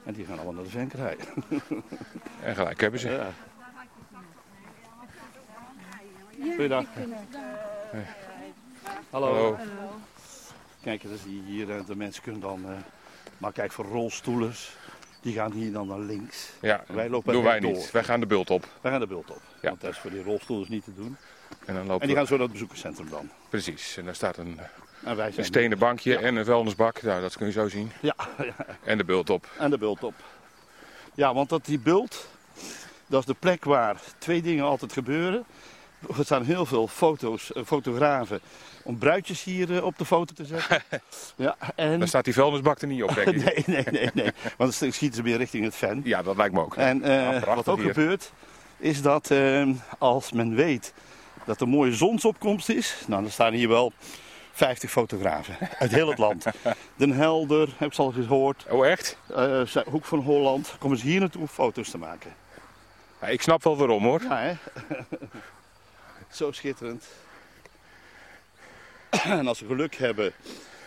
En 0.05 0.13
die 0.15 0.25
gaan 0.25 0.35
allemaal 0.37 0.55
naar 0.55 0.65
de 0.65 0.71
venkerij. 0.71 1.17
En 2.43 2.55
gelijk 2.55 2.81
hebben 2.81 3.01
ze. 3.01 3.11
Ja. 3.11 3.31
Goeiedag. 6.41 6.85
Hallo. 9.11 9.35
Hallo. 9.35 9.59
Kijk, 10.83 11.03
zie 11.23 11.35
je 11.37 11.43
hier, 11.53 11.71
eh, 11.77 11.87
de 11.87 11.97
mensen 11.97 12.23
kunnen 12.23 12.41
dan... 12.41 12.63
eh, 12.67 12.71
maar 13.39 13.53
kijk, 13.53 13.73
voor 13.73 13.85
rolstoelers, 13.85 14.77
die 15.21 15.35
gaan 15.35 15.53
hier 15.53 15.73
dan 15.73 15.87
naar 15.87 15.99
links. 15.99 16.51
Ja, 16.61 16.85
Wij 16.89 17.09
lopen 17.09 17.33
doen 17.33 17.43
wij 17.43 17.61
niet. 17.61 17.91
Wij 17.91 18.05
gaan 18.05 18.21
de 18.21 18.27
bult 18.27 18.51
op. 18.51 18.67
Wij 18.81 18.91
gaan 18.91 19.01
de 19.01 19.07
bult 19.07 19.31
op. 19.31 19.41
Ja. 19.61 19.69
Want 19.69 19.81
dat 19.81 19.91
is 19.91 19.99
voor 19.99 20.11
die 20.11 20.23
rolstoelers 20.23 20.69
niet 20.69 20.85
te 20.85 20.95
doen. 20.95 21.17
En 21.65 21.75
dan 21.75 21.77
En 21.77 21.87
lopen 21.87 22.01
die 22.07 22.11
we... 22.11 22.17
gaan 22.17 22.27
zo 22.27 22.33
naar 22.35 22.43
het 22.43 22.53
bezoekerscentrum 22.53 23.09
dan. 23.11 23.31
Precies. 23.49 23.97
En 23.97 24.05
daar 24.05 24.15
staat 24.15 24.37
een, 24.37 24.61
En 25.05 25.17
wij 25.17 25.33
een 25.37 25.45
stenen 25.45 25.79
bankje 25.79 26.17
en 26.19 26.37
een 26.37 26.45
vuilnisbak. 26.45 27.03
Nou, 27.03 27.21
dat 27.21 27.37
kun 27.37 27.47
je 27.47 27.53
zo 27.53 27.69
zien. 27.69 27.91
Ja, 28.01 28.15
ja, 28.39 28.55
En 28.85 28.99
de 28.99 29.05
bult 29.05 29.31
op. 29.31 29.51
en 29.59 29.71
de 29.71 29.79
bult 29.79 30.03
op. 30.05 30.15
Ja, 31.15 31.35
want 31.35 31.49
dat 31.49 31.65
die 31.65 31.79
bult, 31.79 32.29
dat 33.07 33.21
is 33.21 33.27
de 33.27 33.35
plek 33.35 33.65
waar 33.65 34.01
twee 34.19 34.43
dingen 34.43 34.65
altijd 34.65 34.93
gebeuren. 34.93 35.45
Er 36.19 36.25
staan 36.25 36.45
heel 36.45 36.67
veel 36.67 36.89
foto's, 36.89 37.53
eh, 37.53 37.63
fotografen 37.65 38.41
om 38.83 38.99
bruidjes 38.99 39.43
hier 39.45 39.77
eh, 39.77 39.85
op 39.85 39.99
de 39.99 40.05
foto 40.05 40.35
te 40.35 40.45
zetten. 40.45 40.83
Ja, 41.37 41.57
en... 41.77 41.99
Dan 41.99 42.09
staat 42.09 42.25
die 42.25 42.35
vuilnisbak 42.35 42.81
er 42.81 42.87
niet 42.89 43.03
op, 43.03 43.15
denk 43.15 43.29
ik. 43.29 43.37
Nee, 43.45 43.63
nee, 43.67 43.85
nee, 43.91 44.11
nee. 44.15 44.31
Want 44.57 44.79
dan 44.81 44.93
schieten 44.93 45.17
ze 45.17 45.23
weer 45.23 45.37
richting 45.37 45.65
het 45.65 45.75
ven. 45.75 46.01
Ja, 46.05 46.23
dat 46.23 46.37
lijkt 46.37 46.55
me 46.55 46.61
ook. 46.61 46.77
En 46.77 47.03
eh, 47.03 47.11
Ja, 47.41 47.55
wat 47.55 47.69
ook 47.69 47.79
hier. 47.79 47.87
gebeurt, 47.87 48.33
is 48.77 49.03
dat 49.03 49.31
eh, 49.31 49.69
als 49.99 50.33
men 50.33 50.55
weet 50.55 50.93
dat 51.45 51.61
er 51.61 51.69
mooie 51.69 51.93
zonsopkomst 51.95 52.69
is, 52.69 52.97
nou 53.07 53.23
dan 53.23 53.31
staan 53.31 53.53
hier 53.53 53.69
wel 53.69 53.93
50 54.53 54.91
fotografen 54.91 55.57
uit 55.79 55.91
heel 55.93 56.09
het 56.09 56.19
land. 56.19 56.45
Den 56.97 57.13
Helder, 57.13 57.69
heb 57.77 57.93
ik 57.93 57.99
al 57.99 58.11
gehoord, 58.13 58.65
Oh, 58.71 58.87
echt? 58.87 59.19
Hoek 59.91 60.05
van 60.05 60.19
Holland, 60.19 60.77
komen 60.79 60.99
ze 60.99 61.07
hier 61.07 61.21
naartoe 61.21 61.41
om 61.41 61.49
foto's 61.49 61.91
te 61.91 61.99
maken. 61.99 62.33
Ja, 63.21 63.27
ik 63.27 63.43
snap 63.43 63.63
wel 63.63 63.77
waarom, 63.77 64.03
hoor. 64.05 64.23
Ja, 64.23 64.39
hè? 64.39 64.53
Zo 66.35 66.53
schitterend. 66.53 67.05
En 69.11 69.47
als 69.47 69.59
ze 69.59 69.67
geluk 69.67 69.95
hebben, 69.95 70.33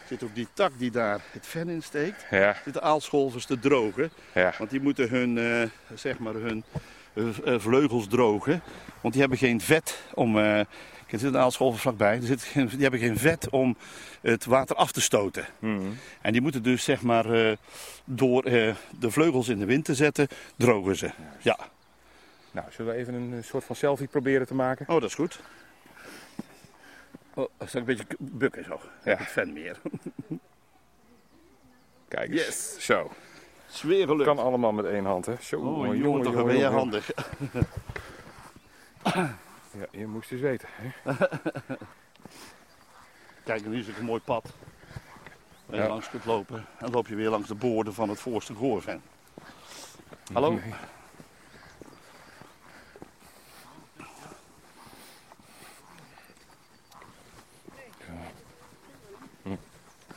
zit 0.07 0.23
ook 0.23 0.35
die 0.35 0.47
tak 0.53 0.71
die 0.77 0.91
daar 0.91 1.21
het 1.31 1.47
ven 1.47 1.69
in 1.69 1.81
steekt, 1.83 2.25
Ja, 2.29 2.57
zitten 2.63 2.81
aalscholvers 2.81 3.45
te 3.45 3.59
drogen. 3.59 4.11
ja. 4.33 4.53
Want 4.57 4.69
die 4.69 4.81
moeten 4.81 5.09
hun, 5.09 5.37
eh, 5.37 5.69
zeg 5.97 6.19
maar 6.19 6.33
hun 6.33 6.63
eh, 7.13 7.27
eh, 7.45 7.59
vleugels 7.59 8.07
drogen. 8.07 8.61
Want 9.01 9.13
die 9.13 9.21
hebben 9.21 9.39
geen 9.39 9.61
vet 9.61 10.01
om. 10.13 10.37
er 10.37 10.65
zit 11.09 11.23
een 11.23 11.37
aalscholver 11.37 11.79
vlakbij. 11.79 12.15
Er 12.15 12.23
zit 12.25 12.41
geen, 12.43 12.67
die 12.67 12.81
hebben 12.81 12.99
geen 12.99 13.17
vet 13.17 13.49
om 13.49 13.77
het 14.21 14.45
water 14.45 14.75
af 14.75 14.91
te 14.91 15.01
stoten. 15.01 15.45
Mhm. 15.59 15.85
En 16.21 16.31
die 16.31 16.41
moeten 16.41 16.63
dus 16.63 16.83
zeg 16.83 17.01
maar 17.01 17.55
door 18.05 18.43
de 18.43 19.11
vleugels 19.11 19.47
in 19.47 19.59
de 19.59 19.65
wind 19.65 19.85
te 19.85 19.95
zetten, 19.95 20.27
drogen 20.55 20.95
ze. 20.95 21.11
Ja. 21.39 21.57
Nou, 22.51 22.71
zullen 22.71 22.93
we 22.93 22.99
even 22.99 23.13
een 23.13 23.33
eh, 23.37 23.43
soort 23.43 23.63
van 23.63 23.75
selfie 23.75 24.07
proberen 24.07 24.47
te 24.47 24.53
maken? 24.55 24.85
Oh, 24.89 25.01
dat 25.01 25.09
is 25.09 25.15
goed. 25.15 25.39
Oh, 27.33 27.49
zal 27.57 27.67
ik 27.67 27.73
een 27.73 27.83
beetje 27.85 28.05
bukken 28.19 28.63
zo? 28.63 28.79
Ja. 29.03 29.15
Het 29.17 29.27
ven 29.27 29.53
meer. 29.53 29.79
Kijk 32.07 32.31
eens. 32.31 32.41
Yes. 32.45 32.85
Zo. 32.85 33.11
Sfeergeluk. 33.69 34.25
Kan 34.25 34.39
allemaal 34.39 34.71
met 34.71 34.85
één 34.85 35.05
hand, 35.05 35.25
hè? 35.25 35.35
Zo, 35.41 35.59
Oh, 35.59 35.95
jongen, 35.95 36.21
toch 36.23 36.45
ben 36.45 36.57
je 36.57 36.65
handig. 36.65 37.09
Ja, 39.71 39.85
je 39.91 40.07
moest 40.07 40.31
eens 40.31 40.41
weten. 40.41 40.67
Hè? 40.71 40.89
Kijk, 43.45 43.65
nu 43.65 43.79
is 43.79 43.87
het 43.87 43.97
een 43.97 44.05
mooi 44.05 44.21
pad. 44.21 44.53
Waar 45.65 45.75
je 45.75 45.81
Ja. 45.81 45.87
langs 45.87 46.09
kunt 46.09 46.25
lopen. 46.25 46.57
En 46.57 46.65
dan 46.79 46.91
loop 46.91 47.07
je 47.07 47.15
weer 47.15 47.29
langs 47.29 47.47
de 47.47 47.55
boorden 47.55 47.93
van 47.93 48.09
het 48.09 48.19
voorste 48.19 48.53
goorven. 48.53 49.01
Hallo? 50.33 50.51
Nee. 50.51 50.73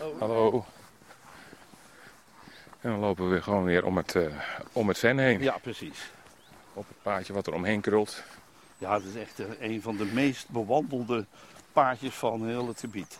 Hallo. 0.00 0.64
En 2.80 2.90
dan 2.90 2.98
lopen 2.98 3.24
we 3.24 3.30
weer 3.30 3.42
gewoon 3.42 3.64
weer 3.64 3.84
om 3.84 3.96
het, 3.96 4.14
eh, 4.14 4.22
om 4.72 4.88
het 4.88 4.98
ven 4.98 5.18
heen. 5.18 5.40
Ja, 5.40 5.58
precies. 5.58 6.10
Op 6.72 6.88
het 6.88 7.02
paadje 7.02 7.32
wat 7.32 7.46
er 7.46 7.54
omheen 7.54 7.80
krult. 7.80 8.22
Ja, 8.78 8.94
het 8.94 9.04
is 9.04 9.14
echt 9.14 9.40
eh, 9.40 9.46
een 9.60 9.82
van 9.82 9.96
de 9.96 10.04
meest 10.04 10.48
bewandelde 10.48 11.26
paadjes 11.72 12.14
van 12.14 12.46
heel 12.46 12.68
het 12.68 12.80
gebied. 12.80 13.18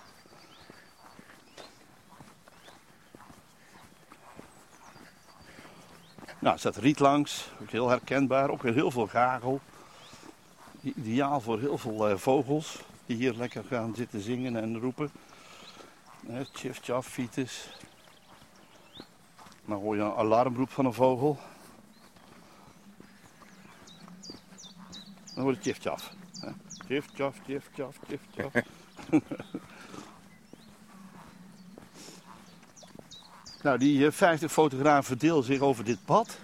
Nou, 6.38 6.54
er 6.54 6.58
staat 6.58 6.76
riet 6.76 6.98
langs, 6.98 7.50
ook 7.62 7.70
heel 7.70 7.88
herkenbaar, 7.88 8.50
ook 8.50 8.62
weer 8.62 8.74
heel 8.74 8.90
veel 8.90 9.06
gagel. 9.06 9.60
Ideaal 10.80 11.40
voor 11.40 11.60
heel 11.60 11.78
veel 11.78 12.08
eh, 12.08 12.16
vogels 12.16 12.82
die 13.06 13.16
hier 13.16 13.32
lekker 13.32 13.64
gaan 13.64 13.94
zitten 13.94 14.20
zingen 14.20 14.56
en 14.56 14.80
roepen. 14.80 15.10
Eh, 16.28 16.40
Tjif, 16.52 16.78
tjaf, 16.78 17.06
fiets. 17.06 17.68
Dan 19.64 19.80
hoor 19.80 19.96
je 19.96 20.02
een 20.02 20.14
alarmroep 20.14 20.70
van 20.70 20.84
een 20.84 20.92
vogel. 20.92 21.38
Dan 25.34 25.44
hoor 25.44 25.52
je 25.52 25.58
tjif, 25.58 25.78
tjaf. 25.78 26.12
Tjif, 26.86 27.06
tjaf, 27.06 27.36
tjif, 27.44 27.70
tjaf, 27.74 27.96
tjif, 28.06 28.20
tjaf. 28.30 28.52
nou, 33.62 33.78
die 33.78 34.06
eh, 34.06 34.12
50 34.12 34.52
fotografen 34.52 35.04
verdelen 35.04 35.44
zich 35.44 35.60
over 35.60 35.84
dit 35.84 36.04
pad. 36.04 36.38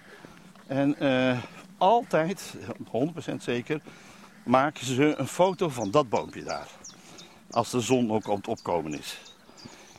En 0.66 0.99
eh, 0.99 1.43
altijd, 1.79 2.55
100% 3.33 3.35
zeker, 3.39 3.81
maken 4.45 4.87
ze 4.87 5.14
een 5.16 5.29
foto 5.29 5.68
van 5.68 5.91
dat 5.91 6.09
boompje 6.09 6.43
daar. 6.43 6.68
Als 7.51 7.70
de 7.70 7.81
zon 7.81 8.12
ook 8.12 8.29
aan 8.29 8.37
het 8.37 8.49
opkomen 8.49 8.99
is. 8.99 9.36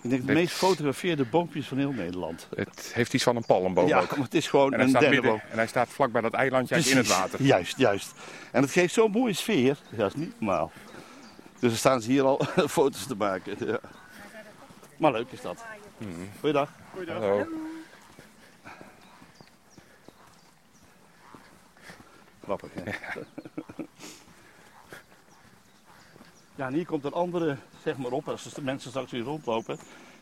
Ik 0.08 0.14
denk 0.14 0.28
de 0.28 0.34
meest 0.34 0.52
gefotografeerde 0.52 1.26
boompjes 1.26 1.68
van 1.68 1.78
heel 1.78 1.92
Nederland. 1.92 2.48
Het 2.56 2.92
heeft 2.94 3.14
iets 3.14 3.24
van 3.24 3.36
een 3.36 3.46
palmboom 3.46 3.88
Ja, 3.88 4.00
ook. 4.00 4.10
maar 4.16 4.26
het 4.26 4.34
is 4.34 4.48
gewoon 4.48 4.74
En 4.74 4.80
hij, 4.80 4.88
een 4.88 5.00
dennenboom. 5.00 5.42
en 5.52 5.58
hij 5.58 5.68
staat 5.68 5.90
vlak 5.90 6.12
bij 6.12 6.22
dat 6.22 6.34
eilandje 6.34 6.76
in 6.76 6.82
het 6.82 6.92
Precies, 6.92 7.14
water. 7.18 7.42
Juist, 7.42 7.78
juist. 7.78 8.12
En 8.52 8.62
het 8.62 8.72
geeft 8.72 8.94
zo'n 8.94 9.12
mooie 9.12 9.34
sfeer. 9.34 9.78
Ja, 9.90 9.98
dat 9.98 10.08
is 10.08 10.16
niet 10.16 10.40
normaal. 10.40 10.72
Dus 11.60 11.70
dan 11.70 11.78
staan 11.78 12.02
ze 12.02 12.12
hier 12.12 12.24
al 12.24 12.40
foto's 12.78 13.08
te 13.08 13.16
maken. 13.16 13.68
Ja. 13.68 13.80
Maar 14.98 15.12
leuk 15.12 15.32
is 15.32 15.42
dat. 15.42 15.64
Goeiedag. 16.40 16.70
Hallo. 17.08 17.48
Grappig, 22.44 22.70
hè? 22.74 22.92
Ja, 26.56 26.68
en 26.68 26.74
hier 26.74 26.86
komt 26.86 27.04
een 27.06 27.14
andere, 27.14 27.58
zeg 27.88 27.98
maar 27.98 28.12
op, 28.12 28.30
als 28.30 28.44
de 28.54 28.62
mensen 28.62 28.90
straks 28.90 29.12
weer 29.12 29.22
rondlopen. 29.22 29.78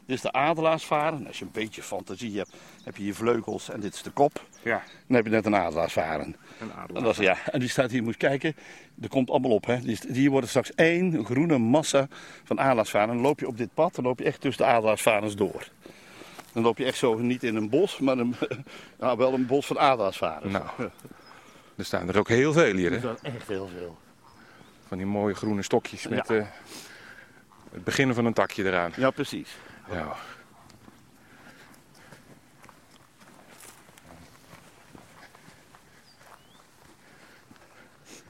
Dit 0.06 0.16
is 0.16 0.22
de 0.22 0.32
adelaarsvaren. 0.32 1.28
Als 1.28 1.40
je 1.40 1.46
een 1.46 1.52
beetje 1.52 1.82
fantasie 1.82 2.38
hebt, 2.38 2.54
heb 2.84 2.96
je 2.98 3.04
hier 3.04 3.16
vleugels 3.16 3.70
en 3.70 3.80
dit 3.80 3.94
is 3.94 4.02
de 4.02 4.10
kop. 4.10 4.42
Ja, 4.64 4.84
Dan 5.08 5.16
heb 5.16 5.26
je 5.26 5.32
net 5.32 5.46
een 5.46 5.56
adelaarsvaren. 5.56 6.26
een 6.26 6.36
En, 6.60 6.74
adelaar. 6.76 7.04
dat 7.04 7.12
is, 7.12 7.18
ja, 7.26 7.38
en 7.52 7.60
die 7.60 7.70
staat 7.70 7.92
hier, 7.92 8.04
moet 8.04 8.14
je 8.14 8.20
kijken, 8.28 8.56
er 9.02 9.10
komt 9.10 9.30
allemaal 9.30 9.52
op. 9.52 9.66
Hè. 9.66 9.80
Die 10.08 10.32
worden 10.32 10.50
straks 10.50 10.74
één 10.74 11.26
groene 11.26 11.58
massa 11.58 12.08
van 12.44 12.60
adelaarsvaren. 12.60 13.10
En 13.10 13.16
dan 13.16 13.24
loop 13.24 13.40
je 13.40 13.48
op 13.48 13.58
dit 13.58 13.74
pad, 13.74 13.96
dan 13.96 14.04
loop 14.04 14.20
je 14.20 14.26
echt 14.26 14.42
tussen 14.42 14.66
de 14.66 14.72
adelaarsvarens 14.72 15.36
door. 15.36 15.68
Dan 16.54 16.64
loop 16.64 16.78
je 16.78 16.86
echt 16.86 16.98
zo 16.98 17.18
niet 17.18 17.44
in 17.44 17.56
een 17.56 17.70
bos, 17.70 18.00
maar 18.00 18.18
een, 18.18 18.36
nou, 19.00 19.18
wel 19.18 19.34
een 19.34 19.46
bos 19.46 19.66
van 19.66 19.80
adelaarsvaren. 19.80 20.52
Nou, 20.52 20.66
er 21.76 21.86
staan 21.86 22.08
er 22.08 22.18
ook 22.18 22.28
heel 22.30 22.54
veel 22.54 22.76
hier, 22.76 22.92
hè? 22.92 23.00
Dat 23.00 23.20
is 23.24 23.32
echt 23.34 23.48
heel 23.48 23.70
veel. 23.78 23.98
Van 24.88 24.98
die 24.98 25.08
mooie 25.08 25.34
groene 25.34 25.62
stokjes 25.62 26.08
met 26.08 26.30
eh, 26.30 26.46
het 27.76 27.84
begin 27.84 28.14
van 28.14 28.26
een 28.26 28.34
takje 28.34 28.64
eraan. 28.64 28.92
Ja, 28.96 29.10
precies. 29.10 29.50
Ja. 29.92 30.16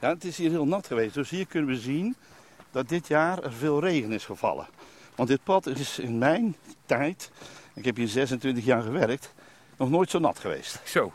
Ja, 0.00 0.08
het 0.08 0.24
is 0.24 0.36
hier 0.36 0.50
heel 0.50 0.66
nat 0.66 0.86
geweest, 0.86 1.14
dus 1.14 1.30
hier 1.30 1.46
kunnen 1.46 1.70
we 1.70 1.80
zien 1.80 2.16
dat 2.70 2.88
dit 2.88 3.06
jaar 3.08 3.42
er 3.42 3.52
veel 3.52 3.80
regen 3.80 4.12
is 4.12 4.24
gevallen. 4.24 4.66
Want 5.14 5.28
dit 5.28 5.42
pad 5.42 5.66
is 5.66 5.98
in 5.98 6.18
mijn 6.18 6.56
tijd, 6.86 7.30
ik 7.74 7.84
heb 7.84 7.96
hier 7.96 8.08
26 8.08 8.64
jaar 8.64 8.82
gewerkt, 8.82 9.34
nog 9.76 9.90
nooit 9.90 10.10
zo 10.10 10.18
nat 10.18 10.38
geweest. 10.38 10.80
Zo. 10.84 11.12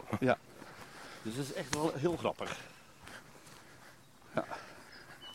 Dus 1.22 1.36
dat 1.36 1.46
is 1.46 1.54
echt 1.54 1.76
wel 1.76 1.94
heel 1.96 2.18
grappig. 2.18 2.58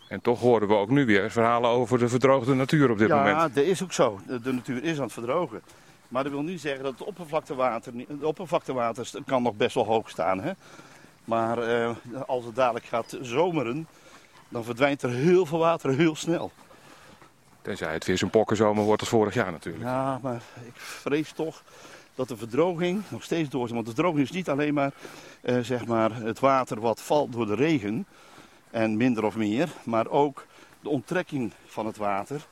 En 0.09 0.21
toch 0.21 0.41
horen 0.41 0.69
we 0.69 0.75
ook 0.75 0.91
nu 0.91 1.07
weer 1.07 1.31
verhalen 1.31 1.71
over 1.71 1.99
de 1.99 2.09
verdroogde 2.09 2.55
natuur 2.55 2.91
op 2.91 2.99
dit 2.99 3.09
ja, 3.09 3.17
moment. 3.17 3.55
dat 3.55 3.65
is 3.65 3.83
ook 3.83 3.93
zo. 3.93 4.21
De, 4.43 4.53
natuur 4.53 4.85
is 4.85 4.97
aan 4.97 5.03
het 5.03 5.13
verdrogen. 5.13 5.63
Maar 6.09 6.23
dat 6.23 6.33
wil 6.33 6.43
niet 6.43 6.61
zeggen 6.61 6.85
dat 6.85 6.93
het 6.93 7.09
oppervlaktewater, 7.09 7.93
oppervlaktewater 8.21 9.11
kan 9.27 9.43
nog 9.43 9.57
best 9.57 9.75
wel 9.75 9.85
hoog 9.85 10.11
staan. 10.11 10.41
Hè? 10.41 10.53
Maar 11.25 11.59
eh, 11.59 11.91
als 12.27 12.45
het 12.45 12.55
dadelijk 12.55 12.85
gaat 12.85 13.19
zomeren, 13.21 13.89
dan 14.49 14.65
verdwijnt 14.65 15.03
er 15.03 15.11
heel 15.11 15.47
veel 15.47 15.59
water 15.59 15.97
heel 15.97 16.17
snel. 16.17 16.51
Tenzij 17.63 17.93
het 17.93 18.05
weer 18.05 18.19
zo'n 18.19 18.31
pokkenzomer 18.31 18.85
wordt 18.85 19.01
als 19.01 19.11
vorig 19.11 19.35
jaar 19.35 19.51
natuurlijk. 19.51 19.85
Ja, 19.85 20.19
maar 20.23 20.43
ik 20.65 20.75
vrees 20.75 21.33
toch 21.33 21.63
dat 22.15 22.29
de 22.29 22.37
verdroging 22.37 23.03
nog 23.09 23.23
steeds 23.23 23.49
doorzet. 23.49 23.75
Want 23.75 23.87
de 23.87 23.95
verdroging 23.95 24.25
is 24.25 24.31
niet 24.31 24.49
alleen 24.49 24.75
maar, 24.75 24.93
eh, 25.41 25.59
zeg 25.59 25.87
maar 25.87 26.15
het 26.15 26.41
water 26.41 26.81
wat 26.81 27.01
valt 27.01 27.33
door 27.33 27.47
de 27.47 27.55
regen 27.55 28.07
en 28.77 28.97
minder 28.97 29.25
of 29.25 29.37
meer, 29.37 29.69
maar 29.83 30.09
ook 30.09 30.47
de 30.81 30.89
onttrekking 30.89 31.53
van 31.67 31.87
het 31.87 31.97
water 31.97 32.47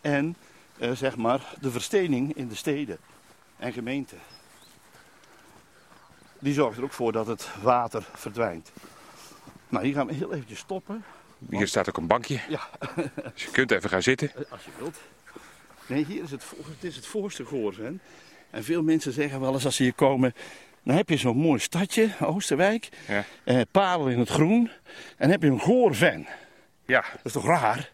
en 0.00 0.36
eh, 0.78 0.92
zeg 0.92 1.16
maar 1.16 1.54
de 1.60 1.70
verstening 1.70 2.36
in 2.36 2.48
de 2.48 2.54
steden 2.54 2.98
en 3.56 3.72
gemeenten. 3.72 4.18
Die 6.38 6.54
zorgt 6.54 6.78
er 6.78 6.84
ook 6.84 6.92
voor 6.92 7.12
dat 7.12 7.26
het 7.26 7.48
water 7.62 8.08
verdwijnt. 8.12 8.72
Nou, 9.68 9.84
hier 9.84 9.94
gaan 9.94 10.06
we 10.06 10.14
heel 10.14 10.32
eventjes 10.32 10.58
stoppen. 10.58 11.04
Hier 11.50 11.68
staat 11.68 11.88
ook 11.88 11.96
een 11.96 12.06
bankje. 12.06 12.40
Ja, 12.48 12.68
Dus 13.32 13.44
je 13.44 13.50
kunt 13.50 13.70
even 13.70 13.90
gaan 13.90 14.02
zitten. 14.02 14.30
Eh, 14.34 14.52
Als 14.52 14.64
je 14.64 14.70
wilt. 14.78 14.98
Nee, 15.86 16.04
hier 16.04 16.22
is 16.22 16.30
het, 16.30 16.44
het, 16.70 16.84
is 16.84 16.96
het 16.96 17.06
voorste 17.06 17.44
Goorven. 17.44 18.00
En 18.50 18.64
veel 18.64 18.82
mensen 18.82 19.12
zeggen 19.12 19.40
wel 19.40 19.54
eens 19.54 19.64
als 19.64 19.76
ze 19.76 19.82
hier 19.82 19.94
komen... 19.94 20.34
Dan 20.84 20.96
heb 20.96 21.08
je 21.08 21.16
zo'n 21.16 21.36
mooi 21.36 21.58
stadje, 21.58 22.08
Oosterwijk. 22.20 22.88
Ja. 23.08 23.24
Eh, 23.44 23.60
parel 23.70 24.08
in 24.08 24.18
het 24.18 24.28
groen. 24.28 24.70
En 25.16 25.30
heb 25.30 25.42
je 25.42 25.48
een 25.48 25.60
Goorven. 25.60 26.26
Ja, 26.86 27.00
Dat 27.12 27.24
is 27.24 27.32
toch 27.32 27.46
raar? 27.46 27.90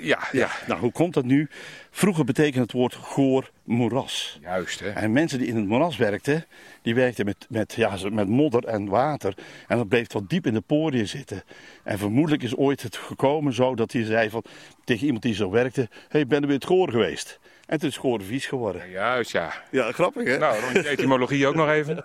ja, 0.00 0.18
ja. 0.32 0.50
Nou, 0.66 0.80
hoe 0.80 0.92
komt 0.92 1.14
dat 1.14 1.24
nu? 1.24 1.48
Vroeger 1.90 2.24
betekende 2.24 2.60
het 2.60 2.72
woord 2.72 2.94
Goor 2.94 3.50
moeras. 3.64 4.38
Juist, 4.40 4.80
hè. 4.80 4.90
En 4.90 5.12
mensen 5.12 5.38
die 5.38 5.48
in 5.48 5.56
het 5.56 5.66
moeras 5.66 5.96
werkten, 5.96 6.46
die 6.82 6.94
werkten 6.94 7.24
met, 7.24 7.46
met, 7.48 7.72
ja, 7.72 7.96
met 8.10 8.28
modder 8.28 8.64
en 8.64 8.88
water. 8.88 9.34
En 9.66 9.76
dat 9.76 9.88
bleef 9.88 10.06
tot 10.06 10.30
diep 10.30 10.46
in 10.46 10.54
de 10.54 10.60
poriën 10.60 11.08
zitten. 11.08 11.42
En 11.84 11.98
vermoedelijk 11.98 12.42
is 12.42 12.56
ooit 12.56 12.82
het 12.82 12.96
gekomen 12.96 13.52
zo 13.52 13.74
dat 13.74 13.92
hij 13.92 14.04
zei 14.04 14.30
van, 14.30 14.44
tegen 14.84 15.04
iemand 15.06 15.22
die 15.22 15.34
zo 15.34 15.50
werkte... 15.50 15.80
Hé, 15.80 15.88
hey, 16.08 16.26
ben 16.26 16.40
er 16.40 16.46
weer 16.46 16.56
het 16.56 16.66
goor 16.66 16.90
geweest? 16.90 17.38
En 17.68 17.78
toen 17.78 17.88
is 17.88 17.96
goor 17.96 18.22
vies 18.22 18.46
geworden. 18.46 18.90
Juist, 18.90 19.30
ja. 19.30 19.52
Ja, 19.70 19.92
grappig 19.92 20.24
hè? 20.26 20.38
Nou, 20.38 20.60
rondje 20.60 20.88
etymologie 20.88 21.46
ook 21.46 21.54
nog 21.54 21.68
even. 21.68 22.04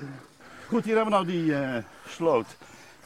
Goed, 0.68 0.84
hier 0.84 0.96
hebben 0.96 1.18
we 1.18 1.24
nou 1.24 1.26
die 1.26 1.54
eh, 1.54 1.76
sloot. 2.08 2.56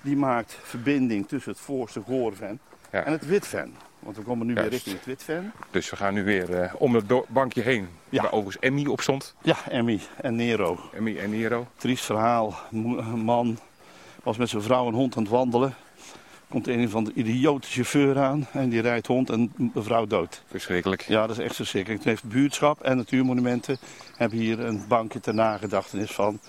Die 0.03 0.17
maakt 0.17 0.59
verbinding 0.63 1.29
tussen 1.29 1.51
het 1.53 1.61
voorste 1.61 2.01
goorven 2.07 2.61
Ja. 2.93 3.05
en 3.05 3.13
het 3.13 3.27
witven. 3.27 3.75
Want 3.99 4.17
we 4.17 4.23
komen 4.23 4.47
nu 4.47 4.55
weer 4.55 4.69
richting 4.69 4.97
het 4.97 5.05
witven. 5.05 5.53
Dus 5.71 5.91
we 5.91 5.97
gaan 5.97 6.15
nu 6.15 6.25
weer 6.25 6.55
eh, 6.63 6.75
om 6.79 6.95
het 6.95 7.05
bankje 7.29 7.63
heen. 7.63 7.89
Ja. 8.09 8.23
Waar 8.23 8.33
overigens 8.33 8.65
Emmy 8.65 8.87
op 8.87 9.01
stond. 9.01 9.35
Ja, 9.43 9.57
Emmy 9.69 10.01
en 10.21 10.37
Nero. 10.37 10.79
Emmy 10.95 11.19
en 11.19 11.31
Nero. 11.31 11.67
Triest 11.77 12.05
verhaal. 12.05 12.59
Een 12.73 13.19
man 13.21 13.59
was 14.23 14.37
met 14.37 14.49
zijn 14.49 14.63
vrouw 14.63 14.87
en 14.87 14.95
hond 14.95 15.17
aan 15.17 15.23
het 15.23 15.33
wandelen. 15.33 15.75
Komt 16.49 16.69
een 16.69 16.91
van 16.91 17.05
de 17.05 17.13
idiote 17.15 17.69
chauffeur 17.69 18.19
aan 18.19 18.47
en 18.53 18.69
die 18.69 18.81
rijdt 18.81 19.07
hond 19.07 19.31
en 19.31 19.53
de 19.75 19.83
vrouw 19.83 20.07
dood. 20.07 20.43
Verschrikkelijk. 20.47 21.03
Ja, 21.03 21.27
dat 21.27 21.39
is 21.39 21.45
echt 21.45 21.57
verschrikkelijk. 21.57 22.05
Het 22.05 22.09
heeft 22.11 22.25
buurtschap 22.33 22.81
en 22.81 22.97
natuurmonumenten 22.97 23.79
hebben 24.17 24.39
hier 24.39 24.61
een 24.61 24.85
bankje 24.89 25.21
ter 25.21 25.35
nagedachtenis 25.35 26.11
van 26.11 26.41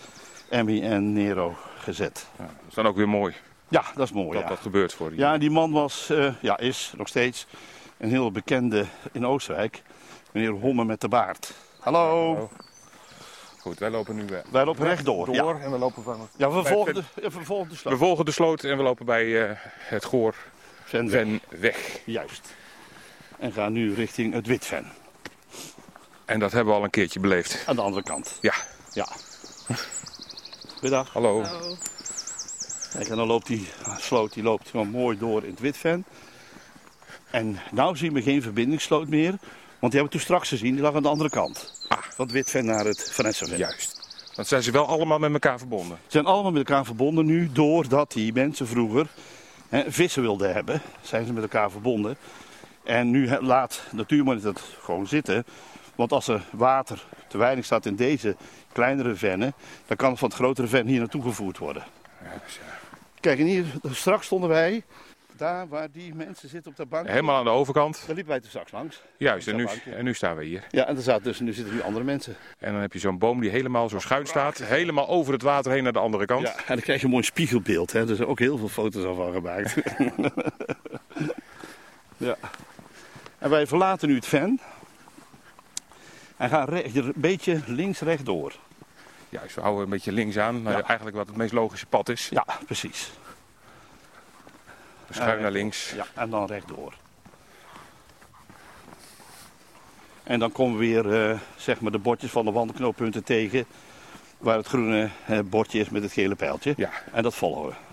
Emmy 0.49 0.81
en 0.81 1.13
Nero 1.13 1.55
gezet. 1.77 2.27
Ja, 2.37 2.43
dat 2.43 2.53
is 2.69 2.73
dan 2.73 2.85
ook 2.87 2.95
weer 2.95 3.09
mooi 3.09 3.33
Ja, 3.67 3.83
dat 3.95 4.07
is 4.07 4.13
mooi. 4.13 4.31
dat 4.33 4.41
Ja, 4.41 4.47
dat 4.47 4.59
gebeurt 4.59 4.93
voor 4.93 5.09
die. 5.09 5.19
ja 5.19 5.37
die 5.37 5.49
man 5.49 5.71
was, 5.71 6.09
eh, 6.09 6.33
ja, 6.41 6.57
is 6.57 6.93
nog 6.97 7.07
steeds 7.07 7.47
een 7.97 8.09
heel 8.09 8.31
bekende 8.31 8.85
in 9.11 9.25
Oostenrijk. 9.25 9.81
Meneer 10.31 10.51
Homme 10.51 10.85
met 10.85 11.01
de 11.01 11.07
baard. 11.07 11.53
Hallo. 11.79 12.49
Goed, 13.67 13.79
wij 13.79 13.89
lopen 13.89 14.15
nu 14.15 14.25
eh, 14.25 14.37
Wij 14.51 14.65
lopen 14.65 14.85
rechtdoor. 14.85 15.33
Ja, 15.33 15.41
door 15.41 15.59
en 15.59 15.71
we 15.71 15.77
lopen 15.77 16.03
van... 16.03 16.29
ja 16.37 16.51
we, 16.51 16.63
volgen 16.63 16.93
de, 16.93 17.03
we 17.15 17.31
volgen 17.31 17.67
de 17.67 17.73
We 17.73 17.79
slag. 17.79 17.97
volgen 17.97 18.25
de 18.25 18.31
sloot 18.31 18.63
en 18.63 18.77
we 18.77 18.83
lopen 18.83 19.05
bij 19.05 19.49
eh, 19.49 19.55
het 19.77 20.05
Goor 20.05 20.35
Ven- 20.83 21.09
Ven 21.09 21.41
weg. 21.49 21.99
Juist. 22.05 22.53
En 23.39 23.51
gaan 23.51 23.73
nu 23.73 23.93
richting 23.93 24.33
het 24.33 24.47
Witven. 24.47 24.91
En 26.25 26.39
dat 26.39 26.51
hebben 26.51 26.73
we 26.73 26.79
al 26.79 26.85
een 26.85 26.89
keertje 26.89 27.19
beleefd. 27.19 27.63
Aan 27.67 27.75
de 27.75 27.81
andere 27.81 28.03
kant. 28.03 28.37
Ja, 28.41 28.53
Ja. 28.93 29.07
Goedendag. 30.73 31.13
hallo. 31.13 31.41
Kijk, 32.93 33.07
en 33.09 33.15
dan 33.15 33.27
loopt 33.27 33.47
die 33.47 33.67
sloot 33.97 34.33
die 34.33 34.43
loopt 34.43 34.69
gewoon 34.69 34.89
mooi 34.89 35.17
door 35.17 35.43
in 35.43 35.49
het 35.49 35.59
Witven. 35.59 36.05
En 37.31 37.59
nou 37.71 37.97
zien 37.97 38.13
we 38.13 38.21
geen 38.21 38.41
verbindingssloot 38.41 39.07
meer. 39.07 39.29
Want 39.79 39.91
die 39.91 40.01
hebben 40.01 40.03
we 40.03 40.09
toen 40.09 40.19
straks 40.19 40.49
gezien. 40.49 40.73
Die 40.73 40.81
lag 40.83 40.95
aan 40.95 41.01
de 41.03 41.09
andere 41.09 41.29
kant. 41.29 41.76
Van 42.17 42.25
het 42.25 42.35
Witven 42.35 42.65
naar 42.65 42.85
het 42.85 43.11
Van 43.13 43.25
Essenven. 43.25 43.57
Juist. 43.57 43.99
Dan 44.35 44.45
zijn 44.45 44.63
ze 44.63 44.71
wel 44.71 44.87
allemaal 44.87 45.19
met 45.19 45.33
elkaar 45.33 45.57
verbonden. 45.57 45.97
Ze 46.03 46.11
zijn 46.11 46.25
allemaal 46.25 46.51
met 46.51 46.67
elkaar 46.67 46.85
verbonden 46.85 47.25
nu. 47.25 47.51
Doordat 47.51 48.11
die 48.11 48.33
mensen 48.33 48.67
vroeger 48.67 49.07
hè, 49.69 49.91
vissen 49.91 50.21
wilden 50.21 50.53
hebben. 50.53 50.81
Zijn 51.01 51.25
ze 51.25 51.33
met 51.33 51.43
elkaar 51.43 51.71
verbonden. 51.71 52.17
En 52.83 53.09
nu 53.09 53.39
laat 53.39 53.81
Natuurmonument 53.91 54.43
het 54.57 54.61
gewoon 54.81 55.07
zitten. 55.07 55.45
Want 55.95 56.11
als 56.11 56.27
er 56.27 56.43
water 56.51 57.05
te 57.27 57.37
weinig 57.37 57.65
staat 57.65 57.85
in 57.85 57.95
deze 57.95 58.35
kleinere 58.71 59.15
vennen. 59.15 59.53
Dan 59.87 59.97
kan 59.97 60.09
het 60.09 60.19
van 60.19 60.27
het 60.27 60.37
grotere 60.37 60.67
ven 60.67 60.87
hier 60.87 60.99
naartoe 60.99 61.21
gevoerd 61.21 61.57
worden. 61.57 61.83
Kijk, 63.19 63.39
en 63.39 63.45
hier 63.45 63.65
straks 63.91 64.25
stonden 64.25 64.49
wij. 64.49 64.83
Daar 65.37 65.67
waar 65.67 65.91
die 65.91 66.15
mensen 66.15 66.49
zitten 66.49 66.71
op 66.71 66.77
de 66.77 66.85
bank. 66.85 67.07
Helemaal 67.07 67.35
aan 67.35 67.43
de 67.43 67.49
overkant. 67.49 68.03
Daar 68.05 68.15
liepen 68.15 68.33
wij 68.33 68.41
er 68.41 68.49
straks 68.49 68.71
langs. 68.71 69.01
Juist, 69.17 69.47
en 69.47 69.55
nu, 69.55 69.67
en 69.95 70.03
nu 70.03 70.13
staan 70.13 70.35
we 70.35 70.45
hier. 70.45 70.63
Ja, 70.69 70.87
en 70.87 70.95
er 70.95 71.01
zaten 71.01 71.23
dus, 71.23 71.39
nu 71.39 71.53
zitten 71.53 71.73
nu 71.73 71.81
andere 71.81 72.05
mensen. 72.05 72.35
En 72.59 72.71
dan 72.71 72.81
heb 72.81 72.93
je 72.93 72.99
zo'n 72.99 73.17
boom 73.17 73.39
die 73.39 73.49
helemaal 73.49 73.89
zo 73.89 73.99
schuin 73.99 74.25
staat. 74.25 74.57
Helemaal 74.57 75.07
over 75.07 75.33
het 75.33 75.41
water 75.41 75.71
heen 75.71 75.83
naar 75.83 75.93
de 75.93 75.99
andere 75.99 76.25
kant. 76.25 76.47
Ja, 76.47 76.55
en 76.55 76.63
dan 76.67 76.79
krijg 76.79 76.99
je 76.99 77.05
een 77.05 77.11
mooi 77.11 77.23
spiegelbeeld. 77.23 77.91
Hè. 77.91 78.09
Er 78.09 78.15
zijn 78.15 78.27
ook 78.27 78.39
heel 78.39 78.57
veel 78.57 78.67
foto's 78.67 79.03
al 79.03 79.15
van 79.15 79.33
gemaakt. 79.33 79.75
ja. 82.17 82.37
En 83.37 83.49
wij 83.49 83.67
verlaten 83.67 84.07
nu 84.07 84.15
het 84.15 84.27
ven. 84.27 84.59
En 86.37 86.49
gaan 86.49 86.73
een 86.73 87.13
beetje 87.15 87.61
links 87.65 87.99
rechtdoor. 87.99 88.53
Juist, 89.29 89.55
we 89.55 89.61
houden 89.61 89.83
een 89.83 89.89
beetje 89.89 90.11
links 90.11 90.37
aan. 90.37 90.61
Ja. 90.61 90.81
Eigenlijk 90.81 91.17
wat 91.17 91.27
het 91.27 91.35
meest 91.35 91.53
logische 91.53 91.85
pad 91.85 92.09
is. 92.09 92.29
Ja, 92.29 92.45
precies. 92.65 93.11
Schuin 95.09 95.41
naar 95.41 95.51
links. 95.51 95.91
Ja, 95.95 96.05
en 96.13 96.29
dan 96.29 96.45
rechtdoor. 96.45 96.93
En 100.23 100.39
dan 100.39 100.51
komen 100.51 100.79
we 100.79 100.85
weer 100.85 101.29
eh, 101.29 101.39
zeg 101.55 101.79
maar 101.81 101.91
de 101.91 101.97
bordjes 101.97 102.31
van 102.31 102.45
de 102.45 102.51
wandelknooppunten 102.51 103.23
tegen. 103.23 103.65
Waar 104.37 104.57
het 104.57 104.67
groene 104.67 105.09
eh, 105.25 105.39
bordje 105.45 105.79
is 105.79 105.89
met 105.89 106.03
het 106.03 106.11
gele 106.11 106.35
pijltje. 106.35 106.73
Ja. 106.77 106.89
En 107.13 107.23
dat 107.23 107.35
volgen 107.35 107.67
we. 107.67 107.86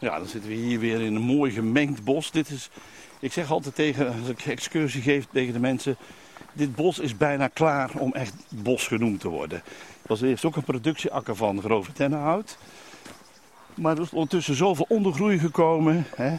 Ja, 0.00 0.18
dan 0.18 0.26
zitten 0.26 0.50
we 0.50 0.56
hier 0.56 0.78
weer 0.78 1.00
in 1.00 1.14
een 1.14 1.22
mooi 1.22 1.52
gemengd 1.52 2.04
bos. 2.04 2.30
Dit 2.30 2.50
is, 2.50 2.70
ik 3.18 3.32
zeg 3.32 3.50
altijd 3.50 3.74
tegen, 3.74 4.06
als 4.06 4.28
ik 4.28 4.46
excursie 4.46 5.02
geef 5.02 5.26
tegen 5.32 5.52
de 5.52 5.58
mensen, 5.58 5.96
dit 6.52 6.74
bos 6.74 6.98
is 6.98 7.16
bijna 7.16 7.48
klaar 7.48 7.90
om 7.98 8.12
echt 8.12 8.34
bos 8.48 8.86
genoemd 8.86 9.20
te 9.20 9.28
worden. 9.28 9.58
Er 9.58 10.08
was 10.08 10.20
eerst 10.20 10.44
ook 10.44 10.56
een 10.56 10.62
productieakker 10.62 11.36
van 11.36 11.62
grove 11.62 11.90
dennenhout. 11.94 12.58
Maar 13.74 13.96
er 13.96 14.02
is 14.02 14.12
ondertussen 14.12 14.54
zoveel 14.54 14.86
ondergroei 14.88 15.38
gekomen 15.38 16.06
hè, 16.16 16.36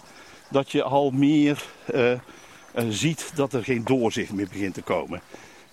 dat 0.49 0.71
je 0.71 0.83
al 0.83 1.11
meer 1.11 1.63
eh, 1.85 2.11
eh, 2.11 2.19
ziet 2.89 3.31
dat 3.35 3.53
er 3.53 3.63
geen 3.63 3.83
doorzicht 3.83 4.33
meer 4.33 4.47
begint 4.47 4.73
te 4.73 4.81
komen. 4.81 5.21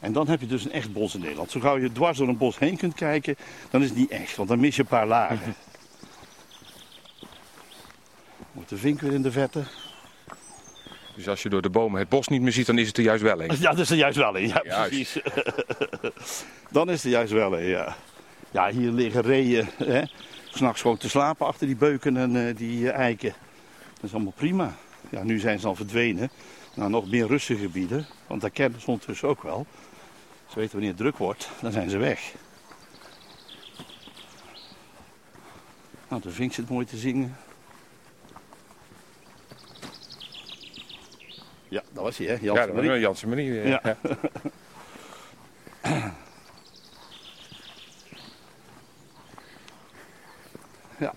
En 0.00 0.12
dan 0.12 0.28
heb 0.28 0.40
je 0.40 0.46
dus 0.46 0.64
een 0.64 0.72
echt 0.72 0.92
bos 0.92 1.14
in 1.14 1.20
Nederland. 1.20 1.50
Zo 1.50 1.60
gauw 1.60 1.78
je 1.78 1.92
dwars 1.92 2.18
door 2.18 2.28
een 2.28 2.36
bos 2.36 2.58
heen 2.58 2.76
kunt 2.76 2.94
kijken, 2.94 3.36
dan 3.70 3.82
is 3.82 3.88
het 3.88 3.98
niet 3.98 4.10
echt, 4.10 4.36
want 4.36 4.48
dan 4.48 4.60
mis 4.60 4.76
je 4.76 4.82
een 4.82 4.88
paar 4.88 5.06
lagen. 5.06 5.54
De 8.68 8.76
vink 8.76 9.00
weer 9.00 9.12
in 9.12 9.22
de 9.22 9.32
vette. 9.32 9.62
Dus 11.14 11.28
als 11.28 11.42
je 11.42 11.48
door 11.48 11.62
de 11.62 11.70
bomen 11.70 12.00
het 12.00 12.08
bos 12.08 12.28
niet 12.28 12.42
meer 12.42 12.52
ziet, 12.52 12.66
dan 12.66 12.78
is 12.78 12.86
het 12.86 12.96
er 12.96 13.02
juist 13.02 13.22
wel 13.22 13.42
een. 13.42 13.56
Ja, 13.60 13.70
dat 13.70 13.78
is 13.78 13.90
er 13.90 13.96
juist 13.96 14.16
wel 14.16 14.34
in. 14.36 14.48
Ja, 14.48 14.62
Juist. 14.64 14.88
precies. 14.90 15.22
Dan 16.70 16.90
is 16.90 17.04
er 17.04 17.10
juist 17.10 17.32
wel 17.32 17.56
in, 17.56 17.66
ja. 17.66 17.96
Ja, 18.50 18.70
hier 18.70 18.90
liggen 18.90 19.22
reeën, 19.22 19.68
hè. 19.76 20.02
S'nachts 20.48 20.80
gewoon 20.80 20.96
te 20.96 21.08
slapen 21.08 21.46
achter 21.46 21.66
die 21.66 21.76
beuken 21.76 22.16
en 22.16 22.48
eh, 22.48 22.56
die 22.56 22.90
eh, 22.90 22.98
eiken. 22.98 23.34
Dat 23.94 24.04
is 24.04 24.14
allemaal 24.14 24.32
prima. 24.36 24.76
Ja, 25.10 25.22
nu 25.22 25.38
zijn 25.38 25.60
ze 25.60 25.66
al 25.66 25.74
verdwenen. 25.74 26.30
Nou, 26.74 26.90
nog 26.90 27.10
meer 27.10 27.26
rustige 27.26 27.60
gebieden. 27.60 28.06
Want 28.26 28.40
daar 28.40 28.50
kennen 28.50 28.80
ze 28.80 28.86
ondertussen 28.86 29.28
ook 29.28 29.42
wel. 29.42 29.66
Ze 30.48 30.54
weten 30.54 30.72
wanneer 30.72 30.90
het 30.90 30.98
druk 30.98 31.16
wordt, 31.16 31.48
dan 31.60 31.72
zijn 31.72 31.90
ze 31.90 31.96
weg. 31.98 32.32
Nou, 36.08 36.22
de 36.22 36.30
vink 36.30 36.52
zit 36.52 36.68
mooi 36.68 36.86
te 36.86 36.96
zingen. 36.96 37.36
Ja, 41.68 41.82
dat 41.92 42.02
was 42.02 42.18
hij, 42.18 42.26
hè? 42.26 42.36
Jan 42.40 42.54
Ja, 42.54 42.66
dat 42.66 43.00
was 43.00 43.24
manier. 43.24 43.66
Ja. 43.66 43.80
Ja. 43.82 43.96
Ja. 50.98 51.12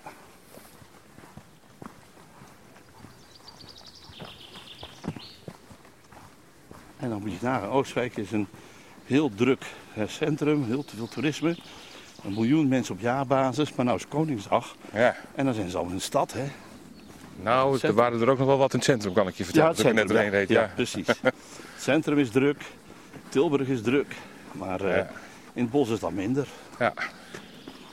En 6.98 7.10
dan 7.10 7.22
moet 7.22 7.32
je 7.32 7.38
nagaan, 7.41 7.69
Oostenrijk 7.69 8.18
is 8.18 8.32
een 8.32 8.48
heel 9.06 9.32
druk 9.36 9.65
eh, 9.95 10.07
centrum, 10.07 10.64
heel 10.64 10.84
te 10.84 10.95
veel 10.95 11.07
toerisme. 11.07 11.56
Een 12.23 12.34
miljoen 12.34 12.68
mensen 12.68 12.94
op 12.95 12.99
jaarbasis, 12.99 13.73
maar 13.73 13.86
nou 13.86 13.98
is 13.98 14.07
Koningsdag. 14.07 14.76
Ja. 14.94 15.15
En 15.36 15.45
dan 15.45 15.53
zijn 15.53 15.69
ze 15.69 15.78
al 15.78 15.86
in 15.86 15.95
de 15.95 15.99
stad, 15.99 16.34
hè? 16.34 16.45
Nou, 17.43 17.77
er 17.81 17.93
waren 17.93 18.22
er 18.22 18.30
ook 18.30 18.38
nog 18.38 18.47
wel 18.47 18.57
wat 18.57 18.72
in 18.73 18.80
het 18.80 18.88
centrum, 18.88 19.13
kan 19.13 19.27
ik 19.27 19.35
je 19.35 19.43
vertellen. 19.43 19.68
het 19.68 19.77
toen 19.77 19.88
ik 19.89 19.93
net 19.95 20.09
erheen 20.11 20.30
reed. 20.30 20.49
ja, 20.49 20.55
Ja. 20.61 20.61
ja, 20.68 20.72
precies. 20.76 21.07
het 21.07 21.34
centrum 21.77 22.18
is 22.18 22.30
druk, 22.30 22.61
Tilburg 23.30 23.68
is 23.68 23.81
druk, 23.81 24.15
maar 24.51 24.81
eh, 24.81 24.95
Ja. 24.95 25.09
in 25.53 25.61
het 25.61 25.72
bos 25.72 25.89
is 25.89 25.99
dat 25.99 26.11
minder. 26.11 26.47
Ja. 26.80 26.93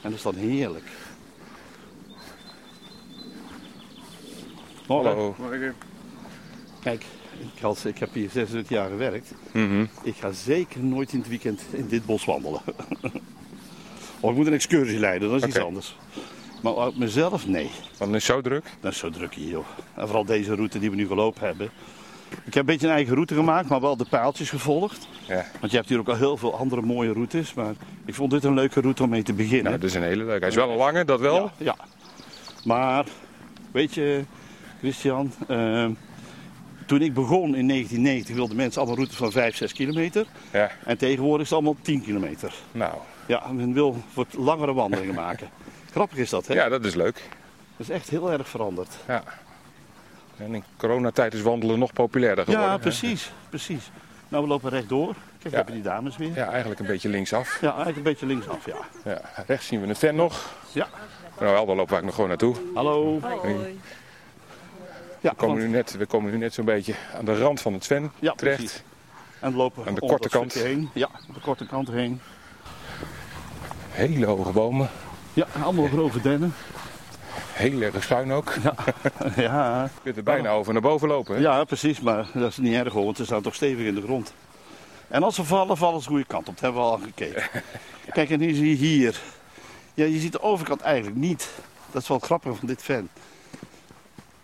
En 0.02 0.10
dat 0.10 0.12
is 0.12 0.22
dan 0.22 0.34
heerlijk. 0.34 0.84
Morgen. 4.86 5.10
Hallo. 5.10 5.34
Kijk, 6.80 7.04
ik, 7.54 7.60
had, 7.62 7.84
ik 7.84 7.98
heb 7.98 8.12
hier 8.12 8.30
26 8.30 8.68
jaar 8.76 8.88
gewerkt. 8.88 9.32
Mhm. 9.52 9.84
Ik 10.02 10.14
ga 10.16 10.32
zeker 10.32 10.80
nooit 10.80 11.12
in 11.12 11.18
het 11.18 11.28
weekend 11.28 11.60
in 11.70 11.88
dit 11.88 12.06
bos 12.06 12.24
wandelen. 12.24 12.60
of 14.20 14.30
ik 14.30 14.36
moet 14.36 14.46
een 14.46 14.52
excursie 14.52 14.98
leiden, 14.98 15.30
dat 15.30 15.42
is 15.42 15.48
iets 15.48 15.58
anders. 15.58 15.96
Maar 16.60 16.76
uit 16.76 16.98
mezelf, 16.98 17.46
nee. 17.46 17.70
Want 17.98 18.10
het 18.10 18.20
is 18.20 18.26
zo 18.26 18.40
druk. 18.40 18.64
Dat 18.80 18.92
is 18.92 18.98
zo 18.98 19.10
druk 19.10 19.34
hier, 19.34 19.48
joh. 19.50 19.66
En 19.94 20.06
vooral 20.06 20.24
deze 20.24 20.54
route 20.54 20.78
die 20.78 20.90
we 20.90 20.96
nu 20.96 21.06
gelopen 21.06 21.46
hebben. 21.46 21.70
Ik 22.44 22.54
heb 22.54 22.56
een 22.56 22.64
beetje 22.64 22.86
een 22.86 22.92
eigen 22.92 23.14
route 23.14 23.34
gemaakt, 23.34 23.68
maar 23.68 23.80
wel 23.80 23.96
de 23.96 24.06
paaltjes 24.10 24.50
gevolgd. 24.50 25.08
Ja. 25.26 25.44
Want 25.60 25.70
je 25.70 25.76
hebt 25.76 25.88
hier 25.88 25.98
ook 25.98 26.08
al 26.08 26.16
heel 26.16 26.36
veel 26.36 26.56
andere 26.56 26.82
mooie 26.82 27.12
routes. 27.12 27.54
Maar 27.54 27.74
ik 28.04 28.14
vond 28.14 28.30
dit 28.30 28.44
een 28.44 28.54
leuke 28.54 28.80
route 28.80 29.02
om 29.02 29.08
mee 29.08 29.22
te 29.22 29.32
beginnen. 29.32 29.64
Nou, 29.64 29.76
dat 29.78 29.88
is 29.88 29.94
een 29.94 30.02
hele 30.02 30.24
leuke. 30.24 30.38
Hij 30.40 30.48
is 30.48 30.54
wel 30.54 30.70
een 30.70 30.76
lange, 30.76 31.04
dat 31.04 31.20
wel. 31.20 31.34
Ja, 31.42 31.52
ja. 31.56 31.76
Maar, 32.64 33.04
weet 33.72 33.94
je, 33.94 34.24
Christian, 34.78 35.32
ehm, 35.48 35.90
toen 36.86 37.02
ik 37.02 37.14
begon 37.14 37.54
in 37.54 37.66
1990 37.66 38.34
wilden 38.34 38.56
mensen 38.56 38.78
allemaal 38.80 38.96
routes 38.96 39.16
van 39.18 39.32
5, 39.32 39.56
6 39.56 39.72
kilometer. 39.72 40.26
Ja. 40.52 40.70
En 40.84 40.98
tegenwoordig 40.98 41.42
is 41.42 41.50
het 41.50 41.58
allemaal 41.58 41.76
10 41.82 42.02
kilometer. 42.02 42.54
Nou, 42.72 42.94
Ja, 43.26 43.52
men 43.52 43.72
wil 43.72 43.96
wat 44.14 44.26
langere 44.38 44.72
wandelingen 44.72 45.14
maken. 45.14 45.48
Grappig 45.90 46.18
is 46.18 46.30
dat, 46.30 46.46
hè? 46.46 46.54
ja, 46.54 46.68
dat 46.68 46.84
is 46.84 46.94
leuk. 46.94 47.14
Dat 47.76 47.88
is 47.88 47.90
echt 47.90 48.08
heel 48.10 48.32
erg 48.32 48.48
veranderd. 48.48 48.88
Ja. 49.06 49.22
En 50.36 50.54
in 50.54 50.64
coronatijd 50.76 51.34
is 51.34 51.42
wandelen 51.42 51.78
nog 51.78 51.92
populairder 51.92 52.44
geworden. 52.44 52.66
Ja, 52.68 52.74
hè? 52.74 52.80
precies, 52.80 53.32
precies. 53.48 53.90
Nou, 54.28 54.42
we 54.42 54.48
lopen 54.48 54.70
rechtdoor. 54.70 55.14
Kijk, 55.38 55.50
Ja. 55.52 55.56
hebben 55.56 55.74
die 55.74 55.82
dames 55.82 56.16
weer. 56.16 56.28
Ja. 56.28 56.34
Ja, 56.34 56.48
eigenlijk 56.50 56.80
een 56.80 56.86
beetje 56.86 57.08
linksaf. 57.08 57.58
eigenlijk 57.62 57.96
een 57.96 58.02
beetje 58.02 58.26
linksaf, 58.26 58.66
ja. 58.66 58.76
Ja. 59.04 59.20
Rechts 59.46 59.66
zien 59.66 59.80
we 59.80 59.86
een 59.86 59.96
fan 59.96 60.14
nog. 60.14 60.54
Ja, 60.72 60.88
Nou, 61.38 61.52
wel, 61.52 61.66
daar 61.66 61.76
lopen 61.76 62.00
we 62.00 62.02
eigenlijk 62.02 62.04
nog 62.04 62.14
gewoon 62.14 62.28
naartoe. 62.28 62.56
hallo. 62.74 63.20
Hoi. 63.20 63.78
Ja, 65.20 65.30
We 65.30 65.36
komen 65.36 65.56
want- 65.56 65.68
nu 65.68 65.76
net, 65.76 65.96
we 65.96 66.06
komen 66.06 66.30
nu 66.30 66.36
net 66.38 66.54
zo'n 66.54 66.64
beetje 66.64 66.94
aan 67.18 67.24
de 67.24 67.38
rand 67.38 67.60
van 67.60 67.72
het 67.72 67.84
Sven 67.84 68.12
Ja, 68.18 68.32
terecht. 68.32 68.56
precies. 68.56 68.82
en 69.40 69.50
we 69.50 69.56
lopen 69.56 69.86
Aan 69.86 69.94
de 69.94 70.00
korte 70.00 70.28
kant. 70.28 70.52
Heen. 70.54 70.90
Ja, 70.92 71.08
de 71.34 71.40
korte 71.40 71.66
kant 71.66 71.88
heen. 71.88 72.20
Hele 73.90 74.26
hoge 74.26 74.50
bomen. 74.52 74.90
Ja, 75.32 75.46
allemaal 75.62 75.86
grove 75.86 76.20
dennen. 76.20 76.54
Heel 77.52 77.80
erg 77.80 78.02
schuin 78.02 78.32
ook. 78.32 78.54
ja, 79.36 79.82
Je 79.94 80.00
kunt 80.02 80.16
er 80.16 80.22
bijna 80.22 80.50
over 80.50 80.72
naar 80.72 80.82
boven 80.82 81.08
lopen. 81.08 81.34
Hè? 81.34 81.40
ja, 81.40 81.64
precies, 81.64 82.00
maar 82.00 82.26
dat 82.34 82.50
is 82.50 82.56
niet 82.56 82.74
erg 82.74 82.92
hoor, 82.92 83.04
want 83.04 83.16
ze 83.16 83.24
staan 83.24 83.42
toch 83.42 83.54
stevig 83.54 83.86
in 83.86 83.94
de 83.94 84.02
grond. 84.02 84.34
En 85.08 85.22
als 85.22 85.34
ze 85.34 85.44
vallen, 85.44 85.76
vallen 85.76 86.00
ze 86.00 86.06
de 86.06 86.10
goede 86.10 86.26
kant 86.26 86.48
op. 86.48 86.54
Dat 86.54 86.62
hebben 86.62 86.80
we 86.82 86.88
al 86.88 86.98
gekeken. 86.98 87.42
Kijk, 88.12 88.30
en 88.30 88.38
nu 88.38 88.54
zie 88.54 88.68
je 88.68 88.76
hier. 88.76 89.20
Ja, 89.94 90.04
je 90.04 90.18
ziet 90.18 90.32
de 90.32 90.42
overkant 90.42 90.80
eigenlijk 90.80 91.16
niet. 91.16 91.48
Dat 91.90 92.02
is 92.02 92.08
wel 92.08 92.18
grappig 92.18 92.56
van 92.58 92.66
dit 92.66 92.82
fan. 92.82 93.08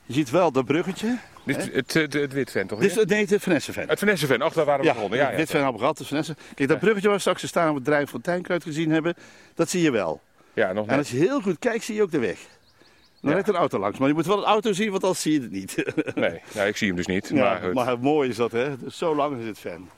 Je 0.06 0.12
ziet 0.12 0.30
wel 0.30 0.52
dat 0.52 0.64
bruggetje. 0.64 1.18
Dit, 1.44 1.56
het, 1.56 1.92
het, 1.92 2.12
het, 2.12 2.52
het 2.54 2.68
toch? 2.68 2.78
Dit 2.78 3.08
nee, 3.08 3.26
het 3.26 3.42
Vanessa-fan. 3.42 3.88
Het 3.88 3.98
Vanessa 3.98 4.26
fan. 4.26 4.42
Ach, 4.42 4.52
daar 4.52 4.64
waren 4.64 4.84
we 4.84 4.92
begonnen. 4.92 5.18
Ja, 5.18 5.30
ja. 5.30 5.36
hebben 5.36 5.72
we 5.72 5.78
gehad, 5.78 5.98
de 5.98 6.04
Vanessa. 6.04 6.34
Kijk, 6.54 6.68
dat 6.68 6.78
bruggetje 6.78 7.06
waar 7.06 7.16
we 7.16 7.22
straks 7.22 7.46
staan 7.46 7.68
op 7.68 7.74
het 7.74 7.84
drijf 7.84 8.10
van 8.10 8.20
Tijnkruid 8.20 8.62
gezien 8.62 8.90
hebben, 8.90 9.14
dat 9.54 9.70
zie 9.70 9.82
je 9.82 9.90
wel. 9.90 10.20
Ja, 10.54 10.72
nog 10.72 10.84
En 10.84 10.90
net. 10.90 10.98
als 10.98 11.10
je 11.10 11.16
heel 11.16 11.40
goed 11.40 11.58
kijkt, 11.58 11.84
zie 11.84 11.94
je 11.94 12.02
ook 12.02 12.10
de 12.10 12.18
weg. 12.18 12.38
Dan 13.20 13.30
Ja. 13.30 13.32
rijdt 13.32 13.48
een 13.48 13.54
auto 13.54 13.78
langs, 13.78 13.98
maar 13.98 14.08
je 14.08 14.14
moet 14.14 14.26
wel 14.26 14.38
een 14.38 14.44
auto 14.44 14.72
zien, 14.72 14.90
want 14.90 15.02
anders 15.02 15.22
zie 15.22 15.32
je 15.32 15.40
het 15.40 15.50
niet. 15.50 15.92
Nee, 16.14 16.40
ja, 16.52 16.62
ik 16.62 16.76
zie 16.76 16.86
hem 16.86 16.96
dus 16.96 17.06
niet. 17.06 17.28
Ja, 17.28 17.34
maar, 17.42 17.60
goed. 17.62 17.74
maar 17.74 17.98
mooi 17.98 18.28
is 18.28 18.36
dat, 18.36 18.52
hè? 18.52 18.78
Dus 18.78 18.98
zo 18.98 19.14
lang 19.14 19.38
is 19.38 19.44
dit 19.44 19.58
fan. 19.58 19.88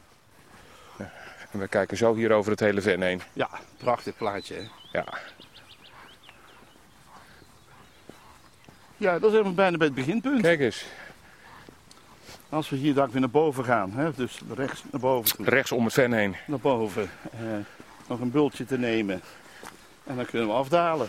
En 1.53 1.59
we 1.59 1.69
kijken 1.69 1.97
zo 1.97 2.15
hier 2.15 2.33
over 2.33 2.51
het 2.51 2.61
hele 2.61 2.83
fan 2.83 3.01
heen. 3.03 3.21
Ja, 3.33 3.49
prachtig 3.77 4.17
plaatje, 4.17 4.55
hè? 4.55 4.63
Ja. 4.93 5.05
Ja, 8.97 9.19
dat 9.19 9.31
zijn 9.31 9.43
we 9.45 9.51
bijna 9.51 9.77
bij 9.77 9.87
het 9.87 9.97
beginpunt. 9.97 10.41
Kijk 10.43 10.61
eens. 10.61 10.85
Als 12.49 12.69
we 12.69 12.77
hier 12.77 12.95
dan 12.95 13.11
weer 13.11 13.21
naar 13.21 13.31
boven 13.31 13.65
gaan, 13.65 13.93
hè? 13.93 14.11
dus 14.17 14.41
rechts 14.55 14.83
naar 14.91 15.01
boven 15.01 15.37
toe. 15.37 15.45
Rechts 15.47 15.73
om 15.73 15.85
het 15.85 15.93
fan 15.93 16.13
heen. 16.13 16.37
Naar 16.47 16.59
boven. 16.59 17.11
Eh, 17.33 17.39
nog 18.09 18.21
een 18.21 18.31
bultje 18.31 18.65
te 18.65 18.79
nemen. 18.79 19.21
En 20.07 20.17
dan 20.17 20.27
kunnen 20.27 20.49
we 20.49 20.55
afdalen. 20.55 21.09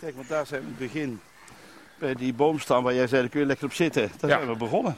Kijk, 0.00 0.14
want 0.16 0.28
daar 0.28 0.46
zijn 0.46 0.60
we 0.60 0.66
in 0.66 0.72
het 0.72 0.92
begin. 0.92 1.20
Bij 1.98 2.14
die 2.14 2.32
boomstam 2.34 2.82
waar 2.82 2.94
jij 2.94 3.06
zei, 3.06 3.20
daar 3.20 3.30
kun 3.30 3.40
je 3.40 3.46
lekker 3.46 3.66
op 3.66 3.72
zitten. 3.72 4.10
Daar 4.20 4.30
Ja. 4.30 4.36
zijn 4.36 4.50
we 4.50 4.56
begonnen. 4.56 4.96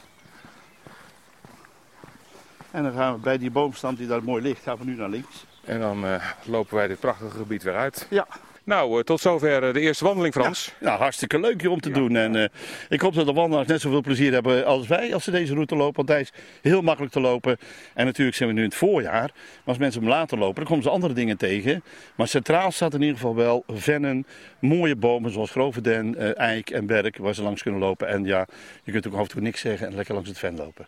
En 2.75 2.83
dan 2.83 2.93
gaan 2.93 3.15
we 3.15 3.21
bij 3.21 3.39
die 3.39 3.51
boomstam 3.51 3.95
die 3.95 4.07
daar 4.07 4.25
mooi 4.25 4.43
ligt, 4.43 4.63
gaan 4.63 4.77
we 4.79 4.85
nu 4.85 4.97
naar 4.97 5.09
links. 5.09 5.45
En 5.65 5.81
dan 5.81 6.07
eh, 6.07 6.25
lopen 6.45 6.77
wij 6.77 6.87
dit 6.87 7.01
prachtige 7.01 7.31
gebied 7.31 7.63
weer 7.63 7.77
uit. 7.77 8.07
Ja. 8.11 8.27
Nou, 8.65 8.99
eh, 8.99 9.05
tot 9.05 9.21
zover 9.21 9.63
eh, 9.63 9.73
de 9.73 9.81
eerste 9.81 10.05
wandeling, 10.05 10.35
Frans. 10.35 10.75
Ja, 10.81 10.97
hartstikke 10.97 11.41
leuk 11.41 11.61
hier 11.61 11.71
om 11.71 11.81
te 11.81 11.91
doen. 11.91 12.17
En 12.17 12.37
eh, 12.37 12.49
ik 12.89 13.01
hoop 13.01 13.15
dat 13.15 13.27
de 13.27 13.33
wandelaars 13.33 13.69
net 13.69 13.81
zoveel 13.81 14.01
plezier 14.01 14.33
hebben 14.33 14.67
als 14.67 14.87
wij 14.87 15.15
als 15.15 15.25
ze 15.25 15.31
deze 15.31 15.55
route 15.55 15.77
lopen. 15.77 15.97
Want 15.97 16.09
hij 16.09 16.21
is 16.21 16.33
heel 16.63 16.83
makkelijk 16.83 17.13
te 17.13 17.21
lopen. 17.21 17.57
En 17.95 18.05
natuurlijk 18.05 18.37
zijn 18.37 18.49
we 18.49 18.55
nu 18.55 18.63
in 18.63 18.69
het 18.69 18.77
voorjaar. 18.77 19.31
Maar 19.33 19.63
als 19.65 19.79
mensen 19.79 20.01
hem 20.01 20.11
later 20.11 20.39
lopen, 20.39 20.55
dan 20.55 20.65
komen 20.65 20.83
ze 20.83 20.91
andere 20.91 21.13
dingen 21.13 21.37
tegen. 21.37 21.85
Maar 22.15 22.29
centraal 22.29 22.71
staat 22.71 22.95
in 22.95 23.01
ieder 23.01 23.17
geval 23.17 23.35
wel 23.35 23.65
vennen, 23.67 24.27
mooie 24.59 24.97
bomen 24.97 25.31
zoals 25.31 25.51
grove 25.51 25.81
den, 25.81 26.17
eh, 26.17 26.39
eik 26.39 26.71
en 26.71 26.87
berk 26.87 27.17
waar 27.17 27.35
ze 27.35 27.43
langs 27.43 27.63
kunnen 27.63 27.81
lopen. 27.81 28.09
En 28.09 28.25
ja, 28.25 28.47
je 28.83 28.93
kunt 28.93 29.07
ook 29.07 29.15
af 29.15 29.21
en 29.21 29.29
toe 29.29 29.41
niks 29.41 29.61
zeggen 29.61 29.87
en 29.87 29.95
lekker 29.95 30.15
langs 30.15 30.29
het 30.29 30.39
ven 30.39 30.57
lopen. 30.57 30.87